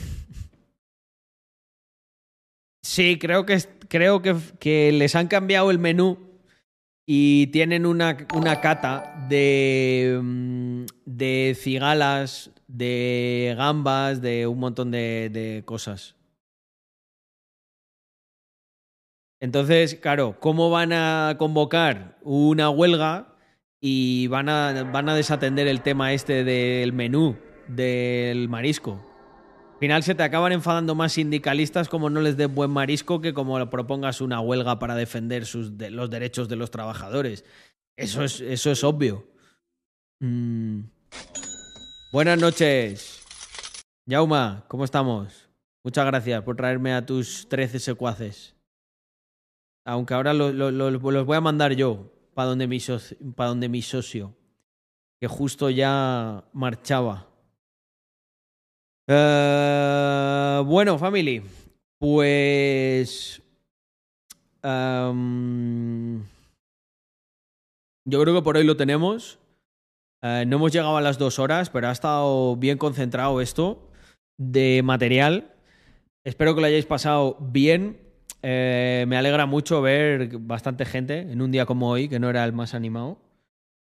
Sí, 2.88 3.18
creo 3.20 3.48
que, 3.48 3.58
creo 3.90 4.22
que, 4.22 4.36
que 4.60 4.92
les 4.92 5.16
han 5.16 5.28
cambiado 5.28 5.72
el 5.72 5.80
menú 5.80 6.25
y 7.06 7.48
tienen 7.48 7.86
una, 7.86 8.18
una 8.34 8.62
cata 8.62 9.26
de, 9.30 10.20
mm, 10.22 10.86
de 11.06 11.56
cigalas, 11.60 12.52
de 12.68 13.54
gambas, 13.58 14.22
de 14.22 14.48
un 14.48 14.60
montón 14.60 14.92
de, 14.92 15.30
de 15.30 15.64
cosas. 15.66 16.16
Entonces, 19.40 19.96
claro, 19.96 20.38
¿cómo 20.40 20.70
van 20.70 20.92
a 20.94 21.36
convocar 21.38 22.18
una 22.24 22.70
huelga 22.70 23.36
y 23.80 24.28
van 24.28 24.50
a, 24.50 24.84
van 24.92 25.10
a 25.10 25.16
desatender 25.16 25.68
el 25.68 25.82
tema 25.82 26.14
este 26.14 26.44
del 26.44 26.94
menú 26.94 27.38
del 27.68 28.50
marisco? 28.50 29.15
Al 29.76 29.80
final 29.80 30.04
se 30.04 30.16
te 30.16 30.24
acaban 30.24 30.54
enfadando 30.54 30.96
más 30.96 31.14
sindicalistas 31.14 31.90
como 31.90 32.10
no 32.10 32.22
les 32.22 32.38
des 32.38 32.48
buen 32.54 32.72
marisco 32.72 33.20
que 33.20 33.34
como 33.34 33.70
propongas 33.70 34.22
una 34.22 34.40
huelga 34.40 34.80
para 34.80 34.96
defender 34.96 35.46
los 35.92 36.10
derechos 36.10 36.48
de 36.48 36.56
los 36.56 36.72
trabajadores. 36.72 37.44
Eso 37.98 38.24
es, 38.24 38.40
eso 38.40 38.72
es 38.72 38.84
obvio. 38.86 39.28
Mm. 40.22 40.80
Buenas 42.14 42.40
noches. 42.40 43.22
Yauma, 44.08 44.64
¿cómo 44.70 44.86
estamos? 44.86 45.50
Muchas 45.84 46.06
gracias 46.06 46.42
por 46.44 46.56
traerme 46.56 46.94
a 46.94 47.06
tus 47.06 47.48
13 47.50 47.80
secuaces. 47.80 48.56
Aunque 49.86 50.14
ahora 50.14 50.34
lo- 50.34 50.54
lo- 50.54 50.72
lo- 50.72 50.90
los 50.90 51.26
voy 51.26 51.36
a 51.38 51.42
mandar 51.42 51.74
yo 51.74 52.12
para 52.34 52.48
donde 52.48 52.68
mi 52.68 53.82
socio, 53.82 54.34
que 55.22 55.28
justo 55.28 55.70
ya 55.70 56.46
marchaba. 56.54 57.28
Eh, 59.08 60.64
bueno, 60.66 60.98
family, 60.98 61.44
pues... 62.00 63.42
am, 64.64 66.24
yo 68.08 68.22
creo 68.22 68.36
que 68.36 68.42
por 68.42 68.58
hoy 68.58 68.64
lo 68.64 68.78
tenemos. 68.78 69.40
Eh, 70.24 70.46
no 70.48 70.58
hemos 70.58 70.72
llegado 70.72 70.98
a 70.98 71.02
las 71.02 71.20
dos 71.20 71.38
horas, 71.40 71.70
pero 71.70 71.88
ha 71.88 71.92
estado 71.92 72.56
bien 72.56 72.78
concentrado 72.78 73.42
esto 73.42 73.92
de 74.38 74.82
material. 74.84 75.52
Espero 76.24 76.56
que 76.56 76.62
lo 76.62 76.68
hayáis 76.68 76.86
pasado 76.86 77.38
bien. 77.40 78.02
Eh, 78.42 79.06
me 79.08 79.18
alegra 79.18 79.46
mucho 79.46 79.82
ver 79.82 80.38
bastante 80.40 80.86
gente 80.86 81.20
en 81.20 81.42
un 81.42 81.52
día 81.52 81.66
como 81.66 81.90
hoy, 81.90 82.10
que 82.10 82.20
no 82.20 82.30
era 82.30 82.44
el 82.44 82.54
más 82.54 82.74
animado. 82.74 83.20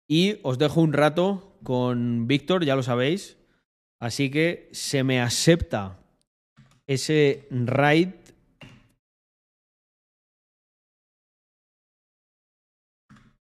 Y 0.08 0.40
os 0.44 0.58
dejo 0.58 0.82
un 0.82 0.94
rato 0.94 1.58
con 1.64 2.28
Víctor, 2.28 2.66
ya 2.66 2.76
lo 2.76 2.84
sabéis. 2.84 3.39
Así 4.02 4.32
que 4.32 4.70
se 4.72 5.04
me 5.04 5.20
acepta 5.22 6.00
ese 6.88 7.48
raid. 7.52 8.10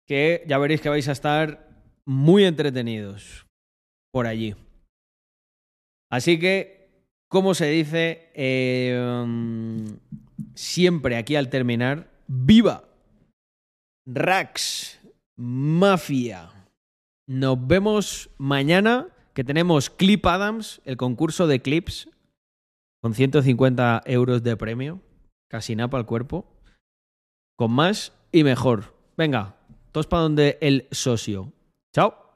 Que 0.07 0.44
ya 0.48 0.57
veréis 0.57 0.80
que 0.80 0.90
vais 0.90 1.07
a 1.10 1.11
estar 1.11 1.69
muy 2.06 2.45
entretenidos 2.45 3.45
por 4.14 4.26
allí. 4.26 4.56
Así 6.10 6.40
que, 6.40 6.90
como 7.28 7.53
se 7.53 7.68
dice, 7.68 8.32
um, 8.98 9.99
siempre 10.56 11.18
aquí 11.18 11.36
al 11.36 11.49
terminar, 11.49 12.10
¡viva! 12.28 12.88
Rax, 14.07 15.02
Mafia. 15.36 16.49
Nos 17.28 17.68
vemos 17.68 18.30
mañana, 18.38 19.10
que 19.38 19.43
tenemos 19.43 19.91
Clip 19.91 20.26
Adams, 20.26 20.81
el 20.84 20.97
concurso 20.97 21.45
de 21.45 21.61
clips, 21.61 22.09
con 23.03 23.14
150 23.14 24.01
euros 24.07 24.41
de 24.41 24.57
premio, 24.57 24.99
casi 25.47 25.76
nada 25.76 25.91
para 25.91 26.01
el 26.01 26.07
cuerpo, 26.07 26.47
con 27.55 27.72
más 27.72 28.14
y 28.31 28.43
mejor. 28.43 28.95
Venga, 29.15 29.55
todos 29.91 30.07
para 30.07 30.23
donde 30.23 30.57
el 30.59 30.88
socio. 30.89 31.53
Chao. 31.93 32.26